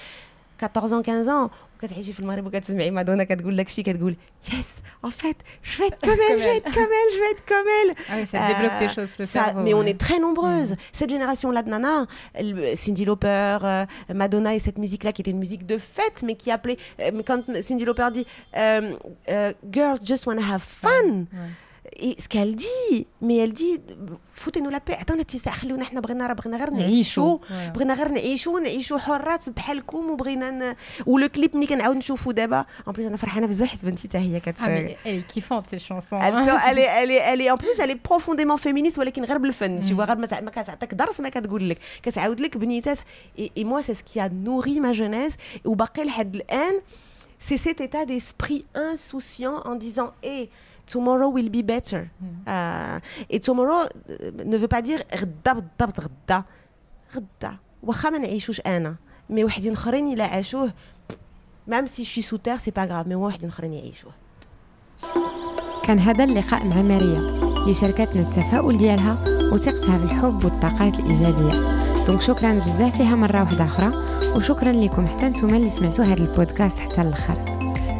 14 0.59 0.93
ans 0.93 1.01
15 1.03 1.27
ans 1.29 1.49
وكتعيشي 1.83 2.13
في 2.13 2.19
المغرب 2.19 2.45
وكتسمعي 2.47 2.91
مادونا 2.91 3.23
كتقول 3.23 3.57
لك 3.57 3.67
شي 3.69 3.83
كتقول 3.83 4.15
يس 4.59 4.67
en 5.05 5.09
fait 5.09 5.37
je 5.63 5.77
vais 5.81 5.87
être 5.87 6.01
comme 6.07 6.19
elle 6.29 6.39
je 6.39 6.43
vais 6.43 6.57
être 6.57 6.73
comme 6.73 6.91
elle 6.99 7.13
je 7.15 7.19
vais 7.19 7.31
être 7.35 7.45
comme 7.51 7.67
elle 7.81 7.95
Ah 8.09 8.15
oui, 8.17 8.25
ça 8.27 8.37
débloque 8.47 8.79
des 8.79 8.85
Euh, 8.85 8.93
choses 8.97 9.13
le 9.19 9.25
ça- 9.25 9.45
cerveau. 9.45 9.61
mais 9.65 9.73
on 9.73 9.79
ouais. 9.79 9.91
est 9.91 9.99
très 10.05 10.19
nombreuses. 10.19 10.73
Cette 10.99 11.09
génération-là 11.15 11.61
de 11.65 11.69
Nana, 11.73 11.95
elle- 12.33 12.75
Cindy 12.83 13.05
Lauper, 13.09 13.57
euh, 13.63 13.85
Madonna 14.21 14.51
et 14.57 14.59
cette 14.67 14.77
musique-là 14.85 15.11
qui 15.13 15.21
était 15.23 15.31
une 15.37 15.43
musique 15.45 15.65
de 15.73 15.77
fête, 15.95 16.19
mais 16.27 16.35
qui 16.41 16.49
appelait. 16.51 16.77
euh, 16.99 17.11
mais 17.15 17.23
quand 17.29 17.41
Cindy 17.67 17.85
Lauper 17.89 18.09
dit 18.17 18.25
euh, 18.57 18.95
euh, 19.29 19.53
Girls 19.75 19.99
just 20.11 20.23
wanna 20.27 20.45
have 20.53 20.65
fun. 20.83 21.07
Ce 22.24 22.28
qu'elle 22.28 22.56
dit, 22.56 23.06
mais 23.26 23.36
elle 23.36 23.52
dit 23.52 23.78
foutez-nous 24.34 24.70
la 24.70 24.80
paix. 24.80 24.94
عطونا 25.00 25.20
اتساع 25.20 25.52
خلونا 25.52 25.82
إحنا 25.82 26.00
بغينا 26.00 26.26
راه 26.26 26.32
بغينا 26.34 26.56
غير 26.56 26.70
نعيشوا. 26.70 27.38
بغينا 27.74 27.94
غير 27.94 28.08
نعيشوا 28.08 28.60
نعيشوا 28.60 28.98
حرات 28.98 29.50
بحالكم 29.50 30.10
وبغينا 30.10 30.50
ن... 30.50 30.74
ولو 31.06 31.28
كليب 31.28 31.56
ملي 31.56 31.66
كنعاود 31.66 31.96
نشوفو 31.96 32.30
دابا 32.30 32.64
en 32.88 32.92
plus 32.92 32.98
أنا 32.98 33.16
فرحانه 33.16 33.46
بزاف 33.46 33.68
حيت 33.68 33.84
بنتي 33.84 34.08
حتى 34.08 34.18
هي 34.18 34.40
كت 34.40 34.58
Ah, 36.20 36.70
elle, 36.70 36.78
est, 36.78 36.90
elle, 37.00 37.10
est, 37.10 37.22
elle 37.32 37.40
est 37.40 37.50
en 37.50 37.56
plus 37.56 37.78
elle 37.78 37.90
est 37.90 38.02
profondément 38.12 38.56
féministe 38.56 38.98
ولكن 38.98 39.24
غير 39.24 39.38
بالفن 39.38 39.80
Mm. 39.82 39.84
vois 39.84 40.00
غير 40.00 40.16
ما 40.16 40.26
تع- 40.26 40.40
ما 40.40 40.50
كتعطيك 40.50 40.94
درس 40.94 41.20
ما 41.20 41.28
كتقول 41.28 41.68
لك 41.68 41.78
كتعاود 42.02 42.40
لك 42.40 42.56
بنيتات 42.56 42.98
c'est 43.38 43.94
ce 43.94 44.02
qui 44.12 44.20
a 44.20 44.28
nourri 44.28 44.80
ma 44.80 44.92
jeunesse 44.92 45.34
وباقي 45.64 46.04
لحد 46.04 46.34
الان 46.36 46.80
c'est 47.48 47.58
cet 47.58 47.80
état 47.80 48.04
d'esprit 48.06 48.64
insouciant 48.74 49.58
en 49.70 49.74
disant 49.84 50.10
hey 50.24 50.48
tomorrow 50.92 51.28
will 51.36 51.50
be 51.50 51.62
better. 51.62 52.02
Euh, 52.48 52.98
et 53.30 53.40
tomorrow 53.40 53.82
euh, 53.84 54.30
ne 54.44 54.56
veut 54.56 54.68
pas 54.68 54.82
dire 54.82 55.00
غدا 55.14 55.52
بالضبط 55.52 56.00
غدا 56.00 56.44
غدا 57.16 57.56
واخا 57.82 58.10
ما 58.10 58.18
نعيشوش 58.18 58.60
أنا 58.60 58.94
مي 59.30 59.44
وحدين 59.44 59.72
اخرين 59.72 60.12
الا 60.12 60.24
عاشوه 60.24 60.72
même 61.70 61.86
si 61.86 62.04
je 62.04 62.10
suis 62.10 62.22
sous 62.22 62.38
terre 62.38 62.60
c'est 62.60 62.74
pas 62.80 62.86
grave. 62.86 63.06
Mais 63.08 63.14
وحدين 63.14 63.48
اخرين 63.48 63.72
يعيشوه 63.72 64.12
كان 65.84 65.98
هذا 65.98 66.24
اللقاء 66.24 66.64
مع 66.64 66.82
ماريا. 66.82 67.18
اللي 67.64 67.74
شاركتنا 67.74 68.22
التفاؤل 68.22 68.78
ديالها 68.78 69.24
وثقتها 69.52 69.98
في 69.98 70.04
الحب 70.04 70.44
والطاقات 70.44 70.98
الإيجابية. 70.98 71.84
donc 72.04 72.20
شكرا 72.20 72.58
بزاف 72.58 72.98
ليها 72.98 73.16
مرة 73.16 73.40
واحدة 73.40 73.64
أخرى. 73.64 73.92
وشكرا 74.36 74.72
لكم 74.72 75.06
حتى 75.06 75.28
نتوما 75.28 75.56
اللي 75.56 75.70
سمعتوا 75.70 76.04
هذا 76.04 76.22
البودكاست 76.22 76.78
حتى 76.78 77.02
الآخر. 77.02 77.44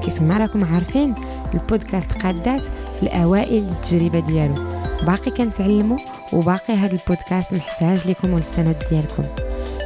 كيف 0.05 0.23
ما 0.23 0.39
راكم 0.39 0.65
عارفين 0.65 1.15
البودكاست 1.55 2.13
قادات 2.13 2.63
في 2.97 3.03
الأوائل 3.03 3.63
للتجربة 3.63 4.21
ديالو. 4.21 4.55
باقي 5.03 5.31
كنتعلموا 5.31 5.99
وباقي 6.33 6.75
هذا 6.75 6.93
البودكاست 6.93 7.53
محتاج 7.53 8.09
لكم 8.09 8.35
والسند 8.35 8.77
ديالكم. 8.91 9.23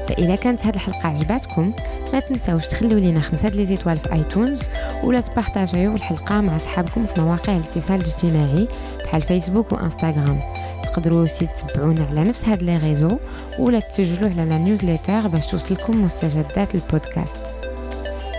فإذا 0.08 0.36
كانت 0.36 0.66
هذه 0.66 0.74
الحلقة 0.74 1.08
عجبتكم 1.08 1.72
ما 2.12 2.20
تنساوش 2.20 2.66
تخلوا 2.66 3.00
لينا 3.00 3.20
خمسة 3.20 3.48
les 3.48 3.66
étoiles 3.66 3.98
في 3.98 4.12
iTunes 4.12 4.60
ولا 5.04 5.20
تبارطاجيو 5.20 5.94
الحلقة 5.94 6.40
مع 6.40 6.58
صحابكم 6.58 7.06
في 7.06 7.20
مواقع 7.20 7.56
الاتصال 7.56 8.00
الاجتماعي 8.00 8.68
بحال 9.04 9.22
فيسبوك 9.22 9.72
وإنستغرام. 9.72 10.40
تقدروا 10.82 11.26
aussi 11.26 11.44
تتبعونا 11.56 12.06
على 12.10 12.20
نفس 12.20 12.44
هاد 12.44 12.62
les 12.62 12.76
réseaux 12.76 13.18
ولا 13.58 13.80
تسجلوا 13.80 14.30
على 14.30 14.44
la 14.44 14.58
newsletter 14.58 15.28
باش 15.28 15.46
توصلكم 15.46 16.04
مستجدات 16.04 16.74
البودكاست. 16.74 17.36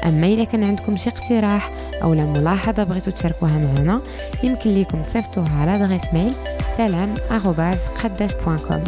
أما 0.06 0.28
إذا 0.28 0.44
كان 0.44 0.64
عندكم 0.64 0.98
شي 0.98 1.10
اقتراح 1.10 1.72
أو 2.04 2.14
لا 2.14 2.26
ملاحظة 2.26 2.84
بغيتوا 2.84 3.14
تشاركوها 3.14 3.58
معنا 3.58 4.02
يمكن 4.44 4.74
لكم 4.74 5.04
تصيفطوها 5.04 5.62
على 5.62 5.76
adresse 5.76 6.14
mail 6.14 6.34
سلام 6.78 7.14
point 7.32 8.84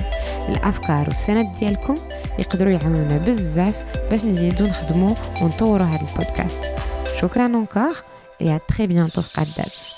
الأفكار 0.49 1.07
والسند 1.07 1.51
ديالكم 1.59 1.95
يقدروا 2.39 2.71
يعاونونا 2.71 3.17
بزاف 3.17 3.85
باش 4.11 4.25
نزيدو 4.25 4.65
نخدمو 4.65 5.15
ونطوروا 5.41 5.87
هذا 5.87 6.07
البودكاست. 6.11 6.57
شكرا 7.21 7.65
et 8.41 8.49
à 8.49 8.59
très 8.59 8.87
bientôt 8.87 9.21
في 9.21 9.41
قداش. 9.41 9.90